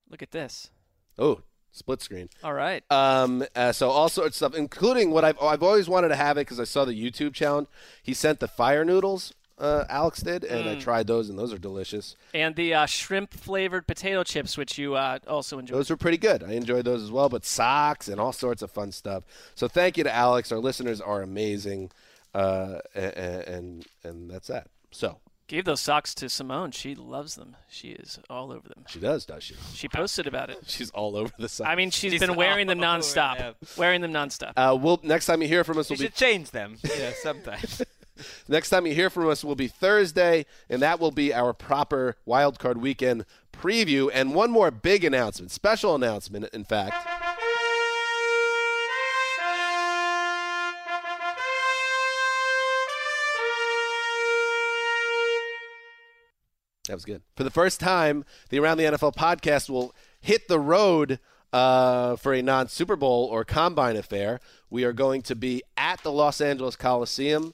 Look 0.09 0.21
at 0.21 0.31
this. 0.31 0.69
Oh, 1.17 1.41
split 1.71 2.01
screen. 2.01 2.29
All 2.43 2.53
right. 2.53 2.83
Um, 2.91 3.43
uh, 3.55 3.71
so 3.71 3.89
all 3.89 4.09
sorts 4.09 4.29
of 4.41 4.51
stuff, 4.51 4.55
including 4.55 5.11
what 5.11 5.23
I've 5.25 5.39
I've 5.41 5.63
always 5.63 5.87
wanted 5.89 6.09
to 6.09 6.15
have 6.15 6.37
it 6.37 6.41
because 6.41 6.59
I 6.59 6.63
saw 6.63 6.85
the 6.85 6.93
YouTube 6.93 7.33
challenge. 7.33 7.67
He 8.01 8.13
sent 8.13 8.39
the 8.39 8.47
fire 8.47 8.85
noodles. 8.85 9.33
Uh, 9.57 9.85
Alex 9.87 10.19
did, 10.21 10.43
and 10.43 10.67
I 10.67 10.75
Mm. 10.75 10.81
tried 10.81 11.07
those, 11.07 11.29
and 11.29 11.39
those 11.39 11.53
are 11.53 11.57
delicious. 11.57 12.17
And 12.33 12.57
the 12.57 12.73
uh, 12.73 12.85
shrimp 12.85 13.33
flavored 13.33 13.87
potato 13.87 14.21
chips, 14.25 14.57
which 14.57 14.77
you 14.77 14.95
uh, 14.95 15.19
also 15.29 15.59
enjoyed. 15.59 15.77
Those 15.77 15.89
were 15.89 15.95
pretty 15.95 16.17
good. 16.17 16.43
I 16.43 16.51
enjoyed 16.51 16.83
those 16.83 17.01
as 17.01 17.09
well, 17.09 17.29
but 17.29 17.45
socks 17.45 18.09
and 18.09 18.19
all 18.19 18.33
sorts 18.33 18.61
of 18.61 18.69
fun 18.69 18.91
stuff. 18.91 19.23
So 19.55 19.69
thank 19.69 19.95
you 19.97 20.03
to 20.03 20.13
Alex. 20.13 20.51
Our 20.51 20.59
listeners 20.59 20.99
are 20.99 21.21
amazing, 21.21 21.91
uh, 22.35 22.79
and, 22.93 23.13
and 23.47 23.85
and 24.03 24.29
that's 24.29 24.47
that. 24.47 24.67
So 24.91 25.19
Gave 25.47 25.65
those 25.65 25.79
socks 25.79 26.15
to 26.15 26.27
Simone. 26.27 26.71
She 26.71 26.95
loves 26.95 27.35
them. 27.35 27.55
She 27.69 27.89
is 27.89 28.17
all 28.31 28.51
over 28.51 28.67
them. 28.67 28.83
She 28.87 28.99
does, 28.99 29.27
does 29.27 29.43
she? 29.43 29.53
She 29.75 29.87
posted 29.87 30.25
about 30.25 30.49
it. 30.49 30.57
She's 30.65 30.89
all 30.89 31.15
over 31.15 31.31
the 31.37 31.47
site. 31.47 31.67
I 31.67 31.75
mean, 31.75 31.91
she's 31.91 32.13
She's 32.13 32.19
been 32.19 32.35
wearing 32.35 32.65
them 32.65 32.79
all 32.83 32.95
over 32.95 32.99
nonstop. 33.03 33.37
them. 33.37 33.53
Wearing 33.77 34.01
them 34.01 34.11
nonstop. 34.11 34.53
Uh, 34.57 34.75
we'll 34.75 34.99
next 35.03 35.27
time 35.27 35.43
you 35.43 35.47
hear 35.47 35.63
from 35.63 35.77
us 35.77 35.87
You 35.91 35.93
will 35.93 35.99
be 35.99 36.05
should 36.05 36.15
change 36.15 36.49
them. 36.49 36.77
Yeah, 36.97 37.11
sometimes. 37.21 37.83
next 38.47 38.71
time 38.71 38.87
you 38.87 38.95
hear 38.95 39.11
from 39.11 39.29
us 39.29 39.43
will 39.43 39.55
be 39.55 39.67
Thursday, 39.67 40.47
and 40.67 40.81
that 40.81 40.99
will 40.99 41.11
be 41.11 41.31
our 41.31 41.53
proper 41.53 42.17
wild 42.25 42.57
card 42.57 42.79
weekend 42.81 43.25
preview. 43.53 44.09
And 44.11 44.33
one 44.33 44.49
more 44.49 44.71
big 44.71 45.03
announcement, 45.03 45.51
special 45.51 45.93
announcement, 45.93 46.49
in 46.53 46.63
fact. 46.63 46.95
That 56.87 56.93
was 56.93 57.05
good. 57.05 57.21
For 57.35 57.43
the 57.43 57.51
first 57.51 57.79
time, 57.79 58.25
the 58.49 58.59
Around 58.59 58.77
the 58.77 58.83
NFL 58.83 59.15
podcast 59.15 59.69
will 59.69 59.95
hit 60.19 60.47
the 60.47 60.59
road 60.59 61.19
uh, 61.51 62.15
for 62.17 62.33
a 62.33 62.41
non 62.41 62.67
Super 62.67 62.95
Bowl 62.95 63.27
or 63.31 63.43
combine 63.45 63.95
affair. 63.95 64.39
We 64.69 64.83
are 64.83 64.93
going 64.93 65.21
to 65.23 65.35
be 65.35 65.63
at 65.77 66.01
the 66.03 66.11
Los 66.11 66.41
Angeles 66.41 66.75
Coliseum 66.75 67.53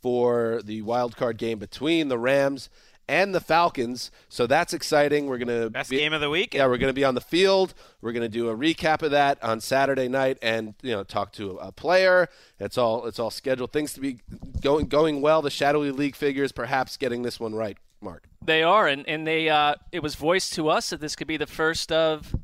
for 0.00 0.60
the 0.64 0.82
wild 0.82 1.16
card 1.16 1.38
game 1.38 1.58
between 1.58 2.08
the 2.08 2.18
Rams 2.18 2.68
and 3.08 3.34
the 3.34 3.40
Falcons. 3.40 4.10
So 4.28 4.46
that's 4.46 4.72
exciting. 4.72 5.26
We're 5.26 5.38
going 5.38 5.62
to 5.62 5.70
Best 5.70 5.90
be, 5.90 5.98
game 5.98 6.12
of 6.12 6.20
the 6.20 6.30
week. 6.30 6.54
Yeah, 6.54 6.66
we're 6.66 6.78
going 6.78 6.90
to 6.90 6.94
be 6.94 7.04
on 7.04 7.14
the 7.14 7.20
field. 7.20 7.74
We're 8.00 8.12
going 8.12 8.22
to 8.22 8.28
do 8.28 8.48
a 8.48 8.56
recap 8.56 9.02
of 9.02 9.10
that 9.10 9.42
on 9.42 9.60
Saturday 9.60 10.08
night, 10.08 10.38
and 10.40 10.74
you 10.82 10.92
know, 10.92 11.04
talk 11.04 11.32
to 11.32 11.58
a 11.58 11.72
player. 11.72 12.28
It's 12.58 12.78
all 12.78 13.06
it's 13.06 13.18
all 13.18 13.30
scheduled. 13.30 13.72
Things 13.72 13.92
to 13.94 14.00
be 14.00 14.20
going 14.60 14.86
going 14.86 15.20
well. 15.20 15.42
The 15.42 15.50
shadowy 15.50 15.90
league 15.90 16.16
figures 16.16 16.52
perhaps 16.52 16.96
getting 16.96 17.22
this 17.22 17.38
one 17.38 17.54
right. 17.54 17.76
Mark. 18.02 18.24
They 18.44 18.62
are, 18.62 18.88
and 18.88 19.06
and 19.08 19.26
they 19.26 19.48
uh, 19.48 19.76
it 19.92 20.02
was 20.02 20.14
voiced 20.14 20.52
to 20.54 20.68
us 20.68 20.90
that 20.90 21.00
this 21.00 21.14
could 21.16 21.28
be 21.28 21.36
the 21.36 21.46
first 21.46 21.92
of 21.92 22.34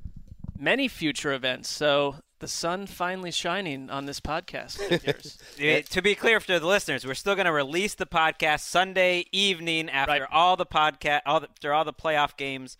many 0.58 0.88
future 0.88 1.32
events. 1.32 1.68
So 1.68 2.16
the 2.40 2.48
sun 2.48 2.86
finally 2.86 3.30
shining 3.32 3.90
on 3.90 4.06
this 4.06 4.20
podcast. 4.20 4.78
of 4.92 5.04
yours. 5.58 5.82
Uh, 5.84 5.84
to 5.90 6.00
be 6.02 6.14
clear 6.14 6.38
for 6.40 6.58
the 6.58 6.64
listeners, 6.66 7.04
we're 7.04 7.14
still 7.14 7.34
going 7.34 7.46
to 7.46 7.52
release 7.52 7.94
the 7.94 8.06
podcast 8.06 8.60
Sunday 8.60 9.24
evening 9.32 9.90
after 9.90 10.26
all 10.32 10.56
the 10.56 10.66
podcast, 10.66 11.22
all 11.26 11.40
the, 11.40 11.48
after 11.48 11.72
all 11.72 11.84
the 11.84 11.92
playoff 11.92 12.36
games 12.36 12.76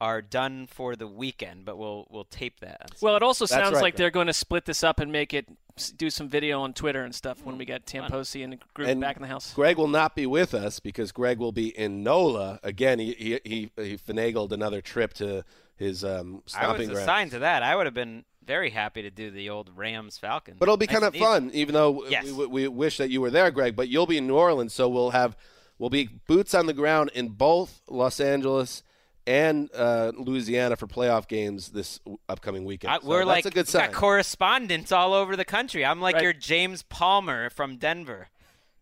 are 0.00 0.22
done 0.22 0.66
for 0.66 0.94
the 0.96 1.08
weekend. 1.08 1.64
But 1.64 1.76
we'll 1.76 2.06
we'll 2.10 2.24
tape 2.24 2.60
that. 2.60 2.92
well, 3.00 3.16
it 3.16 3.22
also 3.22 3.44
That's 3.46 3.52
sounds 3.52 3.74
right, 3.74 3.82
like 3.82 3.94
Greg. 3.94 3.98
they're 3.98 4.10
going 4.10 4.28
to 4.28 4.32
split 4.32 4.64
this 4.64 4.84
up 4.84 5.00
and 5.00 5.10
make 5.10 5.34
it 5.34 5.46
do 5.88 6.10
some 6.10 6.28
video 6.28 6.60
on 6.60 6.72
Twitter 6.74 7.02
and 7.02 7.14
stuff 7.14 7.44
when 7.44 7.56
we 7.58 7.64
get 7.64 7.86
Tamposi 7.86 8.44
and 8.44 8.52
the 8.52 8.58
group 8.74 8.88
And 8.88 9.00
back 9.00 9.16
in 9.16 9.22
the 9.22 9.28
house. 9.28 9.52
Greg 9.54 9.76
will 9.78 9.88
not 9.88 10.14
be 10.14 10.26
with 10.26 10.54
us 10.54 10.80
because 10.80 11.12
Greg 11.12 11.38
will 11.38 11.52
be 11.52 11.68
in 11.76 12.02
NOLA 12.02 12.60
again. 12.62 12.98
He 12.98 13.12
he 13.14 13.40
he, 13.44 13.70
he 13.82 13.96
finagled 13.96 14.52
another 14.52 14.80
trip 14.80 15.12
to 15.14 15.44
his 15.76 16.04
um, 16.04 16.10
I 16.10 16.20
was 16.34 16.42
stomping 16.52 16.88
ground. 16.88 17.00
assigned 17.02 17.30
to 17.32 17.38
that. 17.40 17.62
I 17.62 17.74
would 17.76 17.86
have 17.86 17.94
been 17.94 18.24
very 18.44 18.70
happy 18.70 19.02
to 19.02 19.10
do 19.10 19.30
the 19.30 19.48
old 19.50 19.70
Rams 19.76 20.18
Falcons. 20.18 20.56
But 20.58 20.64
it'll 20.64 20.76
be 20.76 20.86
Nice 20.86 20.94
kind 20.94 21.04
of 21.04 21.14
and 21.14 21.16
easy. 21.16 21.24
fun, 21.24 21.50
even 21.54 21.74
though 21.74 22.04
Yes. 22.06 22.30
we, 22.30 22.46
we 22.46 22.68
wish 22.68 22.96
that 22.98 23.08
you 23.10 23.20
were 23.20 23.30
there, 23.30 23.50
Greg. 23.50 23.76
But 23.76 23.88
you'll 23.88 24.06
be 24.06 24.18
in 24.18 24.26
New 24.26 24.34
Orleans, 24.36 24.72
so 24.74 24.88
we'll 24.88 25.10
have 25.10 25.36
we'll 25.78 25.90
be 25.90 26.08
boots 26.26 26.54
on 26.54 26.66
the 26.66 26.72
ground 26.74 27.10
in 27.14 27.28
both 27.28 27.80
Los 27.88 28.18
Angeles 28.20 28.82
and 29.26 29.68
uh, 29.74 30.12
Louisiana 30.16 30.76
for 30.76 30.86
playoff 30.86 31.28
games 31.28 31.68
this 31.70 32.00
upcoming 32.28 32.64
weekend. 32.64 32.92
I, 32.92 32.98
So 33.00 33.06
we're 33.08 33.18
that's 33.24 33.28
like 33.28 33.46
a 33.46 33.50
good 33.50 33.66
we've 33.66 33.72
got 33.72 33.92
correspondents 33.92 34.92
all 34.92 35.12
over 35.14 35.36
the 35.36 35.44
country. 35.44 35.84
I'm 35.84 36.00
like 36.00 36.14
Right. 36.14 36.24
your 36.24 36.32
James 36.32 36.82
Palmer 36.82 37.50
from 37.50 37.76
Denver. 37.76 38.28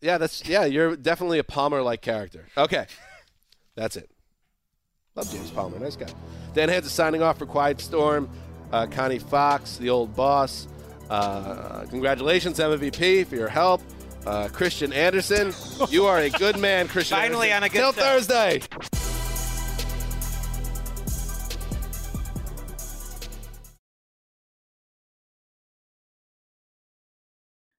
yeah, 0.00 0.16
that's 0.18 0.48
yeah. 0.48 0.64
You're 0.64 0.96
definitely 0.96 1.38
a 1.38 1.44
Palmer-like 1.44 2.00
character. 2.02 2.46
Okay, 2.56 2.86
that's 3.74 3.96
it. 3.96 4.10
Love 5.16 5.30
James 5.32 5.50
Palmer, 5.50 5.78
nice 5.80 5.96
guy. 5.96 6.06
Dan 6.54 6.68
Hanzus 6.68 6.84
is 6.86 6.92
signing 6.92 7.22
off 7.22 7.38
for 7.38 7.46
Quiet 7.46 7.80
Storm. 7.80 8.28
Uh, 8.72 8.86
Connie 8.86 9.18
Fox, 9.18 9.76
the 9.78 9.90
old 9.90 10.14
boss. 10.14 10.68
Uh, 11.10 11.84
congratulations, 11.90 12.58
MVP, 12.58 13.26
for 13.26 13.34
your 13.34 13.48
help. 13.48 13.80
Uh, 14.26 14.46
Christian 14.52 14.92
Anderson, 14.92 15.52
you 15.88 16.04
are 16.04 16.18
a 16.18 16.28
good 16.30 16.58
man, 16.58 16.86
Christian. 16.86 17.16
Finally 17.16 17.50
Anderson. 17.50 17.56
on 17.56 17.62
a 17.64 17.68
good 17.68 17.78
Till 17.78 17.92
show. 17.92 18.00
Thursday. 18.18 18.60